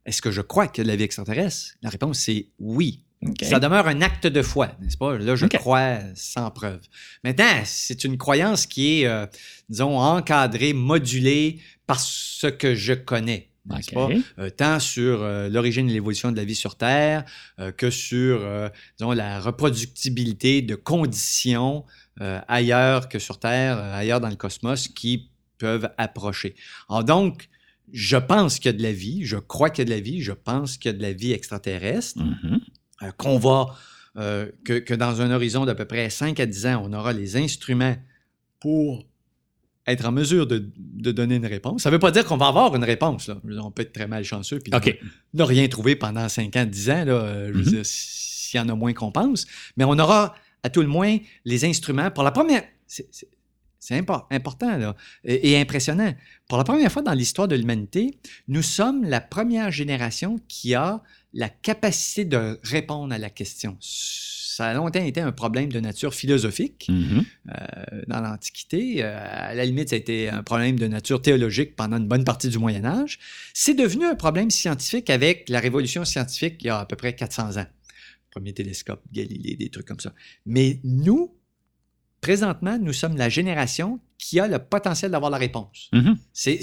est-ce 0.06 0.22
que 0.22 0.30
je 0.30 0.42
crois 0.42 0.68
qu'il 0.68 0.82
y 0.82 0.82
a 0.82 0.84
de 0.84 0.90
la 0.90 0.96
vie 0.96 1.06
extraterrestre? 1.06 1.74
La 1.82 1.90
réponse, 1.90 2.20
c'est 2.20 2.50
oui. 2.60 3.04
Ça 3.42 3.60
demeure 3.60 3.88
un 3.88 4.02
acte 4.02 4.28
de 4.28 4.42
foi, 4.42 4.72
n'est-ce 4.82 4.98
pas? 4.98 5.18
Là, 5.18 5.36
je 5.36 5.46
crois 5.46 5.98
sans 6.16 6.52
preuve. 6.52 6.82
Maintenant, 7.24 7.62
c'est 7.66 8.04
une 8.04 8.18
croyance 8.18 8.66
qui 8.66 9.02
est, 9.02 9.06
euh, 9.06 9.26
disons, 9.70 9.98
encadrée, 9.98 10.74
modulée 10.74 11.60
par 11.88 12.00
ce 12.00 12.48
que 12.48 12.76
je 12.76 12.94
connais. 12.94 13.50
Pas? 13.70 14.10
Euh, 14.40 14.50
tant 14.50 14.80
sur 14.80 15.22
euh, 15.22 15.48
l'origine 15.48 15.90
et 15.90 15.94
l'évolution 15.94 16.34
de 16.34 16.38
la 16.38 16.44
vie 16.44 16.56
sur 16.56 16.76
Terre 16.76 17.24
que 17.78 17.90
sur, 17.90 18.42
disons, 18.98 19.12
la 19.14 19.40
reproductibilité 19.40 20.62
de 20.62 20.76
conditions 20.76 21.86
ailleurs 22.20 23.10
que 23.10 23.20
sur 23.20 23.40
Terre, 23.40 23.78
ailleurs 23.78 24.20
dans 24.20 24.30
le 24.30 24.36
cosmos, 24.36 24.88
qui 24.90 25.30
peuvent 25.58 25.90
approcher. 25.98 26.56
Alors 26.90 27.04
donc, 27.06 27.50
je 27.94 28.18
pense 28.18 28.60
qu'il 28.60 28.66
y 28.72 28.74
a 28.76 28.78
de 28.78 28.84
la 28.84 28.92
vie, 28.92 29.24
je 29.24 29.38
crois 29.38 29.70
qu'il 29.70 29.84
y 29.84 29.84
a 29.84 29.86
de 29.86 29.96
la 29.96 30.02
vie, 30.02 30.22
je 30.22 30.34
pense 30.34 30.78
qu'il 30.78 30.92
y 30.92 30.94
a 30.94 30.98
de 30.98 31.02
la 31.02 31.14
vie 31.14 31.32
extraterrestre. 31.32 32.20
Mm-hmm. 32.20 32.60
Qu'on 33.18 33.38
va, 33.38 33.76
euh, 34.18 34.50
que, 34.64 34.94
dans 34.94 35.22
un 35.22 35.32
horizon 35.32 35.66
d'à 35.66 35.76
peu 35.76 35.86
près 35.86 36.10
5 36.10 36.40
à 36.40 36.46
10 36.46 36.66
ans, 36.68 36.84
on 36.86 36.94
aura 36.94 37.14
les 37.14 37.36
instruments 37.36 37.96
pour 38.60 39.06
être 39.86 40.06
en 40.06 40.12
mesure 40.12 40.48
de, 40.48 40.60
donner 41.12 41.36
une 41.36 41.46
réponse. 41.46 41.84
Ça 41.84 41.90
ne 41.90 41.96
veut 41.96 42.00
pas 42.00 42.12
dire 42.12 42.26
qu'on 42.26 42.38
va 42.38 42.48
avoir 42.48 42.76
une 42.76 42.84
réponse. 42.84 43.30
On 43.60 43.72
peut 43.72 43.82
être 43.82 43.92
très 43.92 44.08
malchanceux 44.08 44.60
et 44.66 45.00
ne 45.34 45.44
rien 45.44 45.68
trouver 45.68 45.96
pendant 45.96 46.30
5 46.30 46.56
ans, 46.56 46.66
10 46.66 46.90
ans. 46.90 47.06
Là, 47.06 47.48
je 47.48 47.52
veux 47.52 47.64
mm-hmm. 47.64 47.70
dire, 47.70 47.86
s'il 47.86 48.60
y 48.60 48.64
en 48.64 48.70
a 48.70 48.76
moins 48.76 48.94
qu'on 48.94 49.12
pense. 49.12 49.46
Mais 49.76 49.84
on 49.84 49.98
aura 50.00 50.36
à 50.64 50.70
tout 50.70 50.82
le 50.82 50.88
moins 50.88 51.18
les 51.44 51.66
instruments. 51.66 52.12
Pour 52.12 52.24
la 52.24 52.32
première... 52.32 52.64
C'est 53.84 53.98
important 54.32 54.78
là, 54.78 54.96
et, 55.26 55.58
impressionnant. 55.60 56.14
Pour 56.48 56.58
la 56.58 56.64
première 56.64 56.90
fois 56.90 57.02
dans 57.02 57.12
l'histoire 57.12 57.50
de 57.50 57.56
l'humanité, 57.58 58.18
nous 58.48 58.62
sommes 58.62 59.04
la 59.04 59.20
première 59.20 59.72
génération 59.72 60.40
qui 60.48 60.74
a 60.74 61.04
la 61.34 61.50
capacité 61.50 62.26
de 62.26 62.60
répondre 62.64 63.14
à 63.14 63.18
la 63.18 63.30
question. 63.30 63.78
Ça 63.82 64.68
a 64.68 64.74
longtemps 64.76 65.04
été 65.04 65.20
un 65.20 65.32
problème 65.32 65.72
de 65.72 65.80
nature 65.80 66.14
philosophique 66.14 66.88
mm-hmm. 66.88 67.26
euh, 67.50 68.02
dans 68.08 68.22
l'Antiquité. 68.22 69.04
Euh, 69.04 69.18
à 69.20 69.56
la 69.56 69.66
limite, 69.66 69.90
ça 69.90 69.96
a 69.96 69.98
été 69.98 70.30
un 70.30 70.44
problème 70.44 70.78
de 70.78 70.88
nature 70.88 71.22
théologique 71.22 71.76
pendant 71.76 71.98
une 71.98 72.08
bonne 72.08 72.24
partie 72.24 72.50
du 72.50 72.60
Moyen 72.60 72.86
Âge. 72.86 73.18
C'est 73.54 73.74
devenu 73.74 74.06
un 74.06 74.14
problème 74.14 74.52
scientifique 74.52 75.10
avec 75.10 75.50
la 75.50 75.60
révolution 75.60 76.06
scientifique 76.06 76.58
il 76.62 76.68
y 76.68 76.70
a 76.70 76.80
à 76.80 76.86
peu 76.86 76.96
près 76.96 77.16
400 77.16 77.58
ans. 77.58 77.66
Premier 78.30 78.54
télescope, 78.54 79.02
Galilée, 79.12 79.56
des 79.56 79.70
trucs 79.70 79.88
comme 79.88 80.00
ça. 80.00 80.14
Mais 80.46 80.80
nous, 80.84 81.36
présentement, 82.22 82.78
nous 82.80 82.94
sommes 82.94 83.18
la 83.18 83.30
génération 83.30 84.00
qui 84.20 84.40
a 84.40 84.48
le 84.48 84.60
potentiel 84.60 85.12
d'avoir 85.12 85.32
la 85.32 85.38
réponse. 85.38 85.90
C'est 86.32 86.62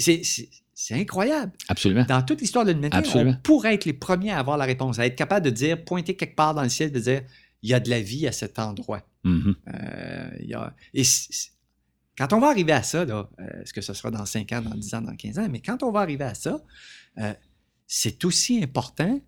c'est 0.73 0.95
incroyable. 0.95 1.51
Absolument. 1.67 2.05
Dans 2.07 2.21
toute 2.21 2.41
l'histoire 2.41 2.65
de 2.65 2.71
l'humanité, 2.71 3.09
on 3.15 3.33
pourrait 3.35 3.75
être 3.75 3.85
les 3.85 3.93
premiers 3.93 4.31
à 4.31 4.39
avoir 4.39 4.57
la 4.57 4.65
réponse, 4.65 4.99
à 4.99 5.05
être 5.05 5.15
capable 5.15 5.45
de 5.45 5.51
dire, 5.51 5.83
pointer 5.83 6.15
quelque 6.15 6.35
part 6.35 6.53
dans 6.53 6.63
le 6.63 6.69
ciel, 6.69 6.91
de 6.91 6.99
dire, 6.99 7.21
il 7.61 7.69
y 7.69 7.73
a 7.73 7.79
de 7.79 7.89
la 7.89 8.01
vie 8.01 8.27
à 8.27 8.31
cet 8.31 8.57
endroit. 8.59 9.03
Mm-hmm. 9.25 9.55
Euh, 9.67 10.71
et 10.93 11.03
quand 12.17 12.33
on 12.33 12.39
va 12.39 12.47
arriver 12.47 12.73
à 12.73 12.83
ça, 12.83 13.01
euh, 13.01 13.23
est-ce 13.61 13.73
que 13.73 13.81
ce 13.81 13.93
sera 13.93 14.11
dans 14.11 14.25
5 14.25 14.51
ans, 14.53 14.61
dans 14.61 14.75
10 14.75 14.93
ans, 14.95 15.01
dans 15.01 15.15
15 15.15 15.39
ans, 15.39 15.47
mais 15.49 15.61
quand 15.61 15.83
on 15.83 15.91
va 15.91 16.01
arriver 16.01 16.23
à 16.23 16.33
ça, 16.33 16.61
euh, 17.19 17.33
c'est 17.87 18.23
aussi 18.25 18.63
important 18.63 19.19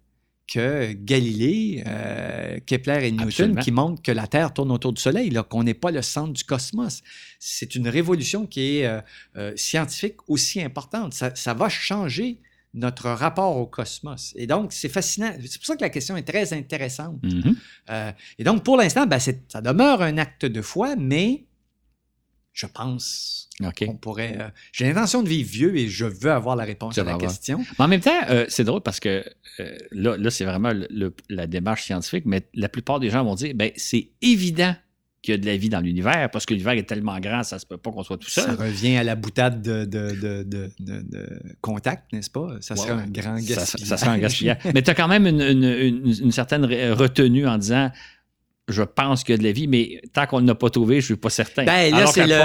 que 0.48 0.94
Galilée, 0.94 1.84
euh, 1.88 2.60
Kepler 2.66 3.08
et 3.08 3.12
Newton 3.12 3.56
qui 3.58 3.72
montrent 3.72 4.02
que 4.02 4.12
la 4.12 4.28
Terre 4.28 4.54
tourne 4.54 4.72
autour 4.72 4.94
du 4.94 5.02
Soleil, 5.02 5.34
qu'on 5.50 5.64
n'est 5.64 5.74
pas 5.74 5.92
le 5.92 6.02
centre 6.02 6.34
du 6.34 6.44
cosmos. 6.44 7.02
C'est 7.40 7.76
une 7.76 7.88
révolution 7.88 8.46
qui 8.46 8.78
est 8.78 8.86
euh, 8.86 9.02
euh, 9.38 9.54
scientifique 9.56 10.18
aussi 10.28 10.62
importante. 10.62 11.14
Ça, 11.14 11.54
va 11.54 11.70
changer 11.70 12.40
notre 12.74 13.10
rapport 13.10 13.58
au 13.58 13.68
cosmos. 13.68 14.34
Et 14.36 14.48
donc, 14.48 14.74
c'est 14.74 14.90
fascinant. 14.90 15.34
C'est 15.46 15.60
pour 15.60 15.68
ça 15.68 15.76
que 15.76 15.82
la 15.82 15.90
question 15.90 16.18
est 16.18 16.24
très 16.24 16.54
intéressante. 16.54 17.22
Mm-hmm. 17.22 18.14
et 18.40 18.44
donc, 18.44 18.64
pour 18.64 18.78
l'instant, 18.78 19.06
ben, 19.06 19.20
ça 19.20 19.62
demeure 19.62 20.02
un 20.02 20.18
acte 20.18 20.46
de 20.46 20.62
foi, 20.62 20.96
mais 20.96 21.46
je 22.54 22.66
pense 22.68 23.50
qu'on 23.88 23.96
pourrait. 23.98 24.38
Euh, 24.40 24.48
j'ai 24.72 24.86
l'intention 24.86 25.24
de 25.24 25.30
vivre 25.30 25.50
vieux 25.50 25.76
et 25.76 25.88
je 25.88 26.06
veux 26.06 26.32
avoir 26.32 26.56
la 26.56 26.64
réponse 26.64 26.98
à 26.98 27.04
la 27.04 27.18
question. 27.18 27.64
en 27.80 27.88
même 27.88 28.00
temps, 28.02 28.12
euh, 28.30 28.46
c'est 28.48 28.64
drôle 28.64 28.82
parce 28.82 29.00
que 29.00 29.24
euh, 29.60 29.78
là, 29.92 30.18
là 30.18 30.30
c'est 30.30 30.46
vraiment 30.46 30.72
la 31.30 31.48
démarche 31.48 31.84
scientifique, 31.84 32.26
mais 32.26 32.48
la 32.54 32.70
plupart 32.70 33.00
des 33.00 33.10
gens 33.10 33.24
vont 33.24 33.36
dire 33.36 33.54
ben, 33.56 33.72
c'est 33.76 34.10
évident 34.22 34.76
qu'il 35.24 35.32
y 35.34 35.36
a 35.36 35.38
de 35.40 35.46
la 35.46 35.56
vie 35.56 35.70
dans 35.70 35.80
l'univers, 35.80 36.30
parce 36.32 36.46
que 36.46 36.54
l'univers 36.54 36.74
est 36.74 36.84
tellement 36.84 37.18
grand, 37.22 37.44
ça 37.44 37.58
se 37.58 37.66
peut 37.66 37.78
pas 37.78 37.92
qu'on 37.92 38.04
soit 38.04 38.18
tout 38.18 38.30
seul. 38.30 38.44
Ça 38.44 38.56
revient 38.56 38.98
à 38.98 39.06
la 39.06 39.16
boutade 39.16 39.62
de, 39.62 39.86
de, 39.86 40.44
de, 40.82 41.40
contact, 41.62 42.12
n'est-ce 42.12 42.30
pas? 42.30 42.50
Ça 42.60 42.76
serait 42.76 42.90
un 42.92 43.08
grand 43.08 43.36
gaspillage. 43.36 43.68
Ça, 43.68 43.78
ça 43.86 43.98
serait 43.98 44.10
un 44.12 44.18
gaspillage. 44.18 44.58
Mais 44.74 44.82
tu 44.82 44.90
as 44.92 44.96
quand 44.96 45.08
même 45.08 45.26
une, 45.26 45.40
une- 45.42 45.64
une- 45.64 46.14
une 46.26 46.32
certaine 46.34 46.66
re- 46.66 46.92
retenue 46.92 47.48
en 47.48 47.58
disant 47.58 47.90
je 48.70 48.82
pense 48.84 49.24
qu'il 49.24 49.34
y 49.34 49.36
a 49.36 49.38
de 49.40 49.44
la 49.44 49.52
vie, 49.52 49.68
mais 49.68 50.02
tant 50.14 50.26
qu'on 50.26 50.40
ne 50.40 50.48
l'a 50.48 50.56
pas 50.56 50.70
trouvé, 50.70 51.02
je 51.02 51.06
suis 51.08 51.16
pas 51.18 51.30
certain. 51.30 51.66
Ben, 51.66 51.92
là, 51.92 52.06
c'est 52.14 52.22
le, 52.28 52.36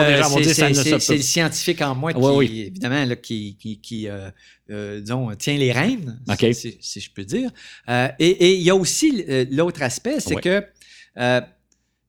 ne 0.69 0.75
scientifique 1.23 1.81
en 1.83 1.95
moi 1.95 2.13
qui, 2.13 2.19
oui. 2.37 2.61
évidemment, 2.67 3.05
là, 3.05 3.15
qui, 3.17 3.57
qui, 3.57 3.81
qui, 3.81 4.09
euh, 4.09 4.29
euh, 4.71 5.01
disons, 5.01 5.33
tient 5.37 5.57
les 5.57 5.71
rênes, 5.71 6.19
si, 6.53 6.71
si- 6.73 6.79
si 6.81 7.01
je 7.01 7.11
peux 7.13 7.25
dire. 7.25 7.51
Euh, 7.89 8.09
et 8.19 8.55
il 8.57 8.63
y 8.63 8.71
a 8.71 8.75
aussi 8.75 9.25
l'autre 9.53 9.83
aspect, 9.83 10.19
c'est 10.21 10.35
que 10.41 10.65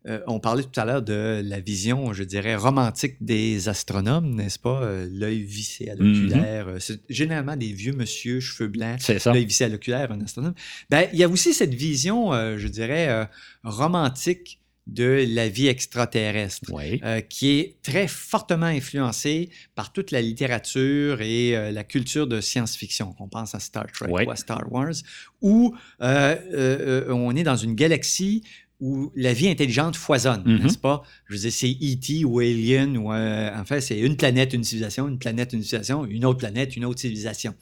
euh, 0.10 0.20
on 0.28 0.40
parlait 0.40 0.64
tout 0.64 0.80
à 0.80 0.86
l'heure 0.86 1.02
de 1.02 1.42
la 1.44 1.60
vision, 1.60 2.12
je 2.14 2.24
dirais, 2.24 2.56
romantique 2.56 3.16
des 3.22 3.70
astronomes, 3.70 4.36
n'est-ce 4.36 4.60
pas? 4.60 4.82
Euh, 4.82 5.08
L'œil 5.12 5.44
vissé 5.44 5.90
à 5.90 5.96
l'oculaire. 5.96 6.68
euh, 6.68 6.80
C'est 6.80 7.00
généralement 7.10 7.56
des 7.56 7.72
vieux 7.72 7.94
monsieur, 7.94 8.40
cheveux 8.40 8.70
blancs, 8.70 8.98
C'est 9.00 9.20
ça. 9.20 9.32
l'œil 9.34 9.46
vissé 9.46 9.66
à 9.66 9.70
l'oculaire, 9.70 10.12
un 10.12 10.22
astronome. 10.22 10.54
Ben, 10.90 11.08
il 11.14 11.20
y 11.20 11.24
a 11.24 11.30
aussi 11.30 11.54
cette 11.54 11.74
vision, 11.74 12.34
euh, 12.34 12.58
je 12.58 12.68
dirais, 12.68 13.28
romantique 13.64 14.60
de 14.88 15.24
la 15.30 15.48
vie 15.50 15.68
extraterrestre. 15.68 16.72
Oui. 16.74 17.00
euh, 17.04 17.22
qui 17.22 17.60
est 17.60 17.76
très 17.84 18.08
fortement 18.08 18.66
influencée 18.66 19.52
par 19.76 19.94
toute 19.94 20.10
la 20.10 20.20
littérature 20.20 21.22
et 21.22 21.56
euh, 21.56 21.72
la 21.72 21.84
culture 21.84 22.26
de 22.26 22.42
science-fiction. 22.42 23.16
On 23.20 23.28
pense 23.28 23.54
à 23.54 23.60
Star 23.60 23.86
Trek 23.94 24.10
ou 24.10 24.32
à 24.32 24.36
Star 24.36 24.64
Wars, 24.72 24.96
où 25.42 25.76
euh, 26.02 27.06
on 27.10 27.36
est 27.36 27.44
dans 27.44 27.56
une 27.56 27.76
galaxie 27.76 28.42
où 28.82 29.12
la 29.16 29.34
vie 29.34 29.50
intelligente 29.50 29.96
foisonne, 29.98 30.44
Mhm. 30.46 30.64
n'est-ce 30.64 30.78
pas? 30.78 31.04
Je 31.28 31.34
veux 31.34 31.40
dire, 31.40 31.52
c'est 31.52 31.70
E.T. 31.82 32.24
ou 32.26 32.40
Alien, 32.40 32.98
ou 32.98 33.12
euh, 33.12 33.50
en 33.60 33.66
fait, 33.66 33.82
c'est 33.82 34.00
une 34.00 34.16
planète, 34.16 34.54
une 34.54 34.64
civilisation, 34.64 35.08
une 35.08 35.20
planète, 35.20 35.52
une 35.54 35.64
civilisation, 35.64 36.06
une 36.06 36.24
autre 36.26 36.40
planète, 36.40 36.76
une 36.78 36.86
autre 36.86 37.00
civilisation. 37.02 37.54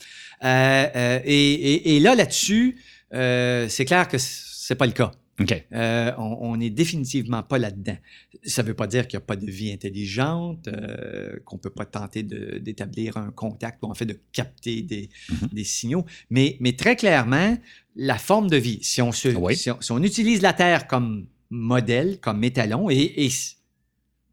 Euh, 0.44 0.86
euh, 0.96 1.20
et, 1.26 1.54
et- 1.54 1.96
et 1.96 2.00
là, 2.00 2.14
là-dessus, 2.16 2.78
euh, 3.14 3.68
c'est 3.70 3.86
clair 3.86 4.08
que 4.08 4.18
c'est 4.20 4.76
pas 4.76 4.86
le 4.86 4.92
cas. 4.92 5.12
OK. 5.40 5.66
Euh, 5.72 6.12
on 6.18 6.58
n'est 6.58 6.72
définitivement 6.72 7.44
pas 7.44 7.60
là-dedans. 7.60 7.98
Ça 8.44 8.64
ne 8.64 8.68
veut 8.70 8.74
pas 8.74 8.88
dire 8.88 9.08
qu'il 9.08 9.18
n'y 9.20 9.24
a 9.24 9.26
pas 9.26 9.36
de 9.36 9.46
vie 9.50 9.72
intelligente, 9.72 10.68
euh, 10.68 11.38
qu'on 11.46 11.58
ne 11.58 11.62
peut 11.62 11.70
pas 11.70 11.86
tenter 11.86 12.24
d'établir 12.24 13.18
un 13.18 13.30
contact 13.32 13.78
ou 13.84 13.88
en 13.88 13.94
fait 13.94 14.06
de 14.08 14.20
capter 14.32 14.82
des, 14.82 15.10
Mhm. 15.30 15.50
des 15.52 15.64
signaux, 15.64 16.06
mais, 16.32 16.58
mais 16.60 16.74
très 16.74 16.96
clairement, 16.96 17.56
la 17.96 18.18
forme 18.18 18.50
de 18.50 18.58
vie, 18.58 18.80
si 18.82 19.02
on, 19.02 19.12
se, 19.12 19.30
Oui. 19.30 19.56
si 19.56 19.70
on, 19.70 19.80
si 19.80 19.92
on 19.92 20.02
utilise 20.02 20.42
la 20.42 20.54
Terre 20.54 20.88
comme 20.88 21.28
modèle, 21.52 22.20
comme 22.20 22.44
étalon, 22.44 22.90
et, 22.90 22.96
et 22.98 23.30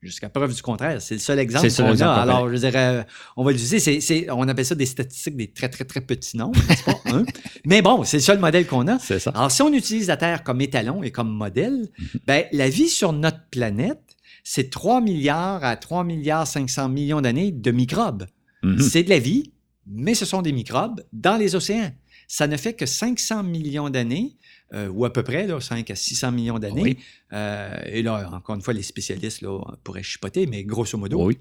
jusqu'à 0.04 0.28
preuve 0.28 0.54
du 0.54 0.62
contraire, 0.62 1.00
c'est 1.02 1.14
le 1.14 1.20
seul 1.20 1.38
exemple 1.38 1.68
qu'on 1.74 2.00
a. 2.00 2.12
Alors, 2.12 2.48
je 2.50 2.56
dirais, 2.56 3.06
on 3.36 3.42
va 3.44 3.52
l'utiliser, 3.52 4.26
on 4.30 4.46
appelle 4.48 4.64
ça 4.66 4.74
des 4.74 4.86
statistiques, 4.86 5.36
des 5.36 5.48
très, 5.48 5.68
très, 5.68 5.84
très 5.84 6.00
petits 6.00 6.36
nombres, 6.36 6.58
n'est-ce 6.68 6.84
pas? 6.84 7.00
Hein? 7.06 7.24
Mais 7.64 7.82
bon, 7.82 8.04
c'est 8.04 8.16
le 8.18 8.22
seul 8.22 8.38
modèle 8.38 8.66
qu'on 8.66 8.86
a. 8.88 8.98
C'est 8.98 9.18
ça. 9.18 9.30
Alors, 9.34 9.50
si 9.50 9.62
on 9.62 9.72
utilise 9.72 10.08
la 10.08 10.16
Terre 10.16 10.42
comme 10.44 10.60
étalon 10.60 11.02
et 11.02 11.10
comme 11.10 11.30
modèle, 11.30 11.88
Mhm. 11.98 12.20
ben, 12.26 12.44
la 12.52 12.68
vie 12.68 12.88
sur 12.88 13.12
notre 13.12 13.40
planète, 13.50 14.00
c'est 14.42 14.70
3 14.70 15.00
milliards 15.00 15.64
à 15.64 15.76
3 15.76 16.04
milliards 16.04 16.46
500 16.46 16.88
millions 16.88 17.20
d'années 17.20 17.50
de 17.52 17.70
microbes. 17.70 18.26
Mhm. 18.62 18.80
C'est 18.80 19.02
de 19.04 19.10
la 19.10 19.18
vie, 19.18 19.52
mais 19.86 20.14
ce 20.14 20.24
sont 20.24 20.42
des 20.42 20.52
microbes 20.52 21.02
dans 21.12 21.36
les 21.36 21.54
océans. 21.54 21.92
Ça 22.26 22.46
ne 22.46 22.56
fait 22.56 22.72
que 22.72 22.86
500 22.86 23.42
millions 23.42 23.90
d'années, 23.90 24.36
euh, 24.72 24.88
ou 24.88 25.04
à 25.04 25.12
peu 25.12 25.22
près, 25.22 25.46
là, 25.46 25.60
5 25.60 25.90
à 25.90 25.94
600 25.94 26.32
millions 26.32 26.58
d'années. 26.58 26.82
Oui. 26.82 26.98
Euh, 27.32 27.74
et 27.86 28.02
là, 28.02 28.28
encore 28.32 28.54
une 28.56 28.62
fois, 28.62 28.74
les 28.74 28.82
spécialistes 28.82 29.42
là, 29.42 29.58
pourraient 29.84 30.02
chipoter, 30.02 30.46
mais 30.46 30.64
grosso 30.64 30.96
modo, 30.98 31.24
Oui. 31.26 31.38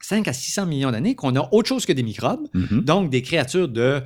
5 0.00 0.28
à 0.28 0.32
600 0.32 0.66
millions 0.66 0.90
d'années 0.92 1.14
qu'on 1.16 1.34
a 1.34 1.48
autre 1.52 1.68
chose 1.68 1.84
que 1.86 1.92
des 1.92 2.02
microbes, 2.04 2.46
Mhm. 2.54 2.82
donc 2.82 3.10
des 3.10 3.22
créatures 3.22 3.68
de 3.68 4.00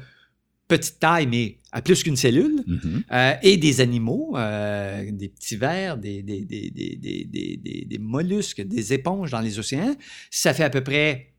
petite 0.69 0.99
taille, 1.01 1.27
mais 1.27 1.59
à 1.71 1.83
plus 1.83 2.03
qu'une 2.03 2.17
cellule. 2.17 2.63
Mhm. 2.67 3.03
Euh, 3.13 3.35
et 3.43 3.59
des 3.59 3.83
animaux, 3.83 4.35
euh, 4.39 5.11
des 5.13 5.29
petits 5.29 5.57
vers, 5.57 5.99
des, 5.99 6.23
des, 6.23 6.45
des, 6.47 6.71
des, 6.71 7.85
des, 7.87 7.99
mollusques, 7.99 8.63
des 8.63 8.95
éponges 8.95 9.31
dans 9.33 9.41
les 9.41 9.59
océans. 9.59 9.95
Ça 10.31 10.55
fait 10.55 10.65
à 10.65 10.71
peu 10.71 10.83
près 10.83 11.35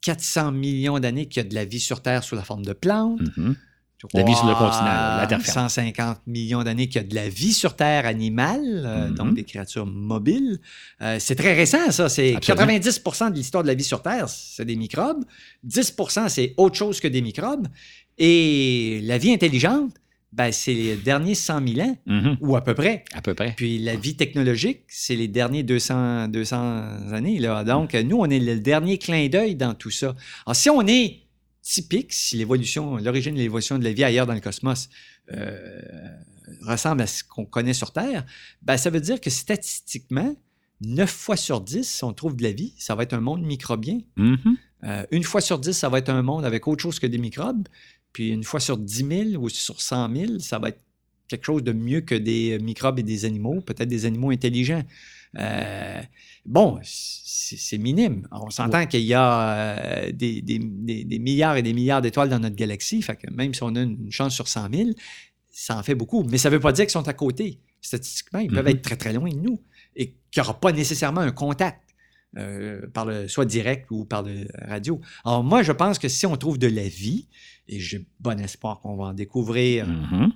400 0.00 0.52
millions 0.52 0.98
d'années 1.00 1.26
qu'il 1.26 1.42
y 1.42 1.46
a 1.46 1.48
de 1.48 1.54
la 1.54 1.64
vie 1.64 1.80
sur 1.80 2.00
Terre 2.02 2.22
sous 2.24 2.34
la 2.36 2.42
forme 2.44 2.64
de 2.64 2.72
plantes. 2.72 3.20
Mhm. 3.36 3.56
La 4.14 4.22
vie 4.22 4.34
sur 4.34 4.46
le 4.46 4.54
continent, 4.54 4.84
la 4.84 5.26
terre 5.28 5.40
ferme. 5.42 5.68
150 5.68 6.18
millions 6.26 6.62
d'années 6.62 6.86
qu'il 6.88 7.02
y 7.02 7.04
a 7.04 7.08
de 7.08 7.14
la 7.14 7.28
vie 7.28 7.52
sur 7.52 7.74
Terre 7.74 8.06
animale, 8.06 8.84
euh, 8.86 9.08
Mhm. 9.08 9.14
donc 9.14 9.34
des 9.34 9.44
créatures 9.44 9.86
mobiles. 9.86 10.60
Euh, 11.02 11.16
c'est 11.18 11.34
très 11.34 11.54
récent, 11.54 11.90
ça. 11.90 12.08
C'est 12.08 12.36
Absolument. 12.36 12.66
90% 12.66 13.30
de 13.30 13.34
l'histoire 13.34 13.62
de 13.64 13.68
la 13.68 13.74
vie 13.74 13.82
sur 13.84 14.00
Terre, 14.02 14.28
c'est 14.28 14.64
des 14.64 14.76
microbes. 14.76 15.24
10% 15.64 16.28
c'est 16.28 16.54
autre 16.56 16.76
chose 16.76 17.00
que 17.00 17.08
des 17.08 17.22
microbes. 17.22 17.66
Et 18.18 19.00
la 19.04 19.18
vie 19.18 19.32
intelligente, 19.32 19.92
ben, 20.32 20.52
c'est 20.52 20.74
les 20.74 20.96
derniers 20.96 21.34
100 21.34 21.66
000 21.66 21.80
ans, 21.88 21.96
Mhm. 22.06 22.36
ou 22.40 22.54
à 22.56 22.62
peu 22.62 22.74
près. 22.74 23.04
À 23.14 23.22
peu 23.22 23.34
près. 23.34 23.54
Puis 23.56 23.78
la 23.78 23.96
vie 23.96 24.14
technologique, 24.14 24.82
c'est 24.88 25.16
les 25.16 25.26
derniers 25.28 25.62
200, 25.62 26.28
200 26.28 26.82
années. 27.12 27.38
Là. 27.38 27.64
Donc, 27.64 27.94
nous, 27.94 28.18
on 28.18 28.26
est 28.26 28.38
le 28.38 28.60
dernier 28.60 28.98
clin 28.98 29.28
d'œil 29.28 29.54
dans 29.54 29.74
tout 29.74 29.90
ça. 29.90 30.14
Alors, 30.46 30.54
si 30.56 30.68
on 30.70 30.86
est 30.86 31.20
typique, 31.68 32.14
si 32.14 32.36
l'évolution, 32.36 32.96
l'origine 32.96 33.34
de 33.34 33.40
l'évolution 33.40 33.78
de 33.78 33.84
la 33.84 33.92
vie 33.92 34.02
ailleurs 34.02 34.26
dans 34.26 34.32
le 34.32 34.40
cosmos 34.40 34.88
euh, 35.32 35.82
ressemble 36.62 37.02
à 37.02 37.06
ce 37.06 37.22
qu'on 37.22 37.44
connaît 37.44 37.74
sur 37.74 37.92
Terre, 37.92 38.24
ben, 38.62 38.78
ça 38.78 38.88
veut 38.88 39.02
dire 39.02 39.20
que 39.20 39.28
statistiquement, 39.28 40.34
9 40.80 41.10
fois 41.10 41.36
sur 41.36 41.60
10, 41.60 41.86
si 41.86 42.04
on 42.04 42.14
trouve 42.14 42.36
de 42.36 42.42
la 42.42 42.52
vie, 42.52 42.72
ça 42.78 42.94
va 42.94 43.02
être 43.02 43.12
un 43.12 43.20
monde 43.20 43.42
microbien. 43.42 44.00
Mhm. 44.16 44.56
Euh, 44.84 45.04
une 45.10 45.24
fois 45.24 45.42
sur 45.42 45.58
10, 45.58 45.74
ça 45.74 45.90
va 45.90 45.98
être 45.98 46.08
un 46.08 46.22
monde 46.22 46.46
avec 46.46 46.66
autre 46.66 46.82
chose 46.82 46.98
que 46.98 47.06
des 47.06 47.18
microbes. 47.18 47.68
Puis 48.14 48.30
une 48.30 48.44
fois 48.44 48.60
sur 48.60 48.78
10 48.78 49.32
000 49.32 49.42
ou 49.42 49.50
sur 49.50 49.82
100 49.82 50.16
000, 50.16 50.38
ça 50.38 50.58
va 50.58 50.70
être 50.70 50.80
quelque 51.28 51.44
chose 51.44 51.62
de 51.62 51.72
mieux 51.72 52.00
que 52.00 52.14
des 52.14 52.58
microbes 52.60 52.98
et 52.98 53.02
des 53.02 53.26
animaux, 53.26 53.60
peut-être 53.60 53.90
des 53.90 54.06
animaux 54.06 54.30
intelligents. 54.30 54.84
Euh, 55.38 56.00
bon, 56.46 56.78
c'est 56.82 57.78
minime. 57.78 58.26
On 58.32 58.50
s'entend 58.50 58.86
qu'il 58.86 59.02
y 59.02 59.14
a 59.14 59.50
euh, 60.06 60.12
des, 60.12 60.40
des- 60.42 60.58
des- 60.58 61.04
des 61.04 61.18
milliards 61.18 61.56
et 61.56 61.62
des 61.62 61.74
milliards 61.74 62.00
d'étoiles 62.02 62.28
dans 62.30 62.38
notre 62.38 62.56
galaxie. 62.56 63.02
Fait 63.02 63.16
que 63.16 63.30
même 63.30 63.52
si 63.54 63.62
on 63.62 63.74
a 63.76 63.82
une 63.82 64.10
chance 64.10 64.34
sur 64.34 64.48
100 64.48 64.68
000, 64.72 64.90
ça 65.50 65.76
en 65.78 65.82
fait 65.82 65.94
beaucoup. 65.94 66.22
Mais 66.24 66.38
ça 66.38 66.48
ne 66.50 66.54
veut 66.54 66.60
pas 66.60 66.72
dire 66.72 66.84
qu'ils 66.86 66.92
sont 66.92 67.08
à 67.08 67.12
côté. 67.12 67.60
Statistiquement, 67.80 68.38
ils 68.40 68.50
peuvent 68.50 68.64
Mhm. 68.64 68.70
être 68.70 68.82
très, 68.82 68.96
très 68.96 69.12
loin 69.12 69.28
de 69.30 69.36
nous 69.38 69.60
et 69.96 70.14
qu'il 70.30 70.40
n'y 70.40 70.48
aura 70.48 70.58
pas 70.58 70.72
nécessairement 70.72 71.20
un 71.20 71.32
contact. 71.32 71.82
euh, 72.36 72.86
par 72.92 73.06
le, 73.06 73.26
soit 73.26 73.46
direct 73.46 73.90
ou 73.90 74.04
par 74.04 74.22
le 74.22 74.46
radio. 74.66 75.00
Alors 75.24 75.42
moi, 75.42 75.62
je 75.62 75.72
pense 75.72 75.98
que 75.98 76.08
si 76.08 76.26
on 76.26 76.36
trouve 76.36 76.58
de 76.58 76.66
la 76.66 76.86
vie, 76.86 77.26
et 77.68 77.80
j'ai 77.80 78.06
bon 78.20 78.38
espoir 78.38 78.80
qu'on 78.80 78.96
va 78.96 79.04
en 79.06 79.14
découvrir 79.14 79.86
Mhm. 79.86 80.32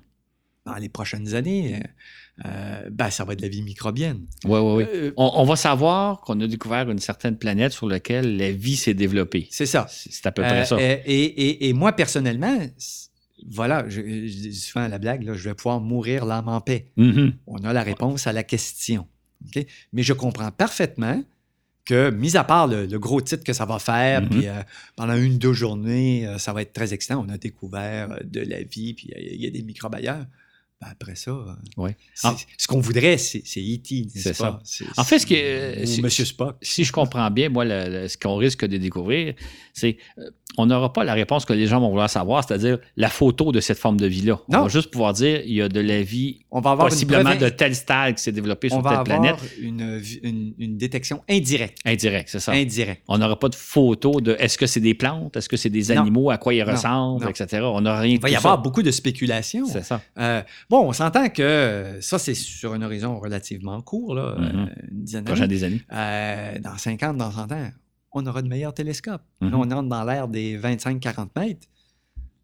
Dans 0.64 0.74
les 0.76 0.88
prochaines 0.88 1.34
années, 1.34 1.76
euh, 1.76 2.46
euh, 2.46 2.88
ben, 2.90 3.10
ça 3.10 3.24
va 3.24 3.32
être 3.32 3.40
de 3.40 3.44
la 3.44 3.48
vie 3.48 3.62
microbienne. 3.62 4.26
Oui, 4.44 4.58
oui, 4.60 4.74
oui. 4.76 4.84
Euh, 4.94 5.12
On, 5.16 5.30
on 5.34 5.44
va 5.44 5.56
savoir 5.56 6.20
qu'on 6.20 6.40
a 6.40 6.46
découvert 6.46 6.88
une 6.90 6.98
certaine 7.00 7.36
planète 7.36 7.72
sur 7.72 7.88
laquelle 7.88 8.36
la 8.36 8.52
vie 8.52 8.76
s'est 8.76 8.94
développée. 8.94 9.48
c'est 9.50 9.66
ça. 9.66 9.86
C'est 9.88 10.24
à 10.26 10.32
peu 10.32 10.42
près 10.42 10.60
Euh, 10.62 10.64
ça. 10.64 10.76
et, 10.80 10.92
et- 11.04 11.68
et 11.68 11.72
moi, 11.72 11.92
personnellement, 11.92 12.58
voilà, 13.50 13.84
je, 13.88 14.00
je 14.00 14.02
dis 14.50 14.54
souvent 14.54 14.84
à 14.84 14.88
la 14.88 14.98
blague, 14.98 15.24
là, 15.24 15.34
je 15.34 15.48
vais 15.48 15.54
pouvoir 15.54 15.80
mourir 15.80 16.24
l'âme 16.24 16.48
en 16.48 16.60
paix. 16.60 16.86
Mhm. 16.96 17.34
On 17.46 17.58
a 17.64 17.72
la 17.72 17.82
réponse 17.82 18.26
à 18.28 18.32
la 18.32 18.44
question. 18.44 19.06
Mais 19.92 20.04
je 20.04 20.12
comprends 20.12 20.52
parfaitement 20.52 21.22
que, 21.84 22.10
mis 22.10 22.36
à 22.36 22.44
part 22.44 22.68
le, 22.68 22.86
le 22.86 22.98
gros 23.00 23.20
titre 23.20 23.42
que 23.42 23.52
ça 23.52 23.64
va 23.64 23.80
faire, 23.80 24.22
Mhm. 24.22 24.28
puis 24.28 24.46
euh, 24.46 24.62
pendant 24.94 25.16
une, 25.16 25.38
deux 25.38 25.52
journées, 25.52 26.24
euh, 26.28 26.38
ça 26.38 26.52
va 26.52 26.62
être 26.62 26.72
très 26.72 26.94
excitant. 26.94 27.24
On 27.26 27.28
a 27.28 27.36
découvert 27.38 28.12
euh, 28.12 28.18
de 28.22 28.40
la 28.40 28.62
vie, 28.62 28.94
puis 28.94 29.08
il 29.08 29.10
y 29.10 29.14
a- 29.14 29.32
il 29.34 29.40
y, 29.42 29.46
a 29.48 29.50
des 29.50 29.62
microbes 29.62 29.96
ailleurs. 29.96 30.24
Ben, 30.82 30.88
après 30.90 31.14
ça, 31.14 31.30
euh, 31.30 31.54
Ouais. 31.76 31.96
ce 32.58 32.66
qu'on 32.66 32.80
voudrait, 32.80 33.16
c'est 33.16 33.38
E.T., 33.60 34.02
n'est-ce 34.06 34.18
C'est 34.20 34.34
ça. 34.34 34.60
En 34.96 35.04
fait, 35.04 35.20
ce 35.20 35.26
qui 35.26 35.34
est- 35.34 36.02
Monsieur 36.02 36.24
Spock. 36.24 36.56
Si 36.60 36.82
je 36.82 36.90
comprends 36.92 37.30
bien, 37.30 37.48
moi, 37.50 37.64
le- 37.64 37.88
le- 37.88 38.08
ce 38.08 38.16
qu'on 38.18 38.34
risque 38.36 38.64
de 38.64 38.76
découvrir, 38.78 39.34
c'est 39.72 39.96
euh, 40.18 40.28
on 40.58 40.66
n'aura 40.66 40.92
pas 40.92 41.04
la 41.04 41.14
réponse 41.14 41.44
que 41.44 41.52
les 41.52 41.66
gens 41.66 41.80
vont 41.80 41.88
vouloir 41.88 42.10
savoir, 42.10 42.44
c'est-à-dire 42.46 42.78
la 42.96 43.08
photo 43.08 43.52
de 43.52 43.60
cette 43.60 43.78
forme 43.78 43.96
de 43.96 44.06
vie-là. 44.06 44.38
On 44.48 44.52
Non. 44.56 44.62
va 44.64 44.68
juste 44.68 44.90
pouvoir 44.90 45.12
dire 45.12 45.40
il 45.44 45.54
y 45.54 45.62
a 45.62 45.68
de 45.68 45.80
la 45.80 46.02
vie 46.02 46.40
On 46.50 46.60
va 46.60 46.70
avoir 46.72 46.88
possiblement 46.88 47.34
de 47.34 47.48
tel 47.48 47.74
stade 47.74 48.16
qui 48.16 48.22
s'est 48.22 48.32
développé 48.32 48.68
on 48.70 48.76
sur 48.76 48.82
va 48.82 49.02
telle 49.04 49.12
avoir 49.14 49.36
planète. 49.36 49.56
une, 49.60 49.98
vi- 49.98 50.20
une- 50.22 50.54
une 50.58 50.76
détection 50.76 51.22
indirecte. 51.28 51.78
Indirect, 51.84 52.28
c'est 52.30 52.40
ça. 52.40 52.52
Indirect. 52.52 53.02
On 53.08 53.18
n'aura 53.18 53.38
pas 53.38 53.48
de 53.48 53.54
photo 53.54 54.20
de 54.20 54.36
est-ce 54.38 54.58
que 54.58 54.66
c'est 54.66 54.80
des 54.80 54.94
plantes, 54.94 55.36
est-ce 55.36 55.48
que 55.48 55.56
c'est 55.56 55.70
des 55.70 55.94
Non. 55.94 56.02
animaux, 56.02 56.30
à 56.30 56.38
quoi 56.38 56.52
ils 56.54 56.64
Non. 56.64 56.72
ressemblent, 56.72 57.24
Non. 57.24 57.30
etc. 57.30 57.62
On 57.64 57.80
n'a 57.80 57.98
rien 57.98 58.14
Il 58.14 58.20
va 58.20 58.30
y 58.30 58.36
avoir 58.36 58.60
beaucoup 58.60 58.82
de 58.82 58.90
spéculations. 58.90 59.66
C'est 59.66 59.84
ça. 59.84 60.00
Euh, 60.18 60.42
bon, 60.68 60.86
on 60.88 60.92
s'entend 60.92 61.28
que 61.28 61.42
euh, 61.42 62.00
ça, 62.00 62.18
c'est 62.18 62.34
sur 62.34 62.72
un 62.74 62.82
horizon 62.82 63.18
relativement 63.18 63.80
court, 63.80 64.14
là, 64.14 64.34
Mhm. 64.38 64.44
euh, 64.44 64.66
une 64.90 65.04
dizaine 65.04 65.24
Prochain 65.24 65.42
d'années. 65.42 65.54
des 65.54 65.64
années. 65.64 65.80
Euh, 65.92 66.58
dans 66.60 66.76
50, 66.76 67.16
dans 67.16 67.30
100 67.30 67.50
ans, 67.52 67.68
on 68.12 68.26
aura 68.26 68.42
de 68.42 68.48
meilleurs 68.48 68.74
télescopes. 68.74 69.22
Mhm. 69.40 69.50
Là, 69.50 69.56
on 69.58 69.70
entre 69.70 69.88
dans 69.88 70.04
l'ère 70.04 70.28
des 70.28 70.58
25-40 70.58 71.28
mètres. 71.36 71.66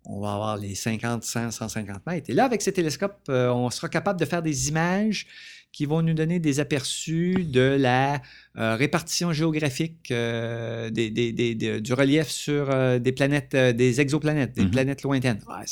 On 0.04 0.20
va 0.20 0.32
avoir 0.34 0.56
les 0.56 0.74
50, 0.74 1.22
100, 1.22 1.50
150 1.50 2.06
mètres. 2.06 2.30
Et 2.30 2.32
là, 2.32 2.44
avec 2.46 2.62
ces 2.62 2.72
télescopes, 2.72 3.18
euh, 3.28 3.50
on 3.50 3.68
sera 3.68 3.88
capable 3.88 4.18
de 4.18 4.24
faire 4.24 4.42
des 4.42 4.68
images 4.68 5.26
qui 5.70 5.84
vont 5.84 6.00
nous 6.00 6.14
donner 6.14 6.38
des 6.38 6.60
aperçus 6.60 7.44
de 7.44 7.76
la 7.78 8.22
euh, 8.56 8.74
répartition 8.76 9.34
géographique 9.34 10.10
euh, 10.10 10.88
des, 10.88 11.10
des- 11.10 11.32
des- 11.32 11.54
des- 11.54 11.80
du 11.82 11.92
relief 11.92 12.28
sur 12.28 12.68
des 13.00 13.12
planètes, 13.12 13.54
des 13.54 14.00
exoplanètes, 14.00 14.54
des 14.54 14.64
Mhm. 14.64 14.70
planètes 14.70 15.02
lointaines. 15.02 15.42
Ouais, 15.46 15.64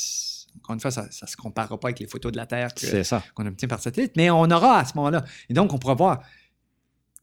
encore 0.57 0.73
une 0.75 0.79
fois, 0.81 0.91
ça 0.91 1.03
ne 1.05 1.27
se 1.27 1.35
comparera 1.35 1.79
pas 1.79 1.87
avec 1.87 1.99
les 1.99 2.07
photos 2.07 2.31
de 2.31 2.37
la 2.37 2.45
Terre 2.45 2.69
qu'on 3.33 3.45
obtient 3.47 3.67
par 3.67 3.81
satellite, 3.81 4.13
mais 4.17 4.29
on 4.29 4.43
aura 4.51 4.79
à 4.81 4.85
ce 4.85 4.93
moment-là. 4.97 5.25
Et 5.49 5.53
donc, 5.55 5.73
on 5.73 5.79
pourra 5.79 5.95
voir 5.95 6.21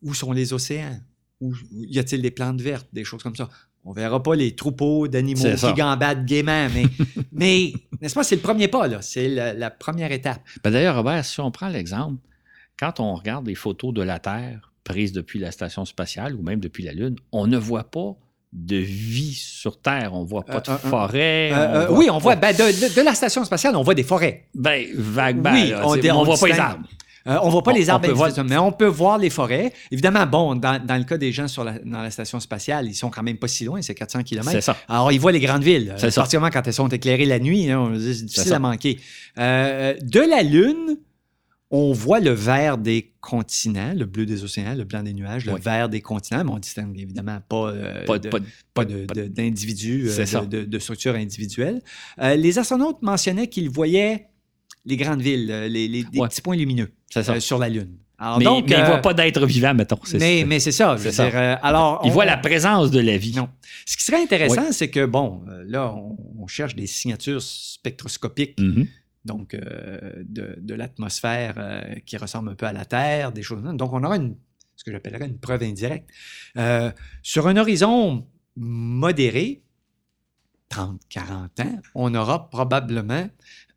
où 0.03 0.13
sont 0.15 0.33
les 0.33 0.53
océans, 0.53 0.99
où 1.45 1.55
y 1.73 1.99
a-t-il 1.99 2.23
des 2.23 2.31
plantes 2.31 2.61
vertes, 2.61 2.87
des 2.93 3.05
choses 3.05 3.23
comme 3.23 3.37
ça? 3.37 3.49
On 3.85 3.93
verra 3.93 4.23
pas 4.23 4.35
les 4.35 4.55
troupeaux 4.57 5.09
d'animaux 5.09 5.43
qui 5.59 5.73
gambadent 5.75 6.25
gaiement, 6.25 6.69
mais, 6.75 6.85
mais 7.33 7.73
n'est-ce 8.01 8.15
pas, 8.15 8.25
c'est 8.25 8.37
le 8.37 8.41
premier 8.41 8.69
pas, 8.69 8.87
là. 8.89 9.03
C'est 9.03 9.29
la, 9.29 9.53
la 9.53 9.71
première 9.71 10.11
étape. 10.11 10.41
Ben, 10.63 10.71
D'ailleurs, 10.71 10.97
Robert, 10.97 11.25
si 11.25 11.39
on 11.41 11.51
prend 11.51 11.69
l'exemple, 11.69 12.17
quand 12.79 12.99
on 13.01 13.15
regarde 13.15 13.47
les 13.47 13.55
photos 13.55 13.93
de 13.93 14.03
la 14.03 14.19
Terre 14.19 14.73
prises 14.85 15.13
depuis 15.13 15.39
la 15.39 15.51
station 15.51 15.85
spatiale 15.85 16.35
ou 16.35 16.43
même 16.43 16.61
depuis 16.61 16.83
la 16.83 16.93
Lune, 16.93 17.17
on 17.33 17.47
ne 17.47 17.57
voit 17.59 17.85
pas 17.91 18.17
de 18.53 18.77
vie 18.77 19.35
sur 19.35 19.81
Terre. 19.81 20.15
On 20.15 20.25
voit 20.25 20.45
pas 20.45 20.61
de 20.61 20.71
Euh, 20.71 20.75
euh, 20.75 20.77
euh, 20.85 20.89
forêt. 20.91 21.51
Euh, 21.53 21.87
oui, 21.91 22.09
on 22.11 22.19
voit, 22.19 22.37
ben, 22.37 22.55
de, 22.55 22.63
de- 22.89 22.95
de 22.95 23.01
la 23.03 23.15
station 23.15 23.45
spatiale, 23.45 23.75
on 23.77 23.83
voit 23.83 23.95
des 23.95 24.03
forêts. 24.05 24.47
Ben, 24.55 24.87
vaguement. 24.95 25.53
Oui, 25.53 25.71
là, 25.71 25.83
on 25.85 26.21
on 26.21 26.25
voit 26.25 26.37
pas 26.39 26.47
les 26.49 26.59
arbres. 26.59 26.89
Euh, 27.27 27.39
on 27.43 27.49
voit 27.49 27.63
pas 27.63 27.71
On- 27.71 27.75
les 27.75 27.89
arbres 27.89 28.11
voir- 28.13 28.31
mais 28.45 28.59
on 28.59 28.71
peut 28.71 28.85
voir 28.87 29.17
les 29.19 29.31
forêts. 29.31 29.73
Évidemment, 29.91 30.27
bon, 30.27 30.55
dans, 30.57 30.85
dans 30.85 30.97
le 30.99 31.05
cas 31.05 31.17
des 31.17 31.33
gens 31.33 31.49
sur 31.49 31.65
la, 31.65 31.79
dans 31.79 32.03
la 32.03 32.11
station 32.11 32.39
spatiale, 32.39 32.87
ils 32.87 32.95
sont 32.95 33.09
quand 33.11 33.23
même 33.23 33.39
pas 33.39 33.49
si 33.49 33.65
loin, 33.65 33.81
c'est 33.81 33.95
400 33.95 34.23
km. 34.25 34.51
C'est 34.51 34.61
ça. 34.61 34.77
Alors, 34.89 35.11
ils 35.11 35.19
voient 35.21 35.33
les 35.33 35.41
grandes 35.41 35.63
villes, 35.65 35.95
C'est 35.97 36.11
ça. 36.11 36.21
particulièrement 36.21 36.51
quand 36.51 36.67
elles 36.67 36.73
sont 36.75 36.89
éclairées 36.89 37.25
la 37.25 37.39
nuit. 37.39 37.71
hein, 37.71 37.93
c'est 37.99 38.25
difficile 38.27 38.53
à 38.53 38.59
manquer. 38.59 39.01
Euh, 39.39 39.95
de 40.03 40.21
la 40.21 40.43
Lune, 40.43 40.99
on 41.71 41.93
voit 41.93 42.21
le 42.21 42.31
vert 42.31 42.77
des 42.79 43.15
continents, 43.21 43.95
le 43.97 44.05
bleu 44.05 44.27
des 44.27 44.45
océans, 44.45 44.75
le 44.75 44.85
blanc 44.85 45.03
des 45.03 45.15
nuages, 45.15 45.47
le 45.47 45.55
Oui. 45.55 45.61
vert 45.65 45.89
des 45.89 46.03
continents, 46.03 46.45
mais 46.45 46.51
on 46.53 46.59
distingue 46.59 46.97
évidemment 47.01 47.39
pas, 47.49 47.71
euh, 47.71 48.05
Pas, 48.05 48.19
de, 48.19 48.29
pas- 48.29 48.39
pas 48.75 48.85
de- 48.85 49.07
de- 49.07 49.29
d'individus, 49.29 50.11
de 50.15 50.79
structures 50.79 51.15
individuelles. 51.15 51.81
Euh, 52.21 52.37
les 52.37 52.59
astronautes 52.59 53.01
mentionnaient 53.03 53.49
qu'ils 53.49 53.71
voyaient 53.71 54.27
les 54.85 54.97
grandes 54.97 55.23
villes, 55.23 55.51
euh, 55.51 55.69
les, 55.69 55.89
les- 55.89 56.05
des 56.05 56.19
Ouais. 56.21 56.29
petits 56.29 56.41
points 56.43 56.57
lumineux 56.57 56.91
ça. 57.11 57.21
euh, 57.21 57.41
sur 57.41 57.59
la 57.59 57.69
Lune. 57.69 57.97
Alors, 58.19 58.39
mais 58.39 58.45
donc, 58.45 58.69
mais 58.69 58.77
ils 58.77 58.79
ne 58.79 58.85
euh, 58.85 58.87
voient 58.87 58.99
pas 59.03 59.13
d'être 59.15 59.45
vivant, 59.45 59.75
mettons. 59.75 59.99
C'est- 60.05 60.19
mais, 60.19 60.39
c'est- 60.41 60.45
mais 60.45 60.61
c'est 60.61 60.73
ça. 60.73 60.97
je 60.97 61.03
c'est 61.03 61.09
veux 61.09 61.13
ça. 61.15 61.25
dire, 61.31 61.37
euh, 61.37 61.57
alors, 61.63 62.01
Ils 62.05 62.11
on- 62.11 62.13
voient 62.13 62.25
la 62.25 62.37
présence 62.37 62.91
de 62.91 63.01
la 63.01 63.17
vie. 63.17 63.35
Non. 63.35 63.49
Ce 63.87 63.97
qui 63.97 64.05
serait 64.05 64.23
intéressant, 64.23 64.71
c'est 64.71 64.89
que, 64.91 65.05
bon, 65.05 65.43
euh, 65.49 65.65
là, 65.67 65.93
on, 65.95 66.17
on 66.39 66.47
cherche 66.47 66.77
des 66.77 66.87
signatures 66.87 67.43
spectroscopiques, 67.43 68.59
Mhm. 68.61 68.87
donc 69.25 69.55
euh, 69.55 70.23
de, 70.29 70.55
de 70.61 70.75
l'atmosphère 70.75 71.55
euh, 71.59 71.81
qui 72.07 72.17
ressemble 72.17 72.51
un 72.51 72.55
peu 72.55 72.67
à 72.67 72.73
la 72.73 72.85
Terre, 72.85 73.33
des 73.33 73.43
choses. 73.43 73.63
Donc, 73.65 73.93
on 73.93 74.05
aura 74.05 74.17
une, 74.17 74.37
ce 74.77 74.85
que 74.85 74.93
j'appellerais 74.93 75.27
une 75.27 75.39
preuve 75.39 75.63
indirecte. 75.65 76.09
Euh, 76.57 76.93
sur 77.23 77.49
un 77.49 77.57
horizon 77.57 78.27
modéré, 78.57 79.63
30, 80.69 81.01
40 81.09 81.61
ans, 81.61 81.79
on 81.95 82.15
aura 82.15 82.49
probablement 82.49 83.15
euh, 83.15 83.25
euh, 83.25 83.29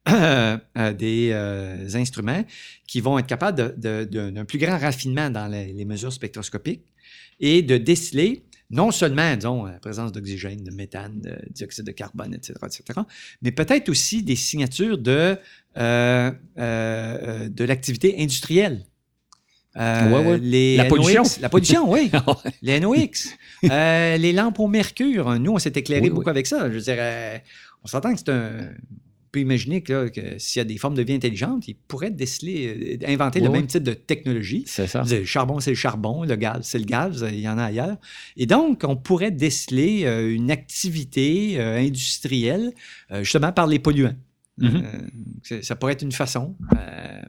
des 0.97 1.29
euh, 1.31 1.87
instruments 1.95 2.43
qui 2.87 3.01
vont 3.01 3.19
être 3.19 3.27
capables 3.27 3.75
d'un 3.77 4.45
plus 4.45 4.57
grand 4.59 4.77
raffinement 4.77 5.29
dans 5.29 5.47
les, 5.47 5.73
les 5.73 5.85
mesures 5.85 6.13
spectroscopiques 6.13 6.85
et 7.39 7.61
de 7.61 7.77
déceler 7.77 8.43
non 8.69 8.91
seulement, 8.91 9.35
disons, 9.35 9.65
la 9.65 9.79
présence 9.79 10.11
d'oxygène, 10.11 10.63
de 10.63 10.71
méthane, 10.71 11.21
de 11.21 11.37
dioxyde 11.51 11.85
de 11.85 11.91
carbone, 11.91 12.33
etc., 12.33 12.53
etc., 12.65 12.99
mais 13.41 13.51
peut-être 13.51 13.87
aussi 13.89 14.23
des 14.23 14.35
signatures 14.35 14.97
de, 14.97 15.11
euh, 15.11 15.37
euh, 15.77 16.31
euh, 16.57 17.49
de 17.49 17.63
l'activité 17.63 18.15
industrielle. 18.19 18.85
Euh, 19.77 20.09
Ouais, 20.11 20.31
ouais. 20.31 20.37
les 20.39 20.75
La 20.75 20.85
pollution. 20.85 21.23
La 21.39 21.49
pollution, 21.49 21.89
oui. 21.91 22.11
les 22.61 22.79
NOx. 22.79 23.29
Euh, 23.63 24.17
les 24.17 24.33
lampes 24.33 24.59
au 24.59 24.67
mercure. 24.67 25.39
Nous, 25.39 25.51
on 25.51 25.59
s'est 25.59 25.73
éclairé 25.75 26.01
Oui, 26.01 26.09
beaucoup 26.09 26.25
oui. 26.25 26.31
avec 26.31 26.47
ça. 26.47 26.67
Je 26.69 26.75
veux 26.75 26.81
dire, 26.81 26.95
euh, 26.97 27.37
on 27.83 27.87
s'entend 27.87 28.11
que 28.13 28.17
c'est 28.19 28.29
un. 28.29 28.69
On 29.27 29.29
peut 29.31 29.39
imaginer 29.41 29.81
que, 29.81 29.91
là, 29.91 30.09
que 30.09 30.39
s'il 30.39 30.59
y 30.59 30.61
a 30.61 30.63
des 30.63 30.77
formes 30.77 30.95
de 30.95 31.01
vie 31.01 31.13
intelligentes, 31.13 31.67
ils 31.67 31.75
pourraient 31.75 32.11
déceler, 32.11 32.97
euh, 33.03 33.11
inventer 33.11 33.41
le 33.41 33.47
Oui, 33.47 33.57
même 33.57 33.67
type 33.67 33.83
de 33.83 33.93
technologie. 33.93 34.63
C'est 34.65 34.87
ça. 34.87 35.03
Le 35.03 35.25
charbon, 35.25 35.59
c'est 35.59 35.71
le 35.71 35.75
charbon, 35.75 36.23
le 36.23 36.35
gaz, 36.37 36.59
c'est 36.63 36.79
le 36.79 36.85
gaz, 36.85 37.25
il 37.29 37.41
y 37.41 37.49
en 37.49 37.57
a 37.57 37.65
ailleurs. 37.65 37.97
Et 38.37 38.45
donc, 38.45 38.85
on 38.87 38.95
pourrait 38.95 39.31
déceler 39.31 40.05
euh, 40.05 40.33
une 40.33 40.49
activité 40.49 41.59
euh, 41.59 41.77
industrielle 41.77 42.71
justement 43.21 43.51
par 43.51 43.67
les 43.67 43.79
polluants. 43.79 44.15
Mhm. 44.59 44.83
Euh, 45.51 45.61
ça 45.61 45.75
pourrait 45.75 45.93
être 45.93 46.01
une 46.01 46.11
façon. 46.11 46.55
Euh, 46.75 46.77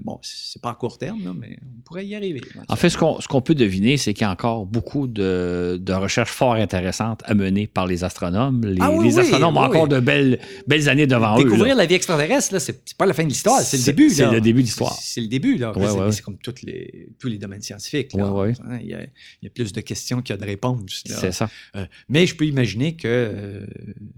bon, 0.01 0.19
c'est 0.23 0.63
pas 0.63 0.71
à 0.71 0.75
court 0.75 0.97
terme, 0.99 1.23
là, 1.25 1.33
mais 1.39 1.59
on 1.63 1.81
pourrait 1.83 2.07
y 2.07 2.15
arriver. 2.15 2.41
En 2.69 2.77
fait, 2.77 2.89
ce 2.89 2.97
qu'on 2.97 3.21
ce 3.21 3.29
qu'on 3.29 3.43
peut 3.43 3.55
deviner, 3.55 3.97
c'est 3.99 4.15
qu'il 4.15 4.23
y 4.23 4.25
a 4.25 4.31
encore 4.31 4.65
beaucoup 4.67 5.07
de, 5.07 5.79
de 5.81 5.93
recherches 5.93 6.31
fort 6.31 6.55
intéressantes 6.55 7.21
à 7.27 7.35
mener 7.35 7.67
par 7.67 7.87
les 7.87 8.05
astronomes. 8.05 8.65
Les, 8.65 8.79
Ah 8.81 8.91
oui, 8.91 9.09
les 9.09 9.15
oui, 9.17 9.21
astronomes 9.21 9.57
ont 9.57 9.61
oui, 9.61 9.67
encore 9.67 9.89
de 9.89 10.01
belles, 10.01 10.39
belles 10.67 10.89
années 10.89 11.07
devant 11.07 11.39
eux. 11.39 11.45
Découvrir 11.45 11.77
la 11.77 11.85
vie 11.87 11.95
extraterrestre, 11.95 12.55
là, 12.55 12.61
c'est 12.61 12.95
pas 12.97 13.07
la 13.07 13.13
fin 13.15 13.25
de 13.25 13.29
l'histoire, 13.29 13.61
c'est 13.61 13.77
le 13.77 13.85
début. 13.85 14.09
c'est 14.11 14.23
là. 14.23 14.33
le 14.33 14.41
début 14.41 14.61
de 14.63 14.67
l'histoire. 14.67 14.97
C'est 15.01 15.21
le 15.21 15.29
début, 15.29 15.59
là. 15.59 15.77
Ouais, 15.77 15.87
c'est 15.87 15.93
ouais, 15.99 16.13
c'est 16.13 16.23
comme 16.23 16.39
toutes 16.39 16.63
les, 16.63 17.09
tous 17.19 17.29
les 17.29 17.39
domaines 17.39 17.63
scientifiques. 17.63 18.15
là. 18.15 18.33
Ouais, 18.33 18.49
ouais. 18.49 18.55
Hein, 18.67 18.79
Il, 18.81 18.89
y 18.89 18.95
a, 18.95 19.03
il 19.03 19.45
y 19.45 19.47
a 19.47 19.51
plus 19.51 19.73
de 19.73 19.81
questions 19.83 20.23
qu'il 20.23 20.35
y 20.35 20.39
a 20.39 20.41
de 20.41 20.47
réponses. 20.47 21.03
C'est 21.05 21.33
ça. 21.33 21.51
Euh, 21.77 21.85
mais 22.09 22.27
je 22.27 22.35
peux 22.35 22.47
imaginer 22.47 22.97
que 22.97 23.07
euh, 23.07 23.67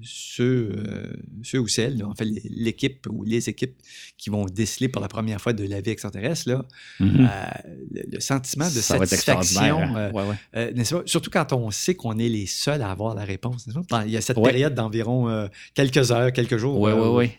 ceux, 0.03 0.73
ceux 1.43 1.59
ou 1.59 1.69
celles, 1.69 1.99
là, 1.99 2.07
en 2.09 2.15
fait, 2.15 2.25
les- 2.25 2.43
ou 3.09 3.25
les 3.25 3.49
équipes 3.49 3.75
qui 4.19 4.31
vont 4.31 4.45
déceler 4.47 4.89
pour 4.89 5.01
la 5.03 5.09
première 5.09 5.41
fois 5.41 5.53
de 5.53 5.65
la 5.67 5.81
vie 5.81 5.91
extraterrestre, 5.91 6.49
là, 6.51 6.65
Mhm. 7.01 7.29
euh, 7.31 7.71
le, 7.93 8.03
le 8.13 8.21
sentiment 8.21 8.67
de 8.67 8.71
Ça 8.71 8.99
satisfaction, 8.99 9.79
hein. 9.81 10.11
Ouais, 10.13 10.23
ouais. 10.23 10.35
euh, 10.57 10.73
n'est-ce 10.73 10.95
pas? 10.95 11.03
Surtout 11.07 11.31
quand 11.31 11.53
on 11.53 11.71
sait 11.71 11.95
qu'on 11.95 12.19
est 12.19 12.29
les 12.29 12.47
seuls 12.47 12.83
à 12.83 12.91
avoir 12.91 13.15
la 13.15 13.25
réponse. 13.25 13.67
Il 14.07 14.11
y 14.11 14.17
a 14.17 14.21
cette 14.21 14.37
Ouais. 14.37 14.51
période 14.51 14.75
d'environ 14.75 15.29
euh, 15.29 15.47
quelques 15.75 16.11
heures, 16.13 16.33
quelques 16.33 16.57
jours, 16.57 16.89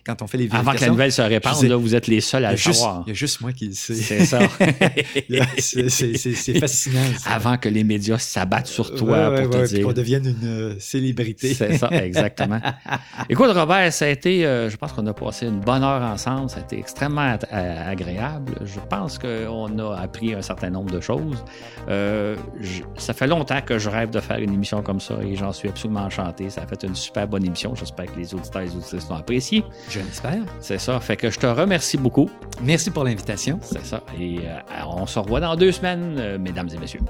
quand 0.06 0.22
on 0.22 0.28
fait 0.28 0.38
les 0.38 0.50
Avant 0.52 0.74
que 0.74 0.82
la 0.82 0.88
nouvelle 0.90 1.12
se 1.12 1.22
répande, 1.22 1.62
là, 1.64 1.76
vous 1.76 1.96
êtes 1.96 2.08
les 2.08 2.22
seuls 2.22 2.46
à 2.46 2.52
le 2.52 2.58
juste, 2.58 2.80
savoir. 2.80 3.04
il 3.06 3.10
y 3.10 3.12
a 3.12 3.16
juste 3.16 3.42
moi 3.42 3.52
qui 3.54 3.68
le 3.68 3.74
sais. 3.74 3.96
C'est 3.96 4.26
ça. 4.26 4.40
C'est- 5.58 6.60
fascinant. 6.60 7.00
ça. 7.18 7.32
Avant 7.32 7.58
que 7.58 7.70
les 7.70 7.84
médias 7.84 8.18
s'abattent 8.18 8.68
sur 8.68 8.94
toi 8.96 9.34
pour 9.36 9.50
te 9.50 9.66
dire. 9.68 9.86
qu'on 9.86 9.94
devienne 9.94 10.26
une 10.42 10.80
célébrité. 10.80 11.54
C'est 11.54 11.78
ça, 11.78 11.90
exactement. 12.04 12.60
Écoute, 13.30 13.52
Robert, 13.52 13.92
ça 13.94 14.06
a 14.06 14.10
été, 14.10 14.42
je 14.42 14.76
pense 14.78 14.92
qu'on 14.94 15.06
a 15.08 15.14
passé 15.14 15.48
une 15.52 15.60
bonne 15.60 15.84
heure 15.84 16.02
ensemble. 16.02 16.50
Ça 16.50 16.58
a 16.60 16.64
été 16.64 16.80
extrêmement 16.80 17.36
agréable. 17.52 18.54
Je 18.64 18.80
pense 18.90 19.18
qu'on 19.20 19.78
a 19.80 19.96
appris 20.00 20.34
un 20.34 20.42
certain 20.42 20.70
nombre 20.70 20.92
de 20.92 21.00
choses. 21.00 21.44
Euh, 21.90 22.36
je- 22.60 22.84
ça 22.98 23.14
fait 23.14 23.28
longtemps 23.28 23.62
que 23.62 23.78
je 23.78 23.90
rêve 23.90 24.10
de 24.10 24.20
faire 24.20 24.38
une 24.40 24.54
émission 24.54 24.82
comme 24.82 25.00
ça 25.00 25.16
et 25.22 25.36
j'en 25.36 25.52
suis 25.52 25.70
absolument 25.70 26.02
enchanté. 26.02 26.50
Ça 26.50 26.62
a 26.64 26.66
fait 26.68 26.84
une 26.84 26.96
super 26.96 27.28
bonne 27.28 27.46
émission. 27.46 27.76
J'espère 27.76 28.06
que 28.06 28.18
les 28.18 28.34
auditeurs 28.34 28.62
et 28.62 28.66
les 28.66 28.76
auditrices 28.76 29.10
l'ont 29.10 29.16
apprécié. 29.18 29.64
Je 29.90 30.00
l'espère. 30.00 30.42
C'est 30.60 30.80
ça. 30.80 31.00
Fait 31.00 31.18
que 31.18 31.30
je 31.30 31.40
te 31.40 31.48
remercie 31.48 31.98
beaucoup. 31.98 32.30
Merci 32.64 32.92
pour 32.92 33.04
l'invitation. 33.04 33.60
C'est 33.62 33.86
ça. 33.86 34.02
Et 34.20 34.40
euh, 34.46 34.60
on 34.88 35.06
se 35.06 35.20
revoit 35.20 35.40
dans 35.40 35.56
deux 35.56 35.72
semaines, 35.72 36.16
euh, 36.18 36.38
mesdames 36.40 36.70
et 36.74 36.78
messieurs. 36.78 37.02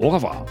Au 0.00 0.08
revoir. 0.10 0.44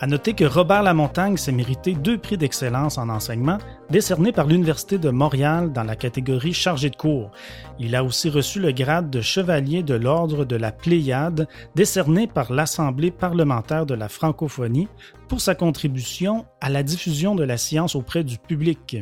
À 0.00 0.06
noter 0.06 0.34
que 0.34 0.44
Robert 0.44 0.84
Lamontagne 0.84 1.36
s'est 1.36 1.50
mérité 1.50 1.92
deux 1.92 2.18
prix 2.18 2.38
d'excellence 2.38 2.98
en 2.98 3.08
enseignement 3.08 3.58
décernés 3.90 4.30
par 4.30 4.46
l'Université 4.46 4.96
de 4.96 5.10
Montréal 5.10 5.72
dans 5.72 5.82
la 5.82 5.96
catégorie 5.96 6.52
chargé 6.52 6.88
de 6.88 6.94
cours. 6.94 7.32
Il 7.80 7.96
a 7.96 8.04
aussi 8.04 8.30
reçu 8.30 8.60
le 8.60 8.70
grade 8.70 9.10
de 9.10 9.20
chevalier 9.20 9.82
de 9.82 9.94
l'Ordre 9.94 10.44
de 10.44 10.54
la 10.54 10.70
Pléiade 10.70 11.48
décerné 11.74 12.28
par 12.28 12.52
l'Assemblée 12.52 13.10
parlementaire 13.10 13.86
de 13.86 13.94
la 13.94 14.08
francophonie 14.08 14.86
pour 15.26 15.40
sa 15.40 15.56
contribution 15.56 16.46
à 16.60 16.68
la 16.68 16.84
diffusion 16.84 17.34
de 17.34 17.42
la 17.42 17.56
science 17.56 17.96
auprès 17.96 18.22
du 18.22 18.38
public. 18.38 18.98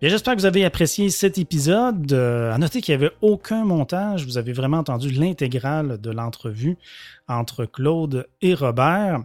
J'espère 0.00 0.34
que 0.34 0.40
vous 0.40 0.46
avez 0.46 0.64
apprécié 0.64 1.10
cet 1.10 1.38
épisode. 1.38 2.12
Euh, 2.12 2.52
à 2.52 2.58
noter 2.58 2.80
qu'il 2.80 2.96
n'y 2.96 3.04
avait 3.04 3.14
aucun 3.22 3.64
montage. 3.64 4.26
Vous 4.26 4.38
avez 4.38 4.52
vraiment 4.52 4.78
entendu 4.78 5.10
l'intégrale 5.10 5.98
de 5.98 6.10
l'entrevue 6.10 6.76
entre 7.26 7.64
Claude 7.64 8.26
et 8.42 8.54
Robert. 8.54 9.20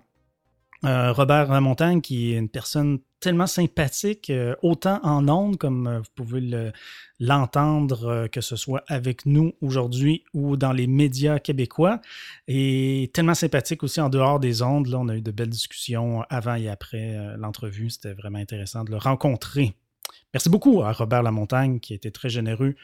Euh, 0.85 1.11
Robert 1.11 1.51
Lamontagne, 1.51 1.99
qui 1.99 2.31
est 2.33 2.37
une 2.37 2.47
personne 2.47 2.99
tellement 3.19 3.47
sympathique, 3.47 4.29
euh, 4.29 4.55
autant 4.61 5.01
en 5.03 5.27
ondes 5.27 5.57
comme 5.57 5.87
euh, 5.87 5.99
vous 5.99 6.09
pouvez 6.15 6.39
le- 6.39 6.71
l'entendre, 7.19 8.27
que 8.31 8.39
ce 8.39 8.55
soit 8.55 8.83
avec 8.87 9.25
nous 9.25 9.51
aujourd'hui 9.61 10.23
ou 10.33 10.55
dans 10.55 10.71
les 10.71 10.87
médias 10.87 11.37
québécois, 11.39 11.99
et 12.47 13.11
tellement 13.13 13.33
sympathique 13.33 13.83
aussi 13.83 13.99
en 13.99 14.07
dehors 14.07 14.39
des 14.39 14.61
ondes. 14.61 14.87
Là, 14.87 14.99
on 14.99 15.09
a 15.09 15.15
eu 15.17 15.21
de 15.21 15.31
belles 15.31 15.49
discussions 15.49 16.23
avant 16.29 16.55
et 16.55 16.69
après 16.69 17.17
l'entrevue. 17.37 17.89
C'était 17.89 18.13
vraiment 18.13 18.39
intéressant 18.39 18.85
de 18.85 18.91
le 18.91 18.97
rencontrer. 18.97 19.73
Merci 20.33 20.49
beaucoup 20.49 20.81
à 20.81 20.93
Robert 20.93 21.23
Lamontagne, 21.23 21.81
qui 21.81 21.91
a 21.91 21.97
été 21.97 22.11
très 22.11 22.29
généreux 22.29 22.75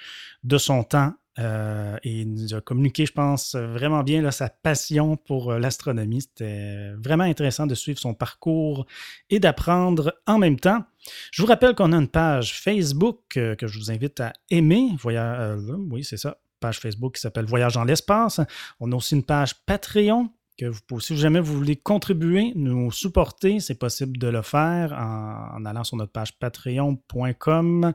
de 0.43 0.57
son 0.57 0.83
temps 0.83 1.13
Euh, 1.37 1.97
et 2.03 2.21
il 2.21 2.33
nous 2.33 2.53
a 2.53 2.61
communiqué, 2.61 3.05
je 3.05 3.11
pense, 3.11 3.55
vraiment 3.55 4.03
bien 4.03 4.29
sa 4.31 4.49
passion 4.49 5.17
pour 5.17 5.51
euh, 5.51 5.59
l'astronomie. 5.59 6.21
C'était 6.21 6.91
vraiment 6.93 7.25
intéressant 7.25 7.67
de 7.67 7.75
suivre 7.75 7.99
son 7.99 8.13
parcours 8.13 8.85
et 9.29 9.39
d'apprendre 9.39 10.15
en 10.27 10.37
même 10.37 10.59
temps. 10.59 10.83
Je 11.31 11.41
vous 11.41 11.47
rappelle 11.47 11.75
qu'on 11.75 11.91
a 11.91 11.97
une 11.97 12.07
page 12.07 12.59
Facebook 12.59 13.19
euh, 13.37 13.55
que 13.55 13.67
je 13.67 13.77
vous 13.77 13.91
invite 13.91 14.19
à 14.21 14.33
aimer. 14.49 14.91
oui, 15.03 16.03
c'est 16.03 16.17
ça, 16.17 16.37
page 16.59 16.79
Facebook 16.79 17.15
qui 17.15 17.21
s'appelle 17.21 17.45
Voyage 17.45 17.73
dans 17.73 17.83
l'espace. 17.83 18.39
On 18.79 18.91
a 18.91 18.95
aussi 18.95 19.15
une 19.15 19.23
page 19.23 19.55
Patreon 19.65 20.29
que 20.57 20.65
vous 20.65 20.79
pouvez, 20.87 21.01
si 21.01 21.17
jamais 21.17 21.41
vous 21.41 21.53
voulez 21.53 21.75
contribuer, 21.75 22.53
nous 22.55 22.89
supporter, 22.89 23.59
c'est 23.59 23.75
possible 23.75 24.17
de 24.17 24.27
le 24.27 24.41
faire 24.41 24.93
en, 24.93 25.65
allant 25.65 25.83
sur 25.83 25.97
notre 25.97 26.13
page 26.13 26.39
patreon.com 26.39 27.93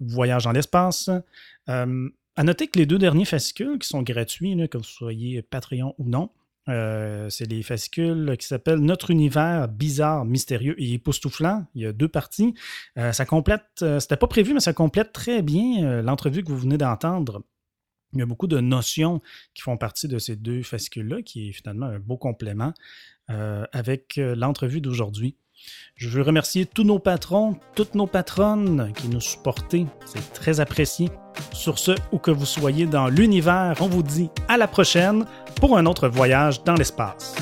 voyage 0.00 0.44
dans 0.44 0.52
l'espace. 0.52 1.10
Euh, 1.68 2.08
à 2.36 2.44
noter 2.44 2.68
que 2.68 2.78
les 2.78 2.86
deux 2.86 2.98
derniers 2.98 3.24
fascicules 3.24 3.78
qui 3.78 3.88
sont 3.88 4.02
gratuits, 4.02 4.56
que 4.68 4.78
vous 4.78 4.84
soyez 4.84 5.42
Patreon 5.42 5.94
ou 5.98 6.08
non, 6.08 6.30
euh, 6.68 7.28
c'est 7.28 7.46
les 7.46 7.62
fascicules 7.62 8.36
qui 8.38 8.46
s'appellent 8.46 8.78
Notre 8.78 9.10
univers 9.10 9.68
bizarre, 9.68 10.24
mystérieux 10.24 10.74
et 10.78 10.94
époustouflant. 10.94 11.66
Il 11.74 11.82
y 11.82 11.86
a 11.86 11.92
deux 11.92 12.08
parties. 12.08 12.54
Euh, 12.96 13.12
ça 13.12 13.26
complète, 13.26 13.84
c'était 13.98 14.16
pas 14.16 14.26
prévu, 14.26 14.54
mais 14.54 14.60
ça 14.60 14.72
complète 14.72 15.12
très 15.12 15.42
bien 15.42 16.02
l'entrevue 16.02 16.42
que 16.42 16.48
vous 16.48 16.58
venez 16.58 16.78
d'entendre. 16.78 17.42
Il 18.12 18.18
y 18.18 18.22
a 18.22 18.26
beaucoup 18.26 18.48
de 18.48 18.58
notions 18.58 19.20
qui 19.54 19.62
font 19.62 19.76
partie 19.76 20.08
de 20.08 20.18
ces 20.18 20.34
deux 20.34 20.62
fascicules-là, 20.62 21.22
qui 21.22 21.50
est 21.50 21.52
finalement 21.52 21.86
un 21.86 22.00
beau 22.00 22.16
complément 22.16 22.72
avec 23.28 24.16
l'entrevue 24.16 24.80
d'aujourd'hui. 24.80 25.36
Je 25.96 26.08
veux 26.08 26.22
remercier 26.22 26.64
tous 26.64 26.84
nos 26.84 26.98
patrons, 26.98 27.56
toutes 27.74 27.94
nos 27.94 28.06
patronnes 28.06 28.92
qui 28.96 29.08
nous 29.08 29.20
supportent. 29.20 29.76
C'est 30.06 30.32
très 30.32 30.60
apprécié. 30.60 31.10
Sur 31.52 31.78
ce, 31.78 31.92
où 32.12 32.18
que 32.18 32.30
vous 32.30 32.46
soyez 32.46 32.86
dans 32.86 33.08
l'univers, 33.08 33.74
on 33.80 33.86
vous 33.86 34.02
dit 34.02 34.30
à 34.48 34.56
la 34.56 34.66
prochaine 34.66 35.26
pour 35.56 35.76
un 35.76 35.86
autre 35.86 36.08
voyage 36.08 36.64
dans 36.64 36.74
l'espace. 36.74 37.34